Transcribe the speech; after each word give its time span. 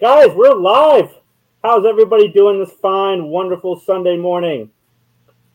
Guys, 0.00 0.28
we're 0.32 0.54
live. 0.54 1.10
How's 1.64 1.84
everybody 1.84 2.28
doing 2.28 2.60
this 2.60 2.70
fine, 2.70 3.24
wonderful 3.24 3.80
Sunday 3.80 4.16
morning? 4.16 4.70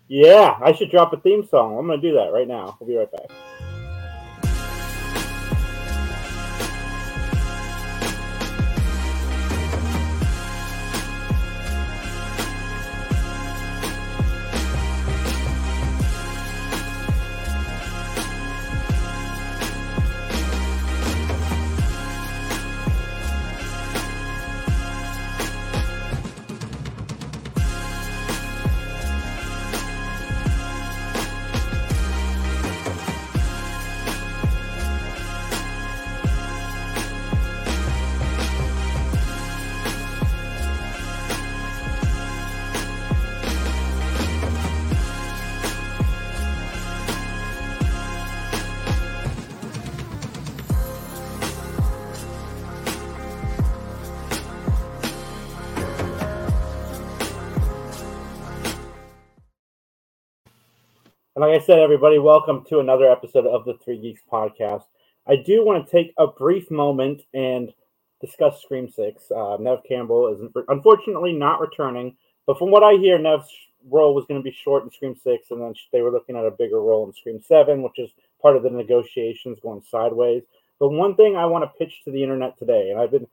Yeah, 0.09 0.58
I 0.62 0.74
should 0.74 0.92
drop 0.92 1.14
a 1.14 1.17
theme 1.17 1.48
song. 1.48 1.77
I'm 1.77 1.88
going 1.88 2.01
to 2.01 2.09
do 2.09 2.14
that 2.16 2.33
right 2.33 2.45
now. 2.45 2.75
We'll 2.77 2.90
be 2.90 2.98
right 2.98 3.09
back. 3.09 3.29
Like 61.54 61.62
I 61.62 61.66
said, 61.66 61.80
everybody, 61.82 62.18
welcome 62.18 62.66
to 62.70 62.80
another 62.80 63.12
episode 63.12 63.46
of 63.46 63.64
the 63.64 63.78
Three 63.78 64.00
Geeks 64.00 64.23
podcast. 64.28 64.86
I 65.28 65.36
do 65.36 65.64
want 65.64 65.86
to 65.86 65.92
take 65.92 66.12
a 66.18 66.26
brief 66.26 66.72
moment 66.72 67.22
and 67.36 67.72
discuss 68.20 68.64
Scream 68.64 68.90
Six. 68.90 69.30
Uh, 69.30 69.58
Neve 69.60 69.84
Campbell 69.88 70.34
is 70.34 70.64
unfortunately 70.68 71.32
not 71.32 71.62
returning, 71.62 72.18
but 72.48 72.58
from 72.58 72.72
what 72.72 72.82
I 72.82 72.94
hear, 72.94 73.20
Neve's 73.20 73.52
role 73.88 74.16
was 74.16 74.26
going 74.26 74.40
to 74.40 74.44
be 74.44 74.58
short 74.64 74.84
in 74.84 74.90
Scream 74.90 75.16
Six, 75.16 75.52
and 75.52 75.62
then 75.62 75.76
they 75.92 76.02
were 76.02 76.10
looking 76.10 76.36
at 76.36 76.44
a 76.44 76.50
bigger 76.50 76.82
role 76.82 77.06
in 77.06 77.14
Scream 77.14 77.40
Seven, 77.40 77.84
which 77.84 78.00
is 78.00 78.10
part 78.42 78.58
of 78.58 78.64
the 78.64 78.72
negotiations 78.72 79.60
going 79.62 79.84
sideways. 79.84 80.42
But 80.80 80.90
one 80.90 81.16
thing 81.16 81.36
I 81.36 81.45
want 81.45 81.66
to 81.66 81.78
pitch 81.78 82.02
to 82.06 82.12
the 82.12 82.23
internet 82.23 82.58
today, 82.58 82.90
and 82.90 83.00
I've 83.00 83.12
been 83.12 83.28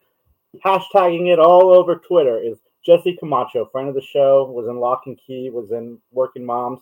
hashtagging 0.63 1.33
it 1.33 1.39
all 1.39 1.73
over 1.73 1.97
Twitter, 1.97 2.39
is 2.39 2.59
Jesse 2.85 3.17
Camacho, 3.17 3.71
friend 3.73 3.89
of 3.89 3.95
the 3.95 4.03
show, 4.03 4.45
was 4.45 4.69
in 4.69 4.77
Locke 4.77 5.05
and 5.07 5.19
Key, 5.27 5.49
was 5.49 5.71
in 5.71 5.97
Working 6.13 6.45
Moms 6.45 6.81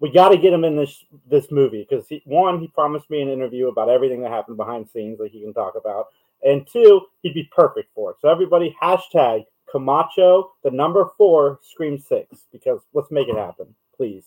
we 0.00 0.10
got 0.10 0.30
to 0.30 0.38
get 0.38 0.52
him 0.52 0.64
in 0.64 0.76
this 0.76 1.04
this 1.28 1.50
movie 1.50 1.86
because 1.88 2.06
one, 2.24 2.58
he 2.58 2.68
promised 2.68 3.08
me 3.10 3.20
an 3.20 3.28
interview 3.28 3.68
about 3.68 3.88
everything 3.88 4.22
that 4.22 4.30
happened 4.30 4.56
behind 4.56 4.88
scenes 4.88 5.18
that 5.18 5.30
he 5.30 5.40
can 5.40 5.52
talk 5.52 5.74
about, 5.76 6.08
and 6.42 6.66
two, 6.66 7.02
he'd 7.22 7.34
be 7.34 7.48
perfect 7.54 7.90
for 7.94 8.10
it. 8.10 8.16
So 8.20 8.28
everybody, 8.28 8.76
hashtag 8.82 9.44
Camacho, 9.70 10.52
the 10.64 10.70
number 10.70 11.10
four, 11.16 11.60
Scream 11.62 11.98
Six, 11.98 12.46
because 12.50 12.80
let's 12.92 13.10
make 13.10 13.28
it 13.28 13.36
happen, 13.36 13.74
please, 13.96 14.24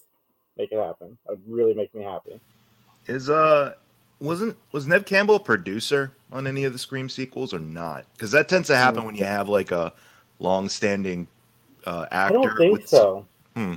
make 0.58 0.72
it 0.72 0.78
happen. 0.78 1.18
It 1.28 1.32
would 1.32 1.42
really 1.48 1.74
make 1.74 1.94
me 1.94 2.04
happy. 2.04 2.40
Is 3.08 3.30
uh 3.30 3.74
wasn't 4.20 4.56
was 4.72 4.88
Neve 4.88 5.06
Campbell 5.06 5.36
a 5.36 5.40
producer 5.40 6.14
on 6.32 6.48
any 6.48 6.64
of 6.64 6.74
the 6.74 6.80
Scream 6.80 7.10
sequels 7.10 7.54
or 7.54 7.60
not? 7.60 8.06
Because 8.14 8.32
that 8.32 8.48
tends 8.48 8.68
to 8.68 8.78
happen 8.78 9.04
when 9.04 9.16
you 9.16 9.26
have 9.26 9.50
like 9.50 9.72
a 9.72 9.92
long-standing 10.40 11.28
uh, 11.86 12.06
actor. 12.12 12.40
I 12.40 12.44
don't 12.44 12.58
think 12.58 12.78
with... 12.78 12.88
so. 12.88 13.26
Hmm. 13.56 13.76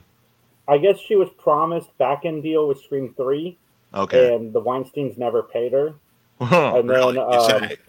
I 0.69 0.79
guess 0.79 0.99
she 0.99 1.17
was 1.17 1.29
promised 1.39 1.97
back 1.99 2.25
end 2.25 2.43
deal 2.43 2.69
with 2.69 2.83
Scream 2.83 3.15
Three. 3.17 3.59
Okay. 3.95 4.35
And 4.35 4.53
the 4.53 4.61
Weinstein's 4.61 5.17
never 5.17 5.43
paid 5.43 5.73
her. 5.73 5.95
Oh, 6.39 6.79
and 6.79 6.91
then 6.91 6.97
really? 6.97 7.19
um, 7.19 7.71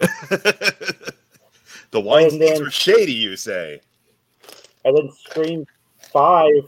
the 1.90 2.00
Weinstein's 2.00 2.38
then, 2.38 2.62
are 2.62 2.70
shady, 2.70 3.12
you 3.12 3.36
say. 3.36 3.82
And 4.86 4.96
then 4.96 5.10
Scream 5.12 5.66
Five, 5.98 6.64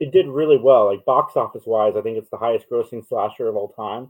it 0.00 0.10
did 0.10 0.26
really 0.26 0.58
well. 0.58 0.86
Like 0.86 1.04
box 1.04 1.36
office 1.36 1.66
wise, 1.66 1.94
I 1.96 2.00
think 2.00 2.18
it's 2.18 2.30
the 2.30 2.36
highest 2.36 2.68
grossing 2.68 3.06
slasher 3.06 3.46
of 3.46 3.54
all 3.54 3.68
time. 3.68 4.08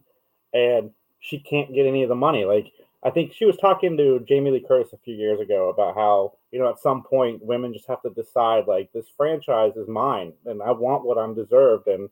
And 0.54 0.92
she 1.18 1.38
can't 1.40 1.74
get 1.74 1.84
any 1.84 2.02
of 2.02 2.08
the 2.08 2.14
money. 2.14 2.46
Like 2.46 2.72
I 3.02 3.10
think 3.10 3.32
she 3.32 3.46
was 3.46 3.56
talking 3.56 3.96
to 3.96 4.24
Jamie 4.28 4.50
Lee 4.50 4.64
Curtis 4.66 4.92
a 4.92 4.98
few 4.98 5.14
years 5.14 5.40
ago 5.40 5.70
about 5.70 5.94
how 5.94 6.34
you 6.50 6.58
know, 6.58 6.68
at 6.68 6.80
some 6.80 7.02
point, 7.02 7.44
women 7.44 7.72
just 7.72 7.86
have 7.88 8.02
to 8.02 8.10
decide 8.10 8.66
like 8.66 8.92
this 8.92 9.06
franchise 9.16 9.76
is 9.76 9.88
mine, 9.88 10.32
and 10.46 10.62
I 10.62 10.72
want 10.72 11.04
what 11.04 11.18
I'm 11.18 11.34
deserved, 11.34 11.86
and 11.86 12.08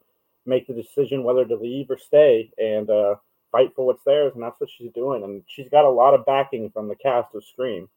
make 0.46 0.66
the 0.66 0.74
decision 0.74 1.24
whether 1.24 1.44
to 1.44 1.56
leave 1.56 1.90
or 1.90 1.98
stay, 1.98 2.50
and 2.58 2.88
uh, 2.88 3.16
fight 3.50 3.72
for 3.74 3.86
what's 3.86 4.04
theirs. 4.04 4.32
And 4.34 4.42
that's 4.42 4.60
what 4.60 4.70
she's 4.70 4.92
doing. 4.92 5.24
And 5.24 5.42
she's 5.46 5.68
got 5.68 5.84
a 5.84 5.90
lot 5.90 6.14
of 6.14 6.24
backing 6.24 6.70
from 6.70 6.88
the 6.88 6.96
cast 6.96 7.34
of 7.34 7.44
Scream. 7.44 7.88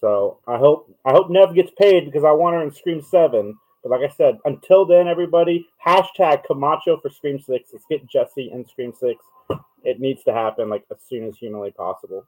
So 0.00 0.38
I 0.46 0.56
hope 0.56 0.94
I 1.04 1.12
hope 1.12 1.28
Neve 1.28 1.54
gets 1.54 1.72
paid 1.76 2.06
because 2.06 2.24
I 2.24 2.30
want 2.30 2.54
her 2.54 2.62
in 2.62 2.72
Scream 2.72 3.02
Seven. 3.02 3.56
But 3.82 3.90
like 3.90 4.10
I 4.10 4.14
said, 4.14 4.38
until 4.44 4.84
then, 4.84 5.08
everybody 5.08 5.66
hashtag 5.84 6.44
Camacho 6.44 6.98
for 7.00 7.08
Scream 7.08 7.38
Six. 7.38 7.70
Let's 7.72 7.86
get 7.90 8.06
Jesse 8.06 8.50
in 8.52 8.66
Scream 8.66 8.92
Six. 8.98 9.24
It 9.82 9.98
needs 9.98 10.22
to 10.24 10.32
happen 10.32 10.68
like 10.68 10.84
as 10.90 10.98
soon 11.08 11.26
as 11.26 11.36
humanly 11.38 11.70
possible. 11.70 12.26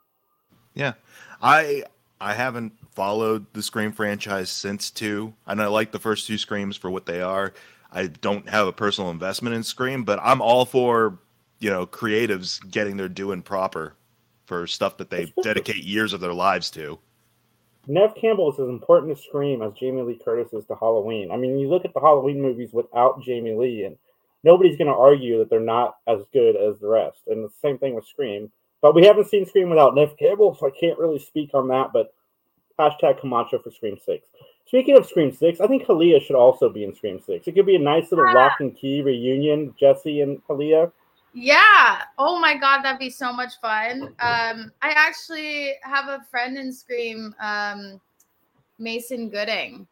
Yeah, 0.74 0.94
I 1.42 1.84
I 2.20 2.34
haven't 2.34 2.72
followed 2.94 3.46
the 3.52 3.62
Scream 3.62 3.92
franchise 3.92 4.48
since 4.48 4.90
two, 4.90 5.34
and 5.46 5.60
I 5.60 5.66
like 5.66 5.92
the 5.92 5.98
first 5.98 6.26
two 6.26 6.38
Screams 6.38 6.76
for 6.76 6.90
what 6.90 7.04
they 7.04 7.20
are. 7.20 7.52
I 7.90 8.06
don't 8.06 8.48
have 8.48 8.66
a 8.66 8.72
personal 8.72 9.10
investment 9.10 9.54
in 9.54 9.62
Scream, 9.62 10.04
but 10.04 10.18
I'm 10.22 10.40
all 10.40 10.64
for 10.64 11.18
you 11.58 11.68
know 11.68 11.86
creatives 11.86 12.58
getting 12.70 12.96
their 12.96 13.08
due 13.08 13.32
and 13.32 13.44
proper 13.44 13.94
for 14.46 14.66
stuff 14.66 14.96
that 14.96 15.10
they 15.10 15.32
dedicate 15.42 15.84
years 15.84 16.12
of 16.12 16.20
their 16.20 16.32
lives 16.32 16.70
to. 16.70 16.98
Neve 17.86 18.14
Campbell 18.14 18.52
is 18.52 18.60
as 18.60 18.68
important 18.68 19.16
to 19.16 19.22
Scream 19.22 19.62
as 19.62 19.72
Jamie 19.72 20.02
Lee 20.02 20.20
Curtis 20.24 20.52
is 20.52 20.64
to 20.66 20.76
Halloween. 20.76 21.30
I 21.30 21.36
mean, 21.36 21.58
you 21.58 21.68
look 21.68 21.84
at 21.84 21.94
the 21.94 22.00
Halloween 22.00 22.40
movies 22.40 22.72
without 22.72 23.22
Jamie 23.22 23.54
Lee, 23.54 23.84
and 23.84 23.96
nobody's 24.44 24.76
going 24.76 24.92
to 24.92 24.96
argue 24.96 25.38
that 25.38 25.50
they're 25.50 25.60
not 25.60 25.96
as 26.06 26.20
good 26.32 26.54
as 26.56 26.78
the 26.78 26.88
rest. 26.88 27.22
And 27.26 27.44
the 27.44 27.50
same 27.60 27.78
thing 27.78 27.94
with 27.94 28.06
Scream. 28.06 28.50
But 28.80 28.94
we 28.94 29.04
haven't 29.04 29.28
seen 29.28 29.46
Scream 29.46 29.70
without 29.70 29.94
Neve 29.94 30.16
Campbell, 30.18 30.56
so 30.58 30.66
I 30.66 30.70
can't 30.70 30.98
really 30.98 31.18
speak 31.18 31.50
on 31.54 31.68
that. 31.68 31.92
But 31.92 32.14
hashtag 32.78 33.20
Camacho 33.20 33.58
for 33.58 33.70
Scream 33.70 33.98
Six. 34.04 34.26
Speaking 34.66 34.96
of 34.96 35.06
Scream 35.06 35.32
Six, 35.32 35.60
I 35.60 35.66
think 35.66 35.84
Hallea 35.84 36.20
should 36.20 36.36
also 36.36 36.68
be 36.68 36.84
in 36.84 36.94
Scream 36.94 37.20
Six. 37.20 37.46
It 37.46 37.52
could 37.52 37.66
be 37.66 37.76
a 37.76 37.80
nice 37.80 38.10
little 38.10 38.26
uh, 38.26 38.32
yeah. 38.32 38.34
Locke 38.34 38.60
and 38.60 38.76
Key 38.76 39.02
reunion, 39.02 39.74
Jesse 39.78 40.20
and 40.20 40.40
Hallea. 40.48 40.92
Yeah. 41.34 42.02
Oh 42.18 42.38
my 42.38 42.56
God, 42.56 42.82
that'd 42.82 42.98
be 42.98 43.10
so 43.10 43.32
much 43.32 43.60
fun. 43.60 44.14
Um, 44.20 44.72
I 44.82 44.90
actually 44.94 45.74
have 45.82 46.08
a 46.08 46.24
friend 46.30 46.58
in 46.58 46.72
Scream, 46.72 47.34
um, 47.40 48.00
Mason 48.78 49.28
Gooding, 49.30 49.86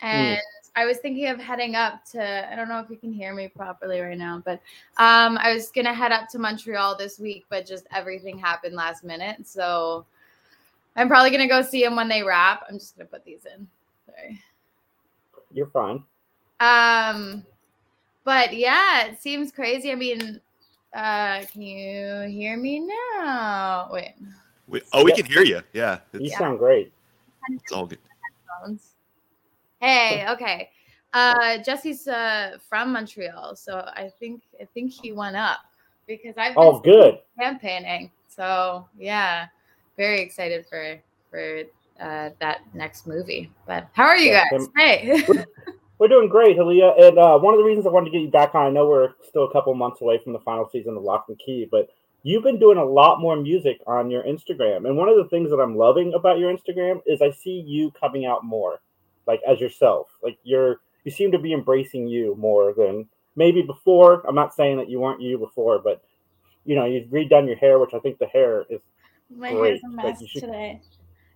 and 0.00 0.36
mm. 0.36 0.40
I 0.76 0.84
was 0.84 0.98
thinking 0.98 1.28
of 1.28 1.40
heading 1.40 1.74
up 1.74 2.04
to. 2.12 2.52
I 2.52 2.54
don't 2.54 2.68
know 2.68 2.78
if 2.78 2.90
you 2.90 2.96
can 2.96 3.12
hear 3.12 3.34
me 3.34 3.48
properly 3.48 4.00
right 4.00 4.16
now, 4.16 4.42
but 4.44 4.60
um, 4.98 5.36
I 5.38 5.52
was 5.52 5.70
gonna 5.70 5.94
head 5.94 6.12
up 6.12 6.28
to 6.30 6.38
Montreal 6.38 6.96
this 6.96 7.18
week, 7.18 7.44
but 7.48 7.66
just 7.66 7.86
everything 7.92 8.38
happened 8.38 8.74
last 8.76 9.02
minute. 9.02 9.46
So 9.46 10.06
I'm 10.96 11.08
probably 11.08 11.30
gonna 11.30 11.48
go 11.48 11.62
see 11.62 11.82
him 11.82 11.96
when 11.96 12.08
they 12.08 12.22
wrap. 12.22 12.64
I'm 12.68 12.78
just 12.78 12.96
gonna 12.96 13.08
put 13.08 13.24
these 13.24 13.46
in. 13.52 13.66
Sorry. 14.06 14.40
You're 15.52 15.66
fine. 15.66 16.04
Um, 16.60 17.44
but 18.24 18.56
yeah, 18.56 19.06
it 19.06 19.20
seems 19.20 19.52
crazy. 19.52 19.90
I 19.90 19.96
mean, 19.96 20.40
uh, 20.94 21.44
can 21.52 21.62
you 21.62 22.28
hear 22.28 22.56
me 22.56 22.80
now? 22.80 23.88
Wait. 23.92 24.14
We, 24.66 24.80
oh, 24.92 25.04
we 25.04 25.12
can 25.12 25.26
hear 25.26 25.42
you. 25.42 25.60
Yeah, 25.72 25.98
you 26.12 26.30
sound 26.30 26.58
great. 26.58 26.92
It's 27.50 27.72
all 27.72 27.86
good. 27.86 27.98
Hey, 29.80 30.26
okay. 30.30 30.70
Uh, 31.12 31.58
Jesse's 31.58 32.08
uh, 32.08 32.58
from 32.68 32.92
Montreal, 32.92 33.54
so 33.54 33.78
I 33.94 34.10
think 34.18 34.42
I 34.60 34.64
think 34.64 34.90
he 34.90 35.12
went 35.12 35.36
up 35.36 35.60
because 36.06 36.34
I've 36.38 36.54
oh 36.56 36.80
good 36.80 37.18
campaigning. 37.38 38.10
So 38.26 38.88
yeah, 38.98 39.46
very 39.96 40.20
excited 40.20 40.64
for 40.68 40.98
for 41.30 41.62
uh, 42.00 42.30
that 42.40 42.62
next 42.72 43.06
movie. 43.06 43.52
But 43.66 43.88
how 43.92 44.04
are 44.04 44.16
you 44.16 44.32
yeah, 44.32 44.44
guys? 44.50 44.68
Hey. 44.76 45.24
We're 45.98 46.08
doing 46.08 46.28
great, 46.28 46.56
Hallea. 46.56 47.00
And 47.00 47.18
uh, 47.18 47.38
one 47.38 47.54
of 47.54 47.58
the 47.58 47.64
reasons 47.64 47.86
I 47.86 47.90
wanted 47.90 48.06
to 48.06 48.10
get 48.10 48.22
you 48.22 48.30
back 48.30 48.54
on, 48.54 48.66
I 48.66 48.70
know 48.70 48.88
we're 48.88 49.12
still 49.28 49.44
a 49.44 49.52
couple 49.52 49.74
months 49.74 50.00
away 50.00 50.18
from 50.22 50.32
the 50.32 50.40
final 50.40 50.68
season 50.70 50.96
of 50.96 51.02
Locke 51.02 51.26
and 51.28 51.38
Key, 51.38 51.68
but 51.70 51.88
you've 52.22 52.42
been 52.42 52.58
doing 52.58 52.78
a 52.78 52.84
lot 52.84 53.20
more 53.20 53.36
music 53.36 53.80
on 53.86 54.10
your 54.10 54.24
Instagram. 54.24 54.86
And 54.86 54.96
one 54.96 55.08
of 55.08 55.16
the 55.16 55.28
things 55.28 55.50
that 55.50 55.60
I'm 55.60 55.76
loving 55.76 56.14
about 56.14 56.38
your 56.38 56.54
Instagram 56.54 57.00
is 57.06 57.22
I 57.22 57.30
see 57.30 57.62
you 57.66 57.92
coming 57.92 58.26
out 58.26 58.44
more 58.44 58.80
like 59.26 59.40
as 59.48 59.60
yourself. 59.60 60.08
Like 60.22 60.38
you're 60.42 60.80
you 61.04 61.10
seem 61.10 61.30
to 61.32 61.38
be 61.38 61.52
embracing 61.52 62.08
you 62.08 62.34
more 62.38 62.72
than 62.72 63.06
maybe 63.36 63.62
before. 63.62 64.26
I'm 64.26 64.34
not 64.34 64.54
saying 64.54 64.78
that 64.78 64.88
you 64.88 65.00
weren't 65.00 65.20
you 65.20 65.38
before, 65.38 65.78
but 65.78 66.02
you 66.64 66.74
know, 66.74 66.86
you've 66.86 67.08
redone 67.08 67.46
your 67.46 67.56
hair, 67.56 67.78
which 67.78 67.92
I 67.94 67.98
think 67.98 68.18
the 68.18 68.26
hair 68.26 68.64
is 68.70 68.80
my 69.30 69.52
great. 69.52 69.64
hair's 69.64 69.84
a 69.84 69.88
mess 69.88 70.20
like, 70.20 70.30
should, 70.30 70.40
today. 70.40 70.80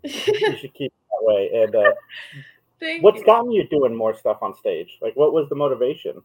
you 0.02 0.56
should 0.56 0.74
keep 0.74 0.92
that 1.10 1.20
way. 1.20 1.50
And 1.54 1.74
uh, 1.74 1.92
what's 3.00 3.22
gotten 3.22 3.50
you 3.50 3.66
doing 3.68 3.94
more 3.94 4.16
stuff 4.16 4.38
on 4.42 4.54
stage? 4.56 4.98
Like, 5.00 5.16
what 5.16 5.32
was 5.32 5.48
the 5.48 5.56
motivation? 5.56 6.22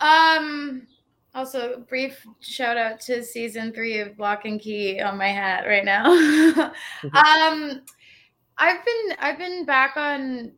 Um. 0.00 0.86
Also, 1.32 1.84
brief 1.88 2.26
shout 2.40 2.76
out 2.76 2.98
to 3.02 3.22
season 3.22 3.72
three 3.72 4.00
of 4.00 4.18
Locke 4.18 4.46
and 4.46 4.60
Key 4.60 5.00
on 5.00 5.16
my 5.16 5.28
hat 5.28 5.64
right 5.64 5.84
now. 5.84 6.06
um, 7.04 7.82
I've 8.58 8.84
been 8.84 9.16
I've 9.20 9.38
been 9.38 9.64
back 9.64 9.96
on 9.96 10.52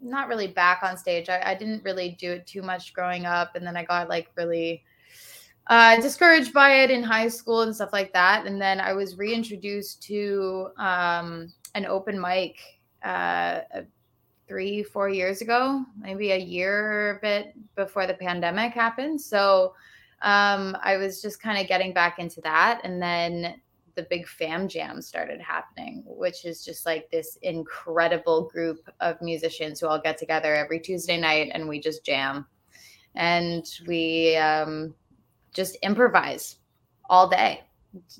not 0.00 0.28
really 0.28 0.46
back 0.46 0.82
on 0.82 0.96
stage. 0.96 1.28
I, 1.28 1.40
I 1.42 1.54
didn't 1.54 1.82
really 1.84 2.16
do 2.20 2.32
it 2.32 2.46
too 2.46 2.62
much 2.62 2.92
growing 2.92 3.26
up, 3.26 3.56
and 3.56 3.66
then 3.66 3.76
I 3.76 3.84
got 3.84 4.08
like 4.08 4.28
really 4.36 4.84
uh, 5.68 6.00
discouraged 6.00 6.52
by 6.52 6.82
it 6.82 6.90
in 6.90 7.02
high 7.02 7.28
school 7.28 7.62
and 7.62 7.74
stuff 7.74 7.92
like 7.92 8.12
that. 8.12 8.46
And 8.46 8.60
then 8.60 8.80
I 8.80 8.92
was 8.92 9.18
reintroduced 9.18 10.02
to 10.04 10.68
um, 10.78 11.52
an 11.74 11.86
open 11.86 12.20
mic 12.20 12.58
uh, 13.02 13.60
three, 14.48 14.82
four 14.82 15.08
years 15.08 15.42
ago, 15.42 15.84
maybe 16.00 16.32
a 16.32 16.38
year 16.38 17.16
a 17.16 17.20
bit 17.20 17.54
before 17.76 18.06
the 18.06 18.14
pandemic 18.14 18.72
happened. 18.72 19.20
So 19.20 19.74
um, 20.22 20.76
I 20.82 20.96
was 20.96 21.22
just 21.22 21.40
kind 21.40 21.60
of 21.60 21.68
getting 21.68 21.92
back 21.92 22.18
into 22.18 22.40
that. 22.40 22.80
And 22.82 23.00
then 23.00 23.60
the 23.94 24.02
big 24.04 24.26
fam 24.26 24.68
jam 24.68 25.02
started 25.02 25.40
happening, 25.40 26.02
which 26.06 26.44
is 26.44 26.64
just 26.64 26.86
like 26.86 27.10
this 27.10 27.36
incredible 27.42 28.48
group 28.48 28.88
of 29.00 29.20
musicians 29.20 29.80
who 29.80 29.88
all 29.88 30.00
get 30.00 30.16
together 30.16 30.54
every 30.54 30.80
Tuesday 30.80 31.20
night 31.20 31.50
and 31.52 31.68
we 31.68 31.80
just 31.80 32.04
jam. 32.04 32.46
And 33.14 33.66
we 33.86 34.36
um, 34.36 34.94
just 35.52 35.76
improvise 35.82 36.56
all 37.10 37.28
day, 37.28 37.64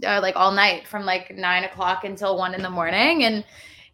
uh, 0.05 0.19
like 0.21 0.35
all 0.35 0.51
night 0.51 0.87
from 0.87 1.05
like 1.05 1.37
nine 1.37 1.65
o'clock 1.65 2.05
until 2.05 2.37
one 2.37 2.55
in 2.55 2.63
the 2.63 2.71
morning. 2.71 3.25
And 3.25 3.45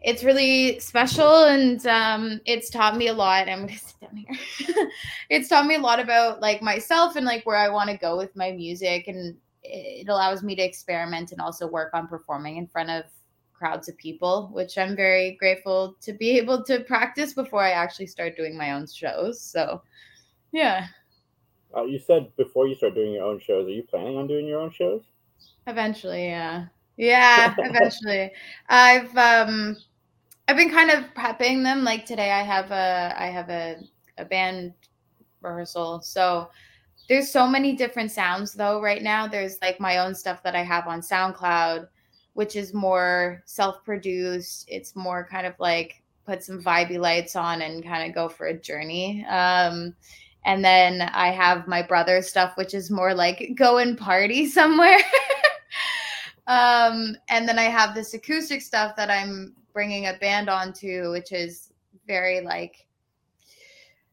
it's 0.05 0.23
really 0.23 0.79
special 0.81 1.45
and 1.45 1.85
um, 1.87 2.39
it's 2.45 2.69
taught 2.69 2.97
me 2.97 3.09
a 3.09 3.13
lot. 3.13 3.49
I'm 3.49 3.67
gonna 3.67 3.79
sit 3.79 4.01
down 4.01 4.17
here. 4.17 4.89
it's 5.31 5.49
taught 5.49 5.67
me 5.67 5.77
a 5.77 5.81
lot 5.81 5.99
about 5.99 6.43
like 6.43 6.61
myself 6.61 7.17
and 7.17 7.25
like 7.25 7.47
where 7.47 7.57
I 7.57 7.71
want 7.71 7.89
to 7.89 7.97
go 7.97 8.15
with 8.19 8.37
my 8.37 8.53
music 8.53 9.09
and 9.09 9.35
it 9.63 10.07
allows 10.09 10.43
me 10.43 10.55
to 10.57 10.63
experiment 10.63 11.33
and 11.33 11.41
also 11.41 11.67
work 11.67 11.95
on 11.95 12.07
performing 12.07 12.59
in 12.59 12.67
front 12.67 12.91
of 12.91 13.05
crowds 13.55 13.89
of 13.89 13.97
people, 13.97 14.51
which 14.53 14.77
I'm 14.77 14.95
very 14.95 15.37
grateful 15.41 15.97
to 16.03 16.13
be 16.13 16.37
able 16.37 16.63
to 16.65 16.81
practice 16.81 17.33
before 17.33 17.63
I 17.63 17.71
actually 17.71 18.09
start 18.09 18.37
doing 18.37 18.59
my 18.59 18.73
own 18.73 18.87
shows. 18.87 19.41
So, 19.41 19.81
yeah. 20.53 20.89
Uh, 21.75 21.85
you 21.85 21.99
said 21.99 22.31
before 22.37 22.69
you 22.69 22.75
start 22.75 22.95
doing 22.95 23.15
your 23.15 23.25
own 23.25 23.41
shows, 23.41 23.67
are 23.67 23.71
you 23.71 23.85
planning 23.85 24.19
on 24.19 24.27
doing 24.27 24.47
your 24.47 24.61
own 24.61 24.71
shows? 24.71 25.01
Eventually, 25.67 26.27
yeah. 26.27 26.67
Yeah, 26.99 27.55
eventually. 27.59 28.33
I've 28.69 29.17
um 29.17 29.79
I've 30.47 30.57
been 30.57 30.71
kind 30.71 30.91
of 30.91 31.05
prepping 31.15 31.63
them. 31.63 31.85
Like 31.85 32.05
today 32.05 32.31
I 32.31 32.43
have 32.43 32.71
a 32.71 33.15
I 33.17 33.27
have 33.27 33.49
a, 33.51 33.77
a 34.19 34.25
band 34.25 34.75
rehearsal. 35.41 36.01
So 36.03 36.51
there's 37.09 37.31
so 37.31 37.47
many 37.47 37.77
different 37.77 38.11
sounds 38.11 38.53
though 38.53 38.81
right 38.81 39.03
now 39.03 39.27
there's 39.27 39.59
like 39.61 39.79
my 39.81 39.99
own 39.99 40.15
stuff 40.15 40.43
that 40.43 40.55
i 40.55 40.63
have 40.63 40.87
on 40.87 41.01
soundcloud 41.01 41.87
which 42.35 42.57
is 42.57 42.75
more 42.75 43.43
self-produced 43.45 44.65
it's 44.69 44.97
more 44.97 45.27
kind 45.31 45.47
of 45.47 45.55
like 45.59 46.03
put 46.25 46.43
some 46.43 46.63
vibey 46.63 46.99
lights 46.99 47.37
on 47.37 47.63
and 47.63 47.85
kind 47.85 48.09
of 48.09 48.15
go 48.15 48.29
for 48.29 48.47
a 48.47 48.59
journey 48.59 49.25
um, 49.27 49.95
and 50.47 50.65
then 50.65 51.03
i 51.13 51.29
have 51.29 51.69
my 51.69 51.83
brother's 51.83 52.29
stuff 52.29 52.57
which 52.57 52.75
is 52.75 52.91
more 52.91 53.15
like 53.15 53.53
go 53.57 53.79
and 53.79 53.99
party 53.99 54.47
somewhere 54.47 54.99
um, 56.47 57.15
and 57.29 57.47
then 57.47 57.59
i 57.59 57.65
have 57.65 57.95
this 57.95 58.15
acoustic 58.15 58.63
stuff 58.63 58.97
that 58.97 59.11
i'm 59.11 59.55
bringing 59.75 60.07
a 60.07 60.15
band 60.15 60.49
on 60.49 60.69
onto 60.69 61.11
which 61.11 61.33
is 61.33 61.73
very 62.07 62.41
like 62.41 62.87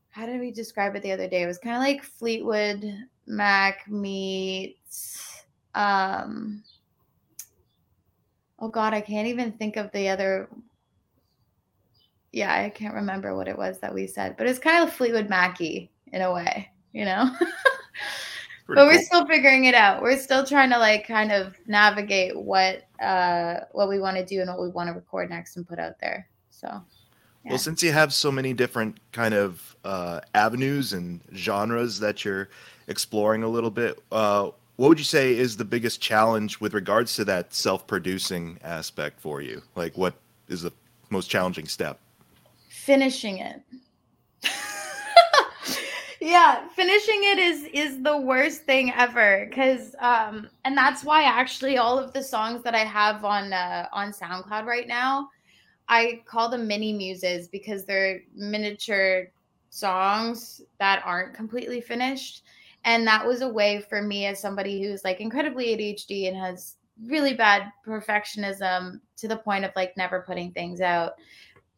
how 0.10 0.26
did 0.26 0.42
we 0.42 0.52
describe 0.52 0.94
it 0.98 1.04
the 1.04 1.12
other 1.14 1.30
day? 1.30 1.44
It 1.44 1.48
was 1.48 1.58
kind 1.58 1.78
of 1.78 1.82
like 1.82 2.04
Fleetwood 2.04 3.08
Mac 3.28 3.90
meets 3.90 5.46
um 5.74 6.64
oh 8.60 8.68
god, 8.68 8.94
I 8.94 9.00
can't 9.00 9.30
even 9.30 9.54
think 9.54 9.78
of 9.78 9.90
the 9.94 10.10
other 10.10 10.50
yeah, 12.34 12.54
I 12.54 12.70
can't 12.70 12.94
remember 12.94 13.36
what 13.36 13.48
it 13.48 13.58
was 13.58 13.80
that 13.80 13.94
we 13.94 14.08
said, 14.08 14.36
but 14.38 14.48
it's 14.48 14.60
kind 14.60 14.84
of 14.84 14.94
Fleetwood 14.94 15.30
Mackie 15.30 15.92
in 16.14 16.22
a 16.22 16.34
way, 16.34 16.70
you 16.94 17.06
know. 17.06 17.30
but 18.68 18.76
cool. 18.76 18.86
we're 18.88 19.02
still 19.02 19.26
figuring 19.26 19.66
it 19.66 19.76
out. 19.76 20.02
We're 20.02 20.18
still 20.18 20.46
trying 20.46 20.70
to 20.72 20.78
like 20.78 21.08
kind 21.08 21.32
of 21.32 21.56
navigate 21.68 22.38
what 22.38 22.84
uh 23.02 23.62
what 23.72 23.90
we 23.90 24.00
want 24.00 24.18
to 24.18 24.26
do 24.26 24.42
and 24.42 24.50
what 24.50 24.62
we 24.62 24.70
want 24.70 24.88
to 24.90 24.94
record 24.94 25.30
next 25.30 25.58
and 25.58 25.68
put 25.68 25.80
out 25.80 26.00
there. 26.00 26.28
So 26.50 26.82
well, 27.46 27.58
since 27.58 27.82
you 27.82 27.92
have 27.92 28.14
so 28.14 28.32
many 28.32 28.54
different 28.54 29.00
kind 29.12 29.34
of 29.34 29.76
uh, 29.84 30.22
avenues 30.36 30.94
and 30.94 31.22
genres 31.34 32.00
that 32.00 32.24
you're 32.24 32.50
exploring 32.88 33.44
a 33.44 33.48
little 33.48 33.72
bit, 33.72 34.02
uh, 34.12 34.52
what 34.76 34.90
would 34.90 35.00
you 35.00 35.06
say 35.06 35.36
is 35.36 35.58
the 35.58 35.66
biggest 35.66 36.02
challenge 36.02 36.60
with 36.60 36.74
regards 36.74 37.16
to 37.16 37.26
that 37.26 37.54
self-producing 37.54 38.60
aspect 38.64 39.20
for 39.20 39.42
you? 39.42 39.62
Like, 39.76 39.98
what 39.98 40.14
is 40.48 40.62
the 40.62 40.72
most 41.10 41.30
challenging 41.30 41.68
step? 41.68 42.00
Finishing 42.70 43.40
it. 43.40 43.62
Yeah, 46.22 46.68
finishing 46.70 47.24
it 47.24 47.40
is 47.40 47.64
is 47.74 48.02
the 48.02 48.18
worst 48.18 48.62
thing 48.62 48.94
ever 48.96 49.48
because 49.50 49.96
um 50.00 50.50
and 50.64 50.78
that's 50.78 51.04
why 51.04 51.24
actually 51.24 51.78
all 51.78 52.00
of 52.00 52.14
the 52.14 52.24
songs 52.24 52.64
that 52.64 52.76
I 52.76 52.86
have 52.86 53.26
on 53.26 53.52
uh, 53.52 53.88
on 53.92 54.12
SoundCloud 54.12 54.66
right 54.66 54.88
now 54.88 55.30
I 55.92 56.22
call 56.26 56.48
them 56.48 56.68
mini 56.68 56.94
muses 56.94 57.50
because 57.50 57.84
they're 57.84 58.22
miniature 58.34 59.32
songs 59.72 60.62
that 60.80 61.02
aren't 61.06 61.34
completely 61.34 61.82
finished. 61.82 62.44
And 62.86 63.06
that 63.08 63.26
was 63.26 63.42
a 63.42 63.50
way 63.50 63.82
for 63.82 64.02
me 64.02 64.26
as 64.26 64.40
somebody 64.40 64.82
who's 64.82 65.04
like 65.04 65.20
incredibly 65.20 65.76
ADHD 65.76 66.30
and 66.30 66.38
has 66.38 66.78
really 67.06 67.34
bad 67.34 67.72
perfectionism 67.86 69.02
to 69.18 69.28
the 69.28 69.36
point 69.36 69.66
of 69.66 69.72
like 69.76 69.98
never 69.98 70.22
putting 70.22 70.52
things 70.54 70.80
out. 70.80 71.14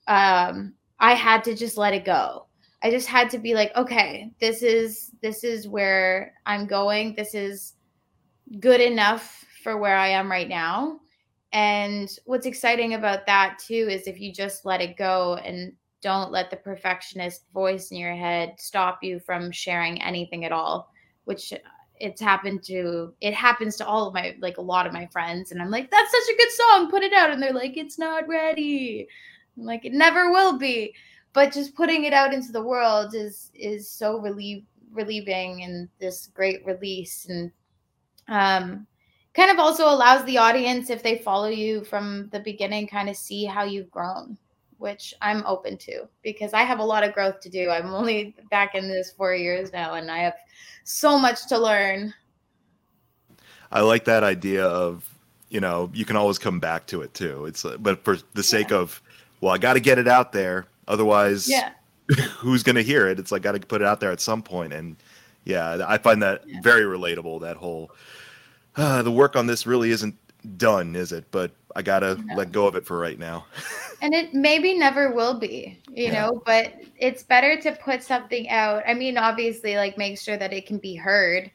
Um, 0.07 0.75
I 1.00 1.13
had 1.13 1.44
to 1.45 1.56
just 1.56 1.78
let 1.78 1.94
it 1.94 2.06
go. 2.06 2.45
I 2.83 2.91
just 2.91 3.07
had 3.07 3.30
to 3.30 3.38
be 3.38 3.53
like, 3.56 3.71
okay, 3.77 4.33
this 4.41 4.62
is 4.62 5.12
this 5.21 5.45
is 5.45 5.68
where 5.68 6.33
I'm 6.45 6.68
going. 6.68 7.15
This 7.15 7.33
is 7.33 7.74
good 8.59 8.81
enough 8.81 9.45
for 9.63 9.77
where 9.77 9.95
I 9.95 10.09
am 10.09 10.30
right 10.30 10.50
now. 10.50 11.00
And 11.53 12.09
what's 12.25 12.45
exciting 12.45 12.95
about 12.95 13.25
that 13.25 13.57
too 13.59 13.88
is 13.89 14.06
if 14.06 14.19
you 14.19 14.33
just 14.33 14.65
let 14.65 14.81
it 14.81 14.97
go 14.97 15.35
and 15.45 15.71
don't 16.02 16.31
let 16.31 16.49
the 16.49 16.57
perfectionist 16.57 17.45
voice 17.54 17.92
in 17.92 17.97
your 17.97 18.16
head 18.16 18.56
stop 18.57 18.99
you 19.02 19.19
from 19.19 19.52
sharing 19.52 20.02
anything 20.02 20.44
at 20.44 20.52
all, 20.52 20.92
which 21.23 21.54
it's 22.02 22.19
happened 22.19 22.63
to 22.63 23.13
it 23.21 23.33
happens 23.33 23.78
to 23.78 23.87
all 23.87 24.07
of 24.07 24.13
my 24.13 24.35
like 24.42 24.57
a 24.57 24.61
lot 24.61 24.85
of 24.85 24.92
my 24.92 25.06
friends. 25.07 25.54
And 25.54 25.61
I'm 25.61 25.71
like 25.71 25.90
that's 25.90 26.11
such 26.11 26.33
a 26.33 26.37
good 26.37 26.52
song. 26.52 26.90
Put 26.90 27.04
it 27.04 27.13
out. 27.13 27.31
And 27.31 27.42
they're 27.42 27.54
like 27.54 27.78
it's 27.78 27.97
not 27.97 28.28
ready. 28.28 29.07
I'm 29.57 29.63
like 29.63 29.85
it 29.85 29.94
never 29.94 30.31
will 30.31 30.57
be 30.57 30.94
but 31.33 31.52
just 31.52 31.75
putting 31.75 32.06
it 32.06 32.13
out 32.13 32.33
into 32.33 32.52
the 32.52 32.63
world 32.63 33.13
is 33.13 33.52
is 33.54 33.90
so 33.90 34.19
relieve 34.19 34.63
relieving 34.92 35.63
and 35.63 35.90
this 35.99 36.28
great 36.28 36.66
release 36.66 37.25
and 37.28 37.52
um 38.28 38.85
kind 39.33 39.52
of 39.52 39.59
also 39.59 39.90
allows 39.90 40.23
the 40.25 40.37
audience, 40.37 40.90
if 40.90 41.02
they 41.02 41.18
follow 41.18 41.47
you 41.47 41.83
from 41.83 42.30
the 42.31 42.40
beginning, 42.40 42.87
kind 42.87 43.09
of 43.09 43.16
see 43.16 43.45
how 43.45 43.63
you've 43.63 43.90
grown, 43.90 44.37
which 44.78 45.13
I'm 45.21 45.44
open 45.45 45.78
to 45.80 46.07
because 46.21 46.54
I 46.54 46.61
have 46.61 46.80
a 46.80 46.83
lot 46.83 47.04
of 47.04 47.13
growth 47.13 47.40
to 47.42 47.49
do. 47.49 47.69
I'm 47.69 47.94
only 47.94 48.35
back 48.49 48.75
in 48.75 48.87
this 48.87 49.11
four 49.11 49.33
years 49.33 49.73
now 49.73 49.95
and 49.95 50.11
I 50.11 50.19
have 50.19 50.35
so 50.83 51.18
much 51.18 51.47
to 51.47 51.57
learn. 51.57 52.13
I 53.71 53.81
like 53.81 54.06
that 54.06 54.23
idea 54.23 54.66
of, 54.66 55.09
you 55.49 55.59
know, 55.59 55.90
you 55.94 56.06
can 56.06 56.16
always 56.16 56.37
come 56.37 56.59
back 56.59 56.85
to 56.87 57.02
it 57.02 57.13
too. 57.13 57.45
It's, 57.45 57.66
but 57.80 58.04
for 58.04 58.18
the 58.33 58.44
sake 58.44 58.69
yeah. 58.69 58.78
of, 58.78 59.02
well, 59.42 59.54
I 59.54 59.57
got 59.57 59.73
to 59.73 59.80
get 59.80 59.97
it 59.97 60.07
out 60.07 60.31
there. 60.31 60.68
Otherwise, 60.87 61.49
yeah. 61.49 61.71
who's 62.37 62.63
going 62.63 62.75
to 62.75 62.83
hear 62.83 63.07
it? 63.07 63.19
It's 63.19 63.31
like, 63.31 63.42
got 63.42 63.54
to 63.54 63.59
put 63.59 63.81
it 63.81 63.87
out 63.87 63.99
there 63.99 64.11
at 64.11 64.21
some 64.21 64.42
point. 64.42 64.73
And 64.73 64.95
yeah, 65.45 65.85
I 65.87 65.97
find 65.97 66.21
that 66.21 66.47
yeah. 66.47 66.59
very 66.61 66.83
relatable, 66.83 67.42
that 67.42 67.57
whole, 67.57 67.92
uh, 68.75 69.02
the 69.02 69.11
work 69.11 69.35
on 69.35 69.47
this 69.47 69.68
really 69.68 69.92
isn't 69.92 70.16
done, 70.57 70.95
is 70.95 71.11
it? 71.11 71.25
But 71.31 71.52
I 71.75 71.81
gotta 71.81 72.16
no. 72.16 72.35
let 72.35 72.52
go 72.52 72.68
of 72.68 72.75
it 72.75 72.85
for 72.85 72.97
right 72.97 73.18
now. 73.18 73.45
and 74.02 74.13
it 74.13 74.33
maybe 74.33 74.78
never 74.78 75.11
will 75.11 75.40
be, 75.40 75.80
you 75.90 76.06
yeah. 76.06 76.13
know, 76.13 76.42
but 76.45 76.73
it's 76.97 77.23
better 77.23 77.59
to 77.61 77.71
put 77.73 78.04
something 78.04 78.49
out. 78.49 78.83
I 78.87 78.94
mean, 78.94 79.18
obviously, 79.18 79.75
like 79.75 79.97
make 79.97 80.19
sure 80.19 80.37
that 80.37 80.54
it 80.54 80.66
can 80.66 80.78
be 80.78 80.95
heard 80.95 81.52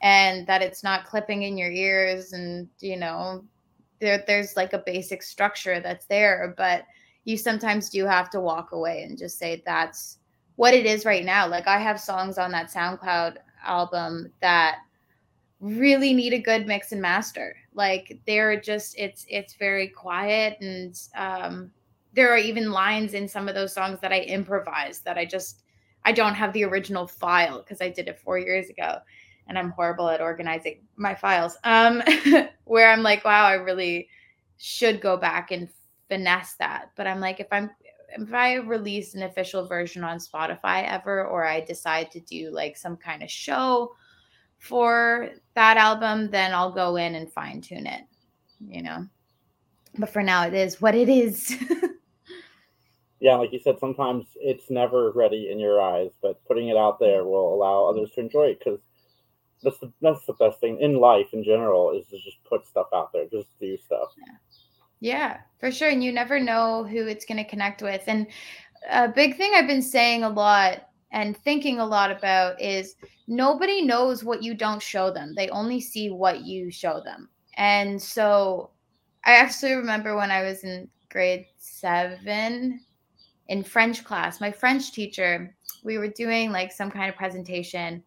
and 0.00 0.46
that 0.46 0.62
it's 0.62 0.82
not 0.82 1.04
clipping 1.04 1.42
in 1.42 1.58
your 1.58 1.70
ears 1.70 2.32
and, 2.32 2.68
you 2.80 2.96
know, 2.96 3.44
there, 4.00 4.22
there's 4.26 4.56
like 4.56 4.72
a 4.72 4.78
basic 4.78 5.22
structure 5.22 5.80
that's 5.80 6.06
there, 6.06 6.54
but 6.56 6.84
you 7.28 7.36
sometimes 7.36 7.90
do 7.90 8.06
have 8.06 8.30
to 8.30 8.40
walk 8.40 8.72
away 8.72 9.02
and 9.02 9.18
just 9.18 9.38
say 9.38 9.62
that's 9.66 10.16
what 10.56 10.72
it 10.72 10.86
is 10.86 11.04
right 11.04 11.26
now. 11.26 11.46
Like 11.46 11.66
I 11.66 11.78
have 11.78 12.00
songs 12.00 12.38
on 12.38 12.50
that 12.52 12.72
SoundCloud 12.72 13.36
album 13.62 14.32
that 14.40 14.78
really 15.60 16.14
need 16.14 16.32
a 16.32 16.38
good 16.38 16.66
mix 16.66 16.92
and 16.92 17.02
master. 17.02 17.54
Like 17.74 18.18
they're 18.26 18.58
just 18.58 18.98
it's 18.98 19.26
it's 19.28 19.56
very 19.56 19.88
quiet 19.88 20.56
and 20.62 20.98
um 21.16 21.70
there 22.14 22.32
are 22.32 22.38
even 22.38 22.72
lines 22.72 23.12
in 23.12 23.28
some 23.28 23.46
of 23.46 23.54
those 23.54 23.74
songs 23.74 24.00
that 24.00 24.10
I 24.10 24.20
improvised 24.20 25.04
that 25.04 25.18
I 25.18 25.26
just 25.26 25.64
I 26.06 26.12
don't 26.12 26.34
have 26.34 26.54
the 26.54 26.64
original 26.64 27.06
file 27.06 27.58
because 27.58 27.82
I 27.82 27.90
did 27.90 28.08
it 28.08 28.18
four 28.18 28.38
years 28.38 28.70
ago 28.70 29.00
and 29.48 29.58
I'm 29.58 29.72
horrible 29.72 30.08
at 30.08 30.22
organizing 30.22 30.80
my 30.96 31.14
files. 31.14 31.58
Um, 31.64 32.02
where 32.64 32.90
I'm 32.90 33.02
like, 33.02 33.22
wow, 33.26 33.44
I 33.44 33.54
really 33.54 34.08
should 34.56 35.02
go 35.02 35.18
back 35.18 35.50
and 35.50 35.68
finesse 36.08 36.54
that. 36.54 36.90
But 36.96 37.06
I'm 37.06 37.20
like, 37.20 37.40
if 37.40 37.48
I'm 37.50 37.70
if 38.16 38.32
I 38.32 38.54
release 38.54 39.14
an 39.14 39.22
official 39.22 39.66
version 39.66 40.02
on 40.02 40.18
Spotify 40.18 40.88
ever, 40.88 41.26
or 41.26 41.46
I 41.46 41.60
decide 41.60 42.10
to 42.12 42.20
do 42.20 42.50
like 42.50 42.76
some 42.76 42.96
kind 42.96 43.22
of 43.22 43.30
show 43.30 43.94
for 44.58 45.30
that 45.54 45.76
album, 45.76 46.30
then 46.30 46.52
I'll 46.52 46.72
go 46.72 46.96
in 46.96 47.14
and 47.14 47.32
fine 47.32 47.60
tune 47.60 47.86
it, 47.86 48.04
you 48.60 48.82
know. 48.82 49.06
But 49.98 50.10
for 50.10 50.22
now, 50.22 50.46
it 50.46 50.54
is 50.54 50.80
what 50.80 50.94
it 50.94 51.08
is. 51.08 51.56
yeah, 53.20 53.34
like 53.34 53.52
you 53.52 53.58
said, 53.58 53.78
sometimes 53.78 54.26
it's 54.36 54.70
never 54.70 55.12
ready 55.12 55.50
in 55.50 55.58
your 55.58 55.80
eyes, 55.80 56.10
but 56.22 56.44
putting 56.46 56.68
it 56.68 56.76
out 56.76 56.98
there 56.98 57.24
will 57.24 57.54
allow 57.54 57.84
others 57.84 58.10
to 58.14 58.20
enjoy 58.20 58.46
it 58.46 58.58
because 58.58 58.80
that's 59.62 59.78
the 59.78 59.92
that's 60.00 60.24
the 60.26 60.34
best 60.34 60.60
thing 60.60 60.78
in 60.80 60.94
life 60.94 61.26
in 61.32 61.42
general 61.42 61.90
is 61.90 62.06
to 62.08 62.16
just 62.16 62.42
put 62.44 62.66
stuff 62.66 62.86
out 62.94 63.12
there, 63.12 63.26
just 63.30 63.48
do 63.60 63.76
stuff. 63.76 64.08
Yeah. 64.16 64.34
Yeah, 65.00 65.38
for 65.58 65.70
sure. 65.70 65.88
And 65.90 66.02
you 66.02 66.12
never 66.12 66.40
know 66.40 66.84
who 66.84 67.06
it's 67.06 67.24
going 67.24 67.38
to 67.38 67.48
connect 67.48 67.82
with. 67.82 68.02
And 68.06 68.26
a 68.90 69.08
big 69.08 69.36
thing 69.36 69.52
I've 69.54 69.66
been 69.66 69.82
saying 69.82 70.24
a 70.24 70.28
lot 70.28 70.88
and 71.10 71.36
thinking 71.36 71.80
a 71.80 71.86
lot 71.86 72.10
about 72.10 72.60
is 72.60 72.96
nobody 73.26 73.82
knows 73.82 74.24
what 74.24 74.42
you 74.42 74.54
don't 74.54 74.82
show 74.82 75.10
them. 75.10 75.34
They 75.34 75.48
only 75.48 75.80
see 75.80 76.10
what 76.10 76.42
you 76.42 76.70
show 76.70 77.00
them. 77.04 77.28
And 77.56 78.00
so 78.00 78.70
I 79.24 79.32
actually 79.36 79.74
remember 79.74 80.16
when 80.16 80.30
I 80.30 80.42
was 80.42 80.64
in 80.64 80.88
grade 81.08 81.46
seven 81.56 82.80
in 83.48 83.62
French 83.62 84.04
class, 84.04 84.40
my 84.40 84.52
French 84.52 84.92
teacher, 84.92 85.54
we 85.82 85.96
were 85.96 86.08
doing 86.08 86.52
like 86.52 86.70
some 86.70 86.90
kind 86.90 87.08
of 87.08 87.16
presentation 87.16 88.02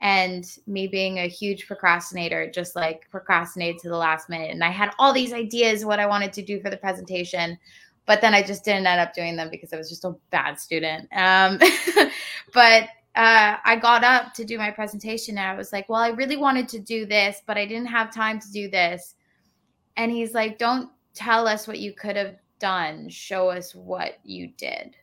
and 0.00 0.58
me 0.66 0.86
being 0.86 1.18
a 1.18 1.28
huge 1.28 1.66
procrastinator 1.66 2.50
just 2.50 2.76
like 2.76 3.08
procrastinated 3.10 3.80
to 3.80 3.88
the 3.88 3.96
last 3.96 4.28
minute. 4.28 4.50
And 4.50 4.62
i 4.62 4.70
had 4.70 4.92
all 4.98 5.12
these 5.12 5.32
ideas 5.32 5.84
what 5.84 6.00
i 6.00 6.06
wanted 6.06 6.32
to 6.34 6.42
do 6.42 6.60
for 6.60 6.70
the 6.70 6.76
presentation 6.76 7.58
but 8.04 8.20
then 8.20 8.34
i 8.34 8.42
just 8.42 8.64
didn't 8.64 8.86
end 8.86 9.00
up 9.00 9.14
doing 9.14 9.36
them 9.36 9.48
because 9.50 9.72
i 9.72 9.76
was 9.76 9.88
just 9.88 10.04
a 10.04 10.14
bad 10.30 10.60
student. 10.60 11.08
Um, 11.12 11.58
but 12.52 12.88
uh, 13.14 13.56
i 13.64 13.76
got 13.80 14.04
up 14.04 14.34
to 14.34 14.44
do 14.44 14.58
my 14.58 14.70
presentation 14.70 15.38
and 15.38 15.46
i 15.46 15.54
was 15.54 15.72
like 15.72 15.88
well 15.88 16.00
i 16.00 16.08
really 16.08 16.36
wanted 16.36 16.68
to 16.68 16.78
do 16.78 17.06
this 17.06 17.42
but 17.46 17.56
i 17.56 17.64
didn't 17.64 17.86
have 17.86 18.12
time 18.12 18.38
to 18.40 18.52
do 18.52 18.68
this. 18.68 19.14
And 19.96 20.12
he's 20.12 20.34
like 20.34 20.58
don't 20.58 20.90
tell 21.14 21.48
us 21.48 21.66
what 21.66 21.78
you 21.78 21.94
could 21.94 22.14
have 22.16 22.36
done. 22.58 23.08
Show 23.08 23.48
us 23.48 23.74
what 23.74 24.18
you 24.24 24.48
did. 24.58 24.94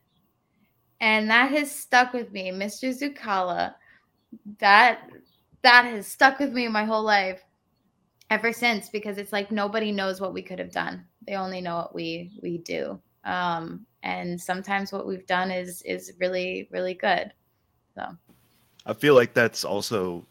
And 1.00 1.28
that 1.28 1.50
has 1.50 1.70
stuck 1.70 2.12
with 2.12 2.32
me. 2.32 2.50
Mr 2.50 2.88
zucala 2.96 3.74
that 4.58 5.10
that 5.62 5.84
has 5.84 6.06
stuck 6.06 6.38
with 6.38 6.52
me 6.52 6.68
my 6.68 6.84
whole 6.84 7.02
life 7.02 7.42
ever 8.30 8.52
since 8.52 8.88
because 8.88 9.18
it's 9.18 9.32
like 9.32 9.50
nobody 9.50 9.92
knows 9.92 10.20
what 10.20 10.34
we 10.34 10.42
could 10.42 10.58
have 10.58 10.72
done. 10.72 11.04
They 11.26 11.34
only 11.34 11.60
know 11.60 11.76
what 11.76 11.94
we 11.94 12.32
we 12.42 12.58
do. 12.58 13.00
Um 13.24 13.86
and 14.02 14.40
sometimes 14.40 14.92
what 14.92 15.06
we've 15.06 15.26
done 15.26 15.50
is 15.50 15.82
is 15.82 16.12
really 16.18 16.68
really 16.70 16.94
good. 16.94 17.32
So. 17.94 18.16
I 18.86 18.92
feel 18.92 19.14
like 19.14 19.32
that's 19.32 19.64
also 19.64 20.26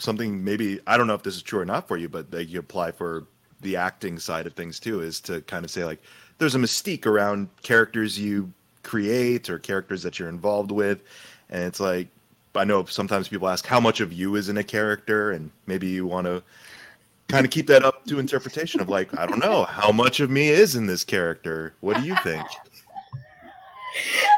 something 0.00 0.44
maybe 0.44 0.78
i 0.86 0.96
don't 0.96 1.08
know 1.08 1.14
if 1.14 1.24
this 1.24 1.34
is 1.34 1.42
true 1.42 1.58
or 1.58 1.64
not 1.64 1.88
for 1.88 1.96
you 1.96 2.08
but 2.08 2.30
that 2.30 2.44
you 2.44 2.60
apply 2.60 2.92
for 2.92 3.26
the 3.62 3.74
acting 3.74 4.16
side 4.16 4.46
of 4.46 4.52
things 4.52 4.78
too 4.78 5.00
is 5.00 5.18
to 5.18 5.40
kind 5.40 5.64
of 5.64 5.72
say 5.72 5.84
like 5.84 5.98
there's 6.38 6.54
a 6.54 6.58
mystique 6.58 7.04
around 7.04 7.48
characters 7.62 8.16
you 8.16 8.52
create 8.82 9.50
or 9.50 9.58
characters 9.58 10.02
that 10.02 10.18
you're 10.18 10.28
involved 10.28 10.70
with. 10.70 11.02
And 11.50 11.64
it's 11.64 11.80
like 11.80 12.08
I 12.58 12.64
know 12.64 12.84
sometimes 12.84 13.28
people 13.28 13.48
ask 13.48 13.66
how 13.66 13.80
much 13.80 14.00
of 14.00 14.12
you 14.12 14.34
is 14.36 14.48
in 14.48 14.58
a 14.58 14.64
character, 14.64 15.32
and 15.32 15.50
maybe 15.66 15.86
you 15.86 16.06
want 16.06 16.26
to 16.26 16.42
kind 17.28 17.44
of 17.44 17.50
keep 17.50 17.66
that 17.68 17.84
up 17.84 18.04
to 18.06 18.18
interpretation 18.18 18.80
of 18.80 18.88
like, 18.88 19.16
I 19.18 19.26
don't 19.26 19.38
know, 19.38 19.64
how 19.64 19.92
much 19.92 20.20
of 20.20 20.30
me 20.30 20.48
is 20.48 20.74
in 20.74 20.86
this 20.86 21.04
character? 21.04 21.74
What 21.80 21.96
do 21.98 22.02
you 22.02 22.16
think? 22.16 22.46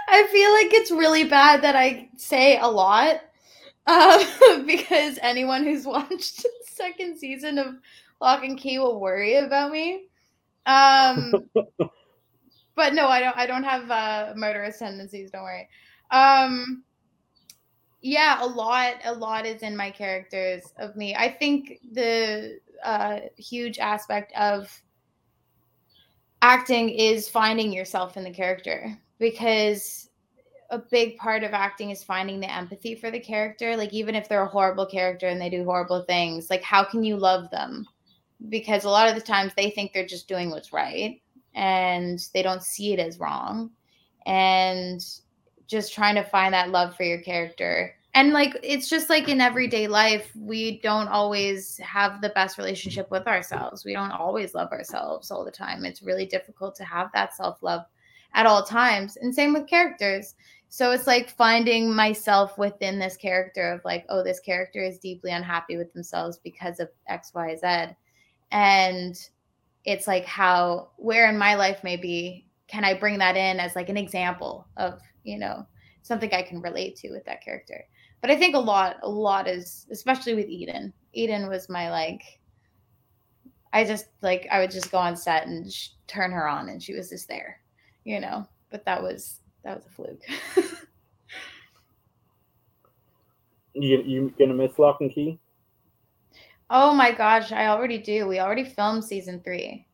I 0.09 0.27
feel 0.27 0.53
like 0.53 0.75
it's 0.75 0.91
really 0.91 1.25
bad 1.25 1.63
that 1.63 1.77
I 1.77 2.09
say 2.17 2.59
a 2.59 2.67
lot 2.67 3.21
uh, 3.87 4.63
because 4.67 5.19
anyone 5.23 5.65
who's 5.65 5.87
watched 5.87 6.43
the 6.43 6.51
second 6.67 7.19
season 7.19 7.59
of 7.59 7.75
Locke 8.21 8.45
and 8.45 8.59
Key 8.59 8.79
will 8.79 9.01
worry 9.01 9.37
about 9.37 9.71
me. 9.71 10.07
Um, 10.67 11.33
but 12.75 12.95
no, 12.95 13.09
I 13.09 13.21
don't. 13.21 13.37
I 13.37 13.47
don't 13.47 13.65
have 13.65 13.91
uh, 13.91 14.33
murderous 14.37 14.79
tendencies. 14.79 15.31
Don't 15.31 15.43
worry. 15.43 15.69
Um, 16.11 16.85
yeah 18.03 18.43
a 18.43 18.47
lot 18.47 18.95
a 19.05 19.13
lot 19.13 19.47
is 19.47 19.63
in 19.63 19.77
my 19.77 19.91
characters 19.91 20.63
of 20.79 20.97
me. 20.97 21.15
I 21.15 21.31
think 21.31 21.81
the 21.93 22.61
uh, 22.85 23.21
huge 23.37 23.79
aspect 23.79 24.33
of 24.37 24.71
acting 26.43 26.89
is 26.91 27.29
finding 27.29 27.73
yourself 27.73 28.17
in 28.17 28.25
the 28.25 28.31
character 28.31 28.97
because 29.19 30.09
a 30.71 30.79
big 30.79 31.17
part 31.19 31.43
of 31.43 31.53
acting 31.53 31.91
is 31.91 32.03
finding 32.03 32.41
the 32.41 32.51
empathy 32.51 32.95
for 32.95 33.11
the 33.11 33.21
character. 33.21 33.77
Like 33.77 33.93
even 33.93 34.15
if 34.15 34.29
they're 34.29 34.45
a 34.45 34.49
horrible 34.49 34.87
character 34.87 35.27
and 35.27 35.41
they 35.41 35.51
do 35.51 35.65
horrible 35.65 36.05
things 36.05 36.49
like 36.49 36.63
how 36.63 36.85
can 36.85 37.05
you 37.05 37.17
love 37.17 37.51
them? 37.51 37.87
Because 38.49 38.85
a 38.85 38.91
lot 38.91 39.09
of 39.09 39.15
the 39.15 39.21
times 39.21 39.53
they 39.57 39.71
think 39.71 39.93
they're 39.93 40.07
just 40.07 40.29
doing 40.29 40.51
what's 40.51 40.73
right 40.73 41.21
and 41.55 42.19
they 42.33 42.43
don't 42.43 42.63
see 42.63 42.93
it 42.93 42.99
as 42.99 43.19
wrong. 43.19 43.71
And 44.27 45.05
just 45.71 45.95
trying 45.95 46.17
to 46.17 46.25
find 46.25 46.53
that 46.53 46.71
love 46.71 46.97
for 46.97 47.05
your 47.05 47.21
character. 47.21 47.95
And 48.13 48.33
like 48.33 48.59
it's 48.65 48.89
just 48.89 49.09
like 49.09 49.29
in 49.29 49.41
everyday 49.41 49.87
life 49.87 50.33
we 50.37 50.81
don't 50.81 51.07
always 51.07 51.79
have 51.79 52.21
the 52.21 52.31
best 52.31 52.59
relationship 52.59 53.09
with 53.11 53.29
ourselves. 53.29 53.85
We 53.85 53.93
don't 53.93 54.11
always 54.11 54.53
love 54.53 54.73
ourselves 54.73 55.31
all 55.31 55.45
the 55.45 55.51
time. 55.53 55.85
It's 55.85 56.03
really 56.03 56.27
difficult 56.27 56.75
to 56.77 56.85
have 56.85 57.11
that 57.15 57.37
self-love 57.37 57.83
at 58.35 58.47
all 58.47 58.65
times. 58.65 59.17
And 59.17 59.33
same 59.33 59.53
with 59.53 59.69
characters. 59.69 60.35
So 60.71 60.91
it's 60.91 61.07
like 61.07 61.31
finding 61.31 61.95
myself 61.95 62.59
within 62.59 62.99
this 62.99 63.17
character 63.17 63.73
of 63.73 63.85
like 63.85 64.07
oh 64.09 64.25
this 64.25 64.41
character 64.41 64.83
is 64.83 64.99
deeply 64.99 65.31
unhappy 65.31 65.77
with 65.77 65.93
themselves 65.93 66.41
because 66.43 66.81
of 66.81 66.89
x 67.07 67.31
y 67.33 67.55
z. 67.55 67.95
And 68.51 69.17
it's 69.85 70.09
like 70.09 70.25
how 70.25 70.89
where 70.97 71.29
in 71.29 71.39
my 71.39 71.55
life 71.55 71.79
maybe 71.85 72.47
can 72.67 72.85
i 72.85 72.93
bring 72.93 73.19
that 73.19 73.37
in 73.37 73.59
as 73.59 73.75
like 73.75 73.89
an 73.89 73.97
example 73.97 74.67
of 74.77 75.01
you 75.25 75.39
know 75.39 75.67
something 76.03 76.33
I 76.33 76.43
can 76.43 76.61
relate 76.61 76.97
to 76.97 77.11
with 77.11 77.25
that 77.27 77.43
character. 77.43 77.85
But 78.21 78.31
I 78.31 78.37
think 78.37 78.55
a 78.55 78.59
lot, 78.59 78.97
a 79.03 79.09
lot 79.09 79.49
is, 79.49 79.87
especially 79.91 80.35
with 80.35 80.49
Eden. 80.49 80.93
Eden 81.13 81.49
was 81.49 81.69
my 81.69 81.91
like, 81.91 82.23
I 83.73 83.85
just 83.85 84.07
like, 84.23 84.47
I 84.51 84.61
would 84.61 84.71
just 84.71 84.91
go 84.91 84.99
on 84.99 85.17
set 85.17 85.47
and 85.47 85.71
sh- 85.73 85.91
turn 86.07 86.33
her 86.33 86.49
on, 86.49 86.69
and 86.69 86.83
she 86.83 86.95
was 86.95 87.09
just 87.09 87.29
there, 87.29 87.61
you 88.05 88.21
know. 88.21 88.47
But 88.71 88.85
that 88.85 89.03
was 89.03 89.41
that 89.65 89.77
was 89.77 89.87
a 89.87 89.91
fluke. 89.91 90.23
you 93.75 94.03
you 94.03 94.35
gonna 94.39 94.55
miss 94.55 94.79
Locke 94.79 95.01
and 95.01 95.13
Key? 95.13 95.39
Oh 96.69 96.95
my 96.95 97.13
gosh, 97.13 97.53
I 97.53 97.67
already 97.67 97.99
do. 97.99 98.27
We 98.27 98.39
already 98.41 98.65
filmed 98.65 99.05
season 99.05 99.41
three. 99.41 99.87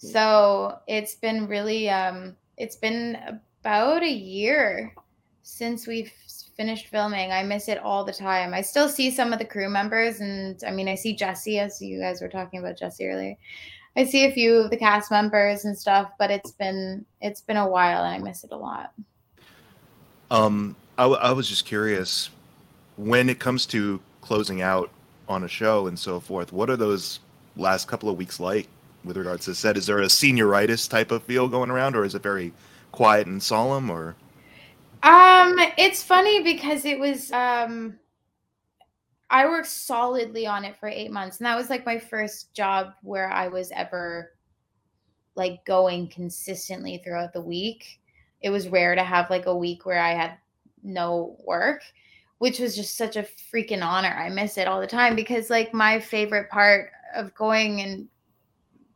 Hmm. 0.00 0.08
So 0.08 0.78
it's 0.86 1.14
been 1.14 1.46
really 1.46 1.88
um 1.90 2.36
it's 2.56 2.76
been 2.76 3.40
about 3.66 4.04
a 4.04 4.08
year 4.08 4.94
since 5.42 5.88
we've 5.88 6.12
finished 6.56 6.86
filming. 6.86 7.32
I 7.32 7.42
miss 7.42 7.66
it 7.66 7.78
all 7.78 8.04
the 8.04 8.12
time. 8.12 8.54
I 8.54 8.60
still 8.60 8.88
see 8.88 9.10
some 9.10 9.32
of 9.32 9.40
the 9.40 9.44
crew 9.44 9.68
members, 9.68 10.20
and 10.20 10.62
I 10.64 10.70
mean, 10.70 10.86
I 10.86 10.94
see 10.94 11.16
Jesse, 11.16 11.58
as 11.58 11.82
you 11.82 11.98
guys 11.98 12.22
were 12.22 12.28
talking 12.28 12.60
about 12.60 12.78
Jesse 12.78 13.04
earlier. 13.04 13.34
I 13.96 14.04
see 14.04 14.26
a 14.26 14.30
few 14.30 14.54
of 14.54 14.70
the 14.70 14.76
cast 14.76 15.10
members 15.10 15.64
and 15.64 15.76
stuff, 15.76 16.12
but 16.16 16.30
it's 16.30 16.52
been 16.52 17.04
it's 17.20 17.40
been 17.40 17.56
a 17.56 17.68
while, 17.68 18.04
and 18.04 18.14
I 18.14 18.18
miss 18.18 18.44
it 18.44 18.52
a 18.52 18.56
lot. 18.56 18.92
Um, 20.30 20.76
I, 20.96 21.02
w- 21.02 21.20
I 21.20 21.32
was 21.32 21.48
just 21.48 21.64
curious 21.66 22.30
when 22.96 23.28
it 23.28 23.40
comes 23.40 23.66
to 23.66 24.00
closing 24.20 24.62
out 24.62 24.90
on 25.28 25.42
a 25.42 25.48
show 25.48 25.88
and 25.88 25.98
so 25.98 26.20
forth. 26.20 26.52
What 26.52 26.70
are 26.70 26.76
those 26.76 27.18
last 27.56 27.88
couple 27.88 28.08
of 28.08 28.16
weeks 28.16 28.38
like 28.38 28.68
with 29.04 29.16
regards 29.16 29.46
to 29.46 29.56
set? 29.56 29.76
Is 29.76 29.86
there 29.86 29.98
a 29.98 30.06
senioritis 30.06 30.88
type 30.88 31.10
of 31.10 31.24
feel 31.24 31.48
going 31.48 31.70
around, 31.70 31.96
or 31.96 32.04
is 32.04 32.14
it 32.14 32.22
very 32.22 32.52
quiet 32.96 33.26
and 33.26 33.42
solemn, 33.42 33.90
or? 33.90 34.16
Um, 35.02 35.56
it's 35.76 36.02
funny 36.02 36.42
because 36.42 36.84
it 36.84 36.98
was 36.98 37.30
um 37.30 37.98
I 39.30 39.46
worked 39.46 39.68
solidly 39.68 40.46
on 40.46 40.64
it 40.64 40.76
for 40.76 40.88
8 40.88 41.12
months 41.12 41.38
and 41.38 41.46
that 41.46 41.56
was 41.56 41.68
like 41.70 41.84
my 41.84 41.98
first 41.98 42.54
job 42.54 42.94
where 43.02 43.30
I 43.30 43.48
was 43.48 43.70
ever 43.72 44.32
like 45.34 45.64
going 45.64 46.08
consistently 46.08 47.00
throughout 47.04 47.32
the 47.32 47.40
week. 47.40 48.00
It 48.40 48.50
was 48.50 48.68
rare 48.68 48.94
to 48.94 49.04
have 49.04 49.30
like 49.30 49.46
a 49.46 49.56
week 49.56 49.84
where 49.84 50.00
I 50.00 50.12
had 50.12 50.38
no 50.82 51.36
work, 51.44 51.82
which 52.38 52.58
was 52.58 52.74
just 52.74 52.96
such 52.96 53.16
a 53.16 53.26
freaking 53.52 53.84
honor. 53.84 54.08
I 54.08 54.30
miss 54.30 54.56
it 54.56 54.68
all 54.68 54.80
the 54.80 54.86
time 54.86 55.14
because 55.14 55.50
like 55.50 55.74
my 55.74 56.00
favorite 56.00 56.48
part 56.48 56.90
of 57.14 57.34
going 57.34 57.82
and 57.82 58.08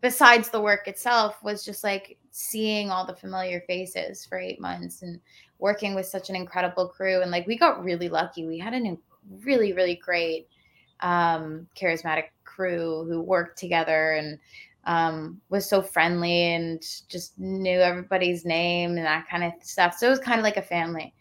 besides 0.01 0.49
the 0.49 0.61
work 0.61 0.89
itself 0.89 1.43
was 1.43 1.65
just 1.65 1.85
like 1.85 2.19
seeing 2.31 2.91
all 2.91 3.07
the 3.07 3.15
familiar 3.15 3.61
faces 3.67 4.25
for 4.25 4.39
eight 4.39 4.61
months 4.61 5.03
and 5.03 5.21
working 5.59 5.95
with 5.95 6.07
such 6.07 6.31
an 6.31 6.37
incredible 6.37 6.89
crew 6.89 7.23
and 7.23 7.31
like 7.31 7.47
we 7.47 7.57
got 7.57 7.83
really 7.85 8.09
lucky 8.09 8.47
we 8.47 8.59
had 8.59 8.75
a 8.75 8.97
really 9.45 9.73
really 9.73 9.97
great 9.97 10.49
um 11.01 11.67
charismatic 11.77 12.25
crew 12.45 13.05
who 13.09 13.21
worked 13.21 13.59
together 13.59 14.13
and 14.13 14.39
um, 14.85 15.41
was 15.51 15.69
so 15.69 15.83
friendly 15.83 16.55
and 16.55 16.83
just 17.09 17.39
knew 17.39 17.81
everybody's 17.81 18.45
name 18.45 18.97
and 18.97 19.07
that 19.07 19.29
kind 19.29 19.45
of 19.45 19.53
stuff. 19.63 19.97
So 19.97 20.07
it 20.07 20.11
was 20.11 20.19
kind 20.19 20.41
of 20.41 20.45
like 20.45 20.57
a 20.57 20.63
family. 20.63 21.15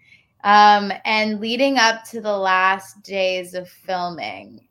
Um, 0.43 0.93
and 1.03 1.41
leading 1.41 1.77
up 1.77 2.05
to 2.05 2.21
the 2.21 2.36
last 2.36 3.03
days 3.03 3.53
of 3.53 3.67
filming 3.67 4.67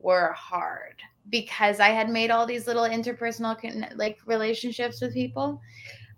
were 0.00 0.32
hard 0.32 1.00
because 1.30 1.80
I 1.80 1.88
had 1.88 2.08
made 2.08 2.30
all 2.30 2.46
these 2.46 2.66
little 2.66 2.84
interpersonal 2.84 3.56
like 3.96 4.18
relationships 4.26 5.00
with 5.00 5.14
people. 5.14 5.60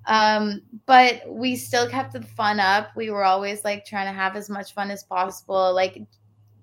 Um, 0.06 0.62
but 0.86 1.22
we 1.28 1.56
still 1.56 1.88
kept 1.88 2.12
the 2.12 2.22
fun 2.22 2.60
up. 2.60 2.94
We 2.96 3.10
were 3.10 3.25
always 3.25 3.64
like 3.64 3.84
trying 3.84 4.06
to 4.06 4.12
have 4.12 4.36
as 4.36 4.48
much 4.48 4.72
fun 4.72 4.90
as 4.90 5.02
possible. 5.02 5.75
Like 5.75 6.02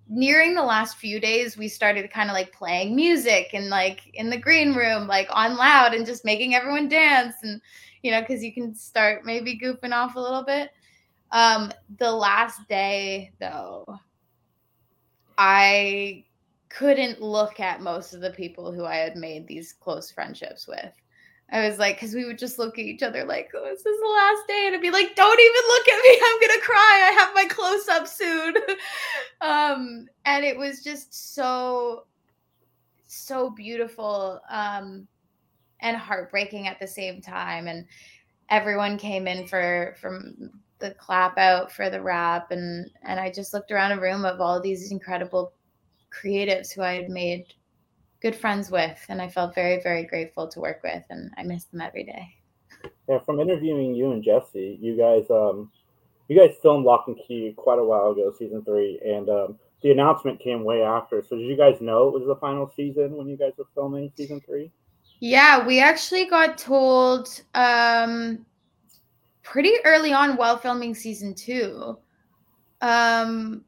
nearing 0.08 0.56
the 0.56 0.64
last 0.64 0.98
few 0.98 1.20
days, 1.20 1.58
we 1.58 1.68
started 1.68 2.10
kind 2.12 2.30
of 2.30 2.34
like 2.34 2.54
playing 2.54 2.96
music 2.96 3.50
and 3.54 3.70
like 3.70 4.10
in 4.14 4.30
the 4.30 4.38
green 4.38 4.74
room, 4.74 5.08
like 5.08 5.28
on 5.32 5.58
loud 5.58 5.94
and 5.94 6.06
just 6.06 6.24
making 6.24 6.56
everyone 6.56 6.88
dance. 6.88 7.36
And, 7.44 7.62
you 8.02 8.12
know, 8.12 8.22
because 8.22 8.44
you 8.44 8.54
can 8.54 8.74
start 8.76 9.26
maybe 9.26 9.60
goofing 9.60 9.94
off 9.94 10.16
a 10.16 10.20
little 10.22 10.44
bit. 10.44 10.72
Um, 11.32 11.72
the 11.98 12.12
last 12.12 12.68
day, 12.70 13.34
though, 13.40 13.86
I 15.38 16.24
couldn't 16.74 17.22
look 17.22 17.60
at 17.60 17.82
most 17.82 18.14
of 18.14 18.22
the 18.22 18.32
people 18.32 18.72
who 18.72 18.84
I 18.84 18.96
had 18.96 19.16
made 19.16 19.48
these 19.48 19.74
close 19.74 20.10
friendships 20.10 20.68
with. 20.68 20.92
I 21.52 21.68
was 21.68 21.78
like, 21.78 21.98
because 21.98 22.16
we 22.16 22.26
would 22.26 22.40
just 22.40 22.58
look 22.58 22.80
at 22.80 22.86
each 22.86 23.04
other 23.04 23.26
like, 23.26 23.52
oh, 23.54 23.64
this 23.64 23.86
is 23.86 24.00
the 24.00 24.08
last 24.08 24.48
day. 24.48 24.64
And 24.66 24.76
I'd 24.76 24.82
be 24.82 24.90
like, 24.90 25.16
don't 25.16 25.40
even 25.40 25.68
look 25.68 25.88
at 25.88 26.04
me. 26.04 26.22
I'm 26.26 26.40
going 26.40 26.60
to 26.60 26.66
cry. 26.66 27.10
I 27.10 27.16
have 27.20 27.36
my 27.36 27.46
close 27.46 27.88
up 27.90 28.08
soon. 28.08 28.56
um, 29.42 30.08
and 30.26 30.44
it 30.44 30.58
was 30.58 30.84
just 30.84 31.36
so, 31.36 32.06
so 33.06 33.52
beautiful 33.52 34.42
um, 34.50 35.08
and 35.82 35.96
heartbreaking 35.96 36.68
at 36.68 36.80
the 36.80 36.88
same 36.88 37.22
time. 37.22 37.68
And 37.68 37.86
everyone 38.50 38.98
came 38.98 39.28
in 39.28 39.46
for, 39.46 39.96
from 40.02 40.50
the 40.80 40.92
clap 40.92 41.38
out 41.38 41.72
for 41.72 41.92
the 41.92 42.02
wrap. 42.02 42.50
And, 42.50 42.90
and 43.04 43.20
I 43.20 43.32
just 43.32 43.54
looked 43.54 43.72
around 43.72 43.92
a 43.92 44.02
room 44.02 44.26
of 44.26 44.42
all 44.42 44.60
these 44.60 44.92
incredible 44.92 45.54
creatives 46.14 46.72
who 46.72 46.82
I 46.82 46.94
had 46.94 47.10
made 47.10 47.54
good 48.22 48.36
friends 48.36 48.72
with, 48.72 49.00
and 49.10 49.22
I 49.22 49.30
felt 49.30 49.56
very, 49.56 49.82
very 49.82 50.04
grateful 50.04 50.48
to 50.48 50.60
work 50.60 50.82
with, 50.84 51.04
and 51.10 51.32
I 51.38 51.44
miss 51.44 51.66
them 51.66 51.82
every 51.82 52.04
day. 52.04 52.36
Yeah, 53.10 53.20
from 53.20 53.40
interviewing 53.40 53.96
you 53.96 54.12
and 54.12 54.24
Jesse, 54.24 54.78
you 54.82 54.98
guys, 54.98 55.30
um, 55.30 55.72
you 56.28 56.38
guys 56.38 56.56
filmed 56.62 56.86
Locke 56.86 57.06
and 57.08 57.18
Key 57.28 57.54
quite 57.58 57.80
a 57.80 57.84
while 57.84 58.12
ago, 58.12 58.34
season 58.38 58.64
three, 58.64 59.00
and 59.06 59.30
um, 59.30 59.60
the 59.82 59.92
announcement 59.92 60.40
came 60.40 60.64
way 60.64 60.82
after. 60.82 61.22
So 61.22 61.36
did 61.36 61.48
you 61.48 61.58
guys 61.58 61.82
know 61.82 62.08
it 62.08 62.14
was 62.14 62.26
the 62.26 62.38
final 62.38 62.72
season 62.76 63.16
when 63.18 63.28
you 63.28 63.38
guys 63.38 63.52
were 63.58 63.68
filming 63.76 64.12
season 64.16 64.42
three? 64.42 64.72
Yeah, 65.20 65.66
we 65.66 65.80
actually 65.80 66.26
got 66.26 66.58
told 66.58 67.30
um, 67.54 68.46
pretty 69.42 69.74
early 69.86 70.14
on 70.14 70.38
while 70.38 70.58
filming 70.58 70.96
season 70.96 71.36
two. 71.36 71.98
Um, 72.82 73.64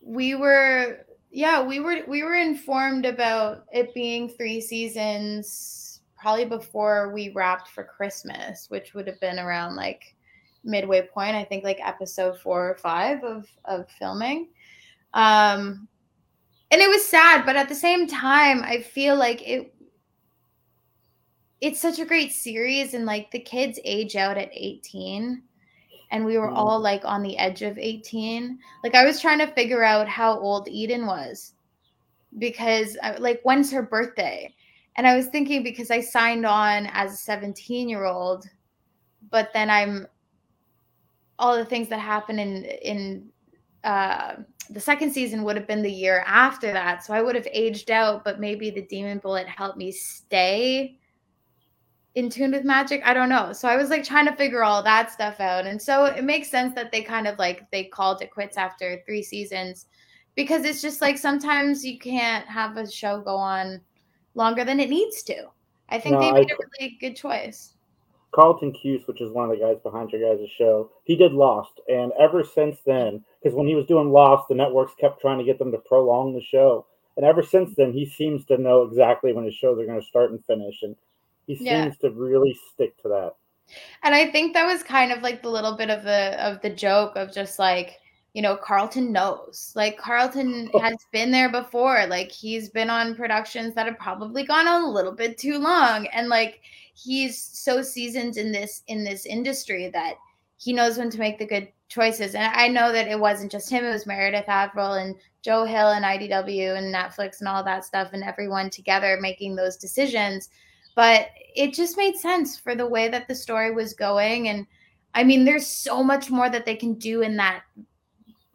we 0.00 0.34
were 0.34 1.03
yeah, 1.34 1.60
we 1.60 1.80
were 1.80 2.02
we 2.06 2.22
were 2.22 2.36
informed 2.36 3.04
about 3.04 3.64
it 3.72 3.92
being 3.92 4.28
three 4.28 4.60
seasons 4.60 6.00
probably 6.16 6.44
before 6.44 7.12
we 7.12 7.30
wrapped 7.30 7.68
for 7.70 7.82
Christmas, 7.82 8.70
which 8.70 8.94
would 8.94 9.08
have 9.08 9.18
been 9.18 9.40
around 9.40 9.74
like 9.74 10.14
midway 10.62 11.02
point, 11.02 11.34
I 11.34 11.42
think 11.42 11.64
like 11.64 11.80
episode 11.84 12.38
4 12.38 12.70
or 12.70 12.74
5 12.76 13.24
of 13.24 13.48
of 13.64 13.90
filming. 13.90 14.50
Um 15.12 15.88
and 16.70 16.80
it 16.80 16.88
was 16.88 17.04
sad, 17.04 17.44
but 17.44 17.56
at 17.56 17.68
the 17.68 17.74
same 17.74 18.06
time, 18.06 18.62
I 18.62 18.80
feel 18.80 19.16
like 19.16 19.42
it 19.42 19.74
it's 21.60 21.80
such 21.80 21.98
a 21.98 22.06
great 22.06 22.30
series 22.30 22.94
and 22.94 23.06
like 23.06 23.32
the 23.32 23.40
kids 23.40 23.80
age 23.84 24.14
out 24.14 24.38
at 24.38 24.50
18 24.52 25.42
and 26.10 26.24
we 26.24 26.38
were 26.38 26.50
mm. 26.50 26.56
all 26.56 26.80
like 26.80 27.04
on 27.04 27.22
the 27.22 27.36
edge 27.38 27.62
of 27.62 27.78
18 27.78 28.58
like 28.82 28.94
i 28.94 29.04
was 29.04 29.20
trying 29.20 29.38
to 29.38 29.46
figure 29.48 29.82
out 29.82 30.08
how 30.08 30.38
old 30.38 30.68
eden 30.68 31.06
was 31.06 31.54
because 32.38 32.96
like 33.18 33.40
when's 33.44 33.70
her 33.70 33.82
birthday? 33.82 34.52
And 34.96 35.06
i 35.06 35.16
was 35.16 35.26
thinking 35.26 35.62
because 35.62 35.90
i 35.90 36.00
signed 36.00 36.46
on 36.46 36.88
as 36.92 37.12
a 37.12 37.16
17 37.16 37.88
year 37.88 38.04
old 38.04 38.46
but 39.30 39.50
then 39.52 39.70
i'm 39.70 40.06
all 41.38 41.56
the 41.56 41.64
things 41.64 41.88
that 41.88 41.98
happen 41.98 42.38
in 42.38 42.64
in 42.64 43.28
uh, 43.82 44.36
the 44.70 44.80
second 44.80 45.12
season 45.12 45.42
would 45.42 45.56
have 45.56 45.66
been 45.66 45.82
the 45.82 45.92
year 45.92 46.24
after 46.26 46.72
that. 46.72 47.04
So 47.04 47.12
i 47.12 47.20
would 47.20 47.34
have 47.34 47.48
aged 47.52 47.90
out 47.90 48.24
but 48.24 48.40
maybe 48.40 48.70
the 48.70 48.82
demon 48.82 49.18
bullet 49.18 49.46
helped 49.46 49.76
me 49.76 49.92
stay 49.92 50.98
in 52.14 52.30
tune 52.30 52.52
with 52.52 52.64
magic? 52.64 53.02
I 53.04 53.12
don't 53.14 53.28
know. 53.28 53.52
So 53.52 53.68
i 53.68 53.76
was 53.76 53.90
like 53.90 54.04
trying 54.04 54.26
to 54.26 54.36
figure 54.36 54.62
all 54.62 54.82
that 54.82 55.10
stuff 55.10 55.40
out. 55.40 55.66
And 55.66 55.80
so 55.80 56.04
it 56.04 56.24
makes 56.24 56.48
sense 56.48 56.74
that 56.74 56.92
they 56.92 57.02
kind 57.02 57.26
of 57.26 57.38
like 57.38 57.70
they 57.70 57.84
called 57.84 58.22
it 58.22 58.30
quits 58.30 58.56
after 58.56 59.02
three 59.04 59.22
seasons 59.22 59.86
because 60.34 60.64
it's 60.64 60.82
just 60.82 61.00
like 61.00 61.18
sometimes 61.18 61.84
you 61.84 61.98
can't 61.98 62.46
have 62.46 62.76
a 62.76 62.90
show 62.90 63.20
go 63.20 63.36
on 63.36 63.80
longer 64.34 64.64
than 64.64 64.80
it 64.80 64.90
needs 64.90 65.22
to. 65.24 65.46
I 65.88 65.98
think 65.98 66.14
no, 66.14 66.20
they 66.20 66.32
made 66.32 66.50
I, 66.50 66.54
a 66.54 66.68
really 66.80 66.96
good 67.00 67.16
choice. 67.16 67.74
Carlton 68.32 68.72
Cuse 68.72 69.06
which 69.06 69.20
is 69.20 69.30
one 69.30 69.48
of 69.48 69.56
the 69.56 69.64
guys 69.64 69.76
behind 69.84 70.10
your 70.10 70.36
guys' 70.36 70.48
show 70.58 70.90
he 71.04 71.14
did 71.16 71.32
lost. 71.32 71.80
And 71.88 72.12
ever 72.18 72.44
since 72.44 72.78
then 72.86 73.24
because 73.42 73.56
when 73.56 73.66
he 73.66 73.74
was 73.74 73.86
doing 73.86 74.10
lost 74.10 74.48
the 74.48 74.54
networks 74.54 74.92
kept 75.00 75.20
trying 75.20 75.38
to 75.38 75.44
get 75.44 75.58
them 75.58 75.72
to 75.72 75.78
prolong 75.78 76.32
the 76.32 76.42
show. 76.42 76.86
And 77.16 77.24
ever 77.24 77.42
since 77.44 77.74
then 77.76 77.92
he 77.92 78.06
seems 78.06 78.44
to 78.46 78.58
know 78.58 78.82
exactly 78.82 79.32
when 79.32 79.44
his 79.44 79.54
shows 79.54 79.78
are 79.78 79.86
going 79.86 80.00
to 80.00 80.06
start 80.06 80.32
and 80.32 80.44
finish. 80.44 80.82
And 80.82 80.96
he 81.46 81.56
seems 81.56 81.66
yeah. 81.68 81.90
to 82.00 82.10
really 82.10 82.56
stick 82.72 82.96
to 83.02 83.08
that. 83.08 83.34
And 84.02 84.14
I 84.14 84.30
think 84.30 84.54
that 84.54 84.66
was 84.66 84.82
kind 84.82 85.12
of 85.12 85.22
like 85.22 85.42
the 85.42 85.50
little 85.50 85.76
bit 85.76 85.90
of 85.90 86.04
the 86.04 86.36
of 86.44 86.60
the 86.60 86.70
joke 86.70 87.16
of 87.16 87.32
just 87.32 87.58
like, 87.58 88.00
you 88.34 88.42
know, 88.42 88.56
Carlton 88.56 89.12
knows. 89.12 89.72
Like 89.74 89.98
Carlton 89.98 90.70
oh. 90.74 90.78
has 90.80 90.96
been 91.12 91.30
there 91.30 91.50
before. 91.50 92.06
Like 92.06 92.30
he's 92.30 92.68
been 92.68 92.90
on 92.90 93.14
productions 93.14 93.74
that 93.74 93.86
have 93.86 93.98
probably 93.98 94.44
gone 94.44 94.68
on 94.68 94.82
a 94.82 94.90
little 94.90 95.12
bit 95.12 95.38
too 95.38 95.58
long 95.58 96.06
and 96.08 96.28
like 96.28 96.60
he's 96.94 97.42
so 97.42 97.82
seasoned 97.82 98.36
in 98.36 98.52
this 98.52 98.82
in 98.86 99.04
this 99.04 99.26
industry 99.26 99.88
that 99.88 100.14
he 100.56 100.72
knows 100.72 100.98
when 100.98 101.10
to 101.10 101.18
make 101.18 101.38
the 101.38 101.46
good 101.46 101.68
choices. 101.88 102.34
And 102.34 102.52
I 102.54 102.68
know 102.68 102.92
that 102.92 103.08
it 103.08 103.18
wasn't 103.18 103.52
just 103.52 103.70
him, 103.70 103.84
it 103.84 103.90
was 103.90 104.06
Meredith 104.06 104.48
Averill 104.48 104.94
and 104.94 105.16
Joe 105.42 105.64
Hill 105.64 105.90
and 105.90 106.04
IDW 106.04 106.76
and 106.78 106.94
Netflix 106.94 107.40
and 107.40 107.48
all 107.48 107.62
that 107.64 107.84
stuff 107.84 108.10
and 108.12 108.24
everyone 108.24 108.70
together 108.70 109.18
making 109.20 109.56
those 109.56 109.76
decisions 109.76 110.48
but 110.94 111.28
it 111.54 111.72
just 111.72 111.96
made 111.96 112.16
sense 112.16 112.58
for 112.58 112.74
the 112.74 112.86
way 112.86 113.08
that 113.08 113.28
the 113.28 113.34
story 113.34 113.72
was 113.72 113.94
going 113.94 114.48
and 114.48 114.66
i 115.14 115.22
mean 115.22 115.44
there's 115.44 115.66
so 115.66 116.02
much 116.02 116.30
more 116.30 116.48
that 116.48 116.64
they 116.64 116.76
can 116.76 116.94
do 116.94 117.22
in 117.22 117.36
that 117.36 117.62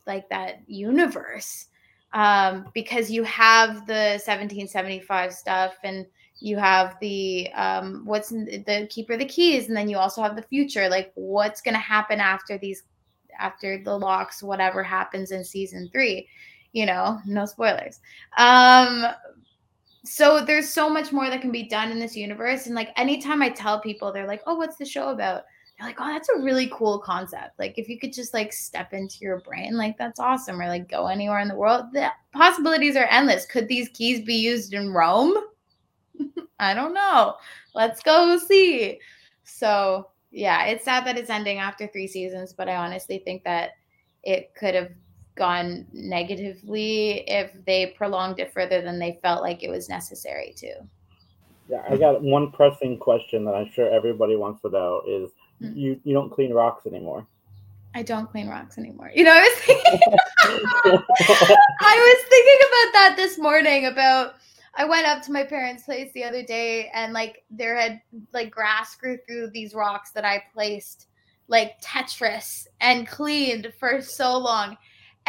like 0.05 0.27
that 0.29 0.61
universe 0.67 1.67
um, 2.11 2.65
because 2.73 3.11
you 3.11 3.23
have 3.23 3.85
the 3.85 4.17
1775 4.17 5.31
stuff 5.31 5.75
and 5.83 6.07
you 6.39 6.57
have 6.57 6.97
the 7.01 7.51
um, 7.53 8.01
what's 8.05 8.29
the 8.29 8.87
keeper 8.89 9.13
of 9.13 9.19
the 9.19 9.25
keys 9.25 9.67
and 9.67 9.77
then 9.77 9.89
you 9.89 9.97
also 9.97 10.21
have 10.21 10.35
the 10.35 10.41
future 10.41 10.89
like 10.89 11.11
what's 11.15 11.61
going 11.61 11.73
to 11.73 11.79
happen 11.79 12.19
after 12.19 12.57
these 12.57 12.83
after 13.39 13.81
the 13.83 13.95
locks 13.95 14.41
whatever 14.41 14.83
happens 14.83 15.31
in 15.31 15.43
season 15.43 15.89
three 15.91 16.27
you 16.71 16.85
know 16.85 17.19
no 17.25 17.45
spoilers. 17.45 17.99
Um 18.37 19.05
so 20.09 20.43
there's 20.43 20.67
so 20.67 20.89
much 20.89 21.11
more 21.11 21.29
that 21.29 21.41
can 21.41 21.51
be 21.51 21.67
done 21.67 21.91
in 21.91 21.99
this 21.99 22.15
universe 22.15 22.65
and 22.65 22.73
like 22.73 22.89
anytime 22.97 23.43
i 23.43 23.49
tell 23.49 23.79
people 23.79 24.11
they're 24.11 24.27
like 24.27 24.41
oh 24.47 24.55
what's 24.55 24.77
the 24.77 24.85
show 24.85 25.09
about? 25.09 25.43
They're 25.77 25.87
like 25.87 25.97
oh 25.99 26.07
that's 26.07 26.29
a 26.29 26.39
really 26.39 26.69
cool 26.73 26.99
concept. 26.99 27.59
Like 27.59 27.77
if 27.77 27.87
you 27.87 27.99
could 27.99 28.11
just 28.11 28.33
like 28.33 28.51
step 28.51 28.91
into 28.93 29.17
your 29.21 29.41
brain 29.41 29.77
like 29.77 29.97
that's 29.97 30.19
awesome 30.19 30.59
or 30.59 30.67
like 30.67 30.89
go 30.89 31.07
anywhere 31.07 31.39
in 31.39 31.47
the 31.47 31.55
world 31.55 31.85
the 31.93 32.09
possibilities 32.33 32.95
are 32.95 33.07
endless. 33.09 33.45
Could 33.45 33.67
these 33.67 33.89
keys 33.89 34.25
be 34.25 34.35
used 34.35 34.73
in 34.73 34.91
rome? 34.91 35.33
I 36.59 36.73
don't 36.73 36.93
know. 36.93 37.35
Let's 37.73 38.01
go 38.01 38.37
see. 38.37 38.99
So 39.43 40.09
yeah 40.31 40.65
it's 40.65 40.85
sad 40.85 41.05
that 41.05 41.17
it's 41.17 41.29
ending 41.29 41.57
after 41.57 41.87
three 41.87 42.07
seasons 42.07 42.53
but 42.53 42.69
i 42.69 42.75
honestly 42.75 43.17
think 43.17 43.43
that 43.43 43.71
it 44.23 44.53
could 44.53 44.75
have 44.75 44.91
gone 45.39 45.87
negatively 45.91 47.27
if 47.27 47.51
they 47.65 47.87
prolonged 47.97 48.39
it 48.39 48.53
further 48.53 48.81
than 48.81 48.99
they 48.99 49.17
felt 49.23 49.41
like 49.41 49.63
it 49.63 49.69
was 49.69 49.89
necessary 49.89 50.53
to. 50.57 50.73
Yeah, 51.67 51.83
I 51.89 51.97
got 51.97 52.21
one 52.21 52.51
pressing 52.51 52.97
question 52.97 53.45
that 53.45 53.55
I'm 53.55 53.71
sure 53.71 53.89
everybody 53.89 54.35
wants 54.35 54.61
to 54.61 54.69
know 54.69 55.01
is 55.07 55.31
mm. 55.61 55.75
you 55.75 55.99
you 56.03 56.13
don't 56.13 56.29
clean 56.29 56.53
rocks 56.53 56.85
anymore. 56.85 57.25
I 57.95 58.03
don't 58.03 58.29
clean 58.29 58.47
rocks 58.47 58.77
anymore. 58.77 59.11
You 59.15 59.23
know, 59.23 59.33
I 59.33 59.39
was 59.39 59.57
thinking 59.59 60.01
I 61.81 61.95
was 61.95 62.25
thinking 62.29 62.59
about 62.67 62.93
that 62.93 63.13
this 63.15 63.37
morning 63.39 63.85
about 63.87 64.35
I 64.75 64.85
went 64.85 65.07
up 65.07 65.23
to 65.23 65.31
my 65.31 65.43
parents' 65.43 65.83
place 65.83 66.11
the 66.13 66.23
other 66.23 66.43
day 66.43 66.89
and 66.93 67.13
like 67.13 67.43
there 67.49 67.75
had 67.75 68.01
like 68.33 68.51
grass 68.51 68.95
grew 68.95 69.17
through 69.27 69.49
these 69.49 69.73
rocks 69.73 70.11
that 70.11 70.25
I 70.25 70.43
placed 70.53 71.07
like 71.47 71.81
Tetris 71.81 72.67
and 72.79 73.07
cleaned 73.07 73.73
for 73.79 74.01
so 74.01 74.37
long. 74.37 74.77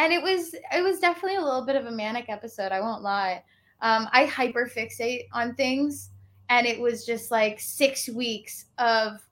And 0.01 0.11
it 0.11 0.21
was 0.21 0.53
it 0.53 0.83
was 0.83 0.99
definitely 0.99 1.37
a 1.37 1.41
little 1.41 1.65
bit 1.65 1.75
of 1.75 1.85
a 1.85 1.91
manic 1.91 2.25
episode, 2.27 2.71
I 2.71 2.81
won't 2.81 3.03
lie. 3.03 3.43
Um, 3.81 4.07
I 4.11 4.25
hyperfixate 4.25 5.27
on 5.31 5.55
things 5.55 6.09
and 6.51 6.67
it 6.67 6.79
was 6.79 7.05
just 7.05 7.31
like 7.31 7.59
six 7.59 8.09
weeks 8.09 8.65
of 8.77 9.25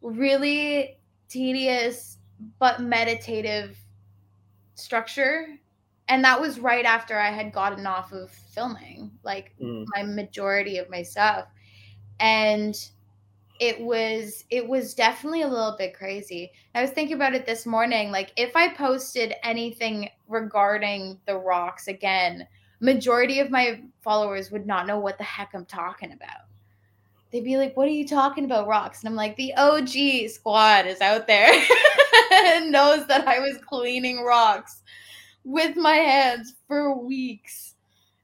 really 0.00 0.98
tedious 1.28 2.16
but 2.58 2.80
meditative 2.80 3.76
structure 4.74 5.46
and 6.08 6.24
that 6.24 6.40
was 6.40 6.58
right 6.58 6.84
after 6.84 7.18
i 7.18 7.30
had 7.30 7.52
gotten 7.52 7.86
off 7.86 8.12
of 8.12 8.30
filming 8.30 9.10
like 9.22 9.54
mm. 9.62 9.84
my 9.94 10.02
majority 10.02 10.78
of 10.78 10.90
my 10.90 11.02
stuff 11.02 11.46
and 12.18 12.88
it 13.60 13.80
was 13.80 14.44
it 14.50 14.66
was 14.66 14.94
definitely 14.94 15.42
a 15.42 15.48
little 15.48 15.76
bit 15.78 15.94
crazy 15.94 16.50
i 16.74 16.80
was 16.80 16.90
thinking 16.90 17.14
about 17.14 17.34
it 17.34 17.46
this 17.46 17.66
morning 17.66 18.10
like 18.10 18.32
if 18.36 18.56
i 18.56 18.68
posted 18.74 19.34
anything 19.44 20.08
regarding 20.28 21.18
the 21.26 21.36
rocks 21.36 21.86
again 21.86 22.46
majority 22.80 23.38
of 23.38 23.50
my 23.50 23.80
followers 24.02 24.50
would 24.50 24.66
not 24.66 24.86
know 24.86 24.98
what 24.98 25.16
the 25.18 25.24
heck 25.24 25.54
i'm 25.54 25.64
talking 25.66 26.12
about 26.12 26.44
they'd 27.34 27.42
be 27.42 27.56
like, 27.56 27.76
What 27.76 27.88
are 27.88 27.90
you 27.90 28.06
talking 28.06 28.44
about, 28.44 28.68
rocks? 28.68 29.00
And 29.00 29.08
I'm 29.08 29.16
like, 29.16 29.34
The 29.34 29.52
OG 29.56 30.30
squad 30.30 30.86
is 30.86 31.00
out 31.00 31.26
there 31.26 31.52
and 32.32 32.70
knows 32.70 33.08
that 33.08 33.26
I 33.26 33.40
was 33.40 33.58
cleaning 33.58 34.22
rocks 34.22 34.82
with 35.42 35.76
my 35.76 35.96
hands 35.96 36.54
for 36.68 36.96
weeks. 36.96 37.74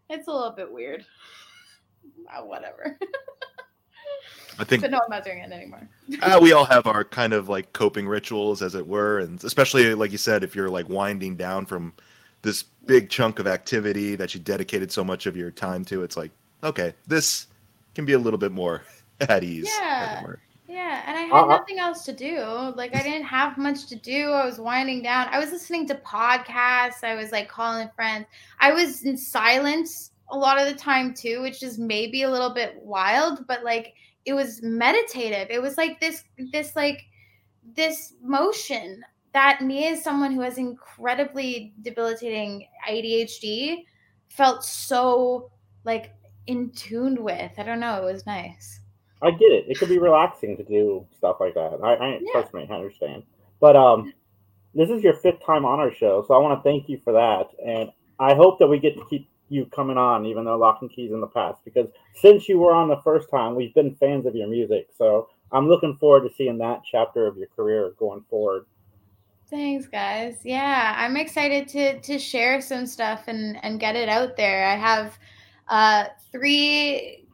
It's 0.09 0.29
a 0.29 0.33
little 0.33 0.53
bit 0.53 0.73
weird. 0.73 1.05
Oh, 2.33 2.45
whatever. 2.45 2.97
I 4.61 4.65
think, 4.65 4.83
but 4.83 4.91
no, 4.91 4.99
I'm 5.03 5.11
not 5.11 5.25
doing 5.25 5.39
it 5.39 5.51
anymore. 5.51 5.89
uh, 6.21 6.39
we 6.43 6.53
all 6.53 6.67
have 6.67 6.87
our 6.87 7.03
kind 7.03 7.33
of 7.33 7.49
like 7.49 7.73
coping 7.73 8.07
rituals, 8.07 8.61
as 8.61 8.75
it 8.75 8.87
were, 8.87 9.21
and 9.21 9.43
especially 9.43 9.95
like 9.95 10.13
you 10.13 10.19
said, 10.19 10.45
if 10.45 10.55
you're 10.55 10.69
like 10.69 10.87
winding 10.89 11.35
down 11.35 11.65
from 11.65 11.95
this 12.43 12.65
big 12.85 13.09
chunk 13.09 13.39
of 13.39 13.47
activity 13.47 14.17
that 14.17 14.35
you 14.35 14.41
dedicated 14.41 14.93
so 14.93 15.03
much 15.03 15.25
of 15.25 15.35
your 15.35 15.51
time 15.51 15.83
to, 15.87 16.03
it's 16.03 16.17
like, 16.17 16.31
okay, 16.63 16.93
this 17.07 17.47
can 17.95 18.05
be 18.05 18.13
a 18.13 18.19
little 18.19 18.39
bit 18.39 18.53
more 18.53 18.83
at 19.23 19.43
ease. 19.43 19.71
Yeah. 19.81 20.25
Yeah, 20.69 21.03
and 21.05 21.17
I 21.19 21.23
had 21.23 21.33
uh, 21.33 21.47
nothing 21.47 21.81
else 21.81 22.05
to 22.05 22.13
do. 22.13 22.39
Like 22.77 22.95
I 22.95 23.03
didn't 23.03 23.25
have 23.25 23.59
much 23.59 23.87
to 23.87 23.97
do. 23.97 24.31
I 24.31 24.45
was 24.45 24.61
winding 24.61 25.03
down. 25.03 25.27
I 25.31 25.41
was 25.41 25.51
listening 25.51 25.89
to 25.89 25.97
podcasts. 25.97 27.03
I 27.03 27.17
was 27.17 27.33
like 27.33 27.49
calling 27.49 27.89
friends. 27.97 28.27
I 28.61 28.73
was 28.73 29.03
in 29.03 29.17
silence 29.17 30.13
a 30.29 30.39
lot 30.39 30.61
of 30.61 30.69
the 30.69 30.75
time 30.75 31.13
too, 31.13 31.43
which 31.43 31.65
is 31.65 31.79
maybe 31.79 32.23
a 32.23 32.31
little 32.31 32.51
bit 32.51 32.77
wild, 32.83 33.47
but 33.49 33.65
like 33.65 33.95
it 34.31 34.35
was 34.35 34.63
meditative. 34.63 35.49
It 35.51 35.61
was 35.61 35.77
like 35.77 36.01
this 36.01 36.23
this 36.53 36.77
like 36.77 37.03
this 37.75 38.15
motion 38.23 39.03
that 39.33 39.61
me 39.61 39.89
as 39.89 40.05
someone 40.05 40.33
who 40.33 40.41
has 40.41 40.57
incredibly 40.57 41.75
debilitating 41.83 42.67
ADHD 42.89 43.85
felt 44.29 44.65
so 44.65 45.51
like 45.85 46.15
in 46.47 46.71
tuned 46.71 47.19
with. 47.19 47.51
I 47.59 47.63
don't 47.65 47.81
know, 47.81 48.07
it 48.07 48.13
was 48.13 48.25
nice. 48.25 48.81
I 49.21 49.33
get 49.33 49.53
it. 49.53 49.65
It 49.69 49.79
could 49.79 49.89
be 49.89 49.99
relaxing 49.99 50.57
to 50.57 50.63
do 50.63 51.05
stuff 51.17 51.39
like 51.41 51.55
that. 51.55 51.81
I, 51.83 51.95
I 51.95 52.19
yeah. 52.21 52.33
trust 52.33 52.55
me, 52.55 52.67
I 52.71 52.75
understand. 52.75 53.25
But 53.61 53.77
um, 53.77 54.15
this 54.75 54.91
is 54.91 55.03
your 55.03 55.15
fifth 55.15 55.45
time 55.45 55.65
on 55.65 55.81
our 55.81 55.93
show, 55.93 56.25
so 56.27 56.35
I 56.35 56.39
want 56.39 56.59
to 56.59 56.63
thank 56.63 56.89
you 56.89 57.01
for 57.03 57.13
that. 57.13 57.49
And 57.65 57.91
I 58.19 58.35
hope 58.35 58.59
that 58.61 58.69
we 58.69 58.79
get 58.79 58.95
to 58.95 59.05
keep 59.11 59.29
you 59.51 59.67
coming 59.67 59.99
on, 59.99 60.25
even 60.25 60.45
though 60.45 60.57
Locke 60.57 60.79
and 60.81 60.91
Keys 60.91 61.13
in 61.13 61.21
the 61.21 61.27
past, 61.27 61.61
because 61.65 61.89
since 62.15 62.49
you 62.49 62.59
were 62.59 62.73
on 62.73 62.89
the 62.89 63.01
first 63.03 63.29
time, 63.31 63.55
we've 63.55 63.75
been 63.75 63.95
fans 63.97 64.25
of 64.25 64.35
your 64.35 64.49
music. 64.49 64.89
So 64.97 65.29
I'm 65.53 65.69
looking 65.69 65.97
forward 65.99 66.27
to 66.29 66.35
seeing 66.35 66.57
that 66.59 66.83
chapter 66.91 67.27
of 67.27 67.37
your 67.37 67.49
career 67.49 67.93
going 67.99 68.25
forward. 68.31 68.65
Thanks, 69.51 69.89
guys. 69.89 70.39
Yeah, 70.45 70.95
I'm 70.97 71.17
excited 71.17 71.67
to 71.69 72.01
to 72.01 72.19
share 72.21 72.61
some 72.61 72.87
stuff 72.87 73.25
and 73.27 73.63
and 73.65 73.81
get 73.81 73.97
it 73.97 74.09
out 74.09 74.37
there. 74.37 74.65
I 74.65 74.77
have 74.77 75.19
uh, 75.69 76.05
three 76.31 77.27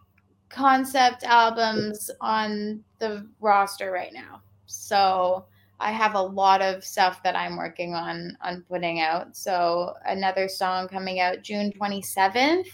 concept 0.48 1.24
albums 1.24 2.10
on 2.22 2.82
the 2.98 3.28
roster 3.40 3.90
right 3.90 4.14
now. 4.14 4.40
So 4.64 5.44
I 5.78 5.92
have 5.92 6.14
a 6.14 6.20
lot 6.20 6.62
of 6.62 6.84
stuff 6.84 7.22
that 7.22 7.36
I'm 7.36 7.56
working 7.56 7.94
on 7.94 8.36
on 8.42 8.62
putting 8.68 9.00
out. 9.00 9.36
So 9.36 9.94
another 10.06 10.48
song 10.48 10.88
coming 10.88 11.20
out 11.20 11.42
June 11.42 11.72
27th. 11.72 12.66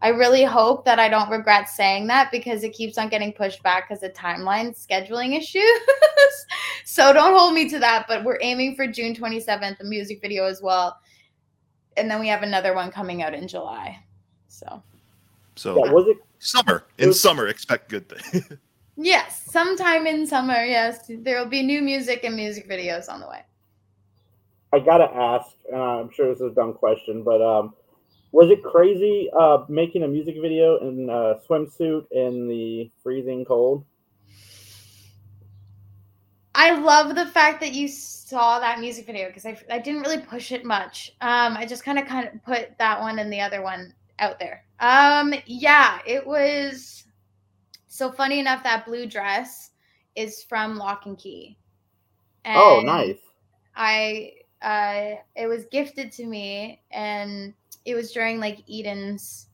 I 0.00 0.08
really 0.08 0.44
hope 0.44 0.84
that 0.84 0.98
I 0.98 1.08
don't 1.08 1.30
regret 1.30 1.68
saying 1.68 2.08
that 2.08 2.30
because 2.30 2.62
it 2.62 2.74
keeps 2.74 2.98
on 2.98 3.08
getting 3.08 3.32
pushed 3.32 3.62
back 3.62 3.88
because 3.88 4.02
of 4.02 4.12
timeline 4.12 4.78
scheduling 4.78 5.36
issues. 5.38 5.80
so 6.84 7.12
don't 7.14 7.34
hold 7.34 7.54
me 7.54 7.70
to 7.70 7.78
that, 7.78 8.06
but 8.06 8.22
we're 8.22 8.38
aiming 8.42 8.76
for 8.76 8.86
June 8.86 9.14
27th, 9.14 9.80
a 9.80 9.84
music 9.84 10.20
video 10.20 10.44
as 10.44 10.60
well. 10.60 10.98
And 11.96 12.10
then 12.10 12.20
we 12.20 12.28
have 12.28 12.42
another 12.42 12.74
one 12.74 12.90
coming 12.90 13.22
out 13.22 13.32
in 13.32 13.48
July. 13.48 13.98
So 14.48 14.82
so 15.56 15.76
yeah, 15.84 15.92
was 15.92 16.08
it 16.08 16.18
summer? 16.38 16.84
In 16.98 17.08
was, 17.08 17.20
summer, 17.20 17.48
expect 17.48 17.88
good 17.88 18.08
things. 18.08 18.52
yes, 18.96 19.44
sometime 19.50 20.06
in 20.06 20.26
summer. 20.26 20.64
Yes, 20.64 21.08
there 21.08 21.38
will 21.38 21.50
be 21.50 21.62
new 21.62 21.82
music 21.82 22.24
and 22.24 22.36
music 22.36 22.68
videos 22.68 23.08
on 23.08 23.20
the 23.20 23.28
way. 23.28 23.42
I 24.72 24.80
gotta 24.80 25.12
ask. 25.14 25.48
Uh, 25.72 26.00
I'm 26.00 26.10
sure 26.10 26.28
this 26.28 26.40
is 26.40 26.50
a 26.50 26.54
dumb 26.54 26.74
question, 26.74 27.22
but 27.22 27.40
um, 27.40 27.74
was 28.32 28.50
it 28.50 28.62
crazy 28.64 29.30
uh, 29.38 29.58
making 29.68 30.02
a 30.02 30.08
music 30.08 30.34
video 30.40 30.78
in 30.78 31.08
a 31.08 31.36
swimsuit 31.48 32.06
in 32.10 32.48
the 32.48 32.90
freezing 33.02 33.44
cold? 33.44 33.84
I 36.56 36.76
love 36.78 37.14
the 37.14 37.26
fact 37.26 37.60
that 37.60 37.72
you 37.72 37.88
saw 37.88 38.58
that 38.60 38.80
music 38.80 39.06
video 39.06 39.28
because 39.28 39.46
I, 39.46 39.56
I 39.70 39.78
didn't 39.78 40.02
really 40.02 40.18
push 40.18 40.50
it 40.50 40.64
much. 40.64 41.14
Um, 41.20 41.56
I 41.56 41.66
just 41.66 41.84
kind 41.84 41.98
of 41.98 42.06
kind 42.06 42.28
of 42.28 42.42
put 42.42 42.76
that 42.78 43.00
one 43.00 43.18
and 43.18 43.32
the 43.32 43.40
other 43.40 43.62
one 43.62 43.94
out 44.18 44.38
there. 44.38 44.64
Um, 44.80 45.34
yeah, 45.46 45.98
it 46.06 46.26
was 46.26 47.04
so 47.94 48.10
funny 48.10 48.40
enough 48.40 48.64
that 48.64 48.84
blue 48.84 49.06
dress 49.06 49.70
is 50.16 50.42
from 50.42 50.76
Locke 50.76 51.06
and 51.06 51.16
Key. 51.16 51.56
Oh, 52.44 52.80
and 52.80 52.88
oh, 52.88 52.92
nice. 52.92 53.20
I 53.76 54.32
uh 54.62 55.20
it 55.36 55.46
was 55.46 55.66
gifted 55.66 56.10
to 56.12 56.26
me 56.26 56.82
and 56.90 57.54
it 57.84 57.94
was 57.94 58.10
during 58.10 58.40
like 58.40 58.68
Eden's 58.68 59.46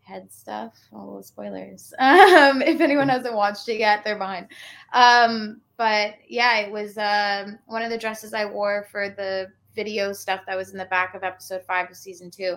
head 0.00 0.32
stuff. 0.32 0.74
Oh, 0.92 1.20
spoilers. 1.20 1.94
Um, 2.00 2.60
if 2.60 2.80
anyone 2.80 3.08
hasn't 3.08 3.36
watched 3.36 3.68
it 3.68 3.78
yet, 3.78 4.02
they're 4.02 4.18
behind. 4.18 4.48
Um, 4.92 5.60
but 5.76 6.14
yeah, 6.26 6.58
it 6.58 6.72
was 6.72 6.98
um 6.98 7.56
one 7.66 7.82
of 7.82 7.90
the 7.90 7.98
dresses 7.98 8.34
I 8.34 8.46
wore 8.46 8.88
for 8.90 9.10
the 9.10 9.52
video 9.76 10.12
stuff 10.12 10.40
that 10.48 10.56
was 10.56 10.72
in 10.72 10.78
the 10.78 10.86
back 10.86 11.14
of 11.14 11.22
episode 11.22 11.62
five 11.62 11.88
of 11.88 11.96
season 11.96 12.32
two. 12.32 12.56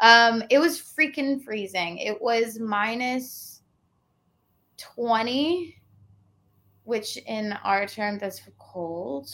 Um, 0.00 0.44
it 0.50 0.60
was 0.60 0.80
freaking 0.80 1.42
freezing. 1.42 1.98
It 1.98 2.22
was 2.22 2.60
minus 2.60 3.51
20, 4.94 5.76
which 6.84 7.16
in 7.26 7.52
our 7.64 7.86
term 7.86 8.18
that's 8.18 8.38
for 8.38 8.52
cold. 8.58 9.30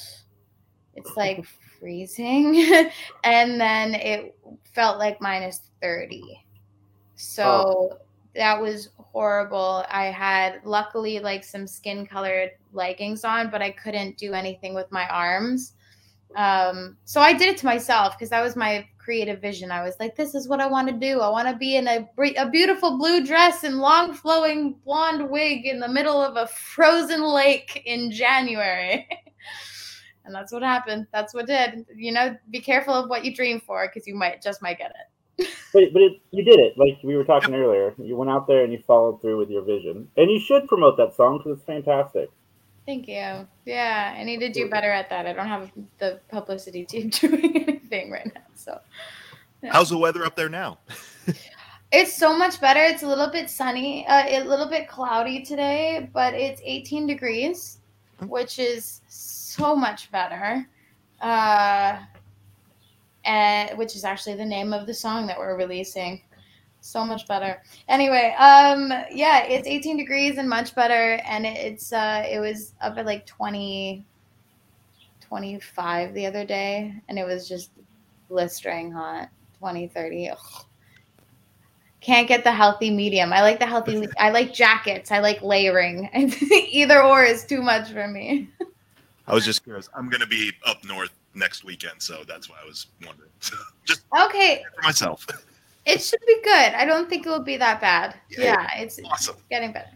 It's 0.94 1.10
like 1.16 1.44
freezing. 1.78 2.90
and 3.24 3.60
then 3.60 3.94
it 3.94 4.36
felt 4.74 4.98
like 4.98 5.20
minus 5.20 5.70
30. 5.80 6.22
So 7.16 7.44
oh. 7.44 7.98
that 8.34 8.60
was 8.60 8.90
horrible. 8.96 9.84
I 9.90 10.06
had 10.06 10.60
luckily 10.64 11.18
like 11.18 11.44
some 11.44 11.66
skin 11.66 12.06
colored 12.06 12.50
leggings 12.72 13.24
on, 13.24 13.50
but 13.50 13.62
I 13.62 13.70
couldn't 13.70 14.16
do 14.16 14.34
anything 14.34 14.74
with 14.74 14.90
my 14.92 15.06
arms. 15.08 15.74
Um, 16.36 16.96
so 17.04 17.20
I 17.20 17.32
did 17.32 17.48
it 17.48 17.56
to 17.58 17.66
myself 17.66 18.16
because 18.16 18.30
that 18.30 18.42
was 18.42 18.54
my 18.54 18.86
creative 19.08 19.40
vision. 19.40 19.70
I 19.70 19.82
was 19.82 19.94
like, 19.98 20.16
this 20.16 20.34
is 20.34 20.48
what 20.48 20.60
I 20.60 20.66
want 20.66 20.86
to 20.88 20.92
do. 20.92 21.20
I 21.20 21.30
want 21.30 21.48
to 21.48 21.56
be 21.56 21.76
in 21.76 21.88
a, 21.88 22.06
a 22.36 22.50
beautiful 22.50 22.98
blue 22.98 23.24
dress 23.24 23.64
and 23.64 23.78
long 23.78 24.12
flowing 24.12 24.74
blonde 24.84 25.30
wig 25.30 25.64
in 25.64 25.80
the 25.80 25.88
middle 25.88 26.20
of 26.20 26.36
a 26.36 26.46
frozen 26.46 27.22
lake 27.22 27.84
in 27.86 28.10
January. 28.10 29.08
and 30.26 30.34
that's 30.34 30.52
what 30.52 30.62
happened. 30.62 31.06
That's 31.10 31.32
what 31.32 31.46
did. 31.46 31.86
You 31.96 32.12
know, 32.12 32.36
be 32.50 32.60
careful 32.60 32.92
of 32.92 33.08
what 33.08 33.24
you 33.24 33.34
dream 33.34 33.62
for 33.66 33.88
because 33.88 34.06
you 34.06 34.14
might 34.14 34.42
just 34.42 34.60
might 34.60 34.76
get 34.76 34.90
it. 34.90 35.48
but 35.72 35.84
but 35.94 36.02
it, 36.02 36.20
you 36.30 36.44
did 36.44 36.60
it 36.60 36.76
like 36.76 36.98
we 37.02 37.16
were 37.16 37.24
talking 37.24 37.54
earlier. 37.54 37.94
You 37.96 38.14
went 38.14 38.30
out 38.30 38.46
there 38.46 38.62
and 38.62 38.70
you 38.74 38.82
followed 38.86 39.22
through 39.22 39.38
with 39.38 39.48
your 39.48 39.62
vision, 39.62 40.06
and 40.18 40.30
you 40.30 40.38
should 40.38 40.68
promote 40.68 40.98
that 40.98 41.16
song 41.16 41.38
because 41.38 41.56
it's 41.56 41.66
fantastic. 41.66 42.28
Thank 42.88 43.06
you. 43.06 43.46
Yeah, 43.66 44.14
I 44.16 44.24
need 44.24 44.40
to 44.40 44.48
do 44.48 44.70
better 44.70 44.90
at 44.90 45.10
that. 45.10 45.26
I 45.26 45.34
don't 45.34 45.46
have 45.46 45.70
the 45.98 46.20
publicity 46.30 46.86
team 46.86 47.08
doing 47.20 47.68
anything 47.68 48.10
right 48.10 48.34
now. 48.34 48.40
So, 48.54 48.80
yeah. 49.62 49.74
how's 49.74 49.90
the 49.90 49.98
weather 49.98 50.24
up 50.24 50.34
there 50.34 50.48
now? 50.48 50.78
it's 51.92 52.16
so 52.16 52.34
much 52.34 52.62
better. 52.62 52.80
It's 52.80 53.02
a 53.02 53.06
little 53.06 53.28
bit 53.30 53.50
sunny, 53.50 54.06
uh, 54.06 54.24
a 54.26 54.42
little 54.42 54.70
bit 54.70 54.88
cloudy 54.88 55.44
today, 55.44 56.08
but 56.14 56.32
it's 56.32 56.62
18 56.64 57.06
degrees, 57.06 57.80
which 58.26 58.58
is 58.58 59.02
so 59.06 59.76
much 59.76 60.10
better. 60.10 60.66
Uh, 61.20 61.98
and 63.26 63.76
which 63.76 63.96
is 63.96 64.04
actually 64.04 64.36
the 64.36 64.46
name 64.46 64.72
of 64.72 64.86
the 64.86 64.94
song 64.94 65.26
that 65.26 65.38
we're 65.38 65.58
releasing. 65.58 66.22
So 66.80 67.04
much 67.04 67.26
better. 67.26 67.62
Anyway, 67.88 68.34
um, 68.38 68.92
yeah, 69.10 69.44
it's 69.44 69.66
18 69.66 69.96
degrees 69.96 70.38
and 70.38 70.48
much 70.48 70.74
better, 70.74 71.20
and 71.26 71.44
it's 71.44 71.92
uh, 71.92 72.24
it 72.28 72.38
was 72.40 72.74
up 72.80 72.96
at 72.96 73.04
like 73.04 73.26
20, 73.26 74.04
25 75.20 76.14
the 76.14 76.26
other 76.26 76.44
day, 76.44 76.94
and 77.08 77.18
it 77.18 77.24
was 77.24 77.48
just 77.48 77.70
blistering 78.28 78.92
hot, 78.92 79.28
20, 79.58 79.88
30. 79.88 80.30
Ugh. 80.30 80.38
Can't 82.00 82.28
get 82.28 82.44
the 82.44 82.52
healthy 82.52 82.90
medium. 82.90 83.32
I 83.32 83.42
like 83.42 83.58
the 83.58 83.66
healthy. 83.66 84.06
I 84.18 84.30
like 84.30 84.54
jackets. 84.54 85.10
I 85.10 85.18
like 85.18 85.42
layering. 85.42 86.08
Either 86.70 87.02
or 87.02 87.24
is 87.24 87.44
too 87.44 87.60
much 87.60 87.90
for 87.90 88.06
me. 88.06 88.48
I 89.26 89.34
was 89.34 89.44
just 89.44 89.64
curious. 89.64 89.88
I'm 89.94 90.08
to 90.08 90.26
be 90.26 90.52
up 90.64 90.84
north 90.84 91.10
next 91.34 91.64
weekend, 91.64 92.00
so 92.00 92.22
that's 92.26 92.48
why 92.48 92.56
I 92.62 92.66
was 92.66 92.86
wondering. 93.04 93.30
just 93.84 94.02
okay 94.16 94.64
for 94.76 94.82
myself. 94.82 95.26
It 95.88 96.02
should 96.02 96.20
be 96.26 96.36
good. 96.44 96.74
I 96.74 96.84
don't 96.84 97.08
think 97.08 97.26
it 97.26 97.30
will 97.30 97.42
be 97.42 97.56
that 97.56 97.80
bad. 97.80 98.14
Yeah, 98.30 98.44
yeah 98.44 98.82
it's 98.82 99.00
awesome. 99.06 99.36
getting 99.50 99.72
better. 99.72 99.88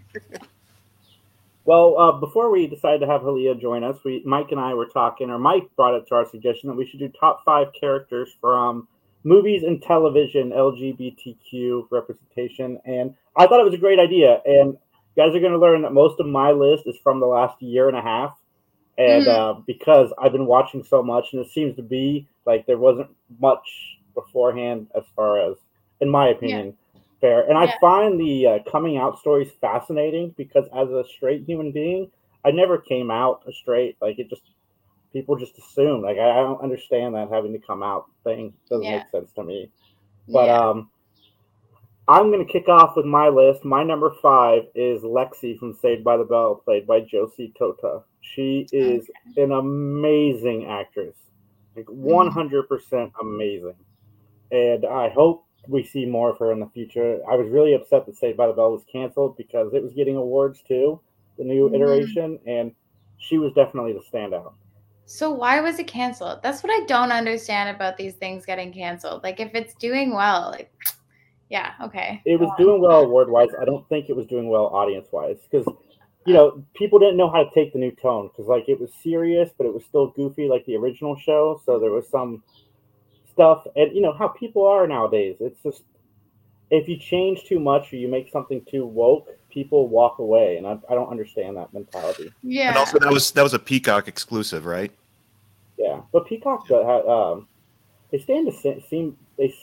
well, 1.67 1.99
uh, 1.99 2.13
before 2.13 2.51
we 2.51 2.67
decided 2.67 3.01
to 3.01 3.07
have 3.07 3.21
Hallea 3.21 3.61
join 3.61 3.85
us, 3.85 3.99
we 4.03 4.23
Mike 4.25 4.53
and 4.53 4.61
I 4.61 4.73
were 4.73 4.87
talking, 4.87 5.29
or 5.29 5.39
Mike 5.39 5.69
brought 5.77 5.95
it 5.95 6.09
to 6.09 6.15
our 6.15 6.27
suggestion 6.27 6.71
that 6.71 6.77
we 6.77 6.87
should 6.87 6.99
do 6.99 7.11
top 7.21 7.45
five 7.45 7.69
characters 7.79 8.31
from 8.41 8.89
movies 9.23 9.65
and 9.65 9.83
television 9.83 10.51
LGBTQ 10.51 11.89
representation, 11.91 12.81
and 12.87 13.15
I 13.37 13.47
thought 13.47 13.61
it 13.61 13.65
was 13.65 13.75
a 13.75 13.79
great 13.79 13.99
idea. 13.99 14.41
And 14.47 14.79
you 15.15 15.23
guys 15.23 15.37
are 15.37 15.41
going 15.41 15.53
to 15.53 15.59
learn 15.59 15.83
that 15.83 15.93
most 15.93 16.19
of 16.21 16.27
my 16.27 16.53
list 16.53 16.85
is 16.87 16.97
from 17.03 17.21
the 17.21 17.27
last 17.27 17.61
year 17.61 17.89
and 17.89 17.99
a 17.99 18.03
half, 18.03 18.35
and 18.97 19.27
mm-hmm. 19.27 19.59
uh, 19.59 19.63
because 19.67 20.11
I've 20.19 20.33
been 20.33 20.47
watching 20.47 20.85
so 20.85 21.03
much, 21.03 21.35
and 21.35 21.45
it 21.45 21.53
seems 21.53 21.77
to 21.77 21.83
be 21.83 22.27
like 22.47 22.65
there 22.65 22.79
wasn't 22.79 23.11
much 23.39 23.99
beforehand 24.15 24.87
as 24.97 25.05
far 25.15 25.39
as 25.39 25.57
in 26.03 26.11
my 26.11 26.29
opinion, 26.29 26.75
yeah. 26.95 27.01
fair. 27.21 27.49
And 27.49 27.57
I 27.57 27.73
find 27.81 28.21
the 28.21 28.47
uh, 28.47 28.59
coming 28.71 28.99
out 28.99 29.21
stories 29.21 29.51
fascinating 29.61 30.35
because 30.37 30.67
as 30.77 30.91
a 30.91 31.05
straight 31.17 31.45
human 31.47 31.71
being, 31.71 32.11
I 32.45 32.51
never 32.51 32.77
came 32.77 33.11
out 33.11 33.45
a 33.49 33.53
straight. 33.53 33.97
Like 34.03 34.19
it 34.19 34.29
just 34.29 34.43
people 35.13 35.37
just 35.37 35.57
assume. 35.59 36.03
Like 36.03 36.19
I, 36.19 36.31
I 36.31 36.43
don't 36.43 36.61
understand 36.61 37.15
that 37.15 37.31
having 37.31 37.53
to 37.53 37.61
come 37.65 37.85
out 37.85 38.07
thing 38.25 38.53
doesn't 38.69 38.85
yeah. 38.85 38.99
make 38.99 39.11
sense 39.11 39.31
to 39.37 39.45
me. 39.45 39.71
But 40.29 40.47
yeah. 40.47 40.59
um, 40.59 40.91
I'm 42.09 42.33
gonna 42.33 42.45
kick 42.45 42.69
off 42.69 42.97
with 42.97 43.07
my 43.07 43.29
list. 43.29 43.65
My 43.65 43.85
number 43.85 44.13
five 44.21 44.63
is 44.75 45.03
Lexi 45.03 45.57
from 45.57 45.75
Saved 45.81 46.03
by 46.03 46.17
the 46.17 46.25
Bell, 46.25 46.57
played 46.57 46.85
by 46.85 47.01
Josie 47.01 47.55
Tota. 47.57 48.03
She 48.23 48.67
is 48.73 49.09
okay. 49.31 49.43
an 49.43 49.53
amazing 49.53 50.67
actress, 50.67 51.15
like 51.77 51.87
100% 51.87 52.67
mm. 52.69 53.13
amazing. 53.21 53.77
And 54.51 54.85
I 54.85 55.09
hope 55.09 55.47
we 55.69 55.85
see 55.85 56.05
more 56.05 56.31
of 56.31 56.39
her 56.39 56.53
in 56.53 56.61
the 56.61 56.69
future. 56.69 57.21
I 57.31 57.37
was 57.37 57.49
really 57.49 57.75
upset 57.75 58.07
that 58.07 58.17
Saved 58.17 58.37
by 58.37 58.47
the 58.47 58.53
Bell 58.53 58.73
was 58.73 58.85
canceled 58.91 59.37
because 59.37 59.73
it 59.75 59.83
was 59.83 59.93
getting 59.93 60.17
awards 60.17 60.63
too, 60.67 61.01
the 61.39 61.45
new 61.45 61.67
mm-hmm. 61.67 61.77
iteration, 61.77 62.39
and 62.47 62.73
she 63.19 63.39
was 63.39 63.53
definitely 63.53 63.93
the 63.93 64.03
standout. 64.13 64.53
So 65.05 65.31
why 65.31 65.61
was 65.61 65.79
it 65.79 65.87
canceled? 65.87 66.41
That's 66.43 66.63
what 66.63 66.73
I 66.73 66.85
don't 66.87 67.13
understand 67.13 67.75
about 67.75 67.97
these 67.97 68.15
things 68.15 68.47
getting 68.47 68.73
canceled. 68.73 69.23
Like 69.23 69.41
if 69.41 69.55
it's 69.55 69.75
doing 69.75 70.15
well, 70.15 70.51
like 70.51 70.73
yeah, 71.51 71.73
okay. 71.83 72.23
It 72.25 72.41
was 72.41 72.51
doing 72.59 72.81
well 72.81 73.03
award 73.03 73.31
wise. 73.31 73.51
I 73.61 73.65
don't 73.65 73.89
think 73.89 74.09
it 74.09 74.17
was 74.17 74.27
doing 74.27 74.49
well 74.49 74.67
audience 74.67 75.09
wise 75.13 75.39
because 75.51 75.67
you 76.25 76.35
know 76.35 76.65
people 76.75 76.99
didn't 76.99 77.17
know 77.17 77.31
how 77.31 77.45
to 77.45 77.51
take 77.55 77.73
the 77.73 77.79
new 77.79 77.91
tone 77.91 78.29
because 78.29 78.47
like 78.47 78.69
it 78.69 78.81
was 78.81 78.91
serious, 79.03 79.51
but 79.57 79.67
it 79.67 79.75
was 79.75 79.85
still 79.85 80.09
goofy 80.09 80.49
like 80.49 80.65
the 80.67 80.77
original 80.77 81.17
show. 81.17 81.61
So 81.65 81.79
there 81.79 81.91
was 81.91 82.09
some 82.09 82.43
stuff 83.33 83.67
and 83.77 83.95
you 83.95 84.01
know 84.01 84.13
how 84.13 84.29
people 84.29 84.67
are 84.67 84.87
nowadays. 84.87 85.37
It's 85.41 85.61
just 85.63 85.83
if 86.71 86.89
you 86.89 86.97
change 86.97 87.45
too 87.45 87.61
much 87.61 87.93
or 87.93 87.97
you 87.97 88.09
make 88.09 88.31
something 88.33 88.65
too 88.65 88.87
woke 88.87 89.29
people 89.51 89.87
walk 89.89 90.19
away 90.19 90.57
and 90.57 90.67
i, 90.67 90.79
I 90.89 90.95
don't 90.95 91.11
understand 91.11 91.57
that 91.59 91.73
mentality. 91.73 92.33
Yeah. 92.43 92.69
And 92.69 92.79
also 92.79 92.99
that 92.99 93.13
was 93.13 93.31
that 93.33 93.43
was 93.43 93.55
a 93.55 93.59
peacock 93.59 94.09
exclusive 94.09 94.65
right? 94.65 94.91
Yeah. 95.79 96.01
But 96.13 96.27
peacock 96.27 96.69
um 96.71 97.47
they 98.11 98.19
stand 98.19 98.51
to 98.51 98.83
seem 98.89 99.17
they 99.37 99.55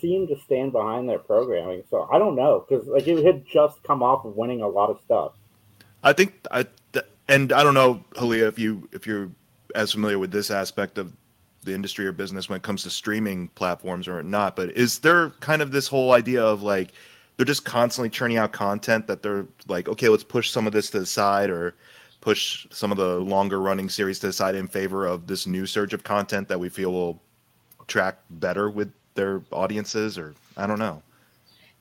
seem 0.00 0.26
to 0.28 0.38
stand 0.44 0.72
behind 0.72 1.08
their 1.08 1.20
programming 1.20 1.84
so 1.88 2.08
i 2.12 2.18
don't 2.18 2.34
know 2.34 2.64
because 2.68 2.88
like 2.88 3.06
it 3.06 3.24
had 3.24 3.46
just 3.46 3.80
come 3.84 4.02
off 4.02 4.24
of 4.24 4.36
winning 4.36 4.62
a 4.62 4.68
lot 4.68 4.90
of 4.90 4.98
stuff. 5.04 5.32
I 6.02 6.12
think 6.12 6.34
i 6.50 6.66
and 7.28 7.52
i 7.52 7.62
don't 7.62 7.74
know 7.74 8.04
Hallea, 8.14 8.46
if 8.48 8.58
you 8.58 8.88
if 8.92 9.06
you're 9.06 9.30
as 9.74 9.92
familiar 9.92 10.18
with 10.18 10.30
this 10.30 10.50
aspect 10.50 10.98
of 10.98 11.12
the 11.64 11.74
industry 11.74 12.06
or 12.06 12.12
business 12.12 12.48
when 12.48 12.56
it 12.56 12.62
comes 12.62 12.82
to 12.82 12.90
streaming 12.90 13.48
platforms 13.48 14.08
or 14.08 14.22
not. 14.22 14.56
But 14.56 14.70
is 14.76 14.98
there 14.98 15.30
kind 15.40 15.62
of 15.62 15.72
this 15.72 15.86
whole 15.86 16.12
idea 16.12 16.44
of 16.44 16.62
like 16.62 16.92
they're 17.36 17.46
just 17.46 17.64
constantly 17.64 18.10
churning 18.10 18.36
out 18.36 18.52
content 18.52 19.06
that 19.06 19.22
they're 19.22 19.46
like, 19.68 19.88
okay, 19.88 20.08
let's 20.08 20.24
push 20.24 20.50
some 20.50 20.66
of 20.66 20.72
this 20.72 20.90
to 20.90 21.00
the 21.00 21.06
side 21.06 21.50
or 21.50 21.74
push 22.20 22.66
some 22.70 22.92
of 22.92 22.98
the 22.98 23.18
longer 23.18 23.60
running 23.60 23.88
series 23.88 24.18
to 24.20 24.28
the 24.28 24.32
side 24.32 24.54
in 24.54 24.68
favor 24.68 25.06
of 25.06 25.26
this 25.26 25.46
new 25.46 25.66
surge 25.66 25.92
of 25.92 26.04
content 26.04 26.48
that 26.48 26.58
we 26.58 26.68
feel 26.68 26.92
will 26.92 27.20
track 27.88 28.18
better 28.30 28.70
with 28.70 28.92
their 29.14 29.42
audiences 29.50 30.16
or 30.16 30.34
I 30.56 30.66
don't 30.66 30.78
know. 30.78 31.02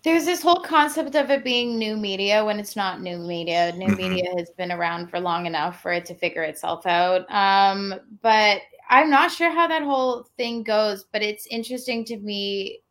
There's 0.04 0.26
this 0.26 0.42
whole 0.42 0.62
concept 0.62 1.14
of 1.16 1.30
it 1.30 1.44
being 1.44 1.78
new 1.78 1.96
media 1.96 2.44
when 2.44 2.60
it's 2.60 2.76
not 2.76 3.02
new 3.02 3.20
media. 3.20 3.72
New 3.74 3.86
mm-hmm. 3.86 3.98
media 3.98 4.32
has 4.36 4.50
been 4.50 4.72
around 4.72 5.12
for 5.12 5.20
long 5.20 5.46
enough 5.46 5.80
for 5.80 5.92
it 5.92 6.06
to 6.06 6.16
figure 6.16 6.42
itself 6.42 6.88
out. 6.88 7.32
Um, 7.32 7.94
but 8.24 8.64
I'm 8.90 9.10
not 9.10 9.32
sure 9.32 9.52
how 9.52 9.68
that 9.68 9.84
whole 9.84 10.28
thing 10.38 10.64
goes, 10.64 11.06
but 11.12 11.22
it's 11.22 11.48
interesting 11.48 12.04
to 12.06 12.18
me 12.18 12.82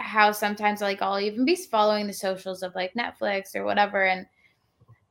how 0.00 0.32
sometimes 0.32 0.80
like 0.80 1.02
I'll 1.02 1.20
even 1.20 1.44
be 1.44 1.56
following 1.56 2.06
the 2.06 2.12
socials 2.12 2.62
of 2.62 2.74
like 2.74 2.94
Netflix 2.94 3.54
or 3.54 3.64
whatever 3.64 4.06
and 4.06 4.26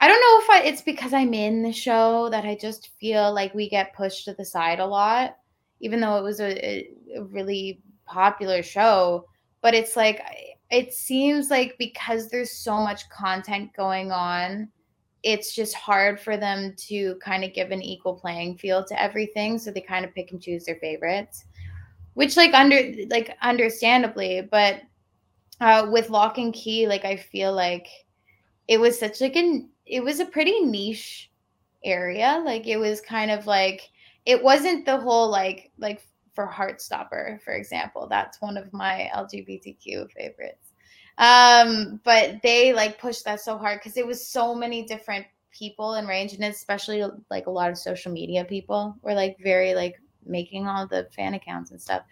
I 0.02 0.08
don't 0.08 0.22
know 0.22 0.56
if 0.56 0.64
I, 0.64 0.68
it's 0.68 0.82
because 0.82 1.14
I'm 1.14 1.34
in 1.34 1.62
the 1.62 1.74
show 1.74 2.30
that 2.30 2.46
I 2.46 2.58
just 2.60 2.90
feel 3.00 3.34
like 3.34 3.54
we 3.54 3.70
get 3.70 3.94
pushed 3.94 4.26
to 4.26 4.34
the 4.34 4.46
side 4.46 4.80
a 4.80 4.86
lot 4.86 5.38
even 5.80 6.00
though 6.00 6.18
it 6.18 6.24
was 6.24 6.40
a, 6.42 6.88
a 7.16 7.22
really 7.22 7.82
popular 8.06 8.64
show 8.64 9.26
but 9.62 9.76
it's 9.76 9.96
like 9.96 10.22
it 10.72 10.94
seems 10.94 11.50
like 11.50 11.76
because 11.78 12.30
there's 12.30 12.52
so 12.52 12.78
much 12.78 13.08
content 13.10 13.72
going 13.78 14.12
on 14.12 14.70
it's 15.24 15.54
just 15.54 15.76
hard 15.76 16.20
for 16.20 16.38
them 16.38 16.74
to 16.78 17.16
kind 17.24 17.44
of 17.44 17.54
give 17.54 17.72
an 17.72 17.82
equal 17.82 18.14
playing 18.14 18.58
field 18.58 18.88
to 18.88 19.02
everything 19.02 19.58
so 19.58 19.72
they 19.72 19.82
kind 19.82 20.06
of 20.06 20.14
pick 20.14 20.32
and 20.32 20.42
choose 20.42 20.66
their 20.66 20.78
favorites. 20.78 21.46
Which 22.14 22.36
like 22.38 22.54
under 22.54 22.82
like 23.10 23.36
understandably 23.42 24.48
but 24.50 24.82
uh 25.62 25.88
with 25.92 26.10
Locke 26.10 26.38
and 26.38 26.54
Key 26.54 26.88
like 26.88 27.06
i 27.06 27.16
feel 27.16 27.54
like 27.54 27.88
it 28.68 28.80
was 28.80 29.00
such 29.00 29.22
like 29.22 29.36
an 29.36 29.70
it 29.86 30.04
was 30.04 30.20
a 30.20 30.26
pretty 30.26 30.60
niche 30.62 31.32
area 31.84 32.42
like 32.46 32.68
it 32.68 32.78
was 32.78 33.02
kind 33.02 33.32
of 33.32 33.48
like 33.48 33.90
it 34.26 34.42
wasn't 34.42 34.86
the 34.86 35.00
whole 35.00 35.30
like 35.30 35.72
like 35.78 36.02
for 36.34 36.48
heartstopper 36.48 37.42
for 37.42 37.54
example 37.54 38.08
that's 38.08 38.42
one 38.42 38.58
of 38.58 38.72
my 38.74 39.10
lgbtq 39.16 40.12
favorites 40.12 40.69
um, 41.20 42.00
but 42.06 42.42
they 42.42 42.74
like 42.74 43.00
pushed 43.00 43.26
that 43.26 43.42
so 43.42 43.58
hard 43.58 43.80
because 43.80 43.98
it 43.98 44.08
was 44.08 44.26
so 44.26 44.56
many 44.56 44.84
different 44.84 45.26
people 45.52 45.96
in 45.96 46.08
range, 46.08 46.34
and 46.34 46.44
especially 46.46 47.04
like 47.30 47.48
a 47.48 47.52
lot 47.52 47.70
of 47.70 47.78
social 47.78 48.12
media 48.12 48.46
people 48.46 48.96
were 49.02 49.14
like 49.14 49.38
very 49.40 49.76
like 49.76 50.02
making 50.26 50.68
all 50.68 50.88
the 50.88 51.08
fan 51.14 51.34
accounts 51.34 51.72
and 51.72 51.82
stuff. 51.82 52.04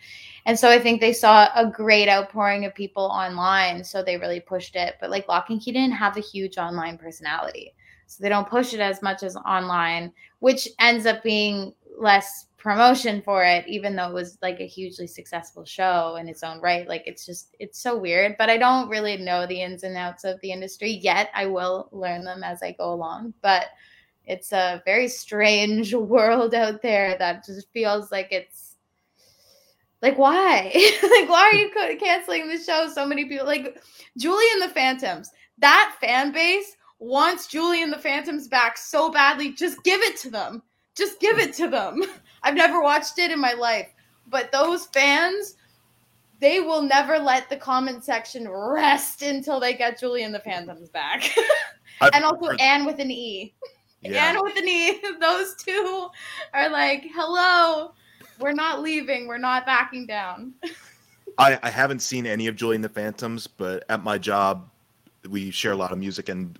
And 0.45 0.59
so 0.59 0.69
I 0.69 0.79
think 0.79 0.99
they 0.99 1.13
saw 1.13 1.47
a 1.55 1.69
great 1.69 2.09
outpouring 2.09 2.65
of 2.65 2.75
people 2.75 3.03
online, 3.03 3.83
so 3.83 4.03
they 4.03 4.17
really 4.17 4.41
pushed 4.41 4.75
it. 4.75 4.95
But 4.99 5.09
like 5.09 5.27
Locke 5.29 5.49
and 5.49 5.61
Key 5.61 5.71
didn't 5.71 5.91
have 5.95 6.17
a 6.17 6.21
huge 6.21 6.57
online 6.57 6.97
personality, 6.97 7.73
so 8.07 8.21
they 8.21 8.29
don't 8.29 8.49
push 8.49 8.73
it 8.73 8.81
as 8.81 9.01
much 9.01 9.23
as 9.23 9.37
online, 9.37 10.11
which 10.39 10.67
ends 10.79 11.05
up 11.05 11.23
being 11.23 11.73
less 11.97 12.46
promotion 12.57 13.21
for 13.21 13.43
it 13.43 13.65
even 13.67 13.95
though 13.95 14.09
it 14.09 14.13
was 14.13 14.37
like 14.41 14.59
a 14.59 14.67
hugely 14.67 15.05
successful 15.05 15.63
show 15.63 16.15
in 16.19 16.27
its 16.27 16.43
own 16.43 16.59
right. 16.59 16.87
Like 16.87 17.03
it's 17.05 17.25
just 17.25 17.55
it's 17.59 17.79
so 17.79 17.97
weird 17.97 18.35
but 18.37 18.49
i 18.49 18.57
don't 18.57 18.89
really 18.89 19.15
know 19.17 19.45
the 19.45 19.61
ins 19.61 19.83
and 19.83 19.95
outs 19.95 20.23
of 20.23 20.41
the 20.41 20.51
industry 20.51 20.91
yet. 20.91 21.29
I 21.35 21.45
will 21.45 21.87
learn 21.91 22.23
them 22.23 22.43
as 22.43 22.63
i 22.63 22.71
go 22.71 22.91
along 22.93 23.33
but 23.41 23.67
it's 24.25 24.51
a 24.51 24.81
very 24.85 25.07
strange 25.07 25.93
world 26.13 26.53
out 26.53 26.81
there 26.81 27.15
that 27.19 27.45
just 27.45 27.71
feels 27.71 28.11
like 28.11 28.29
it's 28.31 28.75
like 30.01 30.17
why? 30.17 30.71
Like 31.03 31.29
why 31.29 31.51
are 31.51 31.55
you 31.55 31.97
canceling 31.97 32.47
the 32.47 32.57
show? 32.57 32.89
So 32.93 33.05
many 33.05 33.25
people 33.25 33.45
like 33.45 33.81
julie 34.17 34.45
and 34.53 34.61
the 34.63 34.73
phantoms. 34.73 35.29
That 35.59 35.95
fan 36.01 36.31
base 36.31 36.75
wants 36.99 37.47
julie 37.47 37.83
and 37.83 37.93
the 37.93 37.97
phantoms 37.99 38.47
back 38.47 38.77
so 38.77 39.11
badly. 39.11 39.53
Just 39.53 39.83
give 39.83 40.01
it 40.01 40.17
to 40.17 40.31
them. 40.31 40.63
Just 40.95 41.19
give 41.19 41.37
it 41.37 41.53
to 41.55 41.67
them 41.67 42.01
I've 42.43 42.55
never 42.55 42.81
watched 42.81 43.19
it 43.19 43.31
in 43.31 43.39
my 43.39 43.53
life, 43.53 43.89
but 44.27 44.51
those 44.51 44.85
fans, 44.87 45.55
they 46.39 46.59
will 46.59 46.81
never 46.81 47.17
let 47.17 47.49
the 47.49 47.57
comment 47.57 48.03
section 48.03 48.47
rest 48.49 49.21
until 49.21 49.59
they 49.59 49.73
get 49.73 49.99
Julie 49.99 50.23
and 50.23 50.33
the 50.33 50.39
Phantoms 50.39 50.89
back. 50.89 51.29
and 52.13 52.23
also 52.23 52.51
Anne 52.59 52.85
with 52.85 52.99
an 52.99 53.11
E. 53.11 53.53
Yeah. 54.01 54.25
Anne 54.25 54.43
with 54.43 54.57
an 54.57 54.67
E. 54.67 55.01
Those 55.19 55.55
two 55.55 56.09
are 56.53 56.69
like, 56.69 57.07
hello, 57.13 57.93
we're 58.39 58.53
not 58.53 58.81
leaving, 58.81 59.27
we're 59.27 59.37
not 59.37 59.65
backing 59.65 60.05
down. 60.05 60.53
I, 61.37 61.59
I 61.61 61.69
haven't 61.69 61.99
seen 61.99 62.25
any 62.25 62.47
of 62.47 62.55
Julie 62.55 62.75
and 62.75 62.83
the 62.83 62.89
Phantoms, 62.89 63.45
but 63.47 63.83
at 63.89 64.03
my 64.03 64.17
job, 64.17 64.69
we 65.29 65.51
share 65.51 65.71
a 65.71 65.75
lot 65.75 65.91
of 65.91 65.99
music, 65.99 66.29
and 66.29 66.57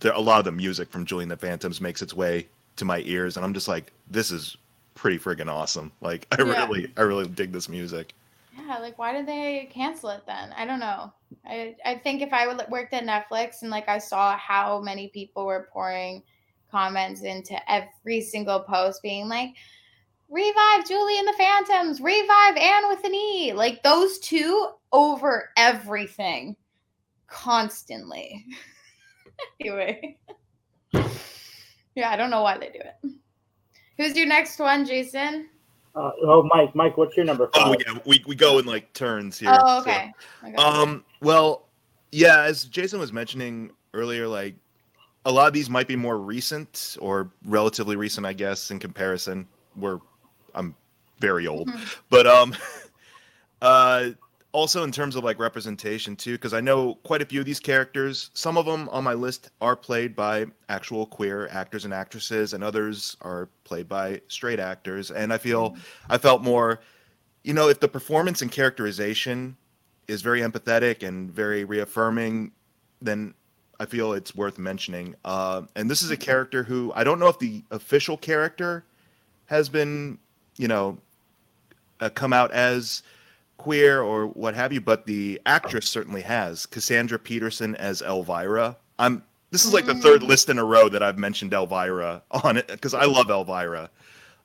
there, 0.00 0.12
a 0.12 0.20
lot 0.20 0.38
of 0.38 0.44
the 0.44 0.52
music 0.52 0.90
from 0.90 1.06
Julie 1.06 1.22
and 1.22 1.30
the 1.30 1.36
Phantoms 1.36 1.80
makes 1.80 2.02
its 2.02 2.12
way 2.12 2.48
to 2.76 2.84
my 2.84 3.00
ears, 3.06 3.36
and 3.36 3.44
I'm 3.44 3.54
just 3.54 3.68
like, 3.68 3.92
this 4.10 4.30
is 4.30 4.56
pretty 4.94 5.18
friggin' 5.18 5.48
awesome. 5.48 5.92
Like, 6.00 6.26
I 6.32 6.36
Yeah. 6.42 6.66
really, 6.66 6.92
I 6.96 7.02
really 7.02 7.26
dig 7.26 7.52
this 7.52 7.68
music. 7.68 8.14
Yeah, 8.58 8.78
like 8.78 8.98
why 8.98 9.12
did 9.12 9.26
they 9.26 9.68
cancel 9.72 10.10
it 10.10 10.26
then? 10.26 10.52
I 10.52 10.64
don't 10.66 10.80
know. 10.80 11.12
I 11.46 11.74
I 11.84 11.96
think 11.98 12.20
if 12.20 12.32
I 12.32 12.46
would 12.46 12.62
worked 12.68 12.92
at 12.92 13.04
Netflix 13.04 13.62
and 13.62 13.70
like 13.70 13.88
I 13.88 13.98
saw 13.98 14.36
how 14.36 14.80
many 14.80 15.08
people 15.08 15.46
were 15.46 15.68
pouring 15.72 16.22
comments 16.70 17.22
into 17.22 17.56
every 17.70 18.20
single 18.20 18.60
post 18.60 19.02
being 19.02 19.28
like 19.28 19.54
revive 20.28 20.86
Julie 20.86 21.18
and 21.18 21.28
the 21.28 21.32
Phantoms, 21.34 22.00
revive 22.00 22.56
Anne 22.56 22.88
with 22.88 23.04
an 23.04 23.14
E. 23.14 23.52
Like 23.54 23.82
those 23.82 24.18
two 24.18 24.68
over 24.92 25.50
everything 25.56 26.56
constantly. 27.26 28.44
anyway. 29.60 30.18
Yeah, 31.94 32.10
I 32.10 32.16
don't 32.16 32.30
know 32.30 32.42
why 32.42 32.56
they 32.56 32.70
do 32.70 32.78
it. 32.78 33.12
Who's 34.02 34.16
your 34.16 34.26
next 34.26 34.58
one, 34.58 34.84
Jason? 34.84 35.48
Uh, 35.94 36.10
oh, 36.24 36.48
Mike, 36.52 36.74
Mike, 36.74 36.96
what's 36.96 37.16
your 37.16 37.24
number 37.24 37.48
five? 37.54 37.62
Oh 37.68 37.76
yeah, 37.86 37.98
we, 38.04 38.20
we 38.26 38.34
go 38.34 38.58
in 38.58 38.64
like 38.66 38.92
turns 38.94 39.38
here. 39.38 39.50
Oh, 39.52 39.76
so- 39.76 39.80
okay. 39.90 40.12
Okay. 40.42 40.54
Um, 40.56 41.04
well, 41.20 41.68
yeah, 42.10 42.40
as 42.42 42.64
Jason 42.64 42.98
was 42.98 43.12
mentioning 43.12 43.70
earlier, 43.94 44.26
like 44.26 44.56
a 45.24 45.30
lot 45.30 45.46
of 45.46 45.52
these 45.52 45.70
might 45.70 45.86
be 45.86 45.94
more 45.94 46.18
recent 46.18 46.96
or 47.00 47.30
relatively 47.44 47.94
recent, 47.94 48.26
I 48.26 48.32
guess, 48.32 48.72
in 48.72 48.80
comparison. 48.80 49.46
Where 49.76 50.00
I'm 50.56 50.74
very 51.20 51.46
old, 51.46 51.68
Mhm. 51.68 51.96
but 52.10 52.26
um, 52.26 52.56
uh, 53.62 54.08
also 54.52 54.84
in 54.84 54.92
terms 54.92 55.16
of 55.16 55.24
like 55.24 55.38
representation 55.38 56.14
too, 56.14 56.32
because 56.32 56.52
I 56.52 56.60
know 56.60 56.96
quite 57.02 57.22
a 57.22 57.26
few 57.26 57.40
of 57.40 57.46
these 57.46 57.60
characters. 57.60 58.30
Some 58.34 58.56
of 58.58 58.66
them 58.66 58.88
on 58.90 59.02
my 59.02 59.14
list 59.14 59.50
are 59.60 59.74
played 59.74 60.14
by 60.14 60.46
actual 60.68 61.06
queer 61.06 61.48
actors 61.50 61.84
and 61.84 61.92
actresses, 61.92 62.52
and 62.52 62.62
others 62.62 63.16
are 63.22 63.48
played 63.64 63.88
by 63.88 64.20
straight 64.28 64.60
actors. 64.60 65.10
And 65.10 65.32
I 65.32 65.38
feel 65.38 65.76
I 66.10 66.18
felt 66.18 66.42
more, 66.42 66.80
you 67.42 67.54
know, 67.54 67.68
if 67.68 67.80
the 67.80 67.88
performance 67.88 68.42
and 68.42 68.52
characterization 68.52 69.56
is 70.06 70.20
very 70.20 70.40
empathetic 70.40 71.06
and 71.06 71.30
very 71.30 71.64
reaffirming, 71.64 72.52
then 73.00 73.34
I 73.80 73.86
feel 73.86 74.12
it's 74.12 74.34
worth 74.34 74.58
mentioning. 74.58 75.14
Uh, 75.24 75.62
and 75.74 75.90
this 75.90 76.02
is 76.02 76.10
a 76.10 76.16
character 76.16 76.62
who 76.62 76.92
I 76.94 77.04
don't 77.04 77.18
know 77.18 77.28
if 77.28 77.38
the 77.38 77.64
official 77.70 78.18
character 78.18 78.84
has 79.46 79.68
been, 79.68 80.18
you 80.58 80.68
know, 80.68 80.98
uh, 82.00 82.10
come 82.10 82.32
out 82.32 82.52
as 82.52 83.02
queer 83.62 84.02
or 84.02 84.26
what 84.26 84.54
have 84.54 84.72
you, 84.72 84.80
but 84.80 85.06
the 85.06 85.40
actress 85.46 85.88
certainly 85.88 86.22
has. 86.22 86.66
Cassandra 86.66 87.18
Peterson 87.18 87.74
as 87.76 88.02
Elvira. 88.02 88.76
I'm. 88.98 89.22
This 89.50 89.64
is 89.66 89.74
like 89.74 89.84
the 89.86 89.94
third 89.94 90.22
Mm. 90.22 90.28
list 90.28 90.48
in 90.48 90.58
a 90.58 90.64
row 90.64 90.88
that 90.88 91.02
I've 91.02 91.18
mentioned 91.18 91.52
Elvira 91.52 92.22
on 92.30 92.56
it 92.56 92.66
because 92.68 92.94
I 92.94 93.04
love 93.04 93.28
Elvira. 93.30 93.90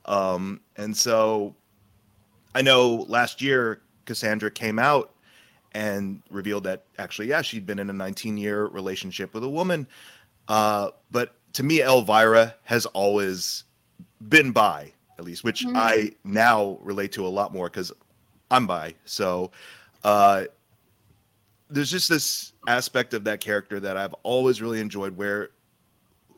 Um, 0.04 0.60
and 0.76 0.94
so 0.96 1.54
I 2.54 2.60
know 2.62 3.06
last 3.08 3.40
year 3.40 3.80
Cassandra 4.04 4.50
came 4.50 4.78
out 4.78 5.14
and 5.72 6.22
revealed 6.30 6.64
that 6.64 6.84
actually, 6.98 7.28
yeah, 7.28 7.40
she'd 7.42 7.66
been 7.66 7.78
in 7.78 7.88
a 7.88 7.92
19 7.94 8.36
year 8.36 8.66
relationship 8.66 9.32
with 9.34 9.44
a 9.44 9.48
woman. 9.48 9.86
Uh, 10.46 10.90
but 11.10 11.34
to 11.54 11.62
me, 11.62 11.80
Elvira 11.82 12.54
has 12.64 12.84
always 12.86 13.64
been 14.28 14.50
bi 14.52 14.92
at 15.18 15.24
least, 15.24 15.42
which 15.42 15.64
Mhm. 15.64 15.72
I 15.74 16.12
now 16.24 16.78
relate 16.82 17.12
to 17.12 17.26
a 17.26 17.28
lot 17.28 17.52
more 17.52 17.68
because 17.68 17.90
I'm 18.50 18.66
bi. 18.66 18.94
So 19.04 19.50
uh, 20.04 20.44
there's 21.70 21.90
just 21.90 22.08
this 22.08 22.52
aspect 22.66 23.14
of 23.14 23.24
that 23.24 23.40
character 23.40 23.80
that 23.80 23.96
I've 23.96 24.14
always 24.22 24.62
really 24.62 24.80
enjoyed 24.80 25.16
where 25.16 25.50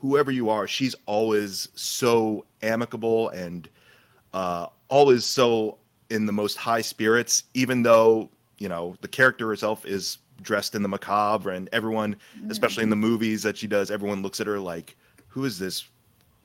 whoever 0.00 0.30
you 0.30 0.48
are, 0.48 0.66
she's 0.66 0.94
always 1.06 1.68
so 1.74 2.44
amicable 2.62 3.28
and 3.30 3.68
uh, 4.32 4.66
always 4.88 5.24
so 5.24 5.78
in 6.08 6.26
the 6.26 6.32
most 6.32 6.56
high 6.56 6.80
spirits, 6.80 7.44
even 7.54 7.82
though, 7.82 8.28
you 8.58 8.68
know, 8.68 8.96
the 9.02 9.08
character 9.08 9.46
herself 9.46 9.84
is 9.84 10.18
dressed 10.42 10.74
in 10.74 10.82
the 10.82 10.88
macabre 10.88 11.50
and 11.50 11.68
everyone, 11.72 12.16
especially 12.48 12.82
in 12.82 12.90
the 12.90 12.96
movies 12.96 13.42
that 13.42 13.56
she 13.56 13.66
does, 13.66 13.90
everyone 13.90 14.22
looks 14.22 14.40
at 14.40 14.46
her 14.46 14.58
like, 14.58 14.96
who 15.28 15.44
is 15.44 15.58
this 15.58 15.84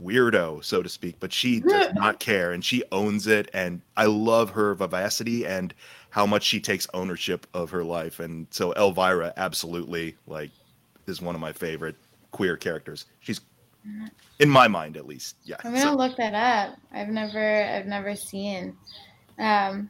weirdo, 0.01 0.63
so 0.63 0.81
to 0.83 0.89
speak? 0.89 1.15
But 1.19 1.31
she 1.33 1.59
does 1.59 1.93
not 1.95 2.19
care 2.19 2.51
and 2.51 2.63
she 2.63 2.83
owns 2.91 3.27
it. 3.27 3.49
And 3.53 3.81
I 3.97 4.05
love 4.05 4.49
her 4.51 4.73
vivacity 4.75 5.45
and 5.45 5.73
how 6.09 6.25
much 6.25 6.43
she 6.43 6.59
takes 6.59 6.87
ownership 6.93 7.45
of 7.53 7.69
her 7.71 7.83
life. 7.83 8.19
And 8.19 8.47
so 8.49 8.73
Elvira 8.73 9.33
absolutely 9.37 10.15
like 10.27 10.51
is 11.07 11.21
one 11.21 11.35
of 11.35 11.41
my 11.41 11.51
favorite 11.51 11.95
queer 12.31 12.57
characters. 12.57 13.05
She's 13.19 13.41
in 14.39 14.49
my 14.49 14.67
mind 14.67 14.97
at 14.97 15.05
least. 15.07 15.35
Yeah. 15.43 15.57
I'm 15.63 15.73
gonna 15.73 15.95
look 15.95 16.17
that 16.17 16.33
up. 16.33 16.77
I've 16.91 17.09
never 17.09 17.63
I've 17.63 17.85
never 17.85 18.15
seen. 18.15 18.75
Um 19.37 19.89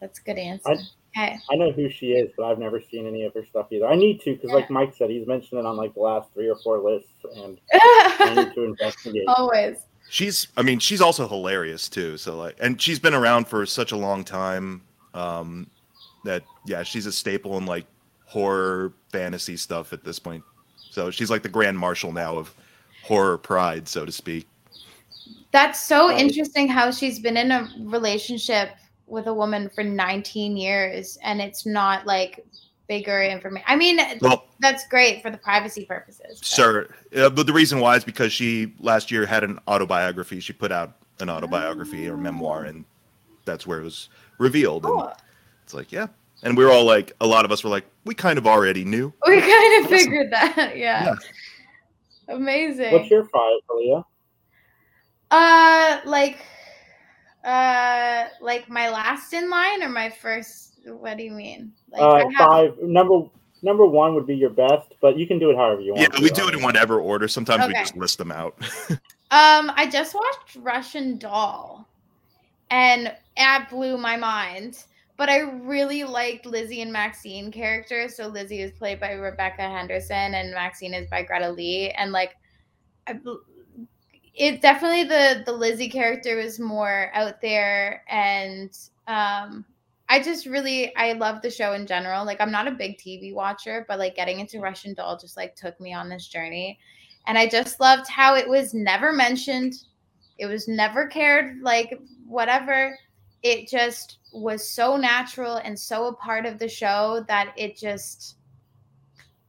that's 0.00 0.18
a 0.18 0.22
good 0.22 0.38
answer. 0.38 0.70
I- 0.72 0.76
okay. 1.16 1.38
I 1.50 1.54
know 1.56 1.70
who 1.72 1.88
she 1.90 2.12
is, 2.12 2.30
but 2.36 2.44
I've 2.44 2.58
never 2.58 2.80
seen 2.80 3.06
any 3.06 3.24
of 3.24 3.34
her 3.34 3.44
stuff 3.46 3.66
either. 3.70 3.86
I 3.86 3.94
need 3.96 4.20
to 4.22 4.34
because, 4.34 4.50
like 4.50 4.70
Mike 4.70 4.94
said, 4.96 5.10
he's 5.10 5.26
mentioned 5.26 5.60
it 5.60 5.66
on 5.66 5.76
like 5.76 5.94
the 5.94 6.00
last 6.00 6.32
three 6.34 6.48
or 6.48 6.56
four 6.56 6.78
lists, 6.78 7.12
and 7.36 7.58
I 7.72 8.32
need 8.36 8.54
to 8.54 8.64
investigate. 8.64 9.24
Always. 9.28 9.76
she's 10.10 10.48
i 10.56 10.62
mean 10.62 10.78
she's 10.78 11.00
also 11.00 11.26
hilarious 11.28 11.88
too 11.88 12.16
so 12.18 12.36
like 12.36 12.56
and 12.60 12.80
she's 12.82 12.98
been 12.98 13.14
around 13.14 13.46
for 13.48 13.64
such 13.64 13.92
a 13.92 13.96
long 13.96 14.24
time 14.24 14.82
um 15.14 15.66
that 16.24 16.42
yeah 16.66 16.82
she's 16.82 17.06
a 17.06 17.12
staple 17.12 17.56
in 17.56 17.64
like 17.64 17.86
horror 18.26 18.92
fantasy 19.10 19.56
stuff 19.56 19.92
at 19.92 20.02
this 20.04 20.18
point 20.18 20.42
so 20.90 21.10
she's 21.10 21.30
like 21.30 21.42
the 21.42 21.48
grand 21.48 21.78
marshal 21.78 22.12
now 22.12 22.36
of 22.36 22.52
horror 23.04 23.38
pride 23.38 23.86
so 23.88 24.04
to 24.04 24.12
speak 24.12 24.46
That's 25.52 25.80
so 25.80 26.08
Right. 26.08 26.20
interesting 26.20 26.68
how 26.68 26.90
she's 26.90 27.18
been 27.18 27.36
in 27.36 27.50
a 27.52 27.68
relationship 27.80 28.70
with 29.06 29.26
a 29.26 29.34
woman 29.34 29.68
for 29.68 29.82
19 29.84 30.56
years 30.56 31.18
and 31.22 31.40
it's 31.40 31.66
not 31.66 32.06
like 32.06 32.44
bigger 32.88 33.22
information. 33.22 33.64
I 33.68 33.76
mean, 33.76 33.98
well 34.20 34.44
that's 34.60 34.86
great 34.88 35.22
for 35.22 35.30
the 35.30 35.38
privacy 35.38 35.84
purposes. 35.84 36.38
but- 36.38 36.44
sir 36.46 36.88
uh, 37.16 37.30
but 37.30 37.46
the 37.46 37.52
reason 37.52 37.80
why 37.80 37.96
is 37.96 38.04
because 38.04 38.32
she 38.32 38.72
last 38.80 39.10
year 39.10 39.24
had 39.26 39.44
an 39.44 39.58
autobiography 39.68 40.40
she 40.40 40.52
put 40.52 40.72
out 40.72 40.96
an 41.20 41.28
autobiography 41.30 42.08
or 42.08 42.16
memoir 42.16 42.64
and 42.64 42.84
that's 43.44 43.66
where 43.66 43.80
it 43.80 43.84
was 43.84 44.08
revealed 44.38 44.84
and 44.84 45.10
it's 45.62 45.74
like 45.74 45.90
yeah 45.92 46.06
and 46.42 46.56
we 46.56 46.64
were 46.64 46.70
all 46.70 46.84
like 46.84 47.12
a 47.20 47.26
lot 47.26 47.44
of 47.44 47.52
us 47.52 47.62
were 47.62 47.70
like 47.70 47.84
we 48.04 48.14
kind 48.14 48.38
of 48.38 48.46
already 48.46 48.84
knew 48.84 49.12
We 49.26 49.40
kind 49.40 49.84
of 49.84 49.92
Awesome. 49.92 49.98
figured 49.98 50.32
that. 50.32 50.72
Yeah. 50.76 51.14
Amazing. 52.28 52.92
What's 52.92 53.10
your 53.10 53.24
five, 53.26 53.58
Leah? 53.76 54.04
Uh, 55.30 56.00
like, 56.04 56.38
uh, 57.44 58.28
like 58.40 58.68
my 58.68 58.88
last 58.90 59.32
in 59.32 59.50
line 59.50 59.82
or 59.82 59.88
my 59.88 60.10
first? 60.10 60.78
What 60.86 61.16
do 61.18 61.24
you 61.24 61.32
mean? 61.32 61.72
Like, 61.90 62.00
Uh, 62.00 62.28
have- 62.30 62.48
five. 62.48 62.78
Number 62.82 63.28
number 63.62 63.86
one 63.86 64.14
would 64.14 64.26
be 64.26 64.34
your 64.36 64.50
best, 64.50 64.92
but 65.00 65.16
you 65.16 65.26
can 65.26 65.38
do 65.38 65.50
it 65.50 65.56
however 65.56 65.80
you 65.80 65.92
want. 65.92 66.00
yeah 66.02 66.08
want. 66.12 66.22
we 66.22 66.30
do 66.30 66.48
it 66.48 66.54
in 66.54 66.62
whatever 66.62 67.00
order 67.00 67.28
sometimes 67.28 67.64
we 67.68 67.72
just 67.74 67.96
list 67.96 68.18
them 68.18 68.32
out 68.32 68.56
Um, 69.32 69.72
I 69.76 69.88
just 69.90 70.14
watched 70.14 70.56
Russian 70.56 71.16
Doll, 71.16 71.88
and 72.70 73.14
it 73.36 73.68
blew 73.70 73.96
my 73.96 74.14
mind. 74.14 74.84
But 75.16 75.30
I 75.30 75.38
really 75.40 76.04
liked 76.04 76.44
Lizzie 76.44 76.82
and 76.82 76.92
Maxine 76.92 77.50
characters. 77.50 78.14
So 78.16 78.26
Lizzie 78.26 78.60
is 78.60 78.72
played 78.72 79.00
by 79.00 79.12
Rebecca 79.12 79.62
Henderson, 79.62 80.34
and 80.34 80.52
Maxine 80.52 80.92
is 80.92 81.08
by 81.08 81.22
Greta 81.22 81.50
Lee. 81.50 81.90
And 81.92 82.12
like, 82.12 82.34
I, 83.06 83.14
bel- 83.14 83.40
it 84.34 84.62
definitely 84.62 85.04
the 85.04 85.42
the 85.44 85.52
Lizzie 85.52 85.88
character 85.88 86.36
was 86.36 86.58
more 86.58 87.10
out 87.14 87.40
there, 87.40 88.02
and 88.08 88.76
um, 89.06 89.64
I 90.08 90.22
just 90.22 90.46
really 90.46 90.94
I 90.96 91.12
love 91.12 91.42
the 91.42 91.50
show 91.50 91.72
in 91.72 91.86
general. 91.86 92.24
Like, 92.24 92.40
I'm 92.40 92.52
not 92.52 92.68
a 92.68 92.72
big 92.72 92.98
TV 92.98 93.34
watcher, 93.34 93.84
but 93.88 93.98
like 93.98 94.16
getting 94.16 94.40
into 94.40 94.60
Russian 94.60 94.94
Doll 94.94 95.18
just 95.18 95.36
like 95.36 95.54
took 95.56 95.78
me 95.80 95.92
on 95.92 96.08
this 96.08 96.26
journey 96.26 96.78
and 97.26 97.38
I 97.38 97.48
just 97.48 97.80
loved 97.80 98.08
how 98.08 98.34
it 98.34 98.48
was 98.48 98.74
never 98.74 99.12
mentioned. 99.12 99.74
It 100.38 100.46
was 100.46 100.66
never 100.66 101.06
cared 101.06 101.60
like 101.62 101.98
whatever. 102.26 102.98
It 103.42 103.68
just 103.68 104.18
was 104.32 104.68
so 104.68 104.96
natural 104.96 105.56
and 105.56 105.78
so 105.78 106.06
a 106.06 106.14
part 106.14 106.46
of 106.46 106.58
the 106.58 106.68
show 106.68 107.24
that 107.28 107.52
it 107.56 107.76
just 107.76 108.36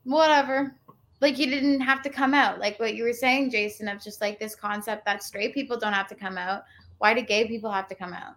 whatever. 0.03 0.75
Like 1.23 1.39
you 1.39 1.49
didn't 1.49 1.79
have 1.79 2.01
to 2.01 2.09
come 2.09 2.33
out. 2.33 2.59
Like 2.59 2.77
what 2.81 2.95
you 2.95 3.05
were 3.05 3.13
saying, 3.13 3.51
Jason, 3.51 3.87
of 3.87 4.03
just 4.03 4.19
like 4.19 4.39
this 4.39 4.55
concept 4.55 5.05
that 5.05 5.23
straight 5.23 5.53
people 5.53 5.79
don't 5.79 5.93
have 5.93 6.09
to 6.09 6.15
come 6.15 6.37
out. 6.37 6.63
Why 6.97 7.13
do 7.13 7.21
gay 7.21 7.47
people 7.47 7.71
have 7.71 7.87
to 7.87 7.95
come 7.95 8.11
out? 8.11 8.35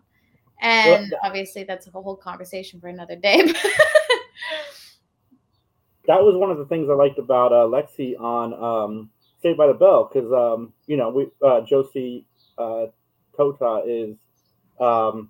And 0.61 1.13
obviously 1.25 1.65
that's 1.65 1.89
a 1.89 1.91
whole 1.91 2.15
conversation 2.15 2.81
for 2.81 2.87
another 2.87 3.17
day. 3.17 3.39
that 6.07 6.23
was 6.23 6.37
one 6.37 6.53
of 6.53 6.59
the 6.59 6.67
things 6.67 6.89
I 6.89 6.93
liked 6.95 7.19
about 7.19 7.53
uh, 7.53 7.67
Lexi 7.67 8.17
on 8.21 8.55
um, 8.55 9.11
Saved 9.43 9.59
by 9.59 9.67
the 9.67 9.75
Bell 9.75 10.09
because 10.13 10.33
um, 10.33 10.73
you 10.87 10.97
know 10.97 11.11
we 11.11 11.27
uh, 11.45 11.63
Josie 11.63 12.25
uh, 12.57 12.87
Tota 13.37 13.83
is 13.85 14.17
um, 14.79 15.29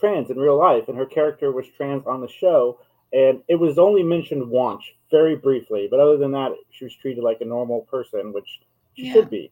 trans 0.00 0.30
in 0.30 0.38
real 0.38 0.56
life, 0.58 0.88
and 0.88 0.96
her 0.96 1.04
character 1.04 1.52
was 1.52 1.66
trans 1.76 2.06
on 2.06 2.22
the 2.22 2.28
show, 2.28 2.80
and 3.12 3.42
it 3.48 3.56
was 3.56 3.76
only 3.76 4.02
mentioned 4.02 4.48
once, 4.48 4.84
very 5.10 5.36
briefly. 5.36 5.88
But 5.90 6.00
other 6.00 6.16
than 6.16 6.32
that, 6.32 6.52
she 6.70 6.84
was 6.84 6.94
treated 6.94 7.22
like 7.24 7.40
a 7.40 7.44
normal 7.44 7.82
person, 7.82 8.32
which 8.32 8.60
she 8.96 9.06
Yeah. 9.06 9.12
should 9.12 9.30
be. 9.30 9.50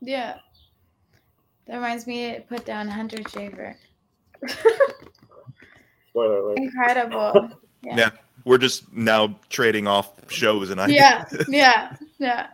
Yeah. 0.00 0.38
That 1.66 1.76
reminds 1.76 2.06
me 2.06 2.34
to 2.34 2.40
put 2.40 2.64
down 2.64 2.88
Hunter 2.88 3.18
Schafer. 3.18 3.76
Spoiler 6.08 6.38
alert. 6.38 6.58
Incredible. 6.58 7.50
Yeah. 7.82 7.96
Yeah. 7.96 8.10
We're 8.44 8.58
just 8.58 8.92
now 8.92 9.38
trading 9.48 9.86
off 9.86 10.12
shows 10.30 10.68
and 10.68 10.78
I 10.78 10.88
Yeah. 10.88 11.24
Yeah. 11.48 11.96
Yeah. 12.18 12.48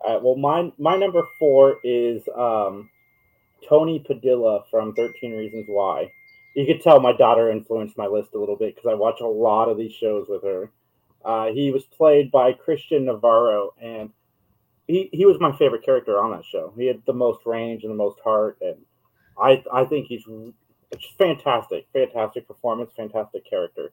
All 0.00 0.12
right. 0.12 0.22
Well, 0.22 0.36
my 0.36 0.70
my 0.76 0.94
number 0.94 1.22
four 1.38 1.78
is 1.82 2.22
um, 2.36 2.90
Tony 3.66 3.98
Padilla 3.98 4.64
from 4.70 4.92
Thirteen 4.92 5.32
Reasons 5.32 5.64
Why. 5.68 6.12
You 6.54 6.66
could 6.66 6.82
tell 6.82 7.00
my 7.00 7.16
daughter 7.16 7.50
influenced 7.50 7.96
my 7.96 8.06
list 8.06 8.34
a 8.34 8.38
little 8.38 8.56
bit 8.56 8.74
because 8.74 8.90
I 8.90 8.94
watch 8.94 9.20
a 9.22 9.26
lot 9.26 9.70
of 9.70 9.78
these 9.78 9.92
shows 9.94 10.26
with 10.28 10.42
her. 10.42 10.70
Uh, 11.26 11.48
he 11.48 11.72
was 11.72 11.84
played 11.84 12.30
by 12.30 12.52
Christian 12.52 13.06
Navarro, 13.06 13.74
and 13.82 14.10
he 14.86 15.10
he 15.12 15.26
was 15.26 15.40
my 15.40 15.56
favorite 15.56 15.84
character 15.84 16.18
on 16.18 16.30
that 16.32 16.44
show. 16.44 16.72
He 16.76 16.86
had 16.86 17.02
the 17.06 17.14
most 17.14 17.40
range 17.46 17.82
and 17.82 17.92
the 17.92 17.96
most 17.96 18.20
heart, 18.22 18.58
and 18.60 18.76
I 19.40 19.64
I 19.72 19.84
think 19.86 20.06
he's 20.06 20.24
it's 20.92 21.06
fantastic, 21.18 21.86
fantastic 21.92 22.46
performance, 22.46 22.92
fantastic 22.96 23.48
character, 23.48 23.92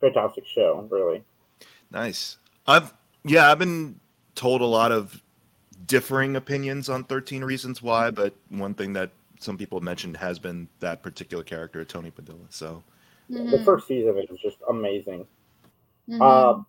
fantastic 0.00 0.46
show, 0.46 0.88
really. 0.90 1.24
Nice. 1.92 2.38
I've 2.66 2.94
yeah, 3.24 3.50
I've 3.50 3.58
been 3.60 4.00
told 4.34 4.60
a 4.60 4.66
lot 4.66 4.92
of 4.92 5.22
differing 5.86 6.36
opinions 6.36 6.88
on 6.88 7.04
13 7.04 7.44
Reasons 7.44 7.82
Why, 7.82 8.10
but 8.10 8.34
one 8.48 8.74
thing 8.74 8.92
that 8.94 9.10
some 9.40 9.56
people 9.56 9.80
mentioned 9.80 10.16
has 10.16 10.38
been 10.38 10.68
that 10.80 11.02
particular 11.02 11.44
character, 11.44 11.84
Tony 11.84 12.10
Padilla. 12.10 12.46
So 12.50 12.82
The 13.28 13.36
Mhm. 13.36 13.64
first 13.64 13.86
season 13.86 14.18
is 14.18 14.40
just 14.40 14.58
amazing. 14.68 15.26
Mhm. 16.08 16.20
Uh, 16.20 16.62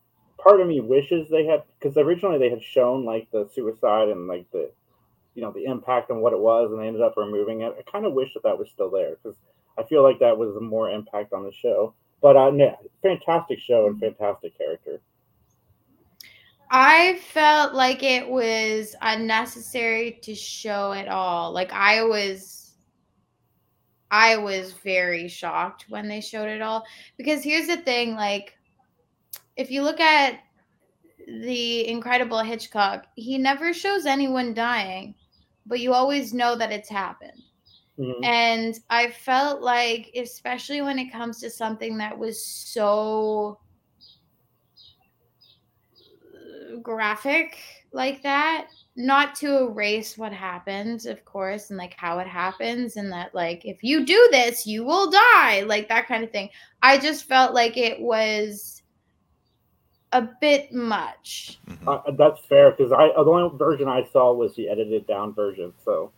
part 0.43 0.61
of 0.61 0.67
me 0.67 0.79
wishes 0.81 1.29
they 1.29 1.45
had 1.45 1.63
because 1.79 1.97
originally 1.97 2.37
they 2.39 2.49
had 2.49 2.63
shown 2.63 3.05
like 3.05 3.29
the 3.31 3.47
suicide 3.53 4.09
and 4.09 4.27
like 4.27 4.49
the 4.51 4.71
you 5.35 5.41
know 5.41 5.51
the 5.51 5.65
impact 5.65 6.09
and 6.09 6.21
what 6.21 6.33
it 6.33 6.39
was, 6.39 6.71
and 6.71 6.81
they 6.81 6.87
ended 6.87 7.01
up 7.01 7.15
removing 7.17 7.61
it. 7.61 7.75
I 7.77 7.91
kind 7.91 8.05
of 8.05 8.13
wish 8.13 8.33
that 8.33 8.43
that 8.43 8.57
was 8.59 8.69
still 8.71 8.89
there 8.91 9.15
because 9.15 9.37
I 9.77 9.83
feel 9.83 10.03
like 10.03 10.19
that 10.19 10.37
was 10.37 10.55
more 10.61 10.89
impact 10.89 11.33
on 11.33 11.43
the 11.43 11.53
show. 11.53 11.93
But 12.21 12.37
uh, 12.37 12.51
yeah, 12.53 12.75
fantastic 13.03 13.59
show 13.59 13.87
and 13.87 13.99
fantastic 13.99 14.57
character. 14.57 15.01
I 16.71 17.17
felt 17.19 17.73
like 17.73 18.03
it 18.03 18.27
was 18.27 18.95
unnecessary 19.01 20.19
to 20.23 20.35
show 20.35 20.91
it 20.93 21.07
all. 21.07 21.51
Like 21.51 21.71
I 21.71 22.03
was 22.03 22.73
I 24.11 24.37
was 24.37 24.73
very 24.73 25.27
shocked 25.27 25.85
when 25.89 26.07
they 26.07 26.21
showed 26.21 26.47
it 26.49 26.61
all 26.61 26.85
because 27.17 27.43
here's 27.43 27.67
the 27.67 27.77
thing 27.77 28.15
like 28.15 28.55
if 29.59 29.69
you 29.69 29.81
look 29.83 29.99
at 29.99 30.39
the 31.27 31.85
incredible 31.87 32.39
Hitchcock, 32.39 33.07
he 33.15 33.37
never 33.37 33.73
shows 33.73 34.05
anyone 34.05 34.53
dying, 34.53 35.13
but 35.65 35.81
you 35.81 35.93
always 35.93 36.33
know 36.33 36.55
that 36.55 36.71
it's 36.71 36.87
happened. 36.87 37.43
Mhm. 37.99 38.23
And 38.23 38.79
I 38.89 39.09
felt 39.09 39.61
like, 39.61 40.11
especially 40.15 40.81
when 40.81 40.97
it 40.97 41.11
comes 41.11 41.41
to 41.41 41.49
something 41.49 41.97
that 41.97 42.17
was 42.17 42.43
so 42.43 43.59
graphic 46.81 47.57
like 47.91 48.23
that, 48.23 48.67
not 48.95 49.35
to 49.35 49.57
erase 49.57 50.17
what 50.17 50.31
happens, 50.31 51.05
of 51.05 51.25
course, 51.25 51.69
and 51.69 51.77
like 51.77 51.95
how 51.95 52.19
it 52.19 52.27
happens, 52.27 52.95
and 52.95 53.11
that, 53.11 53.35
like, 53.35 53.65
if 53.65 53.83
you 53.83 54.05
do 54.05 54.29
this, 54.31 54.65
you 54.65 54.85
will 54.85 55.11
die, 55.11 55.63
like 55.65 55.89
that 55.89 56.07
kind 56.07 56.23
of 56.23 56.31
thing. 56.31 56.49
I 56.81 56.97
just 56.97 57.25
felt 57.25 57.53
like 57.53 57.75
it 57.75 57.99
was 57.99 58.78
a 60.11 60.21
bit 60.41 60.73
much. 60.73 61.59
mhm. 61.67 61.87
Uh, 61.87 62.11
that's 62.11 62.41
fair 62.47 62.71
because 62.71 62.91
I 62.91 63.07
the 63.07 63.29
only 63.29 63.57
version 63.57 63.87
I 63.87 64.05
saw 64.11 64.33
was 64.33 64.55
the 64.55 64.69
edited 64.69 65.07
down 65.07 65.33
version. 65.33 65.73
So 65.83 66.11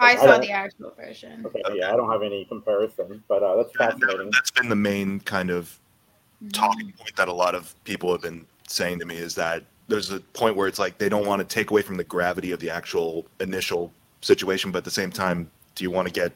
I 0.00 0.12
I 0.12 0.16
saw 0.16 0.38
the 0.38 0.50
actual 0.50 0.92
version. 0.96 1.44
okay, 1.46 1.62
yeah, 1.74 1.92
I 1.92 1.96
don't 1.96 2.10
have 2.10 2.22
any 2.22 2.44
comparison, 2.44 3.22
but 3.28 3.42
uh, 3.42 3.56
that's 3.56 3.70
Yeah, 3.78 3.90
fascinating. 3.90 4.30
that's 4.30 4.50
been 4.50 4.68
the 4.68 4.76
main 4.76 5.20
kind 5.20 5.50
of 5.50 5.78
Mhm. 6.44 6.52
talking 6.52 6.92
point 6.92 7.16
that 7.16 7.28
a 7.28 7.32
lot 7.32 7.54
of 7.54 7.74
people 7.84 8.12
have 8.12 8.22
been 8.22 8.46
saying 8.68 8.98
to 9.00 9.04
me 9.04 9.16
is 9.16 9.34
that 9.34 9.64
there's 9.88 10.10
a 10.12 10.20
point 10.20 10.54
where 10.54 10.68
it's 10.68 10.78
like 10.78 10.98
they 10.98 11.08
don't 11.08 11.26
want 11.26 11.40
to 11.40 11.44
take 11.54 11.70
away 11.70 11.82
from 11.82 11.96
the 11.96 12.04
gravity 12.04 12.52
of 12.52 12.60
the 12.60 12.70
actual 12.70 13.26
initial 13.40 13.92
situation, 14.20 14.70
but 14.70 14.78
at 14.78 14.84
the 14.84 14.90
same 14.90 15.10
time, 15.10 15.50
do 15.74 15.82
you 15.82 15.90
want 15.90 16.06
to 16.06 16.12
get 16.12 16.32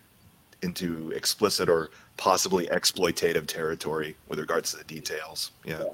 into 0.62 1.10
explicit 1.10 1.68
or 1.68 1.90
possibly 2.16 2.66
exploitative 2.68 3.46
territory 3.46 4.16
with 4.28 4.38
regards 4.38 4.70
to 4.70 4.78
the 4.78 4.84
details? 4.84 5.50
Yeah. 5.64 5.84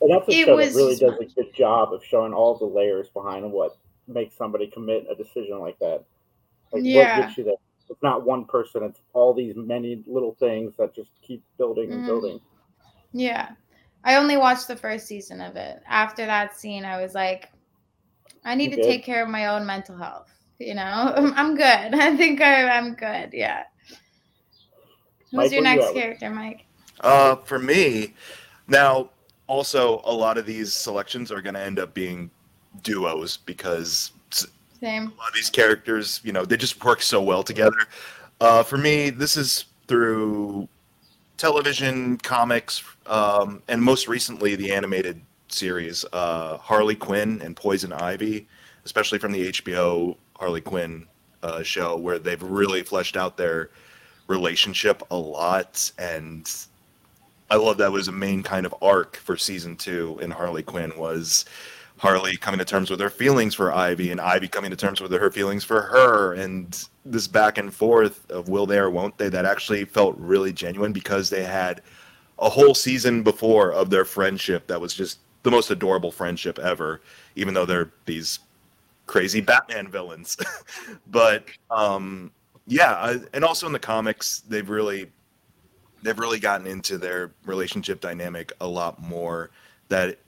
And 0.00 0.10
that's 0.10 0.28
a 0.28 0.32
It 0.32 0.46
show 0.46 0.56
was- 0.56 0.72
that 0.72 0.78
really 0.78 0.96
does 0.96 1.18
a 1.18 1.24
good 1.34 1.54
job 1.54 1.92
of 1.92 2.04
showing 2.04 2.32
all 2.32 2.54
the 2.56 2.64
layers 2.64 3.08
behind 3.10 3.50
what 3.50 3.76
makes 4.06 4.34
somebody 4.34 4.66
commit 4.66 5.06
a 5.10 5.14
decision 5.14 5.58
like 5.58 5.78
that. 5.78 6.04
Like 6.72 6.82
Yeah. 6.84 7.18
what 7.18 7.26
gets 7.26 7.38
you 7.38 7.44
there. 7.44 7.54
It's 7.88 8.02
not 8.02 8.24
one 8.24 8.44
person, 8.44 8.84
it's 8.84 9.00
all 9.12 9.34
these 9.34 9.56
many 9.56 10.02
little 10.06 10.34
things 10.36 10.76
that 10.76 10.94
just 10.94 11.10
keep 11.22 11.42
building 11.58 11.92
and 11.92 12.02
Mhm. 12.02 12.06
building. 12.06 12.40
Yeah. 13.12 13.50
I 14.04 14.16
only 14.16 14.36
watched 14.36 14.68
the 14.68 14.76
first 14.76 15.06
season 15.06 15.40
of 15.40 15.56
it. 15.56 15.82
After 15.86 16.24
that 16.24 16.56
scene, 16.56 16.84
I 16.84 17.02
was 17.02 17.14
like, 17.14 17.50
I 18.44 18.54
need 18.54 18.70
to 18.72 18.80
Okay. 18.80 18.88
take 18.92 19.04
care 19.04 19.22
of 19.22 19.28
my 19.28 19.48
own 19.48 19.66
mental 19.66 19.96
health. 19.96 20.32
You 20.58 20.74
know, 20.74 20.82
I'm, 21.16 21.34
I'm 21.34 21.54
good. 21.56 21.64
I 21.94 22.16
think 22.16 22.40
I, 22.40 22.68
I'm 22.68 22.94
good. 22.94 23.30
Yeah. 23.32 23.64
Who's 25.30 25.32
Mike, 25.32 25.52
your 25.52 25.62
where 25.62 25.72
you 25.74 25.80
next 25.80 25.92
character, 25.92 26.30
Mike? 26.30 26.64
Uh, 27.00 27.36
for 27.36 27.58
me, 27.58 28.14
now 28.68 29.10
also 29.50 30.00
a 30.04 30.12
lot 30.12 30.38
of 30.38 30.46
these 30.46 30.72
selections 30.72 31.32
are 31.32 31.42
going 31.42 31.54
to 31.54 31.60
end 31.60 31.80
up 31.80 31.92
being 31.92 32.30
duos 32.84 33.36
because 33.36 34.12
Same. 34.30 35.02
a 35.02 35.04
lot 35.06 35.28
of 35.28 35.34
these 35.34 35.50
characters, 35.50 36.20
you 36.22 36.32
know, 36.32 36.44
they 36.44 36.56
just 36.56 36.82
work 36.84 37.02
so 37.02 37.20
well 37.20 37.42
together. 37.42 37.76
Uh, 38.40 38.62
for 38.62 38.78
me, 38.78 39.10
this 39.10 39.36
is 39.36 39.64
through 39.88 40.68
television, 41.36 42.16
comics, 42.18 42.84
um, 43.06 43.60
and 43.66 43.82
most 43.82 44.06
recently 44.06 44.54
the 44.54 44.72
animated 44.72 45.20
series 45.48 46.04
uh, 46.12 46.56
Harley 46.58 46.94
Quinn 46.94 47.42
and 47.42 47.56
Poison 47.56 47.92
Ivy, 47.92 48.46
especially 48.84 49.18
from 49.18 49.32
the 49.32 49.48
HBO 49.48 50.16
Harley 50.36 50.60
Quinn 50.60 51.08
uh, 51.42 51.64
show, 51.64 51.96
where 51.96 52.20
they've 52.20 52.40
really 52.40 52.84
fleshed 52.84 53.16
out 53.16 53.36
their 53.36 53.70
relationship 54.28 55.02
a 55.10 55.16
lot. 55.16 55.90
And 55.98 56.48
I 57.50 57.56
love 57.56 57.78
that 57.78 57.90
was 57.90 58.06
a 58.08 58.12
main 58.12 58.42
kind 58.42 58.64
of 58.64 58.74
arc 58.80 59.16
for 59.16 59.36
season 59.36 59.76
two 59.76 60.18
in 60.22 60.30
Harley 60.30 60.62
Quinn 60.62 60.92
was 60.96 61.44
Harley 61.98 62.36
coming 62.36 62.58
to 62.58 62.64
terms 62.64 62.90
with 62.90 63.00
her 63.00 63.10
feelings 63.10 63.54
for 63.54 63.72
Ivy 63.72 64.10
and 64.10 64.20
Ivy 64.20 64.48
coming 64.48 64.70
to 64.70 64.76
terms 64.76 65.00
with 65.00 65.12
her 65.12 65.30
feelings 65.30 65.64
for 65.64 65.82
her 65.82 66.34
and 66.34 66.88
this 67.04 67.26
back 67.26 67.58
and 67.58 67.74
forth 67.74 68.30
of 68.30 68.48
will 68.48 68.66
they 68.66 68.78
or 68.78 68.88
won't 68.88 69.18
they 69.18 69.28
that 69.28 69.44
actually 69.44 69.84
felt 69.84 70.16
really 70.16 70.52
genuine 70.52 70.92
because 70.92 71.28
they 71.28 71.42
had 71.42 71.82
a 72.38 72.48
whole 72.48 72.74
season 72.74 73.22
before 73.22 73.72
of 73.72 73.90
their 73.90 74.04
friendship 74.04 74.66
that 74.68 74.80
was 74.80 74.94
just 74.94 75.18
the 75.42 75.50
most 75.50 75.70
adorable 75.70 76.12
friendship 76.12 76.58
ever 76.60 77.00
even 77.34 77.52
though 77.52 77.66
they're 77.66 77.90
these 78.06 78.38
crazy 79.06 79.40
Batman 79.40 79.88
villains. 79.88 80.36
But 81.08 81.46
um 81.70 82.30
yeah 82.66 82.92
I, 82.92 83.18
and 83.34 83.44
also 83.44 83.66
in 83.66 83.72
the 83.72 83.78
comics 83.78 84.40
they've 84.48 84.70
really 84.70 85.10
they've 86.02 86.18
really 86.18 86.40
gotten 86.40 86.66
into 86.66 86.98
their 86.98 87.30
relationship 87.44 88.00
dynamic 88.00 88.52
a 88.60 88.66
lot 88.66 89.00
more 89.00 89.50
that 89.88 90.18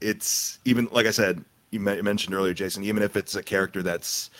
it's 0.00 0.58
even 0.64 0.88
like 0.92 1.06
I 1.06 1.10
said, 1.10 1.44
you 1.70 1.80
mentioned 1.80 2.34
earlier, 2.34 2.54
Jason. 2.54 2.84
Even 2.84 3.02
if 3.02 3.16
it's 3.16 3.36
a 3.36 3.42
character 3.42 3.82
that's 3.82 4.30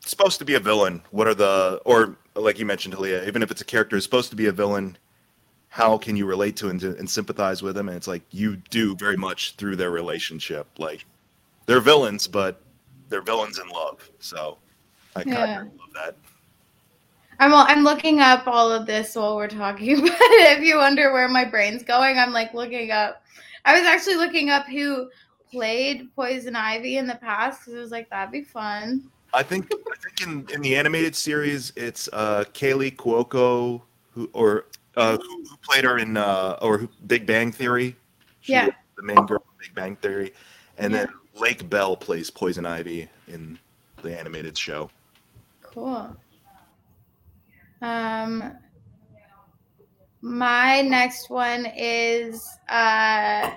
supposed 0.00 0.38
to 0.38 0.44
be 0.44 0.54
a 0.54 0.60
villain, 0.60 1.02
what 1.10 1.26
are 1.26 1.34
the 1.34 1.80
or 1.84 2.16
like 2.34 2.58
you 2.58 2.66
mentioned, 2.66 2.94
Talia, 2.94 3.26
even 3.26 3.42
if 3.42 3.50
it's 3.50 3.60
a 3.60 3.64
character 3.64 3.96
who's 3.96 4.04
supposed 4.04 4.30
to 4.30 4.36
be 4.36 4.46
a 4.46 4.52
villain, 4.52 4.96
how 5.68 5.98
can 5.98 6.16
you 6.16 6.26
relate 6.26 6.56
to 6.56 6.68
and, 6.68 6.82
and 6.82 7.08
sympathize 7.08 7.62
with 7.62 7.74
them? 7.74 7.88
And 7.88 7.96
it's 7.96 8.06
like 8.06 8.22
you 8.30 8.56
do 8.70 8.94
very 8.96 9.16
much 9.16 9.56
through 9.56 9.76
their 9.76 9.90
relationship. 9.90 10.66
Like 10.78 11.04
they're 11.66 11.80
villains, 11.80 12.26
but 12.26 12.60
they're 13.08 13.22
villains 13.22 13.58
in 13.58 13.68
love. 13.68 14.08
So 14.20 14.58
I 15.16 15.24
kind 15.24 15.68
of 15.68 15.78
love 15.78 15.92
that. 15.94 16.16
I'm 17.38 17.52
I'm 17.52 17.84
looking 17.84 18.20
up 18.20 18.46
all 18.46 18.70
of 18.72 18.86
this 18.86 19.14
while 19.14 19.36
we're 19.36 19.48
talking 19.48 19.92
about 19.98 20.10
it. 20.10 20.58
If 20.58 20.64
you 20.64 20.76
wonder 20.76 21.12
where 21.12 21.28
my 21.28 21.44
brain's 21.44 21.82
going, 21.82 22.18
I'm 22.18 22.32
like 22.32 22.54
looking 22.54 22.90
up. 22.90 23.22
I 23.64 23.78
was 23.78 23.86
actually 23.86 24.16
looking 24.16 24.48
up 24.50 24.66
who 24.66 25.08
played 25.50 26.14
Poison 26.14 26.56
Ivy 26.56 26.98
in 26.98 27.06
the 27.06 27.16
past 27.16 27.60
because 27.60 27.74
I 27.74 27.80
was 27.80 27.90
like, 27.90 28.08
that'd 28.10 28.32
be 28.32 28.42
fun. 28.42 29.02
I 29.34 29.42
think 29.42 29.70
I 29.70 29.96
think 30.02 30.22
in, 30.22 30.54
in 30.54 30.62
the 30.62 30.76
animated 30.76 31.14
series 31.14 31.72
it's 31.76 32.08
uh, 32.12 32.44
Kaley 32.54 32.94
Cuoco 32.94 33.82
who 34.12 34.30
or 34.32 34.66
uh, 34.96 35.18
who, 35.18 35.44
who 35.44 35.56
played 35.62 35.84
her 35.84 35.98
in 35.98 36.16
uh, 36.16 36.58
or 36.62 36.78
who, 36.78 36.88
Big 37.06 37.26
Bang 37.26 37.52
Theory. 37.52 37.96
She 38.40 38.52
Yeah. 38.52 38.70
the 38.96 39.02
main 39.02 39.26
girl 39.26 39.44
in 39.50 39.66
Big 39.66 39.74
Bang 39.74 39.96
Theory, 39.96 40.32
and 40.78 40.92
Yeah. 40.92 41.04
then 41.04 41.08
Lake 41.34 41.68
Bell 41.68 41.96
plays 41.96 42.30
Poison 42.30 42.64
Ivy 42.64 43.08
in 43.28 43.58
the 44.02 44.18
animated 44.18 44.56
show. 44.56 44.88
Cool. 45.60 46.16
Um, 47.82 48.56
my 50.22 50.80
next 50.82 51.30
one 51.30 51.66
is 51.76 52.46
uh 52.68 53.52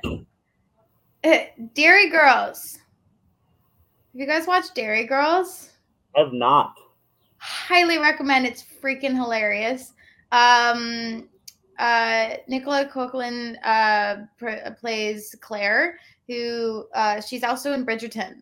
Derry 1.74 2.10
Girls. 2.10 2.80
Have 4.14 4.22
you 4.22 4.26
guys 4.26 4.48
watched 4.48 4.76
Derry 4.76 5.06
Girls? 5.06 5.72
I 6.16 6.22
have 6.22 6.34
not. 6.34 6.76
Highly 7.38 7.98
recommend. 7.98 8.46
It's 8.46 8.66
freaking 8.82 9.16
hilarious. 9.16 9.94
Um, 10.32 11.30
uh, 11.78 12.36
Nicola 12.48 12.86
Coughlan 12.86 13.56
uh, 13.64 14.26
pr- 14.38 14.72
plays 14.80 15.36
Claire, 15.40 15.98
who 16.28 16.86
uh, 16.94 17.22
she's 17.22 17.44
also 17.44 17.74
in 17.74 17.86
Bridgerton. 17.86 18.42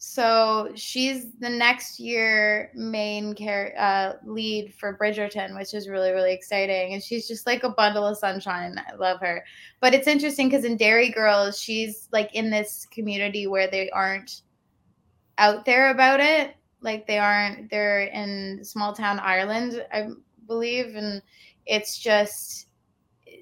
So 0.00 0.70
she's 0.76 1.32
the 1.40 1.50
next 1.50 1.98
year 1.98 2.70
main 2.72 3.34
care 3.34 3.74
uh, 3.76 4.12
lead 4.24 4.72
for 4.74 4.96
Bridgerton, 4.96 5.56
which 5.56 5.74
is 5.74 5.88
really 5.88 6.12
really 6.12 6.32
exciting. 6.32 6.94
And 6.94 7.02
she's 7.02 7.26
just 7.26 7.46
like 7.46 7.64
a 7.64 7.70
bundle 7.70 8.06
of 8.06 8.16
sunshine. 8.16 8.76
I 8.78 8.94
love 8.94 9.18
her. 9.20 9.44
But 9.80 9.94
it's 9.94 10.06
interesting 10.06 10.48
because 10.48 10.64
in 10.64 10.76
Derry 10.76 11.10
Girls, 11.10 11.60
she's 11.60 12.08
like 12.12 12.32
in 12.32 12.48
this 12.48 12.86
community 12.92 13.48
where 13.48 13.68
they 13.68 13.90
aren't 13.90 14.42
out 15.36 15.64
there 15.64 15.90
about 15.90 16.20
it. 16.20 16.54
Like 16.80 17.08
they 17.08 17.18
aren't. 17.18 17.68
They're 17.68 18.02
in 18.02 18.60
small 18.62 18.92
town 18.92 19.18
Ireland, 19.18 19.84
I 19.92 20.10
believe, 20.46 20.94
and 20.94 21.20
it's 21.66 21.98
just 21.98 22.68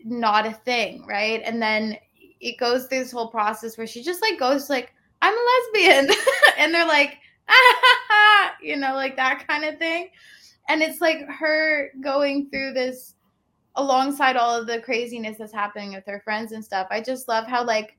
not 0.06 0.46
a 0.46 0.52
thing, 0.52 1.04
right? 1.06 1.42
And 1.44 1.60
then 1.60 1.98
it 2.14 2.58
goes 2.58 2.86
through 2.86 3.00
this 3.00 3.12
whole 3.12 3.28
process 3.28 3.76
where 3.76 3.86
she 3.86 4.02
just 4.02 4.22
like 4.22 4.38
goes 4.38 4.70
like 4.70 4.94
I'm 5.26 5.34
a 5.36 5.80
lesbian. 5.80 6.16
and 6.58 6.72
they're 6.72 6.86
like, 6.86 7.18
ah, 7.48 8.54
you 8.62 8.76
know, 8.76 8.94
like 8.94 9.16
that 9.16 9.46
kind 9.46 9.64
of 9.64 9.78
thing. 9.78 10.10
And 10.68 10.82
it's 10.82 11.00
like 11.00 11.28
her 11.28 11.90
going 12.00 12.48
through 12.50 12.72
this 12.72 13.14
alongside 13.74 14.36
all 14.36 14.58
of 14.58 14.66
the 14.66 14.80
craziness 14.80 15.38
that's 15.38 15.52
happening 15.52 15.94
with 15.94 16.04
her 16.06 16.20
friends 16.20 16.52
and 16.52 16.64
stuff. 16.64 16.86
I 16.90 17.00
just 17.00 17.28
love 17.28 17.46
how 17.46 17.64
like 17.64 17.96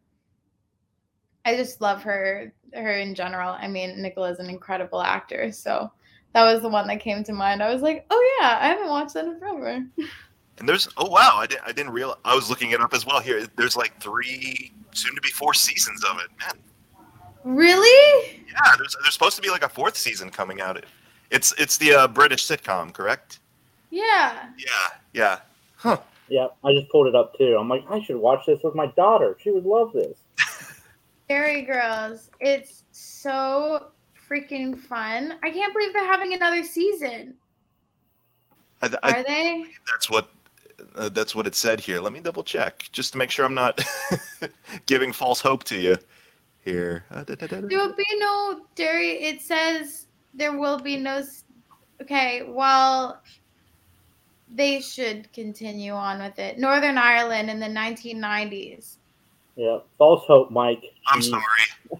I 1.45 1.55
just 1.55 1.81
love 1.81 2.01
her 2.03 2.53
her 2.73 2.97
in 2.97 3.13
general. 3.15 3.51
I 3.51 3.67
mean, 3.67 4.01
Nicola's 4.01 4.39
an 4.39 4.49
incredible 4.49 5.01
actor, 5.01 5.51
so 5.51 5.91
that 6.33 6.43
was 6.43 6.61
the 6.61 6.69
one 6.69 6.87
that 6.87 6.99
came 6.99 7.23
to 7.23 7.33
mind. 7.33 7.63
I 7.63 7.73
was 7.73 7.81
like, 7.81 8.05
oh 8.09 8.37
yeah, 8.39 8.57
I 8.59 8.67
haven't 8.67 8.89
watched 8.89 9.13
that 9.13 9.25
in 9.25 9.39
forever. 9.39 9.85
And 10.59 10.67
there's 10.67 10.89
oh 10.97 11.09
wow, 11.09 11.35
I 11.35 11.47
didn't 11.47 11.63
I 11.65 11.71
didn't 11.71 11.91
realize 11.91 12.17
I 12.25 12.35
was 12.35 12.49
looking 12.49 12.71
it 12.71 12.81
up 12.81 12.93
as 12.93 13.05
well 13.05 13.19
here. 13.19 13.45
There's 13.55 13.77
like 13.77 14.01
three, 14.01 14.73
soon 14.93 15.15
to 15.15 15.21
be 15.21 15.29
four 15.29 15.53
seasons 15.53 16.03
of 16.03 16.19
it. 16.19 16.27
Man, 16.39 16.63
Really? 17.47 18.43
Yeah, 18.51 18.75
there's 18.77 18.93
there's 19.01 19.13
supposed 19.13 19.37
to 19.37 19.41
be 19.41 19.49
like 19.49 19.63
a 19.63 19.69
fourth 19.69 19.95
season 19.95 20.29
coming 20.29 20.59
out. 20.59 20.83
It's 21.31 21.53
it's 21.57 21.77
the 21.77 21.93
uh, 21.93 22.07
British 22.09 22.45
sitcom, 22.45 22.91
correct? 22.91 23.39
Yeah. 23.89 24.49
Yeah, 24.57 24.89
yeah. 25.13 25.39
Huh. 25.77 25.99
Yeah, 26.27 26.47
I 26.65 26.73
just 26.73 26.89
pulled 26.89 27.07
it 27.07 27.15
up 27.15 27.37
too. 27.37 27.55
I'm 27.57 27.69
like, 27.69 27.85
I 27.89 28.03
should 28.03 28.17
watch 28.17 28.45
this 28.45 28.59
with 28.63 28.75
my 28.75 28.87
daughter. 28.97 29.37
She 29.41 29.51
would 29.51 29.63
love 29.63 29.93
this. 29.93 30.17
Derry 31.29 31.61
Girls. 31.61 32.31
It's 32.41 32.83
so 32.91 33.91
freaking 34.29 34.77
fun. 34.77 35.35
I 35.41 35.49
can't 35.49 35.71
believe 35.71 35.93
they're 35.93 36.05
having 36.05 36.33
another 36.33 36.63
season. 36.63 37.33
I, 38.81 38.89
I, 39.03 39.11
Are 39.13 39.23
they? 39.23 39.65
That's 39.89 40.09
what 40.09 40.29
uh, 40.97 41.07
that's 41.07 41.33
what 41.33 41.47
it 41.47 41.55
said 41.55 41.79
here. 41.79 42.01
Let 42.01 42.11
me 42.11 42.19
double 42.19 42.43
check 42.43 42.89
just 42.91 43.13
to 43.13 43.17
make 43.17 43.31
sure 43.31 43.45
I'm 43.45 43.53
not 43.53 43.81
giving 44.85 45.13
false 45.13 45.39
hope 45.39 45.63
to 45.65 45.79
you 45.79 45.97
here. 46.67 47.05
Uh, 47.11 47.23
da, 47.23 47.35
da, 47.35 47.47
da, 47.47 47.61
There 47.61 47.79
will 47.79 47.95
be 47.95 48.05
no 48.17 48.61
dairy. 48.75 49.11
It 49.23 49.41
says 49.41 50.07
there 50.33 50.57
will 50.57 50.79
be 50.79 50.97
no. 50.97 51.23
Okay, 52.01 52.43
well, 52.43 53.21
they 54.53 54.81
should 54.81 55.31
continue 55.33 55.93
on 55.93 56.19
with 56.21 56.37
it. 56.39 56.59
Northern 56.59 56.97
Ireland 56.97 57.49
in 57.49 57.59
the 57.59 57.67
1990s. 57.67 58.97
Yeah, 59.55 59.79
false 59.97 60.23
hope, 60.27 60.51
Mike. 60.51 60.83
I'm 61.07 61.21
sorry. 61.21 61.43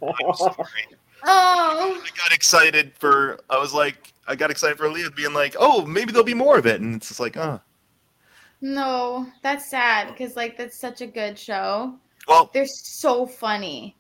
I'm 0.04 0.34
sorry. 0.36 0.86
Oh, 1.24 2.02
I 2.04 2.10
got 2.18 2.32
excited 2.32 2.92
for. 3.00 3.40
I 3.50 3.58
was 3.58 3.74
like, 3.74 4.14
I 4.28 4.36
got 4.36 4.52
excited 4.52 4.78
for 4.78 4.90
Leah 4.92 5.10
being 5.12 5.34
like, 5.34 5.56
oh, 5.60 5.86
maybe 5.86 6.12
there'll 6.12 6.26
be 6.26 6.34
more 6.36 6.60
of 6.60 6.68
it, 6.68 6.82
and 6.82 6.96
it's 6.96 7.08
just 7.08 7.20
like, 7.20 7.38
oh, 7.38 7.60
no, 8.62 9.28
that's 9.42 9.70
sad 9.70 10.10
because, 10.10 10.36
like, 10.36 10.58
that's 10.58 10.78
such 10.78 11.02
a 11.02 11.08
good 11.08 11.40
show. 11.40 11.96
well, 12.28 12.50
They're 12.54 12.68
so 12.68 13.26
funny. 13.26 13.96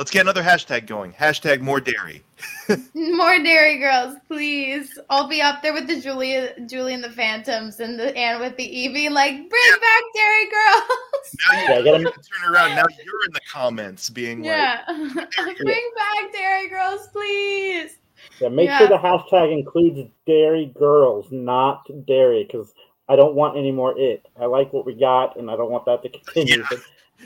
Let's 0.00 0.10
get 0.10 0.22
another 0.22 0.42
hashtag 0.42 0.86
going. 0.86 1.12
Hashtag 1.12 1.60
more 1.60 1.78
dairy. 1.78 2.22
More 2.94 3.38
Derry 3.38 3.76
Girls, 3.78 4.16
please. 4.28 4.98
I'll 5.10 5.28
be 5.28 5.42
up 5.42 5.60
there 5.60 5.74
with 5.74 5.88
the 5.88 6.00
Julia, 6.00 6.54
Julie 6.66 6.94
and 6.94 7.04
the 7.04 7.10
Phantoms, 7.10 7.80
and 7.80 8.00
the 8.00 8.16
and 8.16 8.40
with 8.40 8.56
the 8.56 8.64
Evie, 8.64 9.10
like 9.10 9.34
bring 9.34 9.42
back 9.50 10.02
Derry 10.14 10.44
Girls. 10.46 11.36
Now 11.36 11.60
you 11.60 11.68
Yeah, 11.68 11.82
get 11.82 11.94
'em- 11.96 12.02
turn 12.04 12.50
around. 12.54 12.76
Now 12.76 12.84
you're 13.04 13.24
in 13.26 13.32
the 13.34 13.40
comments 13.52 14.08
being 14.08 14.42
Yeah, 14.42 14.80
bring 14.88 15.90
back 15.94 16.32
Derry 16.32 16.68
Girls, 16.70 17.06
please. 17.08 17.98
Yeah, 18.40 18.48
make 18.48 18.68
Yeah. 18.68 18.78
sure 18.78 18.88
the 18.88 18.96
hashtag 18.96 19.52
includes 19.52 20.08
dairy 20.26 20.72
girls, 20.78 21.26
not 21.30 21.82
dairy, 22.06 22.44
because 22.50 22.72
I 23.10 23.16
don't 23.16 23.34
want 23.34 23.58
any 23.58 23.70
more 23.70 23.98
it. 23.98 24.24
I 24.40 24.46
like 24.46 24.72
what 24.72 24.86
we 24.86 24.94
got, 24.94 25.36
and 25.36 25.50
I 25.50 25.56
don't 25.56 25.70
want 25.70 25.84
that 25.84 26.02
to 26.04 26.08
continue. 26.08 26.64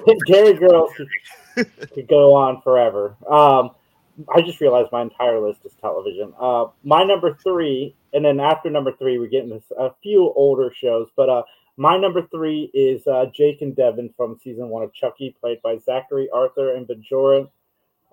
But 0.05 0.17
dairy 0.27 0.55
girls 0.55 0.91
could, 1.95 2.09
go 2.09 2.35
on 2.35 2.61
forever. 2.63 3.17
Um, 3.31 3.71
I 4.35 4.43
just 4.43 4.61
realized 4.61 4.93
my 4.93 5.03
entire 5.03 5.41
list 5.41 5.61
is 5.65 5.73
television. 5.81 6.33
Uh, 6.39 6.67
my 6.85 7.03
number 7.05 7.35
three, 7.43 7.95
and 8.13 8.25
then 8.25 8.41
after 8.41 8.71
number 8.71 8.93
three, 8.93 9.19
we 9.19 9.29
get 9.29 9.45
into 9.45 9.63
a 9.77 9.95
few 10.03 10.33
older 10.37 10.73
shows, 10.77 11.09
but 11.17 11.29
uh, 11.29 11.43
my 11.77 11.99
number 11.99 12.23
three 12.31 12.71
is 12.73 13.07
uh, 13.07 13.27
Jake 13.35 13.61
and 13.63 13.75
Devin 13.75 14.15
from 14.17 14.39
season 14.43 14.69
one 14.69 14.83
of 14.83 14.93
Chucky, 14.95 15.35
played 15.41 15.61
by 15.63 15.79
Zachary 15.79 16.29
Arthur 16.33 16.75
and 16.75 16.87
Björgvin 16.87 17.49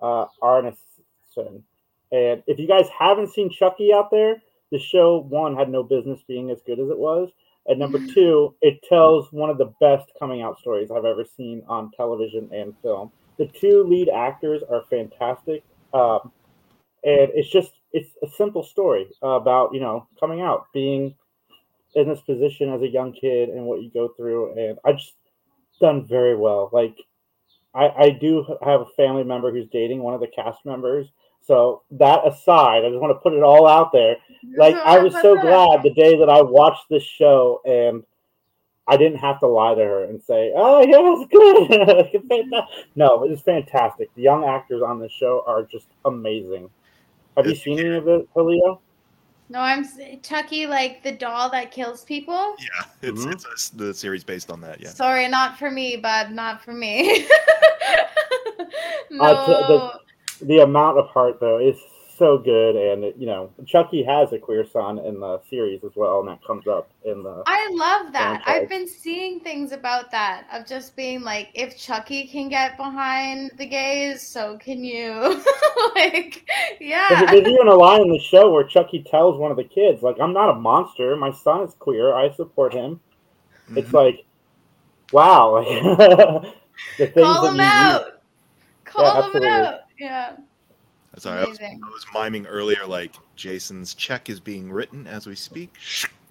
uh, 0.00 0.26
Arnarson. 0.42 1.62
And 2.10 2.42
if 2.46 2.58
you 2.58 2.66
guys 2.66 2.88
haven't 2.96 3.32
seen 3.32 3.50
Chucky 3.50 3.92
out 3.92 4.10
there, 4.10 4.42
the 4.70 4.78
show 4.78 5.18
one 5.18 5.56
had 5.56 5.70
no 5.70 5.82
business 5.82 6.20
being 6.26 6.50
as 6.50 6.58
good 6.66 6.80
as 6.80 6.88
it 6.88 6.98
was. 6.98 7.30
And 7.66 7.78
number 7.78 8.00
two, 8.12 8.54
it 8.60 8.82
tells 8.88 9.30
one 9.32 9.48
of 9.48 9.58
the 9.58 9.72
best 9.80 10.10
coming 10.18 10.42
out 10.42 10.58
stories 10.58 10.90
I've 10.90 11.04
ever 11.04 11.24
seen 11.24 11.62
on 11.68 11.92
television 11.92 12.50
and 12.52 12.74
film. 12.82 13.12
The 13.38 13.46
two 13.46 13.84
lead 13.84 14.08
actors 14.08 14.62
are 14.68 14.84
fantastic. 14.90 15.64
Um, 15.94 16.32
and 17.04 17.30
it's 17.34 17.50
just 17.50 17.72
it's 17.92 18.10
a 18.22 18.28
simple 18.36 18.62
story 18.62 19.06
about 19.22 19.74
you 19.74 19.80
know 19.80 20.06
coming 20.18 20.40
out 20.40 20.66
being 20.72 21.14
in 21.94 22.08
this 22.08 22.20
position 22.20 22.72
as 22.72 22.80
a 22.82 22.88
young 22.88 23.12
kid 23.12 23.50
and 23.50 23.64
what 23.64 23.82
you 23.82 23.90
go 23.90 24.08
through 24.16 24.52
and 24.58 24.78
i 24.84 24.92
just 24.92 25.14
done 25.80 26.06
very 26.06 26.36
well 26.36 26.70
like 26.72 26.96
i 27.74 27.88
i 27.98 28.10
do 28.10 28.44
have 28.64 28.80
a 28.80 28.86
family 28.96 29.24
member 29.24 29.50
who's 29.50 29.68
dating 29.72 30.02
one 30.02 30.14
of 30.14 30.20
the 30.20 30.28
cast 30.28 30.58
members 30.64 31.08
so 31.42 31.82
that 31.90 32.26
aside 32.26 32.84
i 32.84 32.88
just 32.88 33.00
want 33.00 33.10
to 33.10 33.20
put 33.20 33.32
it 33.32 33.42
all 33.42 33.66
out 33.66 33.90
there 33.92 34.16
like 34.56 34.76
i 34.76 34.98
was 34.98 35.12
so 35.14 35.34
glad 35.40 35.82
the 35.82 35.92
day 35.94 36.16
that 36.16 36.30
i 36.30 36.40
watched 36.40 36.84
this 36.88 37.02
show 37.02 37.60
and 37.64 38.02
i 38.88 38.96
didn't 38.96 39.18
have 39.18 39.38
to 39.40 39.46
lie 39.46 39.74
to 39.74 39.80
her 39.82 40.04
and 40.04 40.22
say 40.22 40.52
oh 40.56 40.80
yeah 40.80 41.14
it's 41.22 41.30
good 41.30 42.10
It's 42.14 42.26
fantastic." 42.28 42.86
no 42.96 43.24
it's 43.24 43.42
fantastic 43.42 44.14
the 44.14 44.22
young 44.22 44.44
actors 44.44 44.82
on 44.82 44.98
this 44.98 45.12
show 45.12 45.44
are 45.46 45.62
just 45.64 45.86
amazing 46.04 46.68
have 47.36 47.46
you 47.46 47.54
seen 47.54 47.78
any 47.78 47.94
of 47.96 48.06
it 48.08 48.28
Julio? 48.34 48.80
No, 49.48 49.58
I'm 49.58 49.80
s- 49.84 49.98
Chucky, 50.22 50.66
like 50.66 51.02
the 51.02 51.12
doll 51.12 51.50
that 51.50 51.70
kills 51.70 52.04
people. 52.04 52.56
Yeah, 52.58 52.84
it's 53.02 53.24
Mhm. 53.24 53.32
it's 53.32 53.44
a 53.44 53.52
s 53.52 53.68
the 53.70 53.92
series 53.92 54.24
based 54.24 54.50
on 54.50 54.60
that. 54.62 54.80
Yeah. 54.80 54.88
Sorry, 54.88 55.28
not 55.28 55.58
for 55.58 55.70
me, 55.70 55.96
bud. 55.96 56.30
Not 56.30 56.62
for 56.62 56.72
me. 56.72 57.26
no. 59.10 59.24
Uh, 59.24 59.92
t- 60.38 60.46
the 60.46 60.58
amount 60.60 60.98
of 60.98 61.06
heart 61.08 61.38
though 61.40 61.58
is 61.58 61.76
so 62.22 62.38
good 62.38 62.76
and 62.76 63.12
you 63.20 63.26
know 63.26 63.50
chucky 63.66 64.04
has 64.04 64.32
a 64.32 64.38
queer 64.38 64.64
son 64.64 64.98
in 65.00 65.18
the 65.18 65.40
series 65.50 65.82
as 65.82 65.90
well 65.96 66.20
and 66.20 66.28
that 66.28 66.38
comes 66.46 66.68
up 66.68 66.88
in 67.04 67.22
the 67.24 67.42
I 67.46 67.68
love 67.72 68.12
that. 68.12 68.42
franchise. 68.44 68.62
I've 68.62 68.68
been 68.68 68.86
seeing 68.88 69.40
things 69.40 69.72
about 69.72 70.10
that 70.12 70.46
of 70.52 70.66
just 70.66 70.94
being 70.94 71.22
like, 71.22 71.48
if 71.54 71.76
Chucky 71.76 72.28
can 72.28 72.48
get 72.48 72.76
behind 72.76 73.50
the 73.58 73.66
gays, 73.66 74.22
so 74.22 74.56
can 74.58 74.84
you. 74.84 75.42
like, 75.96 76.48
yeah. 76.80 77.06
There's, 77.08 77.30
there's 77.32 77.48
even 77.48 77.66
a 77.68 77.74
line 77.74 78.02
in 78.02 78.08
the 78.12 78.20
show 78.20 78.52
where 78.52 78.62
Chucky 78.64 79.02
tells 79.02 79.36
one 79.38 79.50
of 79.50 79.56
the 79.56 79.64
kids, 79.64 80.00
like, 80.02 80.20
I'm 80.20 80.32
not 80.32 80.50
a 80.50 80.54
monster. 80.54 81.16
My 81.16 81.32
son 81.32 81.62
is 81.62 81.74
queer. 81.74 82.14
I 82.14 82.30
support 82.32 82.72
him. 82.72 83.00
It's 83.74 83.90
Mhm. 83.90 83.92
like, 83.92 84.24
wow. 85.12 85.58
The 86.98 87.06
things 87.06 87.26
Call 87.26 87.42
that 87.42 87.48
him 87.52 87.56
you 87.56 87.62
out. 87.62 88.22
Call 88.84 89.04
him 89.04 89.16
absolutely. 89.24 89.48
out. 89.48 89.80
Yeah. 89.98 90.36
Sorry, 91.22 91.40
I 91.40 91.44
was, 91.48 91.60
I 91.60 91.76
was 91.92 92.04
miming 92.12 92.46
earlier, 92.46 92.84
like 92.84 93.14
Jason's 93.36 93.94
check 93.94 94.28
is 94.28 94.40
being 94.40 94.72
written 94.72 95.06
as 95.06 95.24
we 95.28 95.36
speak. 95.36 95.72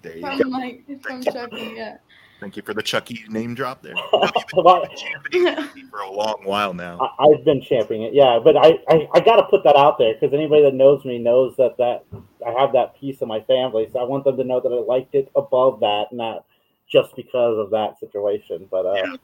There 0.02 0.16
you 0.16 0.20
go. 0.22 0.36
From 0.36 0.50
like 0.50 0.84
from 1.02 1.22
Chucky, 1.22 1.72
yeah. 1.76 1.96
Thank 2.40 2.58
you 2.58 2.62
for 2.62 2.74
the 2.74 2.82
Chucky 2.82 3.24
name 3.30 3.54
drop 3.54 3.80
there. 3.82 3.94
Well, 4.54 4.84
for 5.90 6.00
a 6.00 6.10
long 6.10 6.42
while 6.44 6.74
now. 6.74 6.98
I- 7.00 7.24
I've 7.24 7.42
been 7.42 7.62
championing 7.62 8.08
it, 8.08 8.12
yeah, 8.12 8.38
but 8.44 8.54
I, 8.54 8.78
I, 8.86 9.08
I 9.14 9.20
got 9.20 9.36
to 9.36 9.44
put 9.44 9.64
that 9.64 9.76
out 9.76 9.96
there 9.96 10.12
because 10.12 10.34
anybody 10.34 10.62
that 10.62 10.74
knows 10.74 11.02
me 11.06 11.16
knows 11.18 11.54
that, 11.56 11.78
that 11.78 12.04
I 12.46 12.50
have 12.60 12.72
that 12.74 12.94
piece 13.00 13.22
of 13.22 13.28
my 13.28 13.40
family, 13.40 13.88
so 13.90 13.98
I 13.98 14.02
want 14.02 14.24
them 14.24 14.36
to 14.36 14.44
know 14.44 14.60
that 14.60 14.68
I 14.68 14.80
liked 14.80 15.14
it 15.14 15.30
above 15.34 15.80
that 15.80 16.08
not 16.12 16.44
just 16.86 17.16
because 17.16 17.56
of 17.58 17.70
that 17.70 17.98
situation. 17.98 18.68
But 18.70 18.84
uh, 18.84 18.92
Yeah. 18.94 19.16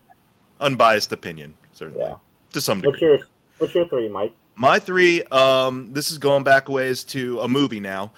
Unbiased 0.61 1.13
opinion, 1.13 1.53
certainly. 1.73 2.07
Yeah. 2.07 2.15
To 2.55 2.61
some 2.63 2.81
what's 2.81 2.99
degree. 2.99 3.19
your 3.19 3.27
what's 3.59 3.75
your 3.75 3.87
three, 3.89 4.09
Mike? 4.09 4.33
My 4.61 4.81
three, 4.81 5.23
um, 5.27 5.93
this 5.93 6.11
is 6.11 6.19
going 6.19 6.43
back 6.43 6.69
a 6.69 6.73
ways 6.73 7.05
to 7.05 7.39
a 7.43 7.47
movie 7.49 7.79
now. 7.79 8.11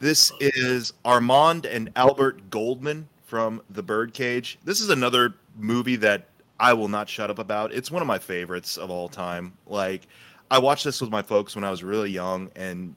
This 0.00 0.32
is 0.40 0.92
Armand 1.04 1.66
and 1.66 1.88
Albert 1.94 2.50
Goldman 2.50 3.08
from 3.22 3.62
The 3.70 3.82
Birdcage. 3.84 4.58
This 4.64 4.80
is 4.80 4.90
another 4.90 5.36
movie 5.56 5.94
that 5.94 6.26
I 6.58 6.72
will 6.72 6.88
not 6.88 7.08
shut 7.08 7.30
up 7.30 7.38
about. 7.38 7.72
It's 7.72 7.92
one 7.92 8.02
of 8.02 8.08
my 8.08 8.18
favorites 8.18 8.76
of 8.76 8.90
all 8.90 9.08
time. 9.08 9.52
Like, 9.68 10.08
I 10.50 10.58
watched 10.58 10.82
this 10.82 11.00
with 11.00 11.10
my 11.10 11.22
folks 11.22 11.54
when 11.54 11.62
I 11.62 11.70
was 11.70 11.84
really 11.84 12.10
young, 12.10 12.50
and 12.56 12.96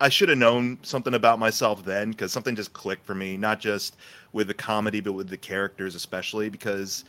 I 0.00 0.08
should 0.08 0.28
have 0.28 0.38
known 0.38 0.78
something 0.82 1.14
about 1.14 1.40
myself 1.40 1.84
then 1.84 2.12
because 2.12 2.30
something 2.30 2.54
just 2.54 2.72
clicked 2.72 3.04
for 3.04 3.16
me, 3.16 3.36
not 3.36 3.58
just 3.58 3.96
with 4.32 4.46
the 4.46 4.54
comedy, 4.54 5.00
but 5.00 5.14
with 5.14 5.28
the 5.28 5.36
characters, 5.36 5.96
especially 5.96 6.48
because 6.48 7.06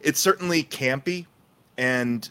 it's 0.00 0.18
certainly 0.18 0.64
campy 0.64 1.26
and 1.78 2.28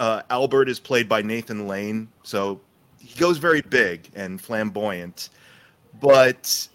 uh, 0.00 0.22
Albert 0.30 0.68
is 0.70 0.80
played 0.80 1.08
by 1.08 1.20
Nathan 1.20 1.68
Lane, 1.68 2.08
so 2.22 2.58
he 2.98 3.14
goes 3.20 3.36
very 3.36 3.60
big 3.60 4.08
and 4.16 4.40
flamboyant, 4.40 5.28
but 6.00 6.68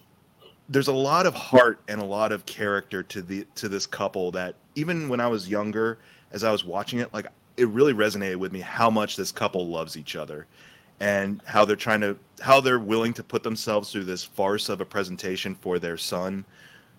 there's 0.70 0.88
a 0.88 0.94
lot 0.94 1.26
of 1.26 1.34
heart 1.34 1.80
and 1.88 2.00
a 2.00 2.06
lot 2.06 2.32
of 2.32 2.46
character 2.46 3.02
to 3.04 3.24
the 3.24 3.46
to 3.56 3.68
this 3.68 3.88
couple 3.88 4.32
that 4.32 4.56
even 4.76 5.10
when 5.10 5.20
I 5.20 5.28
was 5.28 5.50
younger, 5.50 5.98
as 6.32 6.44
I 6.44 6.52
was 6.52 6.64
watching 6.64 7.00
it, 7.00 7.12
like 7.14 7.26
it 7.58 7.68
really 7.70 7.94
resonated 7.94 8.36
with 8.36 8.52
me 8.52 8.60
how 8.60 8.92
much 8.92 9.16
this 9.16 9.32
couple 9.32 9.68
loves 9.68 9.98
each 9.98 10.16
other 10.16 10.46
and 11.00 11.42
how 11.46 11.66
they're 11.66 11.76
trying 11.76 12.02
to 12.02 12.18
how 12.42 12.62
they're 12.62 12.80
willing 12.80 13.14
to 13.14 13.24
put 13.24 13.42
themselves 13.42 13.92
through 13.92 14.04
this 14.04 14.24
farce 14.24 14.70
of 14.70 14.82
a 14.82 14.86
presentation 14.86 15.56
for 15.56 15.80
their 15.80 15.98
son 15.98 16.46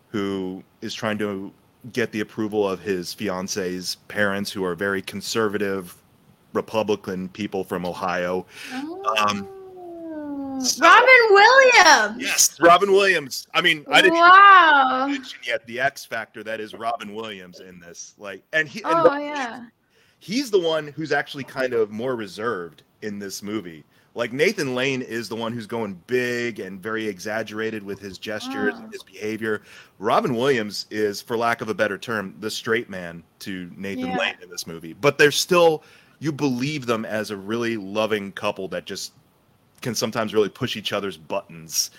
who 0.08 0.62
is 0.80 0.92
trying 0.92 1.18
to 1.18 1.52
get 1.92 2.10
the 2.10 2.20
approval 2.20 2.68
of 2.68 2.80
his 2.80 3.14
fiance's 3.14 3.98
parents 4.08 4.50
who 4.50 4.64
are 4.64 4.74
very 4.74 5.02
conservative 5.02 5.96
republican 6.56 7.28
people 7.28 7.62
from 7.62 7.84
ohio 7.86 8.44
Um, 8.72 9.46
Oh. 9.48 10.58
so- 10.60 10.82
Robin 10.82 11.22
Williams. 11.30 12.22
yes 12.22 12.58
robin 12.60 12.90
williams 12.92 13.46
i 13.54 13.60
mean 13.60 13.84
i 13.92 14.00
didn't 14.00 14.18
Wow. 14.18 15.06
mention 15.08 15.38
yet 15.46 15.66
the 15.66 15.78
x 15.80 16.04
factor 16.04 16.42
that 16.44 16.60
is 16.60 16.72
robin 16.74 17.14
williams 17.14 17.60
in 17.60 17.78
this 17.78 18.14
like 18.18 18.42
and 18.52 18.66
he 18.66 18.82
and 18.84 18.94
Oh 18.94 19.16
yeah. 19.18 19.66
he's 20.18 20.50
the 20.50 20.58
one 20.60 20.88
who's 20.88 21.12
actually 21.12 21.44
kind 21.44 21.74
of 21.74 21.90
more 21.90 22.16
reserved 22.16 22.82
in 23.02 23.18
this 23.18 23.42
movie. 23.42 23.84
Like 24.14 24.32
Nathan 24.32 24.74
Lane 24.74 25.02
is 25.02 25.28
the 25.28 25.36
one 25.36 25.52
who's 25.52 25.66
going 25.66 26.00
big 26.06 26.58
and 26.58 26.82
very 26.82 27.06
exaggerated 27.06 27.82
with 27.82 28.00
his 28.00 28.16
gestures 28.16 28.72
Oh. 28.74 28.78
and 28.82 28.90
his 28.90 29.02
behavior. 29.02 29.60
Robin 29.98 30.34
Williams 30.34 30.86
is, 30.90 31.20
for 31.20 31.36
lack 31.36 31.60
of 31.60 31.68
a 31.68 31.74
better 31.74 31.98
term, 31.98 32.34
the 32.40 32.50
straight 32.50 32.88
man 32.88 33.22
to 33.40 33.70
Nathan 33.76 34.06
Yeah. 34.08 34.16
Lane 34.16 34.34
in 34.42 34.48
this 34.48 34.66
movie. 34.66 34.94
But 34.94 35.18
they're 35.18 35.30
still 35.30 35.84
you 36.18 36.32
believe 36.32 36.86
them 36.86 37.04
as 37.04 37.30
a 37.30 37.36
really 37.36 37.76
loving 37.76 38.32
couple 38.32 38.68
that 38.68 38.84
just 38.84 39.12
can 39.82 39.94
sometimes 39.94 40.34
really 40.34 40.48
push 40.48 40.76
each 40.76 40.92
other's 40.92 41.16
buttons. 41.16 41.90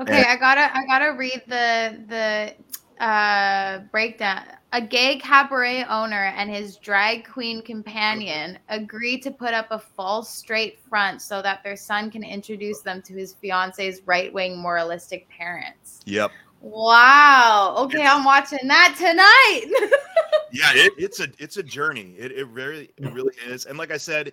Okay, 0.00 0.24
I 0.26 0.36
gotta 0.36 0.70
I 0.74 0.86
gotta 0.86 1.12
read 1.12 1.42
the 1.46 1.98
the 2.08 3.04
uh 3.04 3.80
breakdown. 3.90 4.44
A 4.72 4.82
gay 4.82 5.18
cabaret 5.18 5.84
owner 5.84 6.26
and 6.36 6.50
his 6.50 6.76
drag 6.76 7.26
queen 7.26 7.62
companion 7.62 8.58
agree 8.68 9.18
to 9.20 9.30
put 9.30 9.54
up 9.54 9.68
a 9.70 9.78
false 9.78 10.28
straight 10.28 10.78
front 10.88 11.22
so 11.22 11.40
that 11.40 11.64
their 11.64 11.76
son 11.76 12.10
can 12.10 12.22
introduce 12.22 12.82
them 12.82 13.00
to 13.02 13.14
his 13.14 13.34
fiance's 13.34 14.02
right 14.04 14.32
wing 14.32 14.58
moralistic 14.58 15.26
parents. 15.30 16.00
Yep. 16.04 16.30
Wow. 16.60 17.76
Okay, 17.78 18.04
I'm 18.04 18.24
watching 18.24 18.66
that 18.68 18.94
tonight. 18.98 19.90
yeah 20.52 20.70
it, 20.74 20.92
it's 20.96 21.20
a 21.20 21.28
it's 21.38 21.56
a 21.56 21.62
journey. 21.62 22.14
It, 22.18 22.32
it 22.32 22.46
really 22.48 22.90
it 22.96 23.12
really 23.12 23.34
is. 23.46 23.66
And 23.66 23.78
like 23.78 23.90
i 23.90 23.96
said 23.96 24.32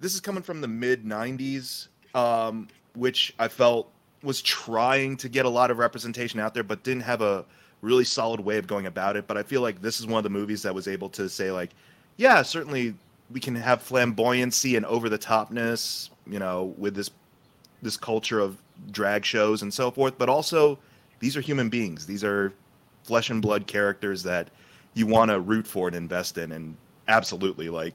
this 0.00 0.14
is 0.14 0.20
coming 0.20 0.42
from 0.42 0.60
the 0.60 0.68
mid 0.68 1.04
90s 1.04 1.88
um 2.14 2.68
which 2.94 3.34
i 3.38 3.48
felt 3.48 3.90
was 4.22 4.40
trying 4.42 5.16
to 5.18 5.28
get 5.28 5.44
a 5.44 5.48
lot 5.48 5.70
of 5.70 5.78
representation 5.78 6.40
out 6.40 6.54
there 6.54 6.62
but 6.62 6.82
didn't 6.82 7.02
have 7.02 7.22
a 7.22 7.44
really 7.82 8.04
solid 8.04 8.40
way 8.40 8.56
of 8.56 8.66
going 8.66 8.86
about 8.86 9.16
it. 9.16 9.26
But 9.26 9.36
i 9.36 9.42
feel 9.42 9.60
like 9.60 9.80
this 9.82 10.00
is 10.00 10.06
one 10.06 10.18
of 10.18 10.24
the 10.24 10.30
movies 10.30 10.62
that 10.62 10.74
was 10.74 10.88
able 10.88 11.08
to 11.10 11.28
say 11.28 11.50
like 11.50 11.70
yeah 12.16 12.42
certainly 12.42 12.94
we 13.30 13.40
can 13.40 13.54
have 13.54 13.82
flamboyancy 13.82 14.76
and 14.76 14.86
over 14.86 15.08
the 15.08 15.18
topness 15.18 16.10
you 16.26 16.38
know 16.38 16.74
with 16.78 16.94
this 16.94 17.10
this 17.84 17.96
culture 17.96 18.40
of 18.40 18.56
drag 18.90 19.24
shows 19.24 19.62
and 19.62 19.72
so 19.72 19.90
forth. 19.90 20.18
But 20.18 20.28
also 20.28 20.78
these 21.20 21.36
are 21.36 21.40
human 21.40 21.68
beings. 21.68 22.06
These 22.06 22.24
are 22.24 22.52
flesh 23.04 23.30
and 23.30 23.40
blood 23.40 23.66
characters 23.66 24.22
that 24.24 24.48
you 24.94 25.06
want 25.06 25.30
to 25.30 25.40
root 25.40 25.66
for 25.66 25.88
and 25.88 25.96
invest 25.96 26.38
in 26.38 26.52
and 26.52 26.76
absolutely 27.08 27.68
like 27.68 27.94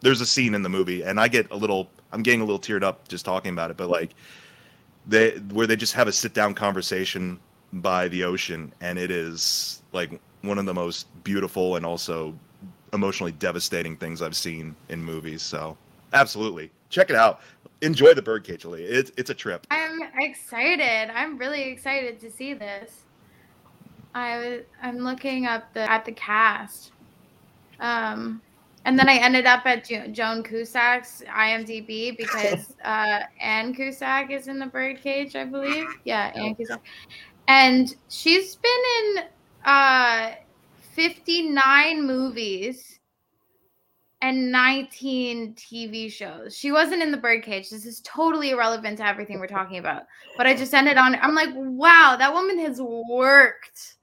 there's 0.00 0.20
a 0.20 0.26
scene 0.26 0.54
in 0.54 0.62
the 0.62 0.68
movie 0.68 1.02
and 1.02 1.20
i 1.20 1.28
get 1.28 1.50
a 1.50 1.56
little 1.56 1.88
i'm 2.12 2.22
getting 2.22 2.40
a 2.40 2.44
little 2.44 2.58
teared 2.58 2.82
up 2.82 3.06
just 3.08 3.24
talking 3.24 3.52
about 3.52 3.70
it 3.70 3.76
but 3.76 3.88
like 3.88 4.14
they 5.06 5.30
where 5.52 5.66
they 5.66 5.76
just 5.76 5.92
have 5.92 6.08
a 6.08 6.12
sit 6.12 6.34
down 6.34 6.54
conversation 6.54 7.38
by 7.74 8.08
the 8.08 8.24
ocean 8.24 8.72
and 8.80 8.98
it 8.98 9.10
is 9.10 9.82
like 9.92 10.20
one 10.42 10.58
of 10.58 10.66
the 10.66 10.74
most 10.74 11.06
beautiful 11.22 11.76
and 11.76 11.86
also 11.86 12.34
emotionally 12.92 13.32
devastating 13.32 13.96
things 13.96 14.20
i've 14.20 14.36
seen 14.36 14.74
in 14.88 15.02
movies 15.02 15.42
so 15.42 15.76
absolutely 16.12 16.70
check 16.88 17.08
it 17.08 17.16
out 17.16 17.40
enjoy 17.82 18.12
the 18.12 18.22
birdcage 18.22 18.64
Lee. 18.64 18.82
it's 18.82 19.12
it's 19.16 19.30
a 19.30 19.34
trip 19.34 19.66
I'm 19.70 20.00
excited. 20.20 21.10
I'm 21.14 21.38
really 21.38 21.62
excited 21.62 22.20
to 22.20 22.30
see 22.30 22.54
this. 22.54 23.04
I 24.14 24.38
was 24.38 24.60
I'm 24.82 24.98
looking 24.98 25.46
up 25.46 25.72
the 25.72 25.90
at 25.90 26.04
the 26.04 26.12
cast. 26.12 26.92
Um 27.78 28.42
and 28.86 28.98
then 28.98 29.08
I 29.08 29.16
ended 29.16 29.44
up 29.46 29.66
at 29.66 29.84
jo- 29.84 30.08
Joan 30.08 30.42
Cusack's 30.42 31.22
IMDb 31.28 32.16
because 32.16 32.74
uh 32.84 33.20
Ann 33.40 33.74
Cusack 33.74 34.30
is 34.30 34.48
in 34.48 34.58
the 34.58 34.66
birdcage, 34.66 35.36
I 35.36 35.44
believe. 35.44 35.86
Yeah, 36.04 36.32
Ann 36.34 36.54
Cusack. 36.54 36.80
And 37.48 37.94
she's 38.08 38.56
been 38.56 38.82
in 39.00 39.24
uh 39.64 40.32
59 40.94 42.06
movies 42.06 42.98
and 44.22 44.52
19 44.52 45.54
TV 45.54 46.12
shows. 46.12 46.54
She 46.56 46.72
wasn't 46.72 47.02
in 47.02 47.10
the 47.10 47.16
birdcage. 47.16 47.70
This 47.70 47.86
is 47.86 48.00
totally 48.04 48.50
irrelevant 48.50 48.98
to 48.98 49.06
everything 49.06 49.40
we're 49.40 49.46
talking 49.46 49.78
about. 49.78 50.02
But 50.36 50.46
I 50.46 50.54
just 50.54 50.74
ended 50.74 50.98
on 50.98 51.14
I'm 51.16 51.34
like, 51.34 51.50
wow, 51.54 52.16
that 52.18 52.32
woman 52.32 52.58
has 52.58 52.80
worked. 52.80 53.94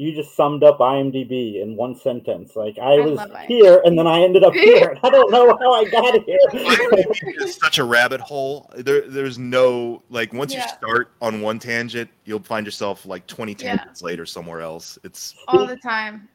You 0.00 0.14
just 0.14 0.36
summed 0.36 0.62
up 0.62 0.78
IMDb 0.78 1.60
in 1.60 1.74
one 1.74 1.96
sentence. 1.96 2.54
Like 2.54 2.78
I 2.78 2.94
I 2.94 3.00
was 3.00 3.18
here 3.48 3.82
and 3.84 3.98
then 3.98 4.06
I 4.06 4.20
ended 4.22 4.44
up 4.44 4.52
here. 4.54 4.96
I 5.02 5.10
don't 5.10 5.28
know 5.32 5.48
how 5.58 5.72
I 5.74 5.84
got 5.90 6.14
here. 6.24 6.38
it's 6.52 7.58
such 7.60 7.78
a 7.78 7.84
rabbit 7.84 8.20
hole. 8.20 8.70
There, 8.76 9.00
there's 9.08 9.38
no 9.38 10.02
like 10.08 10.32
once 10.32 10.54
you 10.54 10.60
start 10.62 11.10
on 11.20 11.40
one 11.40 11.58
tangent, 11.58 12.08
you'll 12.24 12.38
find 12.38 12.64
yourself 12.64 13.06
like 13.06 13.26
20 13.26 13.52
Yeah. 13.58 13.76
tangents 13.76 14.00
later 14.00 14.24
somewhere 14.24 14.60
else. 14.60 14.98
It's 15.02 15.34
All 15.48 15.66
the 15.66 15.76
time. 15.76 16.28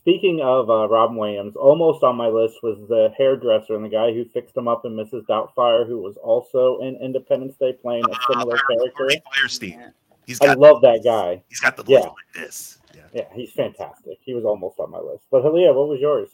Speaking 0.00 0.40
of 0.42 0.68
uh, 0.70 0.86
Robin 0.88 1.16
Williams, 1.16 1.56
almost 1.56 2.04
on 2.04 2.16
my 2.16 2.28
list 2.28 2.56
was 2.62 2.76
the 2.88 3.12
hairdresser 3.16 3.74
and 3.76 3.84
the 3.84 3.88
guy 3.88 4.12
who 4.12 4.24
fixed 4.26 4.56
him 4.56 4.68
up 4.68 4.84
in 4.84 4.92
Mrs. 4.92 5.24
Doubtfire, 5.26 5.84
who 5.86 5.98
was 5.98 6.16
also 6.18 6.78
in 6.80 6.96
Independence 7.02 7.56
Day 7.58 7.72
playing 7.72 8.04
a 8.04 8.14
similar 8.30 8.56
character. 8.68 8.92
Harvey 8.98 9.22
Fierstein. 9.34 9.92
He's 10.26 10.40
I 10.42 10.46
got 10.46 10.58
love 10.58 10.82
that 10.82 11.02
guy. 11.02 11.42
he's 11.48 11.60
got 11.60 11.76
the 11.78 11.84
Yeah. 11.88 12.00
like 12.00 12.12
this. 12.34 12.78
Yeah. 13.16 13.24
He's 13.32 13.52
fantastic. 13.52 14.18
He 14.20 14.34
was 14.34 14.44
almost 14.44 14.78
on 14.78 14.90
my 14.90 14.98
list. 14.98 15.24
But 15.30 15.42
Hallea, 15.42 15.74
what 15.74 15.88
was 15.88 16.00
yours? 16.00 16.28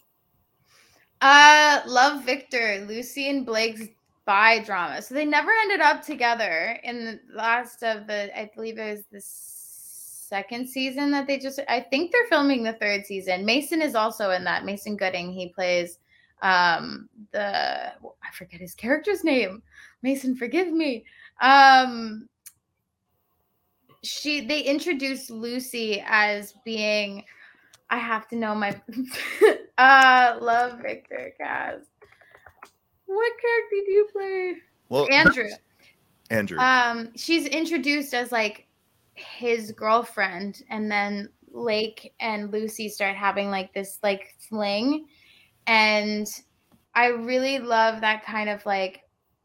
Uh 1.20 1.80
Love 1.86 2.24
Victor, 2.24 2.84
Lucy 2.88 3.30
and 3.30 3.46
Blake's 3.46 3.86
bi 4.24 4.58
drama. 4.64 5.00
So 5.00 5.14
they 5.14 5.24
never 5.24 5.52
ended 5.62 5.80
up 5.80 6.02
together 6.02 6.80
in 6.82 7.04
the 7.04 7.20
last 7.36 7.84
of 7.84 8.08
the 8.08 8.36
I 8.36 8.50
believe 8.56 8.78
it 8.78 8.90
was 8.90 9.04
the 9.12 9.20
second 9.20 10.68
season 10.68 11.12
that 11.12 11.28
they 11.28 11.38
just 11.38 11.60
I 11.68 11.78
think 11.78 12.10
they're 12.10 12.26
filming 12.28 12.64
the 12.64 12.72
third 12.72 13.06
season. 13.06 13.46
Mason 13.46 13.80
is 13.80 13.94
also 13.94 14.32
in 14.32 14.42
that. 14.42 14.64
Mason 14.64 14.96
Gooding, 14.96 15.32
he 15.32 15.50
plays 15.50 16.00
um 16.42 17.08
the 17.30 17.92
I 17.92 18.32
forget 18.34 18.60
his 18.60 18.74
character's 18.74 19.22
name. 19.22 19.62
Mason, 20.02 20.34
forgive 20.34 20.72
me. 20.72 21.04
Um 21.40 22.28
she 24.02 24.40
they 24.44 24.62
introduced 24.62 25.30
Lucy 25.30 26.02
as 26.06 26.54
being 26.64 27.24
I 27.90 27.98
have 27.98 28.26
to 28.28 28.36
know 28.36 28.54
my 28.54 28.80
uh 29.78 30.38
love 30.40 30.80
Victor 30.80 31.32
cast. 31.38 31.86
What 33.06 33.32
character 33.40 33.76
do 33.86 33.92
you 33.92 34.08
play? 34.12 34.54
Well, 34.88 35.06
Andrew. 35.12 35.48
Andrew. 36.30 36.58
Um, 36.58 37.10
she's 37.14 37.46
introduced 37.46 38.14
as 38.14 38.32
like 38.32 38.66
his 39.14 39.70
girlfriend, 39.72 40.62
and 40.70 40.90
then 40.90 41.28
Lake 41.52 42.14
and 42.20 42.50
Lucy 42.50 42.88
start 42.88 43.16
having 43.16 43.50
like 43.50 43.74
this 43.74 43.98
like 44.02 44.34
fling, 44.48 45.06
and 45.66 46.26
I 46.94 47.08
really 47.08 47.58
love 47.58 48.00
that 48.00 48.24
kind 48.24 48.48
of 48.48 48.64
like 48.64 49.01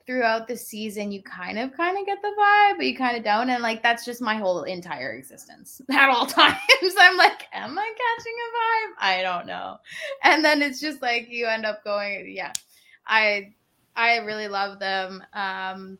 throughout 0.08 0.48
the 0.48 0.56
season 0.56 1.12
you 1.12 1.22
kind 1.22 1.60
of 1.60 1.76
kind 1.76 1.98
of 2.00 2.06
get 2.06 2.22
the 2.22 2.34
vibe, 2.40 2.78
but 2.78 2.86
you 2.86 2.96
kind 2.96 3.18
of 3.18 3.24
don't. 3.26 3.50
And 3.50 3.62
like 3.62 3.84
that's 3.84 4.06
just 4.06 4.22
my 4.22 4.36
whole 4.36 4.64
entire 4.64 5.12
existence 5.12 5.82
at 5.92 6.10
all 6.10 6.26
times. 6.26 6.58
I'm 6.98 7.18
like, 7.18 7.46
am 7.54 7.78
I 7.78 7.94
catching 8.18 8.34
a 8.34 8.50
vibe? 8.58 8.94
I 9.00 9.22
don't 9.22 9.46
know. 9.46 9.78
And 10.24 10.44
then 10.44 10.62
it's 10.62 10.80
just 10.80 11.02
like 11.02 11.28
you 11.30 11.46
end 11.46 11.66
up 11.66 11.84
going, 11.84 12.32
yeah. 12.34 12.54
I 13.06 13.54
I 13.96 14.18
really 14.18 14.48
love 14.48 14.80
them. 14.80 15.22
Um 15.34 16.00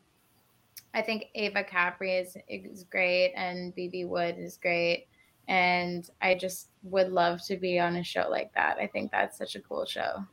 I 0.94 1.02
think 1.02 1.26
Ava 1.34 1.62
Capri 1.62 2.16
is 2.16 2.36
is 2.48 2.84
great 2.84 3.32
and 3.36 3.74
Bebe 3.74 4.06
Wood 4.06 4.36
is 4.38 4.56
great. 4.56 5.06
And 5.48 6.08
I 6.20 6.34
just 6.34 6.68
would 6.82 7.10
love 7.10 7.42
to 7.46 7.56
be 7.56 7.78
on 7.78 7.96
a 7.96 8.04
show 8.04 8.26
like 8.30 8.52
that. 8.54 8.78
I 8.78 8.86
think 8.86 9.12
that's 9.12 9.36
such 9.36 9.54
a 9.54 9.60
cool 9.60 9.84
show. 9.84 10.24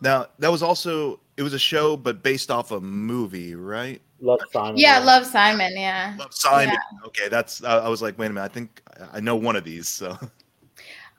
Now 0.00 0.26
that 0.40 0.50
was 0.50 0.64
also 0.64 1.20
it 1.36 1.42
was 1.42 1.54
a 1.54 1.58
show, 1.58 1.96
but 1.96 2.22
based 2.22 2.50
off 2.50 2.70
a 2.70 2.80
movie, 2.80 3.54
right? 3.54 4.00
Love 4.20 4.40
Simon. 4.52 4.76
Yeah, 4.76 4.98
Love 5.00 5.26
Simon. 5.26 5.72
Yeah. 5.76 6.14
Love 6.18 6.32
Simon. 6.32 6.74
Yeah. 6.74 7.06
Okay, 7.06 7.28
that's. 7.28 7.62
Uh, 7.62 7.82
I 7.84 7.88
was 7.88 8.02
like, 8.02 8.18
wait 8.18 8.26
a 8.26 8.30
minute. 8.30 8.44
I 8.44 8.52
think 8.52 8.82
I 9.12 9.20
know 9.20 9.36
one 9.36 9.56
of 9.56 9.64
these. 9.64 9.88
So. 9.88 10.16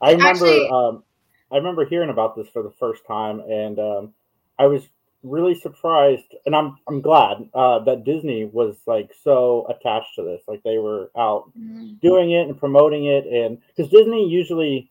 I 0.02 0.12
remember. 0.12 0.30
Actually, 0.30 0.70
um, 0.70 1.04
I 1.52 1.58
remember 1.58 1.86
hearing 1.86 2.10
about 2.10 2.36
this 2.36 2.48
for 2.50 2.64
the 2.64 2.72
first 2.80 3.06
time, 3.06 3.40
and 3.42 3.78
um, 3.80 4.14
I 4.58 4.66
was 4.68 4.84
really 5.24 5.56
surprised, 5.60 6.36
and 6.46 6.56
I'm 6.56 6.78
I'm 6.88 7.02
glad 7.02 7.50
uh, 7.54 7.80
that 7.80 8.04
Disney 8.04 8.46
was 8.46 8.76
like 8.86 9.12
so 9.24 9.66
attached 9.70 10.16
to 10.16 10.24
this. 10.24 10.42
Like 10.48 10.64
they 10.64 10.78
were 10.78 11.12
out 11.18 11.52
mm-hmm. 11.58 11.94
doing 12.02 12.32
it 12.32 12.48
and 12.48 12.58
promoting 12.58 13.06
it, 13.06 13.26
and 13.26 13.60
because 13.68 13.92
Disney 13.92 14.28
usually 14.28 14.90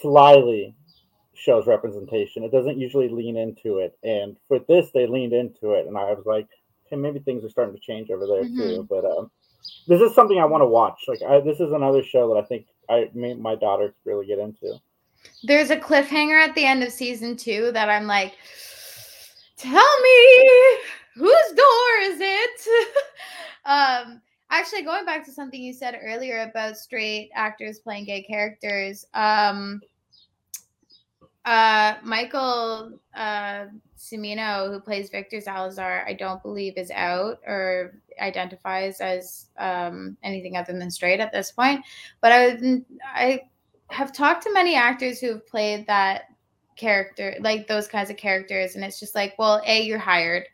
slyly 0.00 0.74
shows 1.40 1.66
representation. 1.66 2.44
It 2.44 2.52
doesn't 2.52 2.78
usually 2.78 3.08
lean 3.08 3.36
into 3.36 3.78
it. 3.78 3.98
And 4.02 4.36
with 4.48 4.66
this, 4.66 4.90
they 4.92 5.06
leaned 5.06 5.32
into 5.32 5.72
it. 5.72 5.86
And 5.86 5.96
I 5.96 6.12
was 6.12 6.24
like, 6.26 6.46
okay, 6.86 6.96
maybe 6.96 7.18
things 7.20 7.44
are 7.44 7.50
starting 7.50 7.74
to 7.74 7.80
change 7.80 8.10
over 8.10 8.26
there 8.26 8.44
mm-hmm. 8.44 8.58
too. 8.58 8.86
But 8.88 9.04
um, 9.04 9.30
this 9.86 10.00
is 10.00 10.14
something 10.14 10.38
I 10.38 10.44
want 10.44 10.62
to 10.62 10.66
watch. 10.66 11.00
Like, 11.08 11.22
I, 11.22 11.40
this 11.40 11.60
is 11.60 11.72
another 11.72 12.02
show 12.02 12.32
that 12.32 12.42
I 12.42 12.46
think 12.46 12.66
I 12.88 13.10
my 13.14 13.54
daughter 13.54 13.88
could 13.88 14.10
really 14.10 14.26
get 14.26 14.38
into. 14.38 14.80
There's 15.42 15.70
a 15.70 15.76
cliffhanger 15.76 16.40
at 16.42 16.54
the 16.54 16.64
end 16.64 16.82
of 16.82 16.92
season 16.92 17.36
two 17.36 17.70
that 17.72 17.88
I'm 17.88 18.06
like, 18.06 18.34
tell 19.56 20.00
me 20.02 20.48
whose 21.14 21.52
door 21.54 21.98
is 22.02 22.18
it? 22.20 22.66
um, 23.64 24.20
actually, 24.50 24.82
going 24.82 25.04
back 25.04 25.24
to 25.26 25.32
something 25.32 25.60
you 25.60 25.72
said 25.72 25.98
earlier 26.02 26.48
about 26.50 26.76
straight 26.76 27.30
actors 27.34 27.78
playing 27.78 28.06
gay 28.06 28.22
characters. 28.22 29.04
Um, 29.14 29.80
uh, 31.44 31.94
Michael 32.02 32.98
uh, 33.14 33.66
Cimino, 33.98 34.70
who 34.70 34.80
plays 34.80 35.10
Victor 35.10 35.40
Salazar, 35.40 36.04
I 36.06 36.12
don't 36.12 36.42
believe 36.42 36.76
is 36.76 36.90
out 36.90 37.40
or 37.46 38.00
identifies 38.20 39.00
as 39.00 39.46
um, 39.58 40.16
anything 40.22 40.56
other 40.56 40.72
than 40.78 40.90
straight 40.90 41.20
at 41.20 41.32
this 41.32 41.50
point. 41.50 41.84
But 42.20 42.32
I, 42.32 42.82
I 43.04 43.42
have 43.88 44.12
talked 44.12 44.42
to 44.44 44.52
many 44.52 44.74
actors 44.74 45.20
who 45.20 45.28
have 45.28 45.46
played 45.46 45.86
that 45.86 46.24
character, 46.76 47.36
like 47.40 47.66
those 47.66 47.88
kinds 47.88 48.10
of 48.10 48.16
characters, 48.16 48.74
and 48.74 48.84
it's 48.84 49.00
just 49.00 49.14
like, 49.14 49.34
well, 49.38 49.62
a 49.66 49.82
you're 49.82 49.98
hired, 49.98 50.44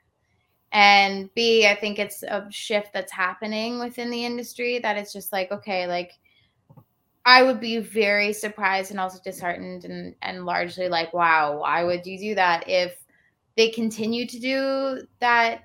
and 0.73 1.33
b 1.35 1.67
I 1.67 1.75
think 1.75 1.99
it's 1.99 2.23
a 2.23 2.47
shift 2.51 2.93
that's 2.93 3.13
happening 3.13 3.79
within 3.79 4.11
the 4.11 4.25
industry 4.25 4.79
that 4.81 4.97
it's 4.97 5.13
just 5.13 5.33
like, 5.33 5.51
okay, 5.53 5.87
like 5.87 6.13
I 7.27 7.43
would 7.43 7.59
be 7.59 7.79
very 7.79 8.33
surprised 8.33 8.93
and 8.93 9.01
also 9.01 9.19
disheartened 9.23 9.85
and, 9.85 10.15
and 10.23 10.47
largely 10.47 10.89
like, 10.89 11.13
wow, 11.13 11.59
why 11.59 11.83
would 11.83 12.07
you 12.07 12.17
do 12.21 12.35
that 12.37 12.69
if 12.69 12.97
they 13.57 13.69
continue 13.69 14.29
to 14.29 14.39
do 14.39 15.03
that 15.19 15.65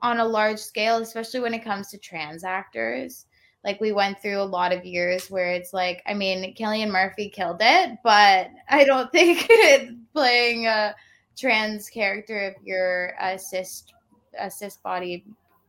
on 0.00 0.20
a 0.20 0.24
large 0.24 0.58
scale, 0.58 0.96
especially 0.96 1.40
when 1.40 1.52
it 1.52 1.62
comes 1.62 1.88
to 1.88 1.98
trans 1.98 2.44
actors? 2.44 3.26
Like 3.62 3.78
we 3.78 3.92
went 3.92 4.22
through 4.22 4.40
a 4.40 4.42
lot 4.42 4.72
of 4.72 4.86
years 4.86 5.30
where 5.30 5.52
it's 5.52 5.74
like, 5.74 6.02
I 6.06 6.14
mean, 6.14 6.54
Cillian 6.56 6.90
Murphy 6.90 7.28
killed 7.28 7.60
it, 7.60 7.98
but 8.02 8.48
I 8.70 8.84
don't 8.84 9.12
think 9.12 9.46
playing 10.14 10.66
a 10.66 10.94
trans 11.36 11.90
character 11.90 12.40
if 12.40 12.54
you're 12.64 13.14
a 13.20 13.38
cis 13.38 13.84
a 14.38 14.50
cis 14.50 14.78
body 14.78 15.26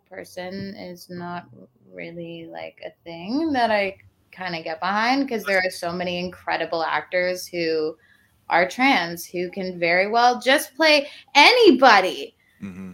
person 0.10 0.74
is 0.76 1.10
not 1.10 1.50
really 1.92 2.48
like 2.50 2.82
a 2.86 2.92
thing 3.04 3.52
that 3.52 3.72
I 3.72 3.98
kind 4.36 4.56
of 4.56 4.64
get 4.64 4.80
behind 4.80 5.26
because 5.26 5.44
there 5.44 5.60
are 5.60 5.70
so 5.70 5.92
many 5.92 6.20
incredible 6.20 6.84
actors 6.84 7.48
who 7.48 7.96
are 8.50 8.68
trans 8.68 9.26
who 9.26 9.50
can 9.50 9.80
very 9.80 10.08
well 10.08 10.40
just 10.40 10.76
play 10.76 11.08
anybody. 11.36 12.36
Mm-hmm. 12.62 12.92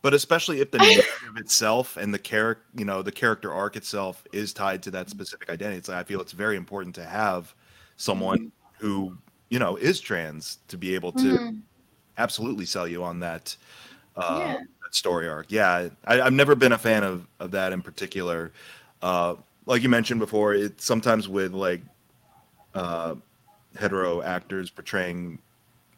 But 0.00 0.14
especially 0.14 0.60
if 0.60 0.70
the 0.70 0.78
narrative 0.78 1.36
itself 1.36 1.96
and 1.96 2.14
the 2.14 2.18
character, 2.18 2.64
you 2.76 2.84
know, 2.84 3.02
the 3.02 3.12
character 3.12 3.52
arc 3.52 3.76
itself 3.76 4.24
is 4.32 4.52
tied 4.52 4.82
to 4.84 4.90
that 4.92 5.10
specific 5.10 5.50
identity. 5.50 5.78
It's, 5.78 5.88
I 5.88 6.04
feel 6.04 6.20
it's 6.20 6.32
very 6.32 6.56
important 6.56 6.94
to 6.96 7.04
have 7.04 7.54
someone 7.96 8.38
mm-hmm. 8.38 8.86
who, 8.86 9.18
you 9.50 9.58
know, 9.58 9.76
is 9.76 10.00
trans 10.00 10.58
to 10.68 10.78
be 10.78 10.94
able 10.94 11.12
to 11.12 11.18
mm-hmm. 11.18 11.58
absolutely 12.16 12.64
sell 12.64 12.86
you 12.86 13.02
on 13.02 13.20
that, 13.20 13.56
uh, 14.16 14.38
yeah. 14.40 14.56
that 14.82 14.94
story 14.94 15.28
arc. 15.28 15.46
Yeah, 15.50 15.88
I, 16.04 16.16
have 16.16 16.32
never 16.32 16.54
been 16.54 16.72
a 16.72 16.78
fan 16.78 17.02
of, 17.02 17.26
of 17.40 17.50
that 17.50 17.72
in 17.72 17.82
particular. 17.82 18.52
Uh, 19.02 19.34
like 19.68 19.82
you 19.82 19.88
mentioned 19.90 20.18
before, 20.18 20.54
it 20.54 20.80
sometimes 20.80 21.28
with 21.28 21.52
like 21.52 21.82
uh, 22.74 23.14
hetero 23.76 24.22
actors 24.22 24.70
portraying 24.70 25.38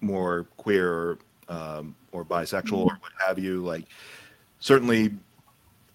more 0.01 0.45
queer 0.57 0.93
or, 0.93 1.19
um, 1.49 1.95
or 2.13 2.25
bisexual 2.25 2.79
or 2.79 2.99
what 3.01 3.13
have 3.27 3.39
you. 3.39 3.61
Like 3.61 3.85
certainly 4.59 5.13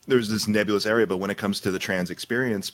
there's 0.07 0.30
this 0.30 0.47
nebulous 0.47 0.86
area, 0.86 1.05
but 1.05 1.17
when 1.17 1.30
it 1.30 1.38
comes 1.38 1.59
to 1.59 1.71
the 1.71 1.78
trans 1.78 2.11
experience, 2.11 2.71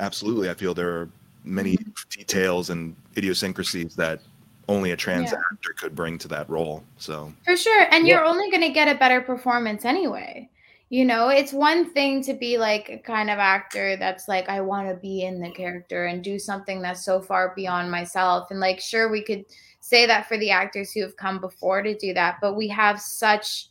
absolutely, 0.00 0.50
I 0.50 0.54
feel 0.54 0.74
there 0.74 0.90
are 0.90 1.08
many 1.44 1.78
details 2.10 2.70
and 2.70 2.96
idiosyncrasies 3.16 3.94
that 3.94 4.20
only 4.68 4.90
a 4.90 4.96
trans 4.96 5.30
yeah. 5.30 5.38
actor 5.52 5.74
could 5.76 5.94
bring 5.94 6.18
to 6.18 6.28
that 6.28 6.50
role. 6.50 6.82
So 6.98 7.32
for 7.44 7.56
sure, 7.56 7.86
and 7.92 8.04
yeah. 8.04 8.14
you're 8.14 8.24
only 8.24 8.50
going 8.50 8.62
to 8.62 8.72
get 8.72 8.88
a 8.88 8.98
better 8.98 9.20
performance 9.20 9.84
anyway 9.84 10.48
you 10.90 11.04
know 11.04 11.28
it's 11.28 11.52
one 11.52 11.90
thing 11.90 12.22
to 12.22 12.34
be 12.34 12.58
like 12.58 12.88
a 12.90 12.98
kind 12.98 13.30
of 13.30 13.38
actor 13.38 13.96
that's 13.96 14.28
like 14.28 14.48
i 14.48 14.60
want 14.60 14.88
to 14.88 14.94
be 14.96 15.22
in 15.22 15.40
the 15.40 15.50
character 15.50 16.06
and 16.06 16.22
do 16.22 16.38
something 16.38 16.82
that's 16.82 17.04
so 17.04 17.20
far 17.20 17.52
beyond 17.56 17.90
myself. 17.90 18.50
And 18.50 18.60
like 18.60 18.80
sure 18.80 19.10
we 19.10 19.22
could 19.22 19.44
say 19.80 20.06
that 20.06 20.28
for 20.28 20.36
the 20.38 20.50
actors 20.50 20.92
who 20.92 21.02
have 21.02 21.16
come 21.16 21.40
before 21.40 21.82
to 21.82 21.96
do 21.96 22.12
that 22.14 22.36
but 22.40 22.54
we 22.54 22.68
have 22.68 23.00
such 23.00 23.68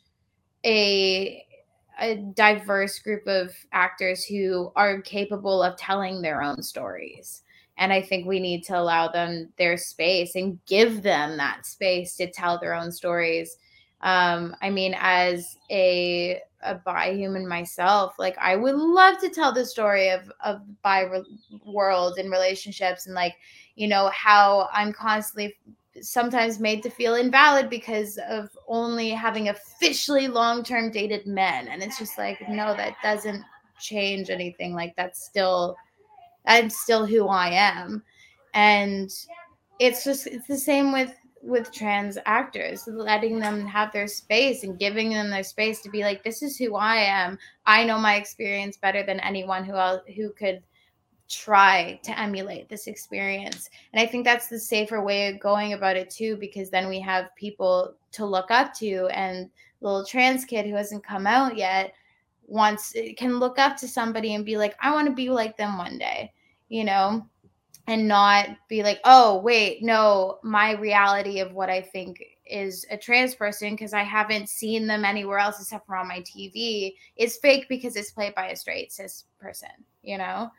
a 0.66 1.46
a 2.00 2.16
diverse 2.16 2.98
group 3.00 3.28
of 3.28 3.54
actors 3.72 4.26
who 4.26 4.72
are 4.76 5.00
capable 5.02 5.62
of 5.62 5.78
telling 5.78 6.22
their 6.22 6.42
own 6.42 6.64
stories. 6.64 7.44
And 7.78 7.94
i 7.94 8.02
think 8.02 8.26
we 8.26 8.40
need 8.40 8.64
to 8.66 8.78
allow 8.78 9.08
them 9.08 9.50
their 9.58 9.78
space 9.78 10.34
and 10.36 10.60
give 10.66 11.04
them 11.04 11.38
that 11.38 11.66
space 11.68 12.16
to 12.18 12.32
tell 12.32 12.60
their 12.60 12.74
own 12.74 12.92
stories. 12.92 13.56
Um, 14.02 14.56
i 14.62 14.70
mean 14.72 14.96
as 14.98 15.56
a 15.70 16.42
a 16.64 16.76
bi 16.76 17.14
human 17.14 17.48
myself, 17.48 18.16
like 18.18 18.38
I 18.40 18.56
would 18.56 18.76
love 18.76 19.20
to 19.20 19.30
tell 19.30 19.52
the 19.52 19.66
story 19.66 20.10
of 20.10 20.32
of 20.44 20.62
bi 20.82 21.02
re- 21.02 21.40
world 21.66 22.18
and 22.18 22.32
relationships 22.32 23.06
and 23.06 23.16
like 23.16 23.36
you 23.76 23.88
know 23.88 24.10
how 24.14 24.70
I'm 24.72 24.94
constantly 24.94 25.56
sometimes 26.02 26.60
made 26.60 26.82
to 26.84 26.90
feel 26.90 27.16
invalid 27.16 27.70
because 27.70 28.18
of 28.30 28.50
only 28.68 29.10
having 29.10 29.50
officially 29.50 30.28
long 30.28 30.64
term 30.64 30.92
dated 30.92 31.28
men, 31.28 31.68
and 31.68 31.84
it's 31.84 32.00
just 32.00 32.18
like 32.18 32.38
no, 32.50 32.76
that 32.76 32.96
doesn't 33.04 33.44
change 33.80 34.30
anything. 34.30 34.74
Like 34.74 34.96
that's 34.96 35.24
still 35.24 35.76
I'm 36.46 36.70
still 36.70 37.06
who 37.06 37.28
I 37.28 37.50
am, 37.50 38.04
and 38.54 39.10
it's 39.80 40.04
just 40.04 40.28
it's 40.28 40.48
the 40.48 40.58
same 40.58 40.92
with 40.92 41.14
with 41.44 41.72
trans 41.72 42.18
actors, 42.26 42.88
letting 42.88 43.38
them 43.38 43.66
have 43.68 43.92
their 43.92 44.08
space 44.08 44.64
and 44.64 44.80
giving 44.80 45.10
them 45.10 45.30
their 45.30 45.44
space 45.44 45.82
to 45.82 45.90
be 45.90 46.02
like, 46.02 46.24
this 46.24 46.42
is 46.42 46.58
who 46.58 46.76
I 46.76 46.96
am. 46.96 47.38
I 47.66 47.84
know 47.84 48.00
my 48.00 48.16
experience 48.16 48.78
better 48.78 49.04
than 49.04 49.20
anyone 49.20 49.66
who 49.66 49.76
else 49.76 50.02
who 50.16 50.32
could 50.32 50.64
try 51.30 52.00
to 52.04 52.18
emulate 52.18 52.70
this 52.70 52.88
experience. 52.88 53.70
And 53.92 54.02
I 54.02 54.10
think 54.10 54.24
that's 54.24 54.48
the 54.48 54.60
safer 54.60 55.02
way 55.02 55.28
of 55.28 55.40
going 55.40 55.74
about 55.74 55.98
it 55.98 56.10
too, 56.10 56.38
because 56.38 56.70
then 56.70 56.88
we 56.88 57.00
have 57.02 57.36
people 57.36 57.96
to 58.14 58.26
look 58.26 58.50
up 58.50 58.74
to 58.76 59.08
and 59.08 59.50
little 59.82 60.06
trans 60.06 60.46
kid 60.46 60.66
who 60.66 60.76
hasn't 60.76 61.06
come 61.06 61.28
out 61.28 61.58
yet 61.58 61.94
wants 62.48 62.94
can 63.18 63.40
look 63.40 63.58
up 63.58 63.78
to 63.78 63.88
somebody 63.88 64.36
and 64.36 64.46
be 64.46 64.58
like, 64.58 64.76
I 64.82 64.94
want 64.94 65.08
to 65.08 65.14
be 65.14 65.30
like 65.30 65.58
them 65.58 65.78
one 65.78 65.98
day, 65.98 66.34
you 66.70 66.84
know? 66.84 67.28
And 67.88 68.08
not 68.08 68.48
be 68.70 68.82
like, 68.84 69.00
oh, 69.04 69.40
wait, 69.42 69.84
no, 69.84 70.40
my 70.44 70.72
reality 70.74 71.40
of 71.40 71.54
what 71.54 71.70
I 71.70 71.82
think 71.82 72.24
is 72.46 72.86
a 72.90 72.98
trans 72.98 73.36
person 73.36 73.72
because 73.72 73.94
I 73.94 74.04
haven't 74.04 74.50
seen 74.50 74.88
them 74.88 75.06
anywhere 75.06 75.40
else 75.40 75.60
except 75.60 75.86
for 75.86 75.96
on 75.96 76.08
my 76.08 76.20
TV 76.20 76.94
is 77.18 77.38
fake 77.38 77.68
because 77.70 77.96
it's 77.96 78.12
played 78.12 78.36
by 78.36 78.48
a 78.48 78.56
straight 78.56 78.92
cis 78.92 79.26
person, 79.40 79.70
you 80.02 80.18
know? 80.18 80.50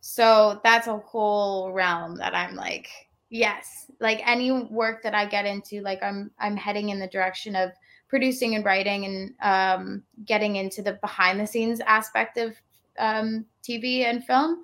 So 0.00 0.60
that's 0.64 0.88
a 0.88 0.98
whole 0.98 1.72
realm 1.72 2.16
that 2.16 2.34
I'm 2.34 2.54
like, 2.54 2.88
yes, 3.30 3.86
like 4.00 4.20
any 4.26 4.50
work 4.50 5.02
that 5.02 5.14
I 5.14 5.26
get 5.26 5.46
into, 5.46 5.80
like 5.80 6.02
I'm 6.02 6.30
I'm 6.38 6.56
heading 6.56 6.88
in 6.88 6.98
the 6.98 7.06
direction 7.06 7.54
of 7.54 7.70
producing 8.08 8.54
and 8.54 8.64
writing 8.64 9.04
and 9.04 9.34
um, 9.42 10.02
getting 10.26 10.56
into 10.56 10.82
the 10.82 10.94
behind 10.94 11.40
the 11.40 11.46
scenes 11.46 11.80
aspect 11.80 12.36
of 12.36 12.54
um, 12.98 13.46
TV 13.62 14.04
and 14.04 14.24
film. 14.24 14.62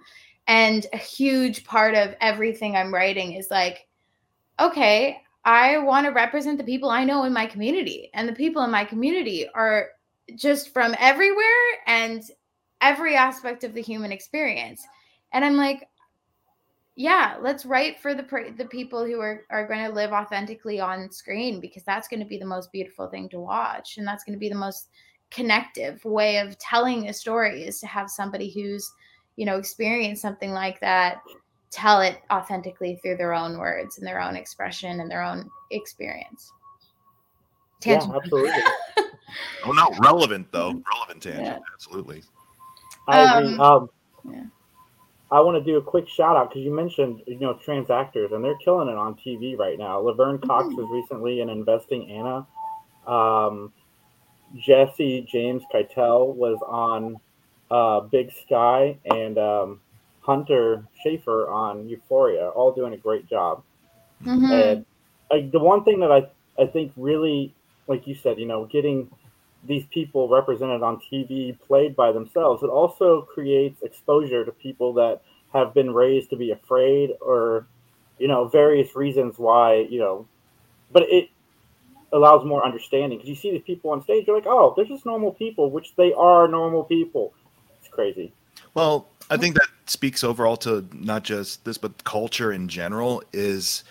And 0.48 0.86
a 0.92 0.96
huge 0.96 1.64
part 1.64 1.94
of 1.94 2.14
everything 2.20 2.74
I'm 2.74 2.92
writing 2.92 3.34
is 3.34 3.50
like, 3.50 3.86
okay, 4.58 5.20
I 5.44 5.78
want 5.78 6.06
to 6.06 6.12
represent 6.12 6.58
the 6.58 6.64
people 6.64 6.90
I 6.90 7.04
know 7.04 7.24
in 7.24 7.32
my 7.32 7.46
community. 7.46 8.10
And 8.14 8.28
the 8.28 8.34
people 8.34 8.62
in 8.64 8.70
my 8.70 8.84
community 8.84 9.46
are 9.54 9.90
just 10.34 10.72
from 10.72 10.94
everywhere 10.98 11.44
and 11.86 12.22
every 12.80 13.14
aspect 13.14 13.62
of 13.62 13.74
the 13.74 13.82
human 13.82 14.10
experience. 14.10 14.82
And 15.32 15.44
I'm 15.44 15.56
like, 15.56 15.86
yeah, 16.96 17.36
let's 17.40 17.64
write 17.64 18.00
for 18.00 18.12
the 18.12 18.24
the 18.56 18.64
people 18.64 19.04
who 19.04 19.20
are 19.20 19.44
are 19.50 19.68
going 19.68 19.84
to 19.86 19.92
live 19.92 20.10
authentically 20.12 20.80
on 20.80 21.12
screen 21.12 21.60
because 21.60 21.84
that's 21.84 22.08
going 22.08 22.20
to 22.20 22.26
be 22.26 22.38
the 22.38 22.44
most 22.44 22.72
beautiful 22.72 23.06
thing 23.06 23.28
to 23.28 23.38
watch 23.38 23.98
and 23.98 24.06
that's 24.06 24.24
going 24.24 24.34
to 24.34 24.38
be 24.40 24.48
the 24.48 24.54
most 24.56 24.88
connective 25.30 26.04
way 26.04 26.38
of 26.38 26.58
telling 26.58 27.08
a 27.08 27.12
story 27.12 27.62
is 27.62 27.78
to 27.80 27.86
have 27.86 28.10
somebody 28.10 28.50
who's, 28.50 28.90
you 29.38 29.46
know, 29.46 29.56
experience 29.56 30.20
something 30.20 30.50
like 30.50 30.80
that 30.80 31.22
tell 31.70 32.00
it 32.00 32.18
authentically 32.28 32.98
through 33.00 33.16
their 33.16 33.32
own 33.32 33.56
words 33.56 33.98
and 33.98 34.06
their 34.06 34.20
own 34.20 34.34
expression 34.34 34.98
and 34.98 35.08
their 35.08 35.22
own 35.22 35.48
experience. 35.70 36.52
Tangent. 37.80 38.10
Yeah, 38.10 38.16
absolutely. 38.16 38.62
oh, 39.64 39.70
not 39.72 39.96
relevant 40.00 40.48
though. 40.50 40.82
Relevant 40.92 41.22
tangent, 41.22 41.44
yeah. 41.44 41.58
absolutely. 41.72 42.24
I 43.06 43.38
agree. 43.38 43.54
Um, 43.54 43.60
um 43.60 43.90
yeah. 44.28 44.44
I 45.30 45.40
want 45.40 45.62
to 45.62 45.70
do 45.70 45.76
a 45.76 45.82
quick 45.82 46.08
shout 46.08 46.36
out 46.36 46.50
because 46.50 46.64
you 46.64 46.74
mentioned 46.74 47.22
you 47.28 47.38
know 47.38 47.54
trans 47.54 47.90
actors 47.90 48.32
and 48.32 48.44
they're 48.44 48.58
killing 48.64 48.88
it 48.88 48.96
on 48.96 49.14
TV 49.14 49.56
right 49.56 49.78
now. 49.78 50.00
Laverne 50.00 50.38
Cox 50.38 50.66
mm-hmm. 50.66 50.76
was 50.76 50.88
recently 50.90 51.42
in 51.42 51.48
Inventing 51.48 52.10
Anna. 52.10 52.44
Um, 53.06 53.72
Jesse 54.56 55.28
James 55.30 55.62
Keitel 55.72 56.34
was 56.34 56.58
on 56.66 57.20
uh, 57.70 58.00
Big 58.00 58.32
Sky 58.44 58.98
and 59.04 59.38
um, 59.38 59.80
Hunter 60.20 60.84
Schafer 61.04 61.50
on 61.50 61.88
Euphoria, 61.88 62.48
all 62.48 62.72
doing 62.72 62.92
a 62.92 62.96
great 62.96 63.28
job. 63.28 63.62
Mm-hmm. 64.24 64.52
And 64.52 64.86
like, 65.30 65.52
the 65.52 65.58
one 65.58 65.84
thing 65.84 66.00
that 66.00 66.10
I 66.10 66.28
I 66.60 66.66
think 66.66 66.92
really, 66.96 67.54
like 67.86 68.06
you 68.06 68.14
said, 68.14 68.38
you 68.38 68.46
know, 68.46 68.66
getting 68.66 69.10
these 69.64 69.84
people 69.86 70.28
represented 70.28 70.82
on 70.82 71.00
TV 71.10 71.58
played 71.66 71.94
by 71.94 72.12
themselves, 72.12 72.62
it 72.62 72.68
also 72.68 73.22
creates 73.22 73.82
exposure 73.82 74.44
to 74.44 74.52
people 74.52 74.94
that 74.94 75.22
have 75.52 75.72
been 75.72 75.92
raised 75.92 76.30
to 76.30 76.36
be 76.36 76.50
afraid 76.50 77.10
or, 77.20 77.66
you 78.18 78.28
know, 78.28 78.48
various 78.48 78.94
reasons 78.94 79.38
why, 79.38 79.86
you 79.88 79.98
know, 79.98 80.26
but 80.92 81.04
it 81.04 81.30
allows 82.12 82.44
more 82.44 82.64
understanding 82.64 83.18
because 83.18 83.28
you 83.28 83.34
see 83.34 83.50
these 83.50 83.62
people 83.62 83.90
on 83.90 84.02
stage, 84.02 84.26
you're 84.26 84.36
like, 84.36 84.46
oh, 84.46 84.72
they're 84.76 84.84
just 84.84 85.06
normal 85.06 85.32
people, 85.32 85.70
which 85.70 85.94
they 85.96 86.12
are 86.12 86.48
normal 86.48 86.84
people. 86.84 87.32
It's 87.98 88.16
crazy. 88.16 88.32
Well, 88.74 89.08
I 89.30 89.36
think 89.36 89.54
that 89.56 89.68
speaks 89.86 90.22
overall 90.22 90.56
to 90.58 90.88
not 90.92 91.24
just 91.24 91.64
this, 91.64 91.78
but 91.78 92.04
culture 92.04 92.52
in 92.52 92.68
general 92.68 93.22
is 93.32 93.84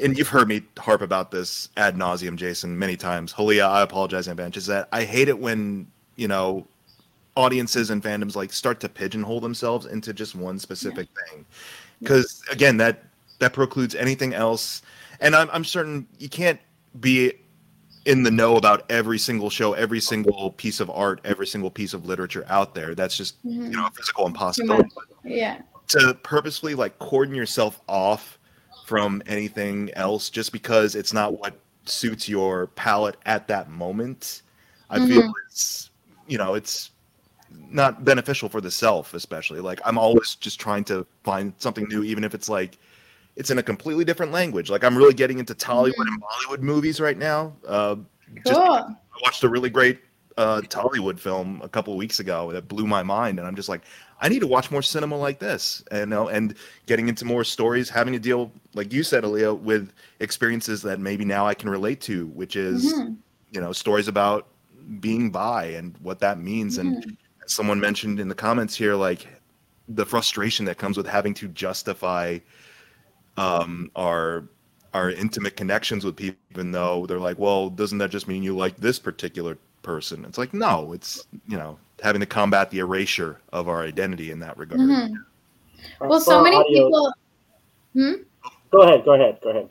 and 0.00 0.16
you've 0.18 0.28
heard 0.28 0.46
me 0.46 0.62
harp 0.78 1.00
about 1.00 1.30
this 1.30 1.70
ad 1.78 1.96
nauseum, 1.96 2.36
Jason, 2.36 2.78
many 2.78 2.96
times. 2.96 3.32
Hallea, 3.32 3.66
I 3.66 3.80
apologize 3.80 4.26
in 4.26 4.32
advance. 4.32 4.56
Is 4.58 4.66
that 4.66 4.88
I 4.92 5.04
hate 5.04 5.28
it 5.28 5.38
when 5.38 5.86
you 6.16 6.28
know 6.28 6.66
audiences 7.34 7.90
and 7.90 8.02
fandoms 8.02 8.36
like 8.36 8.52
start 8.52 8.80
to 8.80 8.88
pigeonhole 8.88 9.40
themselves 9.40 9.86
into 9.86 10.12
just 10.12 10.34
one 10.34 10.58
specific 10.58 11.08
yeah. 11.08 11.32
thing, 11.32 11.46
because 12.00 12.42
again, 12.50 12.76
that 12.76 13.04
that 13.38 13.52
precludes 13.52 13.94
anything 13.94 14.34
else. 14.34 14.82
And 15.20 15.34
I'm, 15.34 15.48
I'm 15.50 15.64
certain 15.64 16.06
you 16.18 16.28
can't 16.28 16.60
be 17.00 17.32
in 18.06 18.22
the 18.22 18.30
know 18.30 18.56
about 18.56 18.86
every 18.88 19.18
single 19.18 19.50
show, 19.50 19.74
every 19.74 20.00
single 20.00 20.52
piece 20.52 20.78
of 20.78 20.88
art, 20.90 21.20
every 21.24 21.46
single 21.46 21.70
piece 21.70 21.92
of 21.92 22.06
literature 22.06 22.44
out 22.48 22.74
there. 22.74 22.94
That's 22.94 23.16
just 23.16 23.44
mm-hmm. 23.44 23.64
you 23.64 23.76
know 23.76 23.86
a 23.86 23.90
physical 23.90 24.26
impossibility. 24.26 24.88
Yeah. 25.24 25.60
To 25.88 26.14
purposefully 26.22 26.74
like 26.74 26.98
cordon 26.98 27.34
yourself 27.34 27.80
off 27.88 28.38
from 28.86 29.22
anything 29.26 29.90
else 29.94 30.30
just 30.30 30.52
because 30.52 30.94
it's 30.94 31.12
not 31.12 31.38
what 31.38 31.58
suits 31.84 32.28
your 32.28 32.68
palate 32.68 33.16
at 33.26 33.48
that 33.48 33.70
moment. 33.70 34.42
I 34.88 34.98
mm-hmm. 34.98 35.08
feel 35.08 35.32
it's 35.48 35.90
you 36.28 36.38
know 36.38 36.54
it's 36.54 36.92
not 37.50 38.04
beneficial 38.04 38.48
for 38.48 38.60
the 38.60 38.70
self, 38.70 39.14
especially. 39.14 39.58
Like 39.58 39.80
I'm 39.84 39.98
always 39.98 40.36
just 40.36 40.60
trying 40.60 40.84
to 40.84 41.04
find 41.24 41.52
something 41.58 41.88
new, 41.88 42.04
even 42.04 42.22
if 42.22 42.34
it's 42.34 42.48
like 42.48 42.78
it's 43.36 43.50
in 43.50 43.58
a 43.58 43.62
completely 43.62 44.04
different 44.04 44.32
language. 44.32 44.70
Like 44.70 44.82
I'm 44.82 44.96
really 44.96 45.14
getting 45.14 45.38
into 45.38 45.54
Tollywood 45.54 45.92
mm-hmm. 45.92 46.14
and 46.14 46.22
Bollywood 46.22 46.60
movies 46.60 47.00
right 47.00 47.18
now. 47.18 47.52
Uh, 47.66 47.96
cool. 48.44 48.56
I 48.56 48.96
watched 49.22 49.44
a 49.44 49.48
really 49.48 49.70
great 49.70 50.00
uh, 50.36 50.60
Tollywood 50.62 51.18
film 51.18 51.60
a 51.62 51.68
couple 51.68 51.92
of 51.92 51.98
weeks 51.98 52.20
ago 52.20 52.52
that 52.52 52.68
blew 52.68 52.86
my 52.86 53.02
mind, 53.02 53.38
and 53.38 53.46
I'm 53.46 53.56
just 53.56 53.68
like, 53.68 53.82
I 54.20 54.28
need 54.28 54.40
to 54.40 54.46
watch 54.46 54.70
more 54.70 54.82
cinema 54.82 55.16
like 55.16 55.38
this, 55.38 55.82
and 55.90 56.00
you 56.00 56.06
know, 56.06 56.28
and 56.28 56.54
getting 56.86 57.08
into 57.08 57.24
more 57.24 57.44
stories, 57.44 57.88
having 57.88 58.12
to 58.12 58.18
deal, 58.18 58.50
like 58.74 58.92
you 58.92 59.02
said, 59.02 59.24
Aaliyah, 59.24 59.58
with 59.60 59.92
experiences 60.20 60.82
that 60.82 61.00
maybe 61.00 61.24
now 61.24 61.46
I 61.46 61.54
can 61.54 61.68
relate 61.68 62.00
to, 62.02 62.26
which 62.28 62.56
is, 62.56 62.92
mm-hmm. 62.92 63.14
you 63.50 63.60
know, 63.60 63.72
stories 63.72 64.08
about 64.08 64.46
being 65.00 65.30
bi 65.30 65.64
and 65.64 65.96
what 65.98 66.20
that 66.20 66.38
means. 66.38 66.78
Mm-hmm. 66.78 66.94
And 66.94 67.16
someone 67.46 67.80
mentioned 67.80 68.20
in 68.20 68.28
the 68.28 68.34
comments 68.34 68.74
here, 68.74 68.94
like 68.94 69.26
the 69.88 70.06
frustration 70.06 70.64
that 70.66 70.78
comes 70.78 70.96
with 70.96 71.06
having 71.06 71.34
to 71.34 71.48
justify 71.48 72.38
um, 73.36 73.90
our 73.96 74.44
our 74.94 75.10
intimate 75.10 75.56
connections 75.56 76.04
with 76.04 76.16
people, 76.16 76.38
even 76.52 76.72
though 76.72 77.06
they're 77.06 77.20
like, 77.20 77.38
well, 77.38 77.68
doesn't 77.68 77.98
that 77.98 78.10
just 78.10 78.28
mean 78.28 78.42
you 78.42 78.56
like 78.56 78.76
this 78.78 78.98
particular 78.98 79.58
person? 79.82 80.24
It's 80.24 80.38
like, 80.38 80.54
no, 80.54 80.92
it's 80.92 81.26
you 81.46 81.56
know, 81.56 81.78
having 82.02 82.20
to 82.20 82.26
combat 82.26 82.70
the 82.70 82.78
erasure 82.78 83.40
of 83.52 83.68
our 83.68 83.82
identity 83.82 84.30
in 84.30 84.38
that 84.40 84.56
regard. 84.56 84.80
Mm-hmm. 84.80 86.08
Well, 86.08 86.20
so 86.20 86.42
many 86.42 86.56
audio. 86.56 86.86
people. 86.86 87.14
Hmm? 87.92 88.12
Go 88.70 88.82
ahead. 88.82 89.04
Go 89.04 89.14
ahead. 89.14 89.38
Go 89.42 89.50
ahead. 89.50 89.70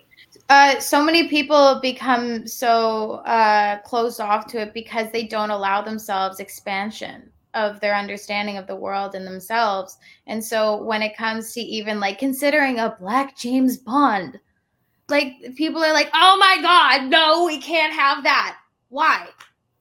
Uh, 0.50 0.80
so 0.80 1.04
many 1.04 1.28
people 1.28 1.80
become 1.82 2.46
so 2.46 3.14
uh, 3.26 3.80
closed 3.80 4.22
off 4.22 4.46
to 4.48 4.62
it 4.62 4.74
because 4.74 5.12
they 5.12 5.24
don't 5.24 5.50
allow 5.50 5.82
themselves 5.82 6.40
expansion 6.40 7.32
of 7.56 7.80
their 7.80 7.96
understanding 7.96 8.58
of 8.58 8.68
the 8.68 8.76
world 8.76 9.16
and 9.16 9.26
themselves. 9.26 9.98
And 10.28 10.44
so 10.44 10.84
when 10.84 11.02
it 11.02 11.18
comes 11.18 11.54
to 11.54 11.62
even 11.62 12.00
like 12.00 12.20
considering 12.20 12.80
a 12.80 12.96
black 13.00 13.38
James 13.38 13.78
Bond, 13.78 14.40
like 15.10 15.34
people 15.56 15.84
are 15.84 15.94
like, 15.94 16.10
"Oh 16.14 16.38
my 16.40 16.62
god, 16.62 17.10
no, 17.10 17.46
we 17.46 17.60
can't 17.60 17.94
have 17.94 18.24
that." 18.24 18.58
Why? 18.90 19.28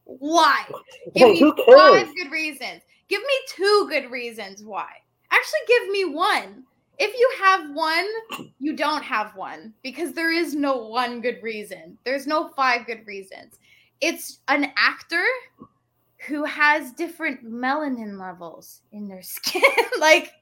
Why? 0.04 0.64
Give 1.14 1.28
me 1.28 1.40
five 1.40 2.08
good 2.14 2.30
reasons. 2.30 2.82
Give 3.08 3.20
me 3.20 3.34
two 3.48 3.86
good 3.88 4.10
reasons 4.10 4.62
why. 4.62 4.88
Actually, 5.30 5.60
give 5.66 5.88
me 5.88 6.04
one. 6.06 6.64
If 6.98 7.18
you 7.18 7.30
have 7.42 7.70
one, 7.74 8.06
you 8.60 8.76
don't 8.76 9.02
have 9.02 9.34
one 9.34 9.74
because 9.82 10.12
there 10.12 10.32
is 10.32 10.54
no 10.54 10.76
one 10.76 11.20
good 11.20 11.42
reason. 11.42 11.98
There's 12.04 12.26
no 12.26 12.48
five 12.50 12.86
good 12.86 13.06
reasons. 13.06 13.58
It's 14.00 14.40
an 14.48 14.72
actor 14.76 15.24
who 16.26 16.44
has 16.44 16.92
different 16.92 17.44
melanin 17.44 18.18
levels 18.18 18.80
in 18.92 19.08
their 19.08 19.22
skin. 19.22 19.62
like, 20.00 20.32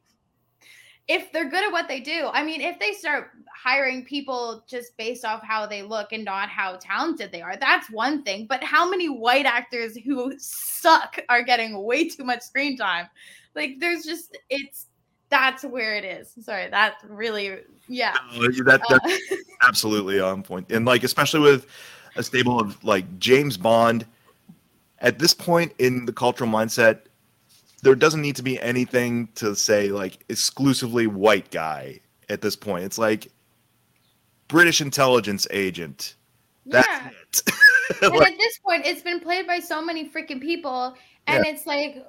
if 1.08 1.32
they're 1.32 1.50
good 1.50 1.64
at 1.64 1.72
what 1.72 1.88
they 1.88 2.00
do, 2.00 2.30
I 2.32 2.44
mean, 2.44 2.60
if 2.60 2.78
they 2.78 2.92
start 2.92 3.30
hiring 3.62 4.04
people 4.04 4.64
just 4.68 4.96
based 4.96 5.24
off 5.24 5.42
how 5.42 5.66
they 5.66 5.82
look 5.82 6.12
and 6.12 6.24
not 6.24 6.48
how 6.48 6.76
talented 6.80 7.30
they 7.32 7.42
are. 7.42 7.56
That's 7.56 7.90
one 7.90 8.22
thing. 8.22 8.46
But 8.48 8.62
how 8.64 8.88
many 8.88 9.08
white 9.08 9.46
actors 9.46 9.96
who 9.96 10.34
suck 10.38 11.18
are 11.28 11.42
getting 11.42 11.82
way 11.82 12.08
too 12.08 12.24
much 12.24 12.42
screen 12.42 12.76
time? 12.76 13.08
Like 13.54 13.78
there's 13.78 14.04
just 14.04 14.36
it's 14.48 14.86
that's 15.28 15.64
where 15.64 15.94
it 15.94 16.04
is. 16.04 16.32
Sorry, 16.44 16.68
that 16.70 16.96
really 17.08 17.60
yeah. 17.88 18.16
that 18.64 18.82
that's 18.88 19.32
uh, 19.32 19.36
absolutely 19.62 20.20
on 20.20 20.42
point. 20.42 20.70
And 20.70 20.84
like 20.84 21.04
especially 21.04 21.40
with 21.40 21.66
a 22.16 22.22
stable 22.22 22.60
of 22.60 22.82
like 22.82 23.18
James 23.18 23.56
Bond 23.56 24.06
at 25.02 25.18
this 25.18 25.34
point 25.34 25.72
in 25.78 26.06
the 26.06 26.12
cultural 26.12 26.48
mindset 26.48 27.00
there 27.82 27.96
doesn't 27.96 28.22
need 28.22 28.36
to 28.36 28.42
be 28.42 28.60
anything 28.60 29.28
to 29.34 29.54
say 29.54 29.88
like 29.88 30.24
exclusively 30.28 31.06
white 31.06 31.50
guy 31.50 32.00
at 32.28 32.40
this 32.40 32.56
point. 32.56 32.84
It's 32.84 32.98
like 32.98 33.30
British 34.48 34.80
intelligence 34.80 35.46
agent. 35.50 36.14
That's 36.64 36.86
yeah. 36.86 37.10
it. 37.10 37.42
and 38.02 38.22
at 38.22 38.38
this 38.38 38.58
point, 38.58 38.86
it's 38.86 39.02
been 39.02 39.20
played 39.20 39.46
by 39.46 39.58
so 39.58 39.84
many 39.84 40.08
freaking 40.08 40.40
people, 40.40 40.94
and 41.26 41.44
yeah. 41.44 41.52
it's 41.52 41.66
like 41.66 42.06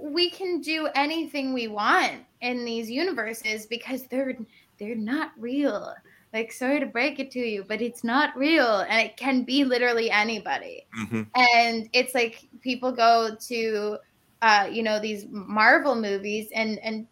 we 0.00 0.30
can 0.30 0.60
do 0.60 0.88
anything 0.94 1.54
we 1.54 1.68
want 1.68 2.14
in 2.40 2.64
these 2.64 2.90
universes 2.90 3.66
because 3.66 4.06
they're 4.08 4.36
they're 4.78 4.96
not 4.96 5.30
real. 5.38 5.94
Like, 6.32 6.52
sorry 6.52 6.80
to 6.80 6.86
break 6.86 7.18
it 7.18 7.30
to 7.32 7.38
you, 7.38 7.64
but 7.66 7.80
it's 7.80 8.04
not 8.04 8.36
real, 8.36 8.80
and 8.88 9.00
it 9.00 9.16
can 9.16 9.42
be 9.42 9.64
literally 9.64 10.10
anybody. 10.10 10.86
Mm-hmm. 10.98 11.22
And 11.34 11.88
it's 11.92 12.14
like 12.14 12.48
people 12.60 12.92
go 12.92 13.36
to, 13.48 13.98
uh, 14.42 14.68
you 14.70 14.82
know, 14.82 15.00
these 15.00 15.26
Marvel 15.30 15.94
movies, 15.94 16.48
and 16.54 16.78
and 16.80 17.06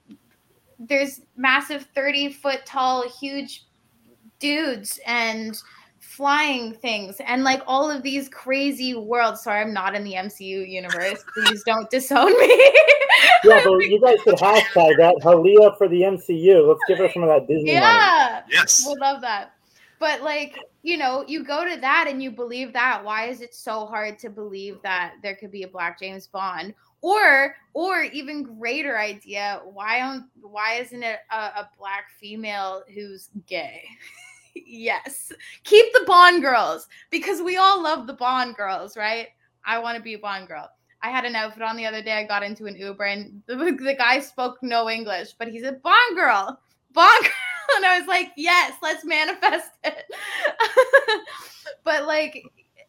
there's 0.78 1.22
massive 1.36 1.86
30 1.94 2.32
foot 2.32 2.66
tall, 2.66 3.08
huge 3.08 3.64
dudes 4.40 5.00
and 5.06 5.56
flying 6.16 6.72
things 6.72 7.16
and 7.26 7.42
like 7.42 7.60
all 7.66 7.90
of 7.90 8.02
these 8.02 8.28
crazy 8.28 8.94
worlds. 8.94 9.42
Sorry, 9.42 9.60
I'm 9.60 9.72
not 9.72 9.96
in 9.96 10.04
the 10.04 10.12
MCU 10.12 10.68
universe. 10.68 11.24
Please 11.34 11.64
don't 11.64 11.90
disown 11.90 12.26
me. 12.38 12.72
yeah, 13.44 13.60
but 13.64 13.78
you 13.78 14.00
guys 14.00 14.18
could 14.22 14.36
hashtag 14.36 14.96
that 14.98 15.16
Hallea 15.22 15.76
for 15.76 15.88
the 15.88 16.02
MCU. 16.02 16.68
Let's 16.68 16.80
give 16.86 16.98
her 16.98 17.10
some 17.12 17.24
of 17.24 17.28
that 17.28 17.48
Disney 17.48 17.72
yeah. 17.72 18.42
money. 18.42 18.46
Yes. 18.52 18.84
We'll 18.86 18.98
love 19.00 19.22
that. 19.22 19.54
But 19.98 20.22
like, 20.22 20.58
you 20.82 20.98
know, 20.98 21.24
you 21.26 21.42
go 21.42 21.68
to 21.68 21.80
that 21.80 22.06
and 22.08 22.22
you 22.22 22.30
believe 22.30 22.72
that. 22.74 23.04
Why 23.04 23.26
is 23.26 23.40
it 23.40 23.54
so 23.54 23.86
hard 23.86 24.18
to 24.20 24.30
believe 24.30 24.78
that 24.82 25.14
there 25.22 25.34
could 25.34 25.50
be 25.50 25.64
a 25.64 25.68
black 25.68 25.98
James 25.98 26.28
Bond? 26.28 26.74
Or 27.00 27.56
or 27.74 28.02
even 28.04 28.44
greater 28.58 28.98
idea, 28.98 29.60
why 29.64 29.98
don't 29.98 30.24
why 30.40 30.74
isn't 30.74 31.02
it 31.02 31.18
a, 31.30 31.36
a 31.36 31.70
black 31.78 32.04
female 32.18 32.82
who's 32.94 33.30
gay? 33.46 33.82
yes. 34.54 35.32
Keep 35.64 35.92
the 35.92 36.04
Bond 36.06 36.42
girls 36.42 36.88
because 37.10 37.42
we 37.42 37.56
all 37.56 37.82
love 37.82 38.06
the 38.06 38.12
Bond 38.12 38.56
girls, 38.56 38.96
right? 38.96 39.28
I 39.64 39.78
want 39.78 39.96
to 39.96 40.02
be 40.02 40.14
a 40.14 40.18
Bond 40.18 40.48
girl. 40.48 40.70
I 41.02 41.10
had 41.10 41.24
an 41.26 41.36
outfit 41.36 41.62
on 41.62 41.76
the 41.76 41.86
other 41.86 42.02
day. 42.02 42.12
I 42.12 42.24
got 42.24 42.42
into 42.42 42.66
an 42.66 42.76
Uber 42.76 43.04
and 43.04 43.42
the, 43.46 43.56
the 43.56 43.94
guy 43.96 44.20
spoke 44.20 44.58
no 44.62 44.88
English, 44.88 45.34
but 45.38 45.48
he 45.48 45.60
said 45.60 45.82
Bond 45.82 46.16
girl, 46.16 46.58
Bond 46.92 47.22
girl. 47.22 47.76
And 47.76 47.84
I 47.84 47.98
was 47.98 48.06
like, 48.06 48.32
yes, 48.36 48.74
let's 48.82 49.04
manifest 49.04 49.70
it. 49.84 50.04
but 51.84 52.06
like, 52.06 52.44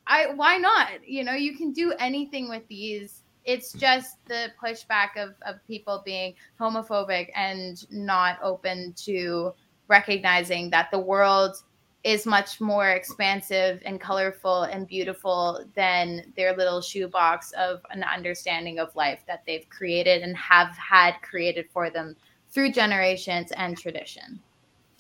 I 0.08 0.34
why 0.34 0.58
not? 0.58 1.08
You 1.08 1.24
know, 1.24 1.34
you 1.34 1.58
can 1.58 1.72
do 1.72 1.94
anything 2.00 2.50
with 2.50 2.68
these. 2.68 3.24
It's 3.46 3.74
just 3.74 4.18
the 4.26 4.50
pushback 4.62 5.18
of, 5.18 5.36
of 5.44 5.56
people 5.68 6.02
being 6.06 6.34
homophobic 6.60 7.30
and 7.36 7.86
not 7.92 8.40
open 8.42 8.94
to 9.04 9.54
recognizing 9.88 10.70
that 10.72 10.90
the 10.92 11.00
world 11.00 11.56
is 12.04 12.28
much 12.28 12.62
more 12.62 12.92
expansive 12.92 13.82
and 13.84 14.00
colorful 14.00 14.64
and 14.64 14.88
beautiful 14.88 15.66
than 15.76 16.32
their 16.38 16.56
little 16.56 16.80
shoebox 16.80 17.52
of 17.54 17.82
an 17.90 18.04
understanding 18.04 18.78
of 18.78 18.96
life 18.96 19.24
that 19.26 19.42
they've 19.48 19.68
created 19.70 20.22
and 20.22 20.38
have 20.38 20.70
had 20.78 21.14
created 21.24 21.66
for 21.72 21.90
them 21.90 22.16
through 22.52 22.72
generations 22.72 23.52
and 23.54 23.76
tradition. 23.76 24.40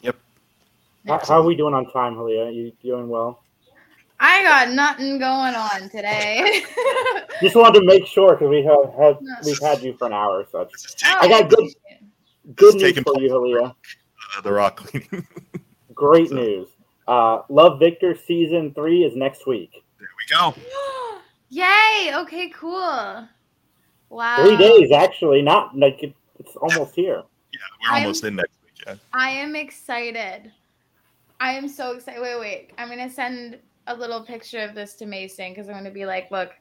Yep. 0.02 0.16
How, 1.08 1.20
how 1.26 1.42
are 1.42 1.44
we 1.44 1.56
doing 1.56 1.76
on 1.76 1.90
time, 1.92 2.16
Hallea? 2.16 2.54
You 2.54 2.72
doing 2.82 3.08
well? 3.08 3.40
I 4.20 4.42
got 4.44 4.70
nothing 4.74 5.20
going 5.20 5.54
on 5.54 5.90
today. 5.90 6.64
Just 7.42 7.56
wanted 7.56 7.82
to 7.82 7.86
make 7.86 8.08
sure 8.08 8.34
because 8.34 8.50
we 8.50 8.64
have, 8.64 8.94
have 8.98 9.18
we've 9.46 9.60
had 9.60 9.84
you 9.84 9.94
for 9.98 10.08
an 10.08 10.14
hour 10.14 10.46
so 10.52 10.68
such. 10.76 11.04
Oh, 11.06 11.18
I 11.20 11.28
got 11.28 11.50
good 11.50 11.70
good 12.56 12.76
news 12.76 12.84
taking 12.84 13.04
for 13.04 13.20
you, 13.20 13.30
Hallea. 13.30 13.76
Uh, 14.38 14.42
the 14.42 14.52
rock 14.52 14.78
cleaning. 14.78 15.28
Great 15.94 16.30
So- 16.30 16.36
news. 16.36 16.68
Uh, 17.08 17.44
Love 17.50 17.78
Victor 17.80 18.16
season 18.18 18.74
three 18.74 19.04
is 19.04 19.16
next 19.16 19.46
week. 19.46 19.72
there 20.00 20.08
we 20.18 20.36
go. 20.36 20.56
Yay! 21.50 22.12
Okay, 22.16 22.50
cool. 22.50 23.28
Wow. 24.10 24.38
Three 24.44 24.58
days, 24.58 24.92
actually. 24.92 25.42
Not 25.44 25.78
like 25.78 26.02
it, 26.02 26.16
it's 26.40 26.56
almost 26.56 26.96
here. 26.96 27.22
Yeah, 27.54 27.60
we're 27.84 27.94
I'm- 27.96 28.04
almost 28.04 28.24
in 28.24 28.36
next 28.38 28.58
week. 28.64 28.74
Yeah. 28.88 28.96
I 29.14 29.30
am 29.30 29.56
excited. 29.56 30.52
I 31.40 31.52
am 31.52 31.68
so 31.68 31.92
excited. 31.96 32.22
Wait, 32.22 32.40
wait. 32.40 32.72
I'm 32.80 32.90
gonna 32.90 33.10
send 33.10 33.60
a 33.88 33.96
little 33.96 34.22
picture 34.26 34.60
of 34.62 34.74
this 34.74 34.96
to 34.96 35.06
Mason 35.06 35.52
because 35.52 35.70
I'm 35.70 35.76
gonna 35.76 35.92
be 35.92 36.06
like, 36.08 36.32
look, 36.32 36.52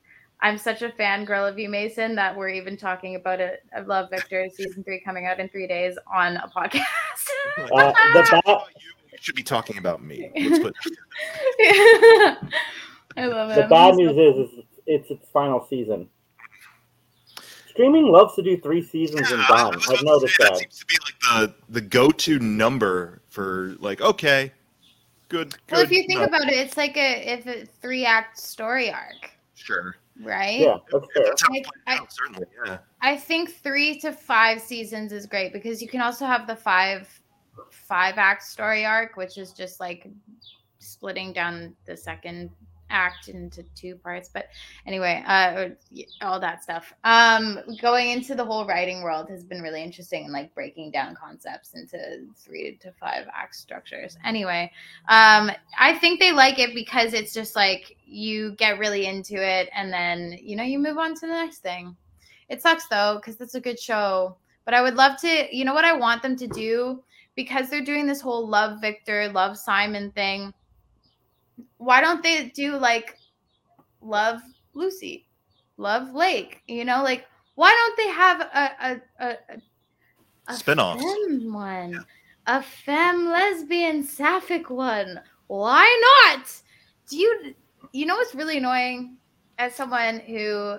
I'm 0.41 0.59
such 0.59 0.82
a 0.82 0.91
fangirl 0.91 1.49
of 1.49 1.59
you, 1.59 1.68
Mason, 1.68 2.14
that 2.16 2.37
we're 2.37 2.51
even 2.51 2.76
talking 2.76 3.14
about 3.14 3.41
it. 3.41 3.62
I 3.74 3.80
love 3.80 4.11
Victor 4.11 4.49
season 4.53 4.85
three 4.85 5.01
coming 5.01 5.26
out 5.26 5.41
in 5.41 5.49
three 5.49 5.66
days 5.66 5.97
on 6.12 6.37
a 6.37 6.49
podcast. 6.55 6.82
Uh, 7.57 7.93
the 8.12 8.41
bat, 8.45 8.62
You 9.12 9.18
should 9.20 9.37
be 9.37 9.43
talking 9.43 9.78
about 9.78 10.03
me. 10.03 10.30
Let's 10.37 10.59
put 10.59 10.74
I 13.16 13.26
love 13.26 13.51
it. 13.53 13.55
the 13.62 13.66
bad 13.70 13.95
news 13.95 14.16
is, 14.16 14.51
is 14.51 14.64
it's 14.87 15.11
its 15.11 15.28
final 15.30 15.64
season. 15.70 16.09
Streaming 17.68 18.07
loves 18.07 18.35
to 18.37 18.43
do 18.43 18.61
three 18.61 18.82
seasons 18.82 19.30
and 19.30 19.41
Yeah, 19.41 19.47
I 19.51 19.57
done. 19.57 19.74
was 19.76 19.89
I've 19.89 20.05
noticed 20.05 20.37
say, 20.37 20.45
that. 20.45 20.57
seems 20.59 20.78
to 20.80 20.87
be 20.87 20.95
like 21.05 21.18
the 21.49 21.55
the 21.72 21.80
go-to 21.80 22.39
number 22.39 23.22
for 23.28 23.74
like 23.80 24.01
okay, 24.01 24.53
good. 25.28 25.51
good 25.53 25.61
Well, 25.72 25.80
if 25.80 25.91
you 25.91 26.05
think 26.07 26.20
no, 26.20 26.26
about 26.26 26.43
it, 26.49 26.53
it's 26.55 26.76
like 26.76 26.97
a 26.97 27.32
if 27.32 27.47
a 27.47 27.66
three 27.80 28.05
act 28.05 28.39
story 28.39 28.91
arc, 28.93 29.30
sure, 29.55 29.97
right? 30.23 30.61
Yeah, 30.61 30.77
that's 30.93 31.07
fair. 31.15 31.25
that's 31.25 31.49
Like, 31.51 31.67
I- 31.87 31.97
out, 31.97 32.12
certainly, 32.12 32.47
yeah. 32.67 32.79
I 33.01 33.17
think 33.17 33.55
three 33.57 33.99
to 34.01 34.12
five 34.12 34.61
seasons 34.61 35.12
is 35.12 35.27
great 35.27 35.53
because 35.53 35.83
you 35.83 35.89
can 35.89 36.01
also 36.01 36.27
have 36.27 36.47
the 36.47 36.57
five 36.57 37.09
five 37.71 38.19
act 38.19 38.43
story 38.43 38.85
arc, 38.85 39.17
which 39.17 39.39
is 39.39 39.53
just 39.53 39.81
like 39.81 40.09
splitting 40.79 41.33
down 41.33 41.75
the 41.87 41.97
second 41.97 42.51
act 42.91 43.28
into 43.28 43.62
two 43.74 43.97
parts. 43.97 44.30
But 44.32 44.49
anyway, 44.87 45.22
uh, 45.26 45.70
all 46.20 46.41
that 46.41 46.62
stuff. 46.62 46.93
Um, 47.05 47.61
going 47.80 48.11
into 48.11 48.35
the 48.35 48.45
whole 48.45 48.66
writing 48.66 49.03
world 49.03 49.28
has 49.30 49.45
been 49.45 49.62
really 49.62 49.82
interesting 49.82 50.24
and 50.24 50.32
like 50.32 50.55
breaking 50.55 50.91
down 50.91 51.14
concepts 51.14 51.74
into 51.74 52.26
three 52.37 52.78
to 52.80 52.93
five 52.93 53.26
act 53.35 53.57
structures. 53.57 54.16
Anyway, 54.24 54.70
um, 55.09 55.51
I 55.78 55.99
think 56.01 56.20
they 56.20 56.32
like 56.32 56.59
it 56.59 56.74
because 56.74 57.12
it's 57.12 57.35
just 57.35 57.57
like 57.57 57.97
you 58.07 58.53
get 58.53 58.78
really 58.78 59.07
into 59.07 59.35
it 59.35 59.68
and 59.74 59.93
then 59.93 60.39
you 60.41 60.57
know 60.57 60.64
you 60.64 60.78
move 60.78 60.99
on 60.99 61.14
to 61.14 61.20
the 61.20 61.32
next 61.32 61.59
thing. 61.59 61.97
It 62.49 62.62
sucks 62.62 62.87
though, 62.89 63.16
because 63.16 63.41
it's 63.41 63.55
a 63.55 63.61
good 63.61 63.80
show. 63.80 64.37
But 64.64 64.74
I 64.74 64.82
would 64.82 64.95
love 64.95 65.20
to, 65.20 65.49
you 65.55 65.64
know 65.64 65.74
what 65.74 65.85
I 65.85 65.93
want 65.97 66.22
them 66.22 66.37
to 66.37 66.47
do? 66.47 67.03
Because 67.37 67.68
they're 67.68 67.85
doing 67.85 68.07
this 68.07 68.20
whole 68.20 68.49
love 68.49 68.80
Victor, 68.80 69.28
love 69.28 69.59
Simon 69.59 70.11
thing. 70.12 70.53
Why 71.76 72.00
don't 72.00 72.22
they 72.22 72.48
do 72.48 72.76
like 72.76 73.18
love 74.00 74.40
Lucy, 74.72 75.26
love 75.76 76.14
Lake? 76.14 76.62
You 76.66 76.84
know, 76.84 77.02
like 77.02 77.26
why 77.55 77.70
don't 77.70 77.96
they 77.96 78.09
have 78.09 78.40
a 78.40 78.70
a 78.80 79.00
a, 79.20 79.36
a, 80.48 80.57
femme 80.59 81.52
one, 81.52 82.05
a 82.46 82.62
femme 82.62 83.26
lesbian 83.26 84.02
sapphic 84.02 84.70
one? 84.70 85.20
Why 85.46 86.26
not? 86.26 86.50
Do 87.09 87.16
you 87.16 87.55
you 87.92 88.07
know 88.07 88.16
what's 88.16 88.34
really 88.34 88.59
annoying 88.59 89.16
as 89.59 89.74
someone 89.74 90.20
who 90.20 90.78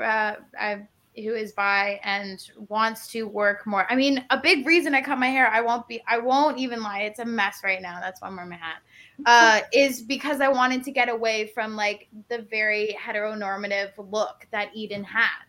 uh, 0.00 0.34
I 0.58 0.86
who 1.16 1.34
is 1.34 1.52
bi 1.52 2.00
and 2.02 2.40
wants 2.68 3.06
to 3.08 3.22
work 3.24 3.66
more. 3.66 3.86
I 3.90 3.94
mean, 3.94 4.24
a 4.30 4.38
big 4.38 4.66
reason 4.66 4.94
I 4.94 5.00
cut 5.02 5.18
my 5.18 5.28
hair, 5.28 5.48
I 5.48 5.60
won't 5.60 5.86
be 5.86 6.02
I 6.08 6.18
won't 6.18 6.58
even 6.58 6.82
lie, 6.82 7.02
it's 7.02 7.20
a 7.20 7.24
mess 7.24 7.60
right 7.62 7.80
now. 7.80 8.00
That's 8.00 8.20
why 8.20 8.28
I'm 8.28 8.36
wearing 8.36 8.50
my 8.50 8.56
hat. 8.56 8.78
Uh, 9.26 9.60
is 9.72 10.02
because 10.02 10.40
I 10.40 10.48
wanted 10.48 10.82
to 10.84 10.90
get 10.90 11.08
away 11.08 11.46
from 11.54 11.76
like 11.76 12.08
the 12.28 12.46
very 12.50 12.96
heteronormative 13.00 13.92
look 14.10 14.46
that 14.50 14.70
Eden 14.74 15.04
had. 15.04 15.44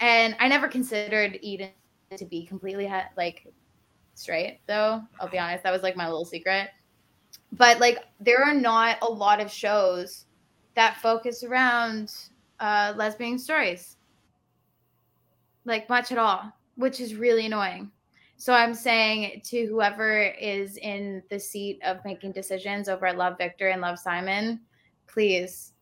And 0.00 0.36
I 0.38 0.48
never 0.48 0.68
considered 0.68 1.38
Eden 1.42 1.70
to 2.16 2.24
be 2.26 2.44
completely 2.44 2.92
like 3.16 3.52
straight 4.14 4.60
though. 4.66 5.02
I'll 5.20 5.28
be 5.28 5.38
honest, 5.38 5.64
that 5.64 5.72
was 5.72 5.82
like 5.82 5.96
my 5.96 6.06
little 6.06 6.24
secret. 6.24 6.68
But 7.52 7.80
like 7.80 7.98
there 8.20 8.42
are 8.44 8.54
not 8.54 8.98
a 9.02 9.06
lot 9.06 9.40
of 9.40 9.50
shows 9.50 10.26
that 10.74 10.98
focus 10.98 11.42
around 11.44 12.14
uh, 12.60 12.92
lesbian 12.96 13.38
stories 13.38 13.96
like 15.64 15.88
much 15.88 16.12
at 16.12 16.18
all, 16.18 16.52
which 16.76 17.00
is 17.00 17.14
really 17.14 17.46
annoying. 17.46 17.90
So 18.42 18.52
I'm 18.52 18.74
saying 18.74 19.42
to 19.44 19.66
whoever 19.66 20.20
is 20.20 20.76
in 20.78 21.22
the 21.30 21.38
seat 21.38 21.78
of 21.84 22.04
making 22.04 22.32
decisions 22.32 22.88
over 22.88 23.12
Love 23.12 23.38
Victor 23.38 23.68
and 23.68 23.80
Love 23.80 24.00
Simon, 24.00 24.62
please 25.06 25.74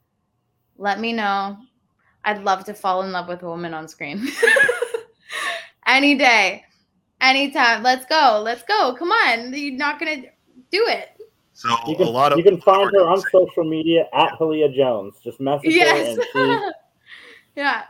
let 0.77 1.01
me 1.01 1.15
know. 1.15 1.57
I'd 2.23 2.45
love 2.45 2.65
to 2.65 2.75
fall 2.75 3.03
in 3.03 3.13
love 3.13 3.29
with 3.29 3.43
a 3.45 3.47
woman 3.47 3.73
on 3.73 3.89
screen. 3.89 4.29
Any 5.87 6.19
day, 6.19 6.63
anytime. 7.23 7.83
Let's 7.83 8.05
go. 8.05 8.43
Let's 8.45 8.65
go. 8.65 8.95
Come 8.95 9.11
on. 9.11 9.55
You're 9.55 9.79
not 9.79 9.99
going 9.99 10.21
to 10.21 10.29
do 10.71 10.85
it. 10.87 11.19
So 11.55 11.75
You 11.89 11.97
can, 11.97 12.09
a 12.09 12.11
lot 12.11 12.31
of 12.31 12.37
you 12.37 12.45
can 12.45 12.61
find 12.61 12.91
her 12.93 13.09
on 13.09 13.23
social 13.33 13.65
media 13.65 14.05
at 14.13 14.39
Hallea 14.39 14.71
Jones. 14.77 15.15
Just 15.25 15.41
message 15.41 15.73
Yes. 15.73 16.19
her 16.35 16.45
and 16.45 16.61
she 16.67 16.73
yeah. 17.57 17.85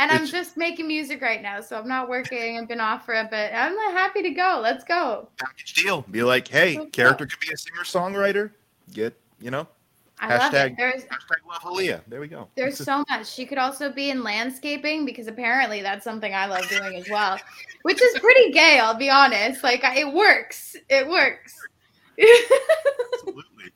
And 0.00 0.10
I'm 0.12 0.26
just 0.26 0.56
making 0.56 0.86
music 0.86 1.20
right 1.20 1.42
now, 1.42 1.60
so 1.60 1.76
I'm 1.76 1.88
not 1.88 2.08
working. 2.08 2.56
I've 2.58 2.68
been 2.68 2.80
off 2.80 3.04
for 3.04 3.14
a 3.14 3.24
bit. 3.24 3.52
I'm 3.52 3.76
happy 3.92 4.22
to 4.22 4.30
go. 4.30 4.60
Let's 4.62 4.84
go. 4.84 5.28
package 5.38 5.74
deal. 5.74 6.02
Be 6.10 6.22
like, 6.22 6.46
hey, 6.46 6.78
Let's 6.78 6.90
character 6.92 7.26
could 7.26 7.40
be 7.40 7.52
a 7.52 7.56
singer 7.56 7.82
songwriter. 7.82 8.52
Get 8.92 9.18
you 9.40 9.50
know, 9.50 9.66
I 10.20 10.36
love 10.36 10.52
Hashtag- 10.52 10.70
it. 10.72 10.76
There's 10.76 11.02
hashtag 11.04 11.48
love 11.48 11.62
Hallea. 11.62 12.00
There 12.08 12.20
we 12.20 12.28
go. 12.28 12.48
there's 12.54 12.78
so 12.78 13.04
much. 13.08 13.26
She 13.28 13.44
could 13.44 13.58
also 13.58 13.90
be 13.92 14.10
in 14.10 14.22
landscaping 14.22 15.04
because 15.04 15.26
apparently 15.26 15.82
that's 15.82 16.04
something 16.04 16.32
I 16.32 16.46
love 16.46 16.68
doing 16.68 16.94
as 16.96 17.08
well, 17.10 17.38
which 17.82 18.00
is 18.00 18.18
pretty 18.20 18.50
gay. 18.52 18.78
I'll 18.80 18.94
be 18.96 19.10
honest. 19.10 19.62
Like 19.64 19.82
it 19.84 20.12
works. 20.12 20.76
It 20.88 21.08
works. 21.08 21.54
Absolutely. 23.14 23.70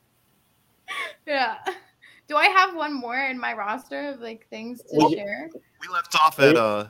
yeah. 1.27 1.57
Do 2.33 2.39
I 2.39 2.47
have 2.47 2.75
one 2.75 2.95
more 2.95 3.19
in 3.19 3.39
my 3.39 3.53
roster 3.53 4.09
of 4.09 4.23
like 4.23 4.47
things 4.49 4.81
to 4.85 4.97
Well, 4.97 5.13
share? 5.13 5.51
We 5.83 5.89
left 5.93 6.15
off 6.15 6.41
at 6.41 6.57
uh 6.57 6.87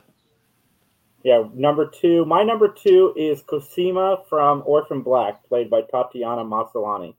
Yeah, 1.23 1.49
number 1.53 1.85
two. 1.85 2.23
My 2.23 2.43
number 2.43 2.69
two 2.69 3.13
is 3.17 3.41
Cosima 3.41 4.23
from 4.29 4.63
Orphan 4.65 5.01
Black, 5.01 5.45
played 5.49 5.69
by 5.69 5.81
Tatiana 5.81 6.45
Maslany. 6.45 7.15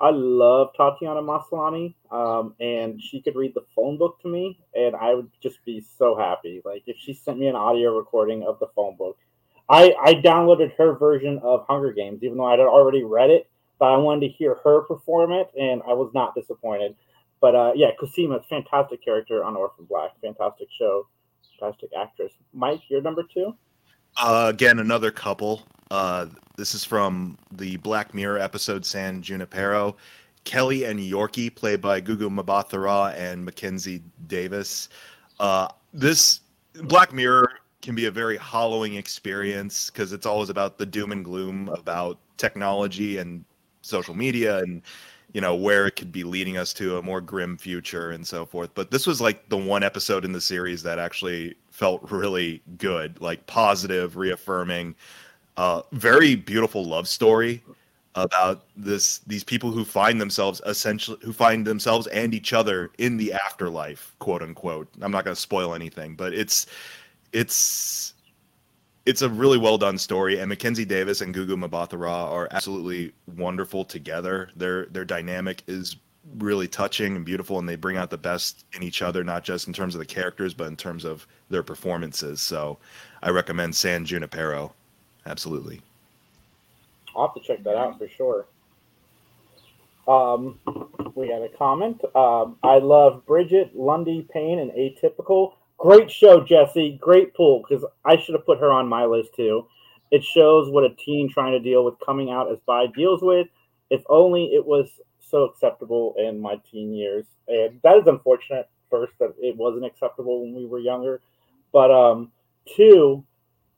I 0.00 0.10
love 0.10 0.68
Tatiana 0.76 1.20
Maslany, 1.20 1.96
um, 2.12 2.54
and 2.60 3.02
she 3.02 3.20
could 3.20 3.34
read 3.34 3.54
the 3.54 3.64
phone 3.74 3.98
book 3.98 4.20
to 4.22 4.28
me, 4.28 4.60
and 4.76 4.94
I 4.94 5.12
would 5.12 5.28
just 5.42 5.64
be 5.64 5.80
so 5.98 6.14
happy. 6.14 6.62
Like 6.64 6.84
if 6.86 6.96
she 6.96 7.12
sent 7.12 7.40
me 7.40 7.48
an 7.48 7.56
audio 7.56 7.98
recording 7.98 8.44
of 8.44 8.60
the 8.60 8.68
phone 8.76 8.94
book, 8.94 9.18
I 9.68 9.96
I 10.00 10.14
downloaded 10.14 10.76
her 10.76 10.92
version 10.92 11.40
of 11.42 11.66
Hunger 11.66 11.92
Games, 11.92 12.22
even 12.22 12.38
though 12.38 12.46
I 12.46 12.52
had 12.52 12.60
already 12.60 13.02
read 13.02 13.30
it, 13.30 13.50
but 13.80 13.86
I 13.86 13.96
wanted 13.96 14.28
to 14.28 14.32
hear 14.32 14.58
her 14.62 14.82
perform 14.82 15.32
it, 15.32 15.50
and 15.58 15.82
I 15.88 15.92
was 15.94 16.12
not 16.14 16.36
disappointed. 16.36 16.94
But 17.42 17.56
uh, 17.56 17.72
yeah, 17.74 17.90
Cosima, 17.98 18.40
fantastic 18.48 19.04
character 19.04 19.42
on 19.42 19.56
Orphan 19.56 19.84
Black, 19.84 20.12
fantastic 20.22 20.68
show, 20.78 21.08
fantastic 21.58 21.90
actress. 21.98 22.32
Mike, 22.54 22.80
you're 22.88 23.02
number 23.02 23.24
two. 23.34 23.54
Uh, 24.16 24.46
again, 24.48 24.78
another 24.78 25.10
couple. 25.10 25.62
Uh, 25.90 26.26
this 26.56 26.72
is 26.72 26.84
from 26.84 27.36
the 27.50 27.76
Black 27.78 28.14
Mirror 28.14 28.38
episode 28.38 28.86
San 28.86 29.20
Junipero. 29.22 29.96
Kelly 30.44 30.84
and 30.84 31.00
Yorkie, 31.00 31.52
played 31.52 31.80
by 31.80 32.00
Gugu 32.00 32.28
Mbatha-Raw 32.30 33.08
and 33.08 33.44
Mackenzie 33.44 34.02
Davis. 34.28 34.88
Uh, 35.40 35.66
this 35.92 36.42
Black 36.84 37.12
Mirror 37.12 37.50
can 37.80 37.96
be 37.96 38.06
a 38.06 38.10
very 38.10 38.36
hollowing 38.36 38.94
experience 38.94 39.90
because 39.90 40.12
it's 40.12 40.26
always 40.26 40.48
about 40.48 40.78
the 40.78 40.86
doom 40.86 41.10
and 41.10 41.24
gloom 41.24 41.68
about 41.70 42.18
technology 42.36 43.18
and 43.18 43.44
social 43.82 44.14
media 44.14 44.58
and 44.58 44.82
you 45.32 45.40
know 45.40 45.54
where 45.54 45.86
it 45.86 45.96
could 45.96 46.12
be 46.12 46.24
leading 46.24 46.56
us 46.58 46.72
to 46.74 46.98
a 46.98 47.02
more 47.02 47.20
grim 47.20 47.56
future 47.56 48.10
and 48.10 48.26
so 48.26 48.44
forth. 48.44 48.70
But 48.74 48.90
this 48.90 49.06
was 49.06 49.20
like 49.20 49.48
the 49.48 49.56
one 49.56 49.82
episode 49.82 50.24
in 50.24 50.32
the 50.32 50.40
series 50.40 50.82
that 50.82 50.98
actually 50.98 51.54
felt 51.70 52.02
really 52.10 52.62
good 52.76 53.20
like 53.20 53.46
positive 53.46 54.16
reaffirming 54.16 54.94
uh 55.56 55.82
very 55.92 56.34
beautiful 56.34 56.84
love 56.84 57.08
story 57.08 57.62
about 58.14 58.64
this 58.76 59.18
these 59.26 59.42
people 59.42 59.70
who 59.70 59.84
find 59.84 60.20
themselves 60.20 60.60
essentially 60.66 61.18
who 61.22 61.32
find 61.32 61.66
themselves 61.66 62.06
and 62.08 62.34
each 62.34 62.52
other 62.52 62.90
in 62.98 63.16
the 63.16 63.32
afterlife 63.32 64.14
quote 64.18 64.42
unquote. 64.42 64.88
I'm 65.00 65.10
not 65.10 65.24
going 65.24 65.34
to 65.34 65.40
spoil 65.40 65.74
anything 65.74 66.14
but 66.14 66.34
it's 66.34 66.66
it's 67.32 68.12
it's 69.04 69.22
a 69.22 69.28
really 69.28 69.58
well 69.58 69.78
done 69.78 69.98
story, 69.98 70.38
and 70.38 70.48
Mackenzie 70.48 70.84
Davis 70.84 71.20
and 71.20 71.34
Gugu 71.34 71.56
Mbatha-Raw 71.56 72.30
are 72.30 72.48
absolutely 72.50 73.12
wonderful 73.36 73.84
together. 73.84 74.50
Their 74.56 74.86
their 74.86 75.04
dynamic 75.04 75.62
is 75.66 75.96
really 76.38 76.68
touching 76.68 77.16
and 77.16 77.24
beautiful, 77.24 77.58
and 77.58 77.68
they 77.68 77.74
bring 77.74 77.96
out 77.96 78.10
the 78.10 78.18
best 78.18 78.64
in 78.74 78.82
each 78.82 79.02
other, 79.02 79.24
not 79.24 79.42
just 79.42 79.66
in 79.66 79.72
terms 79.72 79.94
of 79.94 79.98
the 79.98 80.06
characters, 80.06 80.54
but 80.54 80.68
in 80.68 80.76
terms 80.76 81.04
of 81.04 81.26
their 81.50 81.64
performances. 81.64 82.40
So, 82.40 82.78
I 83.22 83.30
recommend 83.30 83.74
San 83.74 84.04
Junipero, 84.04 84.72
absolutely. 85.26 85.80
I'll 87.16 87.26
have 87.26 87.34
to 87.34 87.40
check 87.40 87.64
that 87.64 87.76
out 87.76 87.98
for 87.98 88.08
sure. 88.08 88.46
Um, 90.06 90.58
we 91.14 91.28
got 91.28 91.42
a 91.42 91.48
comment. 91.48 92.02
Um, 92.14 92.56
I 92.62 92.78
love 92.78 93.24
Brigette 93.26 93.74
Lundy-Paine 93.74 94.58
and 94.58 94.70
Atypical. 94.72 95.54
Great 95.82 96.08
show, 96.12 96.40
Jesse. 96.40 96.96
Great 97.00 97.34
pool 97.34 97.64
because 97.68 97.84
I 98.04 98.16
should 98.16 98.36
have 98.36 98.46
put 98.46 98.60
her 98.60 98.70
on 98.70 98.86
my 98.86 99.04
list 99.04 99.30
too. 99.34 99.66
It 100.12 100.22
shows 100.22 100.70
what 100.70 100.84
a 100.84 100.94
teen 100.94 101.28
trying 101.28 101.50
to 101.52 101.58
deal 101.58 101.84
with 101.84 101.94
coming 102.06 102.30
out 102.30 102.52
as 102.52 102.58
bi 102.64 102.86
deals 102.86 103.20
with. 103.20 103.48
If 103.90 104.00
only 104.08 104.54
it 104.54 104.64
was 104.64 104.88
so 105.18 105.42
acceptable 105.42 106.14
in 106.18 106.38
my 106.38 106.60
teen 106.70 106.94
years. 106.94 107.26
And 107.48 107.80
that 107.82 107.96
is 107.96 108.06
unfortunate. 108.06 108.68
First, 108.92 109.14
that 109.18 109.34
it 109.40 109.56
wasn't 109.56 109.84
acceptable 109.84 110.42
when 110.42 110.54
we 110.54 110.66
were 110.66 110.78
younger, 110.78 111.20
but 111.72 111.90
um, 111.90 112.30
two, 112.76 113.24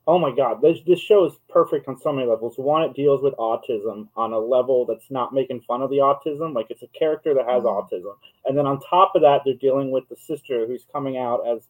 oh 0.07 0.19
my 0.19 0.35
god, 0.35 0.61
this 0.61 0.81
this 0.87 1.01
show 1.01 1.25
is 1.25 1.33
perfect 1.49 1.89
on 1.89 1.99
so 1.99 2.13
many 2.13 2.29
levels. 2.29 2.59
One, 2.59 2.83
it 2.83 2.95
deals 2.95 3.23
with 3.23 3.33
autism 3.37 4.09
on 4.15 4.35
a 4.35 4.39
level 4.39 4.85
that's 4.85 5.11
not 5.11 5.33
making 5.33 5.63
fun 5.63 5.81
of 5.81 5.89
the 5.89 5.99
autism, 5.99 6.53
like 6.53 6.67
it's 6.69 6.83
a 6.83 6.89
character 6.89 7.33
that 7.33 7.47
has 7.47 7.63
mm-hmm. 7.63 7.95
autism, 7.97 8.15
and 8.45 8.59
then 8.59 8.67
on 8.67 8.81
top 8.81 9.13
of 9.15 9.23
that, 9.23 9.43
they're 9.45 9.55
dealing 9.55 9.91
with 9.93 10.07
the 10.09 10.17
sister 10.17 10.67
who's 10.67 10.85
coming 10.93 11.17
out 11.17 11.47
as 11.47 11.69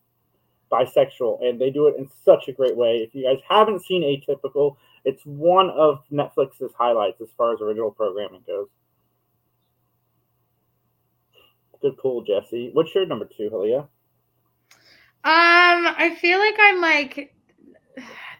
bisexual, 0.70 1.44
and 1.44 1.60
they 1.60 1.70
do 1.70 1.86
it 1.88 1.96
in 1.96 2.08
such 2.24 2.48
a 2.48 2.52
great 2.52 2.76
way. 2.76 2.96
If 2.96 3.14
you 3.14 3.24
guys 3.24 3.42
haven't 3.48 3.84
seen 3.84 4.02
Atypical, 4.02 4.76
it's 5.04 5.22
one 5.24 5.70
of 5.70 6.02
Netflix's 6.10 6.72
highlights 6.76 7.20
as 7.20 7.28
far 7.36 7.52
as 7.52 7.60
original 7.60 7.90
programming 7.90 8.42
goes. 8.46 8.68
Good 11.82 11.98
pull, 11.98 12.22
Jesse. 12.22 12.70
What's 12.72 12.94
your 12.94 13.06
number 13.06 13.28
two, 13.36 13.50
Hallea? 13.50 13.86
Um, 15.26 15.86
I 15.96 16.16
feel 16.20 16.38
like 16.38 16.56
I'm 16.58 16.80
like 16.80 17.34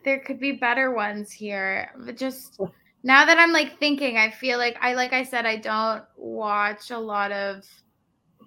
there 0.04 0.20
could 0.20 0.38
be 0.38 0.52
better 0.52 0.92
ones 0.92 1.32
here. 1.32 1.90
But 1.98 2.16
just 2.16 2.60
now 3.02 3.24
that 3.24 3.38
I'm 3.38 3.52
like 3.52 3.78
thinking, 3.78 4.16
I 4.18 4.30
feel 4.30 4.58
like 4.58 4.76
I 4.80 4.94
like 4.94 5.12
I 5.12 5.24
said 5.24 5.46
I 5.46 5.56
don't 5.56 6.04
watch 6.16 6.90
a 6.90 6.98
lot 6.98 7.32
of 7.32 7.64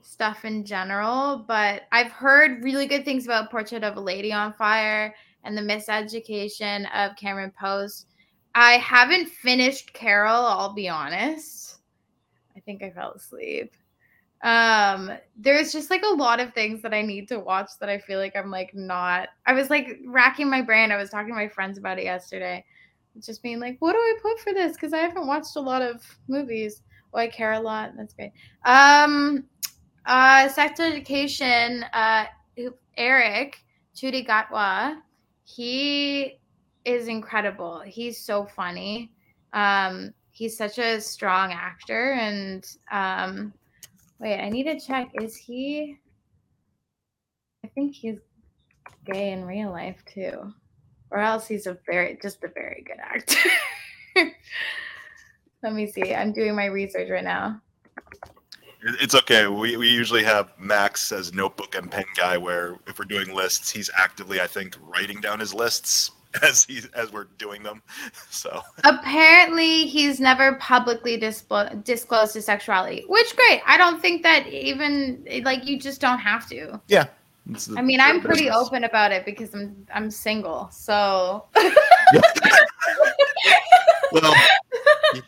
stuff 0.01 0.45
in 0.45 0.65
general, 0.65 1.45
but 1.47 1.83
I've 1.91 2.11
heard 2.11 2.63
really 2.63 2.87
good 2.87 3.05
things 3.05 3.25
about 3.25 3.51
Portrait 3.51 3.83
of 3.83 3.97
a 3.97 4.01
Lady 4.01 4.31
on 4.31 4.53
Fire 4.53 5.13
and 5.43 5.57
the 5.57 5.61
miseducation 5.61 6.87
of 6.93 7.15
Cameron 7.15 7.53
Post. 7.59 8.07
I 8.55 8.73
haven't 8.73 9.29
finished 9.29 9.93
Carol, 9.93 10.45
I'll 10.45 10.73
be 10.73 10.89
honest. 10.89 11.77
I 12.55 12.59
think 12.61 12.81
I 12.83 12.89
fell 12.89 13.13
asleep. 13.13 13.73
Um, 14.43 15.11
there's 15.35 15.71
just 15.71 15.89
like 15.89 16.03
a 16.03 16.15
lot 16.15 16.39
of 16.39 16.53
things 16.53 16.81
that 16.81 16.93
I 16.93 17.01
need 17.01 17.27
to 17.29 17.39
watch 17.39 17.71
that 17.79 17.89
I 17.89 17.97
feel 17.99 18.19
like 18.19 18.35
I'm 18.35 18.51
like 18.51 18.73
not. 18.73 19.29
I 19.45 19.53
was 19.53 19.69
like 19.69 19.99
racking 20.05 20.49
my 20.49 20.61
brain. 20.61 20.91
I 20.91 20.97
was 20.97 21.09
talking 21.09 21.29
to 21.29 21.35
my 21.35 21.47
friends 21.47 21.77
about 21.77 21.99
it 21.99 22.05
yesterday. 22.05 22.63
Just 23.19 23.41
being 23.41 23.59
like, 23.59 23.77
what 23.79 23.93
do 23.93 23.97
I 23.97 24.15
put 24.21 24.39
for 24.39 24.53
this? 24.53 24.73
Because 24.73 24.93
I 24.93 24.99
haven't 24.99 25.25
watched 25.25 25.55
a 25.55 25.59
lot 25.59 25.81
of 25.81 26.03
movies. 26.27 26.83
Oh, 27.13 27.19
I 27.19 27.27
care 27.27 27.53
a 27.53 27.59
lot. 27.59 27.93
That's 27.97 28.13
great. 28.13 28.31
Um, 28.65 29.45
uh, 30.07 30.49
sex 30.49 30.79
education, 30.79 31.83
uh, 31.93 32.25
Eric 32.97 33.59
Ncuti 33.95 34.25
Gatwa, 34.25 34.97
he 35.43 36.39
is 36.85 37.07
incredible. 37.07 37.81
He's 37.85 38.23
so 38.23 38.45
funny. 38.45 39.11
Um, 39.53 40.13
he's 40.31 40.57
such 40.57 40.79
a 40.79 41.01
strong 41.01 41.51
actor. 41.51 42.13
And 42.13 42.65
um, 42.91 43.53
wait, 44.19 44.39
I 44.39 44.49
need 44.49 44.63
to 44.63 44.79
check. 44.79 45.09
Is 45.21 45.35
he? 45.35 45.97
I 47.63 47.67
think 47.67 47.93
he's 47.93 48.19
gay 49.05 49.31
in 49.31 49.45
real 49.45 49.71
life 49.71 50.03
too, 50.05 50.53
or 51.11 51.19
else 51.19 51.47
he's 51.47 51.67
a 51.67 51.77
very 51.85 52.17
just 52.21 52.43
a 52.43 52.47
very 52.47 52.83
good 52.87 52.99
actor. 52.99 53.49
Let 55.63 55.73
me 55.73 55.87
see. 55.87 56.13
I'm 56.13 56.31
doing 56.31 56.55
my 56.55 56.65
research 56.65 57.09
right 57.09 57.23
now. 57.23 57.61
It's 58.87 59.15
okay. 59.15 59.47
We, 59.47 59.75
we 59.75 59.89
usually 59.89 60.23
have 60.23 60.51
Max 60.57 61.11
as 61.11 61.33
notebook 61.33 61.75
and 61.75 61.91
pen 61.91 62.05
guy, 62.15 62.37
where 62.37 62.77
if 62.87 62.97
we're 62.97 63.05
doing 63.05 63.33
lists, 63.33 63.69
he's 63.69 63.89
actively, 63.97 64.39
I 64.39 64.47
think, 64.47 64.77
writing 64.81 65.19
down 65.19 65.39
his 65.39 65.53
lists 65.53 66.11
as 66.41 66.63
he 66.65 66.81
as 66.93 67.11
we're 67.11 67.27
doing 67.37 67.63
them. 67.63 67.81
So 68.29 68.61
apparently, 68.83 69.87
he's 69.87 70.19
never 70.19 70.55
publicly 70.55 71.17
disclosed 71.17 71.83
disclosed 71.83 72.35
his 72.35 72.45
sexuality, 72.45 73.03
which 73.07 73.35
great. 73.35 73.61
I 73.65 73.77
don't 73.77 73.99
think 74.01 74.21
that 74.23 74.47
even 74.47 75.25
like 75.43 75.65
you 75.65 75.79
just 75.79 75.99
don't 75.99 76.19
have 76.19 76.47
to. 76.49 76.79
Yeah. 76.87 77.07
I 77.75 77.81
mean, 77.81 77.99
I'm 77.99 78.21
pretty 78.21 78.45
business. 78.45 78.67
open 78.67 78.83
about 78.83 79.11
it 79.11 79.25
because 79.25 79.53
I'm 79.53 79.87
I'm 79.93 80.11
single, 80.11 80.69
so. 80.71 81.45
well, 84.11 84.35
you, 85.13 85.21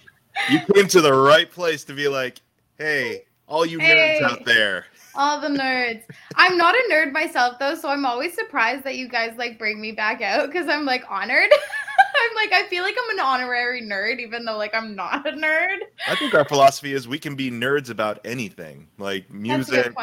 you 0.50 0.60
came 0.74 0.88
to 0.90 1.02
the 1.02 1.14
right 1.14 1.50
place 1.50 1.84
to 1.86 1.94
be 1.94 2.08
like, 2.08 2.42
hey, 2.78 3.24
all 3.50 3.66
you 3.66 3.80
hey, 3.80 4.20
nerds 4.22 4.32
out 4.32 4.46
there. 4.46 4.86
All 5.16 5.42
the 5.42 5.48
nerds. 5.48 6.04
I'm 6.36 6.58
not 6.58 6.76
a 6.76 6.84
nerd 6.92 7.12
myself 7.12 7.60
though, 7.60 7.76
so 7.76 7.90
I'm 7.90 8.06
always 8.06 8.34
surprised 8.34 8.84
that 8.86 8.96
you 8.96 9.10
guys 9.10 9.34
like 9.38 9.58
bring 9.58 9.82
me 9.82 9.92
back 9.92 10.22
out 10.22 10.48
because 10.48 10.70
I'm 10.70 10.86
like 10.86 11.04
honored. 11.10 11.52
I'm 11.52 12.36
like, 12.36 12.54
I 12.54 12.68
feel 12.68 12.84
like 12.84 12.96
I'm 13.02 13.18
an 13.18 13.20
honorary 13.20 13.82
nerd, 13.82 14.20
even 14.20 14.46
though 14.46 14.58
like 14.58 14.74
I'm 14.74 14.96
not 14.96 15.28
a 15.28 15.32
nerd. 15.32 15.78
I 16.08 16.16
think 16.16 16.34
our 16.34 16.46
philosophy 16.46 16.94
is 16.94 17.08
we 17.08 17.20
can 17.20 17.36
be 17.36 17.50
nerds 17.50 17.90
about 17.90 18.20
anything, 18.24 18.88
like 18.98 19.32
music. 19.34 19.94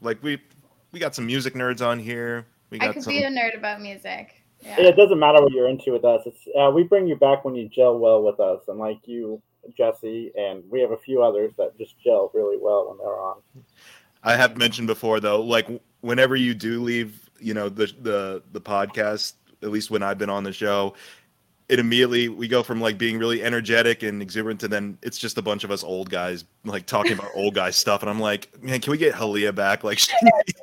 Like 0.00 0.22
we 0.22 0.38
we 0.92 1.00
got 1.00 1.14
some 1.14 1.26
music 1.26 1.54
nerds 1.54 1.84
on 1.84 1.98
here. 1.98 2.46
We 2.68 2.78
got 2.78 2.90
I 2.90 2.92
could 2.92 3.02
some... 3.02 3.12
be 3.12 3.22
a 3.22 3.30
nerd 3.30 3.56
about 3.56 3.80
music. 3.80 4.42
Yeah. 4.60 4.78
It 4.78 4.96
doesn't 4.96 5.18
matter 5.18 5.40
what 5.40 5.52
you're 5.52 5.68
into 5.68 5.92
with 5.92 6.04
us. 6.04 6.22
It's 6.26 6.46
uh, 6.58 6.70
we 6.70 6.82
bring 6.82 7.06
you 7.06 7.16
back 7.16 7.46
when 7.46 7.54
you 7.54 7.68
gel 7.68 7.98
well 7.98 8.22
with 8.22 8.38
us, 8.40 8.60
and 8.68 8.78
like 8.78 9.00
you 9.06 9.40
Jesse, 9.76 10.32
and 10.36 10.62
we 10.70 10.80
have 10.80 10.90
a 10.90 10.96
few 10.96 11.22
others 11.22 11.52
that 11.58 11.76
just 11.78 11.98
gel 12.02 12.30
really 12.34 12.58
well 12.60 12.88
when 12.88 12.98
they're 12.98 13.20
on. 13.20 13.36
I 14.22 14.36
have 14.36 14.56
mentioned 14.56 14.86
before 14.86 15.20
though, 15.20 15.40
like 15.40 15.68
whenever 16.00 16.36
you 16.36 16.54
do 16.54 16.82
leave, 16.82 17.30
you 17.38 17.54
know, 17.54 17.68
the 17.68 17.92
the 18.00 18.42
the 18.52 18.60
podcast, 18.60 19.34
at 19.62 19.70
least 19.70 19.90
when 19.90 20.02
I've 20.02 20.18
been 20.18 20.30
on 20.30 20.44
the 20.44 20.52
show, 20.52 20.94
it 21.68 21.78
immediately 21.78 22.28
we 22.28 22.48
go 22.48 22.62
from 22.62 22.80
like 22.80 22.98
being 22.98 23.18
really 23.18 23.42
energetic 23.42 24.02
and 24.02 24.20
exuberant 24.20 24.60
to 24.60 24.68
then 24.68 24.98
it's 25.02 25.18
just 25.18 25.38
a 25.38 25.42
bunch 25.42 25.64
of 25.64 25.70
us 25.70 25.84
old 25.84 26.10
guys 26.10 26.44
like 26.64 26.84
talking 26.86 27.12
about 27.12 27.30
old 27.34 27.54
guy 27.54 27.70
stuff, 27.70 28.02
and 28.02 28.10
I'm 28.10 28.20
like, 28.20 28.62
man, 28.62 28.80
can 28.80 28.90
we 28.90 28.98
get 28.98 29.14
Hallea 29.14 29.54
back? 29.54 29.84
Like, 29.84 30.00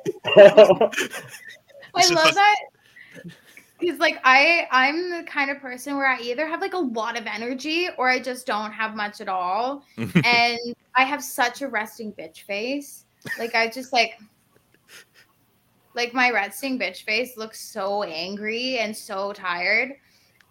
I 0.36 2.08
love 2.10 2.34
that. 2.34 2.56
Because 3.78 3.98
like 3.98 4.18
I 4.24 4.66
I'm 4.70 5.10
the 5.10 5.22
kind 5.24 5.50
of 5.50 5.60
person 5.60 5.96
where 5.96 6.06
I 6.06 6.18
either 6.20 6.46
have 6.46 6.60
like 6.60 6.74
a 6.74 6.78
lot 6.78 7.18
of 7.18 7.26
energy 7.26 7.88
or 7.96 8.08
I 8.08 8.18
just 8.18 8.46
don't 8.46 8.72
have 8.72 8.96
much 8.96 9.20
at 9.20 9.28
all. 9.28 9.84
and 9.96 10.58
I 10.96 11.04
have 11.04 11.22
such 11.22 11.62
a 11.62 11.68
resting 11.68 12.12
bitch 12.12 12.42
face. 12.42 13.04
Like 13.38 13.54
I 13.54 13.68
just 13.68 13.92
like 13.92 14.14
like 15.94 16.14
my 16.14 16.30
resting 16.30 16.78
bitch 16.78 17.04
face 17.04 17.36
looks 17.36 17.60
so 17.60 18.02
angry 18.02 18.78
and 18.78 18.96
so 18.96 19.32
tired. 19.32 19.94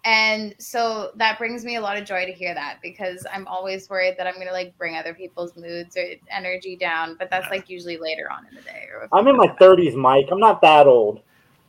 And 0.04 0.54
so 0.58 1.10
that 1.16 1.38
brings 1.38 1.64
me 1.64 1.76
a 1.76 1.80
lot 1.80 1.96
of 1.96 2.04
joy 2.04 2.24
to 2.24 2.32
hear 2.32 2.54
that 2.54 2.78
because 2.82 3.26
I'm 3.32 3.46
always 3.46 3.90
worried 3.90 4.14
that 4.18 4.26
I'm 4.26 4.38
gonna 4.38 4.52
like 4.52 4.76
bring 4.78 4.96
other 4.96 5.12
people's 5.12 5.56
moods 5.56 5.96
or 5.96 6.04
energy 6.30 6.76
down, 6.76 7.16
but 7.18 7.30
that's 7.30 7.50
like 7.50 7.68
usually 7.68 7.98
later 7.98 8.30
on 8.30 8.46
in 8.46 8.54
the 8.54 8.62
day. 8.62 8.88
Or 8.92 9.08
I'm 9.12 9.26
in 9.26 9.36
my 9.36 9.48
30s, 9.48 9.94
Mike. 9.96 10.28
I'm 10.30 10.38
not 10.38 10.60
that 10.62 10.86
old. 10.86 11.20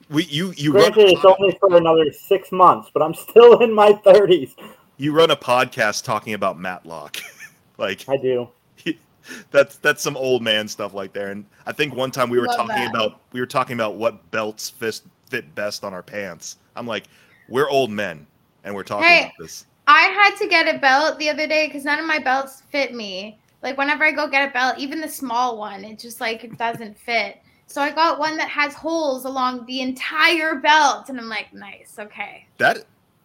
We 0.10 0.24
you 0.26 0.54
you 0.58 0.72
Granted, 0.72 0.98
run, 0.98 1.10
it's 1.16 1.26
only 1.26 1.56
for 1.60 1.76
another 1.78 2.12
six 2.12 2.52
months, 2.52 2.90
but 2.94 3.04
I'm 3.04 3.14
still 3.30 3.60
in 3.60 3.74
my 3.74 3.94
30s. 3.94 4.56
you 4.98 5.14
run 5.14 5.32
a 5.32 5.36
podcast 5.36 6.04
talking 6.04 6.34
about 6.34 6.60
Matlock, 6.60 7.18
like 7.78 8.08
I 8.10 8.18
do. 8.18 8.50
that's 9.52 9.78
that's 9.78 10.02
some 10.02 10.18
old 10.18 10.42
man 10.42 10.68
stuff 10.68 10.94
like 10.94 11.14
there. 11.14 11.30
And 11.30 11.46
I 11.66 11.72
think 11.72 11.96
one 11.96 12.10
time 12.12 12.30
we 12.30 12.40
were 12.40 12.48
Love 12.48 12.58
talking 12.58 12.76
that. 12.76 12.90
about 12.90 13.22
we 13.34 13.40
were 13.40 13.46
talking 13.46 13.76
about 13.76 13.96
what 13.96 14.30
belts 14.32 14.70
fit 14.70 15.02
fit 15.28 15.54
best 15.54 15.84
on 15.84 15.94
our 15.94 16.04
pants. 16.04 16.58
I'm 16.76 16.88
like, 16.88 17.04
we're 17.48 17.70
old 17.70 17.92
men, 17.92 18.26
and 18.64 18.74
we're 18.74 18.84
talking 18.84 19.06
Hey. 19.06 19.20
about 19.26 19.38
this. 19.38 19.66
I 19.88 20.02
had 20.02 20.36
to 20.38 20.48
get 20.48 20.74
a 20.74 20.78
belt 20.80 21.18
the 21.18 21.30
other 21.30 21.48
day 21.48 21.68
because 21.68 21.84
none 21.84 22.00
of 22.00 22.06
my 22.06 22.20
belts 22.20 22.62
fit 22.72 22.94
me. 22.94 23.40
Like 23.62 23.78
whenever 23.78 24.04
I 24.06 24.12
go 24.12 24.28
get 24.28 24.48
a 24.50 24.52
belt, 24.52 24.78
even 24.78 25.02
the 25.02 25.10
small 25.10 25.58
one, 25.58 25.84
it 25.84 26.00
just 26.00 26.20
like 26.22 26.44
it 26.44 26.58
doesn't 26.58 26.98
fit. 26.98 27.38
So 27.72 27.82
I 27.84 27.92
got 27.92 28.18
one 28.18 28.36
that 28.38 28.50
has 28.50 28.74
holes 28.74 29.26
along 29.26 29.68
the 29.68 29.82
entire 29.82 30.56
belt, 30.56 31.10
and 31.10 31.20
I'm 31.20 31.30
like, 31.30 31.54
nice, 31.54 31.98
okay. 32.00 32.48
That 32.58 32.78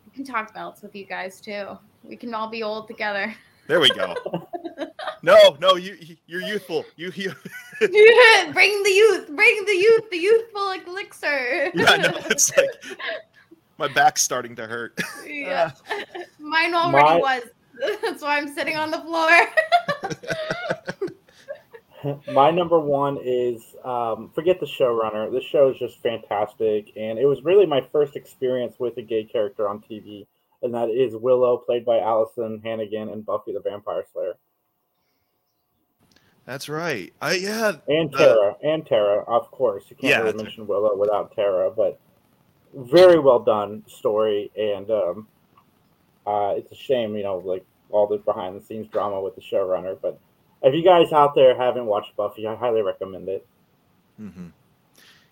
We 0.05 0.13
can 0.15 0.23
talk 0.25 0.53
belts 0.53 0.83
with 0.83 0.95
you 0.95 1.07
guys 1.07 1.41
too. 1.41 1.79
We 2.03 2.15
can 2.17 2.35
all 2.35 2.49
be 2.49 2.63
old 2.63 2.87
together. 2.87 3.35
there 3.69 3.81
we 3.81 3.89
go. 3.89 4.15
no, 5.23 5.57
no, 5.61 5.77
you 5.77 5.97
you- 5.99 6.17
you're 6.27 6.43
youthful. 6.43 6.85
You 6.97 7.11
you. 7.15 7.33
bring 7.81 8.83
the 8.83 8.91
youth, 8.95 9.29
bring 9.35 9.65
the 9.65 9.73
youth, 9.77 10.11
the 10.11 10.19
youthful 10.19 10.73
elixir. 10.87 11.71
yeah, 11.75 11.97
no, 11.97 12.11
it's 12.27 12.55
like 12.55 12.69
my 13.79 13.89
back's 13.89 14.21
starting 14.23 14.55
to 14.57 14.67
hurt. 14.67 15.01
Yeah. 15.27 15.71
Uh, 15.91 16.01
Mine 16.39 16.75
already 16.75 17.09
My- 17.09 17.17
was. 17.17 17.43
That's 18.03 18.23
why 18.23 18.37
I'm 18.37 18.55
sitting 18.55 18.77
on 18.77 18.91
the 18.91 19.01
floor. 19.01 19.31
My 22.33 22.51
number 22.51 22.79
one 22.81 23.19
is 23.23 23.63
um, 23.85 24.31
forget 24.35 24.61
the 24.61 24.67
showrunner. 24.67 25.31
This 25.33 25.45
show 25.45 25.71
is 25.71 25.79
just 25.79 26.03
fantastic, 26.03 26.93
and 26.97 27.19
it 27.19 27.27
was 27.27 27.45
really 27.45 27.67
my 27.67 27.81
first 27.93 28.17
experience 28.17 28.77
with 28.79 28.97
a 28.99 29.03
gay 29.03 29.25
character 29.25 29.69
on 29.69 29.81
TV, 29.81 30.27
and 30.63 30.75
that 30.75 30.91
is 30.91 31.15
Willow, 31.17 31.59
played 31.59 31.85
by 31.85 31.99
Alyson 31.99 32.63
Hannigan 32.63 33.09
in 33.09 33.23
Buffy 33.23 33.53
the 33.53 33.61
Vampire 33.61 34.05
Slayer, 34.13 34.35
That's 36.47 36.69
right. 36.69 37.13
I 37.21 37.35
yeah. 37.35 37.73
and 37.89 38.15
Uh, 38.15 38.19
Tara, 38.19 38.57
and 38.63 38.87
Tara, 38.87 39.25
of 39.25 39.51
course. 39.51 39.85
You 39.89 39.97
can't 39.97 40.11
Yeah, 40.11 40.21
really 40.21 40.43
mention 40.43 40.67
Willow 40.67 40.97
without 40.97 41.35
Tara, 41.35 41.71
but 41.71 41.99
very 42.75 43.19
well 43.19 43.41
done 43.41 43.83
story, 43.87 44.51
and 44.57 44.91
um, 44.91 45.29
uh, 46.27 46.55
it's 46.57 46.73
a 46.73 46.77
shame, 46.77 47.17
you 47.17 47.23
know, 47.23 47.39
like 47.39 47.65
all 47.91 48.07
the 48.07 48.19
behind 48.19 48.61
the 48.61 48.65
scenes 48.65 48.89
drama 48.89 49.21
with 49.21 49.35
the 49.37 49.41
showrunner. 49.41 49.97
But 50.01 50.19
if 50.65 50.75
you 50.75 50.83
guys 50.83 51.13
out 51.13 51.35
there 51.35 51.57
haven't 51.57 51.87
watched 51.87 52.17
Buffy, 52.17 52.47
I 52.47 52.55
highly 52.57 52.83
recommend 52.83 53.29
it. 53.29 53.47
hmm 54.19 54.49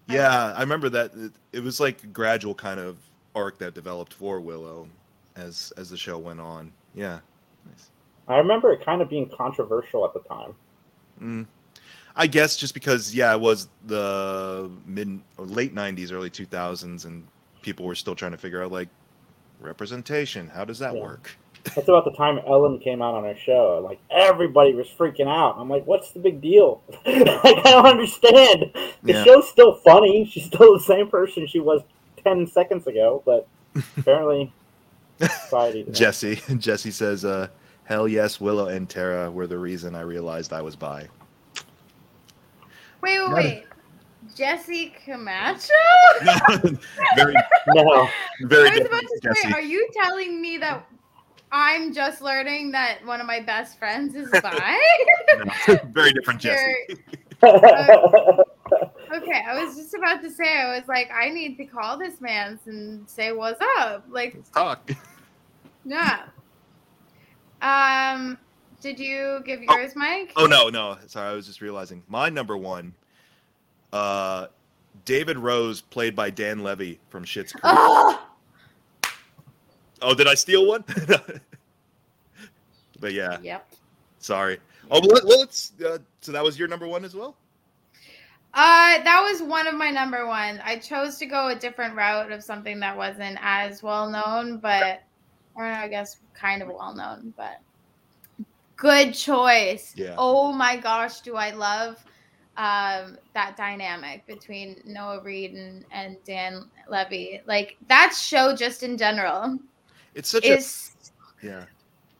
Yeah, 0.06 0.52
I 0.56 0.60
remember 0.60 0.88
that. 0.90 1.12
It, 1.14 1.32
it 1.52 1.60
was 1.62 1.80
like 1.80 2.02
a 2.04 2.06
gradual 2.08 2.54
kind 2.54 2.80
of 2.80 2.98
arc 3.34 3.58
that 3.58 3.74
developed 3.74 4.12
for 4.14 4.40
Willow 4.40 4.88
as 5.36 5.72
as 5.76 5.90
the 5.90 5.96
show 5.96 6.18
went 6.18 6.40
on. 6.40 6.72
Yeah. 6.94 7.20
Nice. 7.66 7.90
I 8.28 8.36
remember 8.38 8.72
it 8.72 8.84
kind 8.84 9.02
of 9.02 9.08
being 9.08 9.28
controversial 9.28 10.04
at 10.04 10.14
the 10.14 10.20
time. 10.20 10.54
Mm. 11.20 11.46
I 12.16 12.26
guess 12.26 12.56
just 12.56 12.74
because 12.74 13.14
yeah, 13.14 13.32
it 13.34 13.40
was 13.40 13.68
the 13.86 14.70
mid 14.86 15.20
or 15.38 15.46
late 15.46 15.74
'90s, 15.74 16.12
early 16.12 16.30
2000s, 16.30 17.04
and 17.06 17.26
people 17.62 17.86
were 17.86 17.94
still 17.94 18.14
trying 18.14 18.32
to 18.32 18.38
figure 18.38 18.62
out 18.62 18.72
like 18.72 18.88
representation. 19.60 20.48
How 20.48 20.64
does 20.64 20.78
that 20.80 20.94
Yeah. 20.94 21.02
work? 21.02 21.36
That's 21.64 21.86
about 21.88 22.04
the 22.04 22.12
time 22.12 22.40
Ellen 22.46 22.78
came 22.80 23.00
out 23.02 23.14
on 23.14 23.24
her 23.24 23.36
show. 23.36 23.80
Like 23.84 24.00
everybody 24.10 24.74
was 24.74 24.88
freaking 24.88 25.28
out. 25.28 25.56
I'm 25.58 25.68
like, 25.68 25.86
what's 25.86 26.10
the 26.10 26.18
big 26.20 26.40
deal? 26.40 26.82
like, 27.06 27.28
I 27.28 27.62
don't 27.70 27.86
understand. 27.86 28.70
The 29.02 29.12
Yeah. 29.12 29.24
show's 29.24 29.48
still 29.48 29.76
funny. 29.76 30.24
She's 30.30 30.46
still 30.46 30.74
the 30.74 30.82
same 30.84 31.08
person 31.08 31.46
she 31.46 31.60
was 31.60 31.82
ten 32.24 32.46
seconds 32.46 32.86
ago, 32.86 33.22
but 33.24 33.46
apparently 33.96 34.52
society. 35.20 35.86
Jesse 35.92 36.40
Jesse 36.58 36.90
says, 36.90 37.24
uh, 37.24 37.46
"Hell 37.84 38.08
yes, 38.08 38.40
Willow 38.40 38.66
and 38.68 38.88
Tara 38.88 39.30
were 39.30 39.46
the 39.46 39.58
reason 39.58 39.94
I 39.94 40.00
realized 40.02 40.52
I 40.52 40.62
was 40.62 40.74
bi." 40.76 41.06
Wait, 43.00 43.18
wait, 43.18 43.18
Not 43.18 43.30
a- 43.32 43.34
wait. 43.34 43.64
Jesse 44.36 44.94
Camacho? 45.04 45.72
very 47.16 47.34
No, 47.74 48.08
very 48.42 48.68
I 48.68 48.78
was 48.78 48.86
about 48.86 49.00
different, 49.02 49.08
to 49.10 49.20
Jesse. 49.22 49.48
say, 49.48 49.52
are 49.52 49.60
you 49.60 49.88
telling 50.00 50.40
me 50.40 50.58
that 50.58 50.86
I'm 51.52 51.92
just 51.92 52.22
learning 52.22 52.72
that 52.72 53.04
one 53.04 53.20
of 53.20 53.26
my 53.26 53.40
best 53.40 53.78
friends 53.78 54.14
is 54.14 54.30
bi? 54.30 54.80
No, 55.68 55.78
very 55.92 56.12
different 56.12 56.40
Jesse. 56.40 56.74
Okay, 59.14 59.42
I 59.46 59.62
was 59.62 59.76
just 59.76 59.92
about 59.92 60.22
to 60.22 60.30
say, 60.30 60.56
I 60.58 60.74
was 60.78 60.88
like, 60.88 61.10
I 61.12 61.28
need 61.28 61.58
to 61.58 61.66
call 61.66 61.98
this 61.98 62.18
man 62.22 62.58
and 62.64 63.06
say 63.06 63.32
what's 63.32 63.60
up. 63.78 64.06
Like, 64.08 64.34
Let's 64.34 64.48
talk. 64.48 64.90
yeah. 65.84 66.22
Um, 67.60 68.38
did 68.80 68.98
you 68.98 69.40
give 69.44 69.62
yours, 69.62 69.94
Mike? 69.94 70.32
Oh 70.34 70.46
no, 70.46 70.70
no, 70.70 70.96
sorry, 71.08 71.30
I 71.30 71.34
was 71.34 71.46
just 71.46 71.60
realizing 71.60 72.02
my 72.08 72.30
number 72.30 72.56
one. 72.56 72.94
Uh, 73.92 74.46
David 75.04 75.36
Rose, 75.38 75.82
played 75.82 76.16
by 76.16 76.30
Dan 76.30 76.62
Levy 76.62 76.98
from 77.10 77.24
Schitt's 77.24 77.52
Creek. 77.52 77.64
Oh, 77.76 78.18
Oh, 80.02 80.14
did 80.14 80.26
I 80.26 80.34
steal 80.34 80.66
one? 80.66 80.84
but 83.00 83.12
yeah, 83.12 83.38
yep. 83.42 83.68
sorry. 84.18 84.58
Oh, 84.90 85.00
well, 85.00 85.20
well 85.24 85.42
it's 85.42 85.72
uh, 85.84 85.98
so 86.20 86.32
that 86.32 86.42
was 86.42 86.58
your 86.58 86.68
number 86.68 86.86
one 86.86 87.04
as 87.04 87.14
well. 87.14 87.36
Uh, 88.54 89.02
that 89.02 89.22
was 89.22 89.42
one 89.42 89.66
of 89.66 89.74
my 89.74 89.90
number 89.90 90.26
one. 90.26 90.60
I 90.62 90.76
chose 90.76 91.16
to 91.18 91.26
go 91.26 91.48
a 91.48 91.54
different 91.54 91.96
route 91.96 92.32
of 92.32 92.42
something 92.42 92.80
that 92.80 92.96
wasn't 92.96 93.38
as 93.40 93.82
well 93.82 94.10
known, 94.10 94.58
but 94.58 95.02
or 95.54 95.64
I 95.64 95.88
guess 95.88 96.18
kind 96.34 96.62
of 96.62 96.68
well 96.68 96.94
known, 96.94 97.32
but 97.36 97.60
good 98.76 99.14
choice. 99.14 99.94
Yeah. 99.96 100.16
Oh 100.18 100.52
my 100.52 100.76
gosh, 100.76 101.20
do 101.20 101.36
I 101.36 101.50
love 101.50 102.04
um 102.58 103.16
that 103.32 103.56
dynamic 103.56 104.26
between 104.26 104.78
Noah 104.84 105.22
Reid 105.22 105.54
and, 105.54 105.86
and 105.90 106.18
Dan 106.26 106.68
Levy. 106.88 107.40
Like 107.46 107.78
that 107.88 108.14
show 108.14 108.54
just 108.54 108.82
in 108.82 108.98
general 108.98 109.58
It's 110.14 110.28
such 110.28 110.44
is 110.44 110.92
a 111.42 111.46
yeah, 111.46 111.64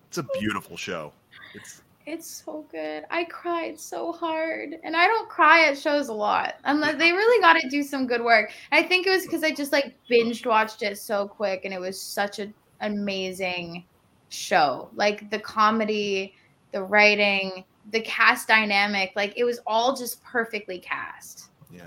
it's 0.08 0.18
a 0.18 0.26
beautiful 0.38 0.76
show. 0.76 1.12
It's 1.54 1.82
It's 2.06 2.26
so 2.44 2.66
good. 2.72 3.04
I 3.10 3.24
cried 3.24 3.78
so 3.78 4.12
hard. 4.12 4.76
And 4.82 4.96
I 4.96 5.06
don't 5.06 5.28
cry 5.28 5.68
at 5.68 5.78
shows 5.78 6.08
a 6.08 6.12
lot. 6.12 6.54
Unless 6.64 6.96
they 6.96 7.12
really 7.12 7.40
got 7.40 7.60
to 7.60 7.68
do 7.68 7.82
some 7.82 8.06
good 8.06 8.22
work. 8.22 8.50
I 8.72 8.82
think 8.82 9.06
it 9.06 9.10
was 9.10 9.22
because 9.22 9.44
I 9.44 9.52
just 9.52 9.72
like 9.72 9.94
binged 10.10 10.46
watched 10.46 10.82
it 10.82 10.98
so 10.98 11.28
quick 11.28 11.62
and 11.64 11.72
it 11.72 11.80
was 11.80 12.00
such 12.00 12.38
an 12.40 12.52
amazing 12.80 13.84
show. 14.30 14.90
Like 14.94 15.30
the 15.30 15.38
comedy, 15.38 16.34
the 16.72 16.82
writing, 16.82 17.64
the 17.92 18.00
cast 18.00 18.48
dynamic, 18.48 19.12
like 19.14 19.34
it 19.36 19.44
was 19.44 19.60
all 19.66 19.94
just 19.94 20.22
perfectly 20.24 20.78
cast. 20.78 21.50
yeah, 21.70 21.82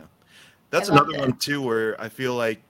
that's 0.70 0.90
another 0.90 1.12
it. 1.16 1.20
one 1.20 1.34
too 1.38 1.62
where 1.62 2.00
I 2.00 2.10
feel 2.10 2.36
like 2.36 2.62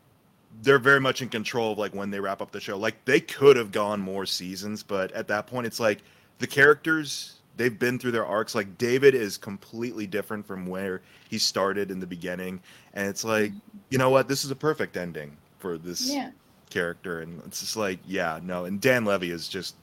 they're 0.61 0.80
very 0.80 0.99
much 0.99 1.22
in 1.22 1.30
control 1.30 1.73
of 1.73 1.77
like 1.77 1.94
when 1.94 2.10
they 2.11 2.19
wrap 2.19 2.41
up 2.41 2.52
the 2.52 2.60
show. 2.60 2.77
Like 2.77 3.03
they 3.06 3.19
could 3.19 3.57
have 3.57 3.72
gone 3.72 3.99
more 4.02 4.26
seasons, 4.26 4.84
but 4.84 5.11
at 5.11 5.27
that 5.27 5.48
point, 5.48 5.68
it's 5.68 5.80
like 5.80 6.02
the 6.40 6.48
characters 6.48 7.36
they've 7.57 7.77
been 7.77 7.99
through 7.99 8.11
their 8.11 8.26
arcs. 8.26 8.56
Like 8.56 8.77
David 8.77 9.15
is 9.15 9.38
completely 9.38 10.07
different 10.07 10.45
from 10.45 10.65
where 10.65 11.02
he 11.30 11.38
started 11.38 11.91
in 11.91 11.99
the 11.99 12.07
beginning, 12.07 12.61
and 12.94 13.07
it's 13.07 13.23
like 13.23 13.52
mm-hmm. 13.52 13.77
you 13.90 13.98
know 13.98 14.10
what, 14.10 14.27
this 14.27 14.44
is 14.45 14.52
a 14.52 14.56
perfect 14.56 14.98
ending 14.98 15.36
for 15.57 15.77
this 15.77 16.10
Yeah. 16.10 16.32
character, 16.69 17.22
and 17.22 17.41
it's 17.45 17.60
just 17.61 17.76
like 17.77 17.99
yeah, 18.06 18.40
no, 18.44 18.65
and 18.65 18.80
Dan 18.82 19.06
Levy 19.06 19.32
is 19.32 19.48
just 19.48 19.76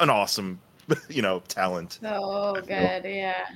an 0.00 0.10
awesome 0.10 0.60
you 1.08 1.22
know 1.22 1.40
talent. 1.48 1.98
So 2.02 2.54
good. 2.66 3.04
Yeah. 3.04 3.46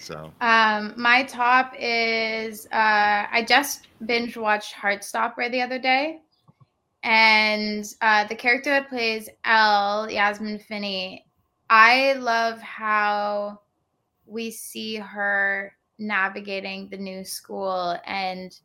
So. 0.00 0.32
Um, 0.40 0.94
my 0.96 1.24
top 1.24 1.74
is 1.78 2.66
uh, 2.72 3.26
I 3.30 3.44
just 3.46 3.88
binge 4.06 4.36
watched 4.36 4.74
Heartstopper 4.74 5.50
the 5.50 5.60
other 5.60 5.78
day, 5.78 6.20
and 7.02 7.84
uh, 8.00 8.24
the 8.24 8.34
character 8.34 8.70
that 8.70 8.88
plays 8.88 9.28
Elle, 9.44 10.10
Yasmin 10.10 10.58
Finney, 10.58 11.26
I 11.68 12.14
love 12.14 12.60
how 12.62 13.60
we 14.24 14.50
see 14.50 14.96
her 14.96 15.76
navigating 15.98 16.88
the 16.88 16.96
new 16.96 17.22
school 17.22 17.98
and 18.06 18.58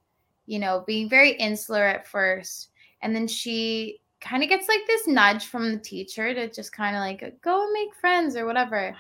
you 0.46 0.58
know 0.58 0.86
being 0.88 1.10
very 1.10 1.32
insular 1.32 1.84
at 1.84 2.08
first. 2.08 2.70
And 3.02 3.14
then 3.14 3.28
she 3.28 4.00
kind 4.22 4.42
of 4.42 4.48
gets 4.48 4.70
like 4.70 4.88
this 4.88 5.06
nudge 5.06 5.48
from 5.48 5.74
the 5.74 5.80
teacher 5.80 6.34
to 6.34 6.50
just 6.50 6.72
kind 6.72 6.96
of 6.96 7.02
like 7.02 7.42
go 7.42 7.64
and 7.64 7.74
make 7.74 7.94
friends 7.94 8.38
or 8.38 8.46
whatever. 8.46 8.96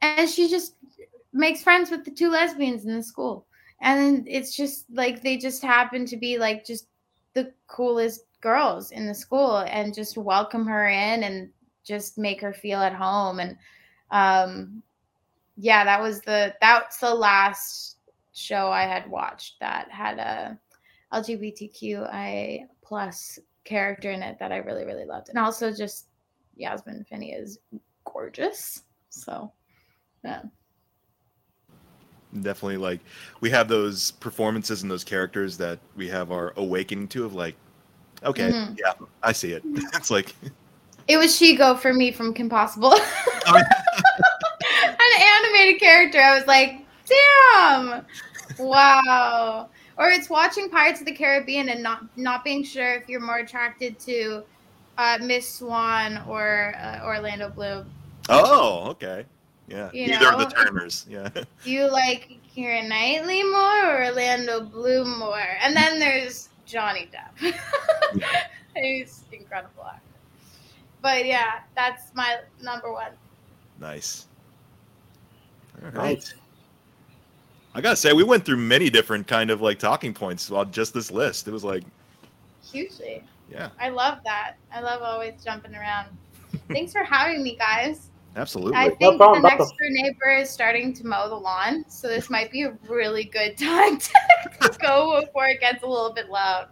And 0.00 0.28
she 0.28 0.48
just 0.48 0.74
makes 1.34 1.62
friends 1.62 1.90
with 1.90 2.04
the 2.04 2.10
two 2.10 2.30
lesbians 2.30 2.86
in 2.86 2.94
the 2.94 3.02
school. 3.02 3.46
And 3.80 4.26
it's 4.28 4.56
just 4.56 4.86
like 4.90 5.22
they 5.22 5.36
just 5.36 5.62
happen 5.62 6.06
to 6.06 6.16
be 6.16 6.38
like 6.38 6.64
just 6.64 6.86
the 7.34 7.52
coolest 7.66 8.22
girls 8.40 8.92
in 8.92 9.06
the 9.06 9.14
school 9.14 9.58
and 9.58 9.94
just 9.94 10.16
welcome 10.16 10.66
her 10.66 10.88
in 10.88 11.24
and 11.24 11.50
just 11.82 12.16
make 12.16 12.40
her 12.40 12.52
feel 12.52 12.80
at 12.80 12.94
home. 12.94 13.40
And 13.40 13.56
um 14.10 14.82
yeah, 15.56 15.84
that 15.84 16.00
was 16.00 16.20
the 16.22 16.54
that's 16.60 16.98
the 16.98 17.14
last 17.14 17.98
show 18.32 18.68
I 18.68 18.82
had 18.82 19.10
watched 19.10 19.60
that 19.60 19.90
had 19.90 20.18
a 20.18 20.58
LGBTQI 21.12 22.66
plus 22.82 23.38
character 23.64 24.10
in 24.10 24.22
it 24.22 24.38
that 24.38 24.52
I 24.52 24.58
really, 24.58 24.84
really 24.84 25.04
loved. 25.04 25.28
And 25.28 25.38
also 25.38 25.72
just 25.72 26.06
Yasmin 26.56 27.04
Finney 27.04 27.32
is 27.32 27.58
gorgeous. 28.04 28.82
So 29.10 29.52
yeah. 30.24 30.42
Definitely 32.42 32.78
like 32.78 33.00
we 33.40 33.50
have 33.50 33.68
those 33.68 34.10
performances 34.12 34.82
and 34.82 34.90
those 34.90 35.04
characters 35.04 35.56
that 35.58 35.78
we 35.96 36.08
have 36.08 36.32
our 36.32 36.52
awakening 36.56 37.08
to 37.08 37.24
of 37.24 37.34
like, 37.34 37.54
okay, 38.24 38.50
Mhm. 38.50 38.78
yeah, 38.78 38.92
I 39.22 39.32
see 39.32 39.52
it. 39.52 39.62
It's 39.94 40.10
like 40.10 40.34
It 41.06 41.16
was 41.16 41.38
Shego 41.38 41.78
for 41.78 41.92
me 41.92 42.10
from 42.10 42.34
Kim 42.34 42.48
Possible. 42.48 42.94
An 43.46 45.20
animated 45.20 45.80
character. 45.80 46.20
I 46.20 46.34
was 46.36 46.46
like, 46.46 46.80
damn. 47.06 48.04
Wow. 48.58 49.68
Or 49.96 50.08
it's 50.08 50.28
watching 50.30 50.68
Pirates 50.70 51.00
of 51.00 51.06
the 51.06 51.12
Caribbean 51.12 51.68
and 51.68 51.82
not 51.82 52.04
not 52.16 52.42
being 52.42 52.64
sure 52.64 52.94
if 52.94 53.08
you're 53.08 53.20
more 53.20 53.38
attracted 53.38 53.98
to 54.00 54.42
uh, 54.98 55.18
Miss 55.20 55.48
Swann 55.48 56.22
or 56.26 56.74
uh, 56.78 57.04
Orlando 57.04 57.48
Bloom. 57.50 57.86
Oh, 58.28 58.88
okay. 58.90 59.24
Yeah. 59.68 59.90
You 59.92 60.14
Either 60.14 60.32
of 60.32 60.38
the 60.38 60.44
know? 60.44 60.64
Turners. 60.64 61.06
Yeah. 61.08 61.28
Do 61.64 61.70
you 61.70 61.90
like 61.90 62.38
Keira 62.54 62.86
Knightley 62.86 63.42
more 63.42 63.86
or 63.86 64.04
Orlando 64.06 64.60
Bloom 64.60 65.18
more? 65.18 65.40
And 65.62 65.74
then 65.74 65.98
there's 65.98 66.48
Johnny 66.66 67.08
Depp. 67.12 67.54
He's 68.76 69.24
incredible 69.32 69.84
actor. 69.84 70.00
But 71.00 71.26
yeah, 71.26 71.60
that's 71.76 72.14
my 72.14 72.38
number 72.62 72.92
one. 72.92 73.12
Nice. 73.80 74.26
All 75.82 75.90
right. 75.90 76.16
Nice. 76.16 76.34
I 77.74 77.80
gotta 77.80 77.96
say, 77.96 78.12
we 78.12 78.22
went 78.22 78.44
through 78.44 78.58
many 78.58 78.88
different 78.88 79.26
kind 79.26 79.50
of 79.50 79.60
like 79.60 79.78
talking 79.78 80.14
points 80.14 80.50
on 80.50 80.70
just 80.70 80.94
this 80.94 81.10
list. 81.10 81.48
It 81.48 81.50
was 81.50 81.64
like, 81.64 81.82
Hugely. 82.70 83.24
yeah, 83.50 83.70
I 83.80 83.88
love 83.88 84.18
that. 84.24 84.54
I 84.72 84.80
love 84.80 85.02
always 85.02 85.42
jumping 85.44 85.74
around. 85.74 86.08
Thanks 86.68 86.92
for 86.92 87.02
having 87.02 87.42
me, 87.42 87.56
guys. 87.56 88.10
Absolutely. 88.36 88.74
I 88.76 88.88
No 88.88 88.94
think 88.96 89.16
problem. 89.18 89.42
the 89.42 89.48
next 89.48 89.68
door 89.70 89.88
neighbor 89.90 90.30
is 90.38 90.50
starting 90.50 90.92
to 90.94 91.06
mow 91.06 91.28
the 91.28 91.34
lawn, 91.36 91.84
so 91.88 92.08
this 92.08 92.30
might 92.30 92.50
be 92.50 92.62
a 92.62 92.76
really 92.88 93.24
good 93.24 93.56
time 93.58 93.98
to 93.98 94.76
go 94.80 95.20
before 95.20 95.46
it 95.46 95.60
gets 95.60 95.82
a 95.82 95.86
little 95.86 96.12
bit 96.12 96.28
loud. 96.30 96.68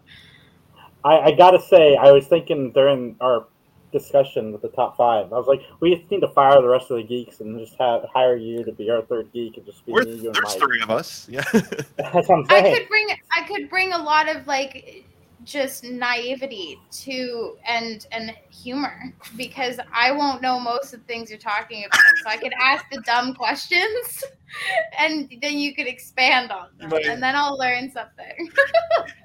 I, 1.05 1.18
I 1.18 1.30
gotta 1.32 1.60
say, 1.60 1.97
I 1.97 2.10
was 2.12 2.26
thinking 2.28 2.70
during 2.72 3.16
our 3.20 3.47
discussion 3.93 4.52
with 4.52 4.62
the 4.62 4.68
top 4.68 4.97
five, 4.97 5.32
I 5.32 5.36
was 5.36 5.47
like, 5.47 5.60
we 5.80 5.94
just 5.97 6.10
need 6.10 6.20
to 6.20 6.28
fire 6.28 6.60
the 6.62 6.68
rest 6.68 6.90
of 6.90 6.97
the 6.98 7.02
geeks 7.02 7.40
and 7.40 7.59
just 7.59 7.76
have, 7.78 8.05
hire 8.14 8.36
you 8.36 8.64
to 8.64 8.72
be 8.72 8.89
our 8.89 9.02
third 9.02 9.30
geek 9.32 9.56
and 9.56 9.66
just 9.66 9.84
be 9.84 9.93
We're, 9.93 10.05
me, 10.05 10.12
you, 10.14 10.26
and 10.26 10.34
there's 10.34 10.44
Mike. 10.44 10.59
three 10.59 10.80
of 10.80 10.90
us. 10.90 11.28
Yeah. 11.28 11.43
That's 11.52 12.28
what 12.28 12.30
I'm 12.30 12.47
I 12.48 12.74
could 12.78 12.89
bring 12.89 13.09
I 13.36 13.43
could 13.47 13.68
bring 13.68 13.93
a 13.93 13.98
lot 13.98 14.34
of 14.34 14.47
like 14.47 15.05
just 15.44 15.85
naivety 15.85 16.78
to 16.90 17.56
and 17.66 18.06
and 18.12 18.31
humor 18.51 19.12
because 19.36 19.78
I 19.93 20.12
won't 20.12 20.40
know 20.43 20.60
most 20.60 20.93
of 20.94 21.01
the 21.01 21.06
things 21.06 21.31
you're 21.31 21.39
talking 21.39 21.85
about. 21.85 22.01
So 22.23 22.28
I 22.31 22.36
could 22.36 22.52
ask 22.60 22.85
the 22.90 23.01
dumb 23.02 23.35
questions 23.35 24.24
and 24.98 25.32
then 25.40 25.59
you 25.59 25.74
could 25.74 25.86
expand 25.86 26.51
on 26.52 26.69
them 26.78 26.90
Right. 26.90 27.06
and 27.06 27.23
then 27.23 27.35
I'll 27.36 27.56
learn 27.59 27.90
something. 27.90 28.51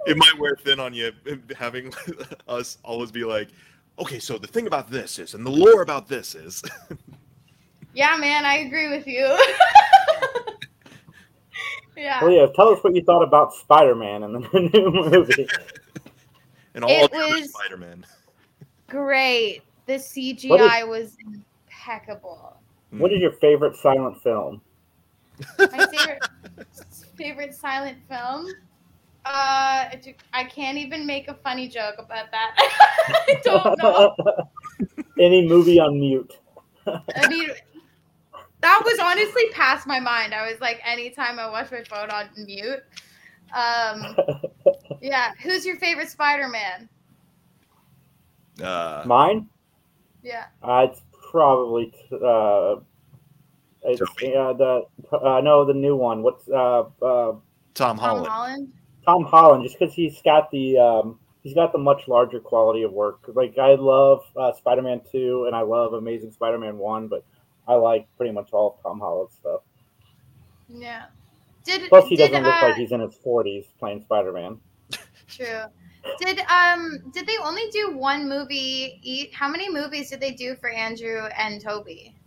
it 0.08 0.18
might 0.18 0.38
wear 0.40 0.56
thin 0.56 0.80
on 0.80 0.94
you 0.94 1.12
having 1.58 1.94
us 2.48 2.78
always 2.84 3.12
be 3.12 3.24
like, 3.24 3.50
okay, 4.00 4.20
so 4.20 4.38
the 4.38 4.48
thing 4.48 4.68
about 4.68 4.90
this 4.90 5.20
is, 5.20 5.34
and 5.34 5.46
the 5.46 5.52
lore 5.52 5.82
about 5.82 6.08
this 6.08 6.36
is. 6.36 6.64
Yeah, 7.94 8.16
man, 8.18 8.46
I 8.46 8.58
agree 8.60 8.90
with 8.90 9.08
you. 9.08 9.36
yeah. 11.96 12.24
Well, 12.24 12.32
yeah, 12.32 12.46
tell 12.56 12.70
us 12.70 12.84
what 12.84 12.96
you 12.96 13.04
thought 13.04 13.24
about 13.24 13.54
Spider-Man 13.54 14.24
and 14.24 14.36
the 14.44 14.60
new 14.74 14.92
movie. 14.92 15.48
And 16.78 16.86
all 16.86 16.92
It 16.92 17.12
was- 17.12 17.50
Spider-Man. 17.52 18.06
Great. 18.88 19.64
The 19.88 19.94
CGI 19.96 20.88
was 20.88 21.18
impeccable. 21.26 22.56
what 22.92 23.12
is 23.12 23.20
your 23.20 23.32
favorite 23.34 23.76
silent 23.76 24.22
film? 24.22 24.62
My 25.60 25.86
favorite 25.88 26.28
favorite 27.18 27.54
silent 27.54 27.98
film. 28.08 28.48
Uh, 29.26 29.90
I 30.34 30.44
can't 30.46 30.78
even 30.78 31.06
make 31.06 31.28
a 31.28 31.34
funny 31.34 31.68
joke 31.68 31.96
about 32.00 32.32
that. 32.32 32.56
I 33.28 33.42
don't 33.44 33.78
know. 33.84 34.16
Any 35.20 35.46
movie 35.48 35.80
on 35.80 36.00
mute. 36.00 36.38
I 36.88 37.28
mean, 37.28 37.50
that 38.62 38.82
was 38.86 39.00
honestly 39.00 39.50
past 39.52 39.86
my 39.88 40.00
mind. 40.00 40.34
I 40.34 40.50
was 40.50 40.62
like, 40.62 40.80
anytime 40.86 41.40
I 41.40 41.50
watch 41.50 41.72
my 41.72 41.84
phone 41.84 42.10
on 42.10 42.30
mute. 42.38 42.84
Um, 43.54 44.16
yeah. 45.02 45.34
Who's 45.42 45.66
your 45.66 45.78
favorite 45.78 46.10
Spider-Man? 46.10 46.90
Uh, 48.62 49.04
Mine? 49.06 49.50
Yeah. 50.24 50.46
Uh, 50.64 50.88
it's 50.90 51.02
probably 51.32 51.94
uh, 52.12 52.78
it's 53.84 54.00
Tobey? 54.00 54.36
uh, 54.36 54.54
the 54.54 54.82
uh, 55.12 55.42
no 55.42 55.64
the 55.66 55.74
new 55.74 55.96
one. 55.96 56.24
What's 56.24 56.48
uh, 56.50 56.82
uh, 56.82 56.86
Tom 57.02 57.42
Tom 57.76 57.98
Holland. 57.98 58.28
Holland. 58.28 58.74
Tom 59.06 59.24
Holland? 59.24 59.64
Just 59.64 59.80
because 59.80 59.94
he's 59.94 60.22
got 60.24 60.50
the 60.52 60.78
um, 60.78 61.20
he's 61.44 61.54
got 61.54 61.72
the 61.72 61.78
much 61.78 62.08
larger 62.08 62.40
quality 62.40 62.84
of 62.84 62.92
work. 62.92 63.20
Like 63.28 63.58
I 63.58 63.76
love 63.76 64.26
uh, 64.36 64.54
Spider-Man 64.54 65.02
two 65.12 65.46
and 65.46 65.56
I 65.56 65.62
love 65.62 65.94
Amazing 65.94 66.32
Spider-Man 66.32 66.78
one, 66.78 67.08
but 67.08 67.24
I 67.68 67.76
like 67.76 68.08
pretty 68.18 68.34
much 68.34 68.50
all 68.52 68.76
of 68.78 68.84
Tom 68.84 69.00
Holland's 69.00 69.36
stuff. 69.36 69.62
Yeah. 70.68 71.06
Did 71.64 71.90
Plus, 71.90 72.08
he 72.08 72.16
did, 72.16 72.30
doesn't 72.30 72.44
look 72.44 72.64
uh, 72.64 72.68
like 72.68 72.76
he's 72.76 72.92
in 72.92 73.02
his 73.02 73.14
forties 73.16 73.66
playing 73.78 74.02
Spider-Man. 74.02 74.58
True. 75.28 75.64
Did 76.20 76.40
um 76.50 77.00
did 77.12 77.28
they 77.28 77.38
only 77.44 77.70
do 77.72 77.98
one 77.98 78.30
movie 78.30 79.00
Eat 79.02 79.34
How 79.34 79.50
many 79.50 79.70
movies 79.70 80.10
did 80.10 80.22
they 80.22 80.32
do 80.32 80.56
for 80.56 80.70
Andrew 80.70 81.28
and 81.38 81.62
Tobey? 81.62 82.18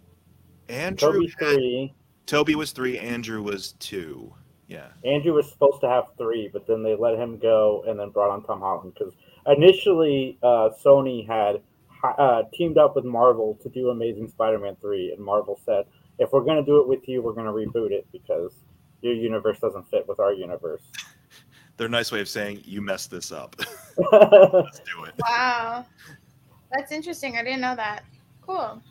Andrew. 0.68 1.12
Tobey 1.12 1.26
had- 1.38 1.38
three. 1.38 1.94
Tobey 2.26 2.54
was 2.54 2.72
three. 2.72 2.98
Andrew 2.98 3.42
was 3.42 3.72
two. 3.72 4.32
Yeah. 4.68 4.88
Andrew 5.04 5.32
was 5.32 5.50
supposed 5.50 5.80
to 5.80 5.88
have 5.88 6.04
three, 6.16 6.48
but 6.52 6.64
then 6.66 6.84
they 6.84 6.94
let 6.94 7.18
him 7.18 7.38
go 7.38 7.82
and 7.88 7.98
then 7.98 8.10
brought 8.10 8.30
on 8.30 8.44
Tom 8.44 8.60
Holland 8.60 8.94
because 8.94 9.12
initially 9.46 10.38
uh, 10.44 10.70
Sony 10.84 11.26
had 11.26 11.60
uh, 12.04 12.44
teamed 12.54 12.78
up 12.78 12.94
with 12.94 13.04
Marvel 13.04 13.58
to 13.62 13.68
do 13.68 13.88
Amazing 13.88 14.28
Spider-Man 14.28 14.76
three, 14.80 15.12
and 15.12 15.24
Marvel 15.24 15.58
said, 15.64 15.86
"If 16.20 16.32
we're 16.32 16.44
going 16.44 16.58
to 16.58 16.64
do 16.64 16.80
it 16.80 16.86
with 16.86 17.08
you, 17.08 17.20
we're 17.20 17.32
going 17.32 17.46
to 17.46 17.52
reboot 17.52 17.90
it 17.90 18.06
because 18.12 18.52
your 19.00 19.12
universe 19.12 19.58
doesn't 19.58 19.90
fit 19.90 20.06
with 20.06 20.20
our 20.20 20.32
universe." 20.32 20.82
Their 21.80 21.88
nice 21.88 22.12
way 22.12 22.20
of 22.20 22.28
saying 22.28 22.60
you 22.66 22.82
messed 22.82 23.10
this 23.10 23.32
up. 23.32 23.56
Let's 24.12 24.80
do 24.80 25.04
it. 25.04 25.14
Wow. 25.26 25.86
That's 26.70 26.92
interesting. 26.92 27.38
I 27.38 27.42
didn't 27.42 27.62
know 27.62 27.74
that. 27.74 28.04
Cool. 28.42 28.82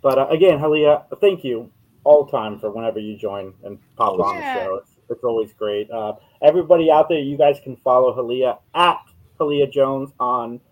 but 0.00 0.18
uh, 0.18 0.28
again, 0.28 0.58
Hallea, 0.58 1.04
thank 1.20 1.44
you 1.44 1.70
all 2.02 2.24
the 2.24 2.30
time 2.30 2.58
for 2.58 2.70
whenever 2.70 2.98
you 2.98 3.18
join 3.18 3.52
and 3.62 3.78
pop 3.96 4.18
on 4.18 4.36
the 4.36 4.54
show. 4.54 4.76
It's, 4.76 4.92
it's 5.10 5.22
always 5.22 5.52
great. 5.52 5.90
Uh, 5.90 6.14
everybody 6.40 6.90
out 6.90 7.10
there, 7.10 7.18
you 7.18 7.36
guys 7.36 7.60
can 7.62 7.76
follow 7.76 8.16
Hallea 8.16 8.56
at 8.74 9.02
Hallea 9.38 9.70
Jones 9.70 10.10
on 10.18 10.62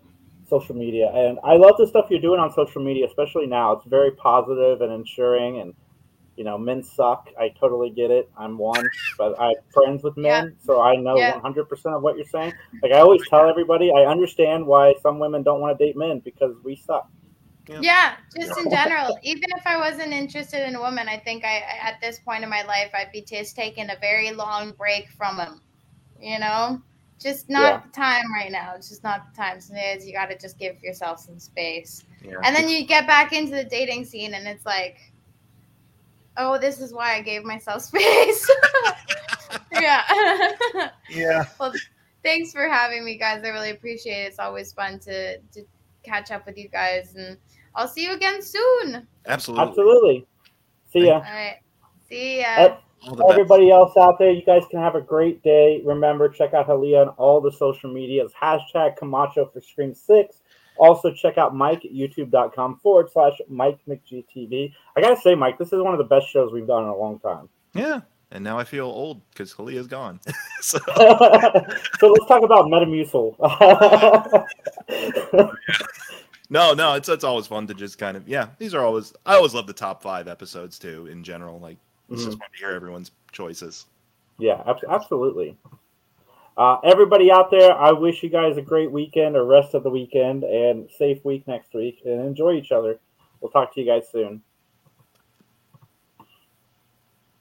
social 0.49 0.73
media. 0.75 1.11
And 1.13 1.37
I 1.43 1.53
love 1.53 1.75
the 1.77 1.85
stuff 1.85 2.07
you're 2.09 2.19
doing 2.19 2.39
on 2.39 2.51
social 2.51 2.83
media, 2.83 3.05
especially 3.05 3.45
now. 3.45 3.73
It's 3.73 3.85
very 3.85 4.09
positive 4.09 4.81
and 4.81 4.91
ensuring. 4.91 5.59
And, 5.61 5.75
you 6.35 6.43
know, 6.43 6.57
men 6.57 6.83
suck. 6.83 7.29
I 7.39 7.49
totally 7.59 7.89
get 7.89 8.09
it. 8.11 8.29
I'm 8.37 8.57
one, 8.57 8.89
but 9.17 9.39
I'm 9.39 9.53
friends 9.73 10.03
with 10.03 10.17
men. 10.17 10.55
So 10.65 10.81
I 10.81 10.95
know 10.95 11.15
Yeah. 11.17 11.39
100% 11.39 11.95
of 11.95 12.01
what 12.01 12.17
you're 12.17 12.25
saying. 12.25 12.53
Like 12.81 12.91
I 12.91 12.99
always 12.99 13.21
tell 13.29 13.47
everybody, 13.47 13.91
I 13.91 14.05
understand 14.05 14.65
why 14.65 14.95
some 15.01 15.19
women 15.19 15.43
don't 15.43 15.61
want 15.61 15.77
to 15.77 15.85
date 15.85 15.95
men 15.95 16.19
because 16.19 16.55
we 16.63 16.75
suck. 16.75 17.09
Yeah. 17.67 17.79
Yeah, 17.81 18.15
just 18.35 18.59
in 18.59 18.69
general. 18.69 19.17
Even 19.23 19.49
if 19.55 19.65
I 19.65 19.77
wasn't 19.77 20.11
interested 20.11 20.67
in 20.67 20.75
a 20.75 20.81
woman, 20.81 21.07
I 21.07 21.17
think 21.17 21.45
I 21.45 21.63
at 21.81 22.01
this 22.01 22.19
point 22.19 22.43
in 22.43 22.49
my 22.49 22.63
life 22.63 22.91
I'd 22.93 23.11
be 23.11 23.21
just 23.21 23.55
taking 23.55 23.89
a 23.89 23.97
very 24.01 24.31
long 24.31 24.71
break 24.71 25.09
from 25.11 25.37
them. 25.37 25.61
You 26.19 26.39
know? 26.39 26.81
Just 27.19 27.49
not 27.49 27.61
Yeah. 27.61 27.81
the 27.85 27.91
time 27.93 28.33
right 28.33 28.51
now. 28.51 28.73
It's 28.75 28.89
just 28.89 29.03
not 29.03 29.31
the 29.31 29.37
time. 29.41 29.61
Some 29.61 29.77
days 29.77 30.05
you 30.05 30.11
gotta 30.11 30.37
just 30.37 30.59
give 30.59 30.81
yourself 30.83 31.19
some 31.19 31.39
space. 31.39 32.03
Yeah. 32.21 32.35
And 32.43 32.53
then 32.55 32.67
you 32.67 32.85
get 32.85 33.07
back 33.07 33.31
into 33.31 33.51
the 33.51 33.63
dating 33.63 34.05
scene 34.05 34.33
and 34.33 34.45
it's 34.45 34.65
like, 34.65 35.12
oh, 36.37 36.57
this 36.57 36.79
is 36.79 36.93
why 36.93 37.15
I 37.15 37.21
gave 37.21 37.43
myself 37.43 37.81
space. 37.83 38.49
yeah. 39.73 40.03
yeah. 41.09 41.45
Well, 41.59 41.73
thanks 42.23 42.51
for 42.51 42.67
having 42.69 43.05
me, 43.05 43.17
guys. 43.17 43.43
I 43.43 43.49
really 43.49 43.71
appreciate 43.71 44.23
it. 44.23 44.27
It's 44.27 44.39
always 44.39 44.73
fun 44.73 44.99
to 44.99 45.37
to 45.37 45.63
catch 46.03 46.31
up 46.31 46.45
with 46.45 46.57
you 46.57 46.69
guys, 46.69 47.15
and 47.15 47.37
I'll 47.75 47.87
see 47.87 48.05
you 48.05 48.13
again 48.13 48.41
soon. 48.41 49.07
Absolutely. 49.27 49.67
Absolutely. 49.67 50.27
See 50.91 51.07
ya. 51.07 51.13
All 51.13 51.21
right. 51.21 51.59
See 52.09 52.41
ya. 52.41 52.77
All 53.07 53.15
best. 53.15 53.31
Everybody 53.31 53.69
else 53.71 53.97
out 53.97 54.17
there, 54.17 54.31
you 54.31 54.43
guys 54.43 54.63
can 54.69 54.79
have 54.79 54.95
a 54.95 55.01
great 55.01 55.43
day. 55.43 55.81
Remember, 55.83 56.29
check 56.29 56.53
out 56.53 56.67
Hallea 56.67 57.01
on 57.01 57.09
all 57.09 57.41
the 57.41 57.51
social 57.51 57.91
medias. 57.91 58.31
Hashtag 58.41 58.95
Camacho 58.97 59.49
for 59.53 59.59
Scream 59.59 59.93
6. 59.93 60.41
Also, 60.77 61.11
check 61.11 61.37
out 61.37 61.55
Mike 61.55 61.85
at 61.85 61.91
youtube.com 61.91 62.79
forward 62.81 63.09
slash 63.11 63.33
Mike 63.47 63.79
McGTV. 63.87 64.73
I 64.95 65.01
gotta 65.01 65.19
say, 65.19 65.35
Mike, 65.35 65.57
this 65.57 65.73
is 65.73 65.81
one 65.81 65.93
of 65.93 65.97
the 65.97 66.03
best 66.03 66.29
shows 66.29 66.51
we've 66.51 66.67
done 66.67 66.83
in 66.83 66.89
a 66.89 66.95
long 66.95 67.19
time. 67.19 67.49
Yeah. 67.73 68.01
And 68.31 68.43
now 68.43 68.57
I 68.57 68.63
feel 68.63 68.85
old 68.85 69.21
because 69.29 69.53
Hallea's 69.53 69.85
gone. 69.85 70.19
so 70.61 70.79
so 70.97 72.07
let's 72.07 72.25
talk 72.27 72.43
about 72.43 72.65
Metamucil. 72.65 73.37
no, 76.49 76.73
no, 76.73 76.95
it's 76.95 77.09
it's 77.09 77.23
always 77.23 77.45
fun 77.45 77.67
to 77.67 77.75
just 77.75 77.99
kind 77.99 78.17
of 78.17 78.27
yeah. 78.27 78.47
These 78.57 78.73
are 78.73 78.83
always 78.83 79.13
I 79.27 79.35
always 79.35 79.53
love 79.53 79.67
the 79.67 79.73
top 79.73 80.01
five 80.01 80.27
episodes 80.27 80.79
too. 80.79 81.05
In 81.05 81.23
general, 81.23 81.59
like 81.59 81.77
it's 82.09 82.23
just 82.23 82.37
mm-hmm. 82.37 82.39
fun 82.39 82.49
to 82.53 82.57
hear 82.57 82.71
everyone's 82.71 83.11
choices. 83.31 83.85
Yeah, 84.39 84.63
ab- 84.65 84.77
absolutely. 84.89 85.55
Uh, 86.55 86.77
everybody 86.83 87.31
out 87.31 87.49
there, 87.49 87.73
I 87.73 87.91
wish 87.91 88.21
you 88.21 88.29
guys 88.29 88.57
a 88.57 88.61
great 88.61 88.91
weekend 88.91 89.35
or 89.35 89.45
rest 89.45 89.73
of 89.73 89.83
the 89.83 89.89
weekend 89.89 90.43
and 90.43 90.89
safe 90.91 91.23
week 91.25 91.47
next 91.47 91.73
week 91.73 92.01
and 92.05 92.21
enjoy 92.21 92.53
each 92.53 92.71
other. 92.71 92.99
We'll 93.41 93.51
talk 93.51 93.73
to 93.73 93.81
you 93.81 93.87
guys 93.87 94.07
soon. 94.11 94.41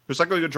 Recycle 0.09 0.40
your 0.40 0.48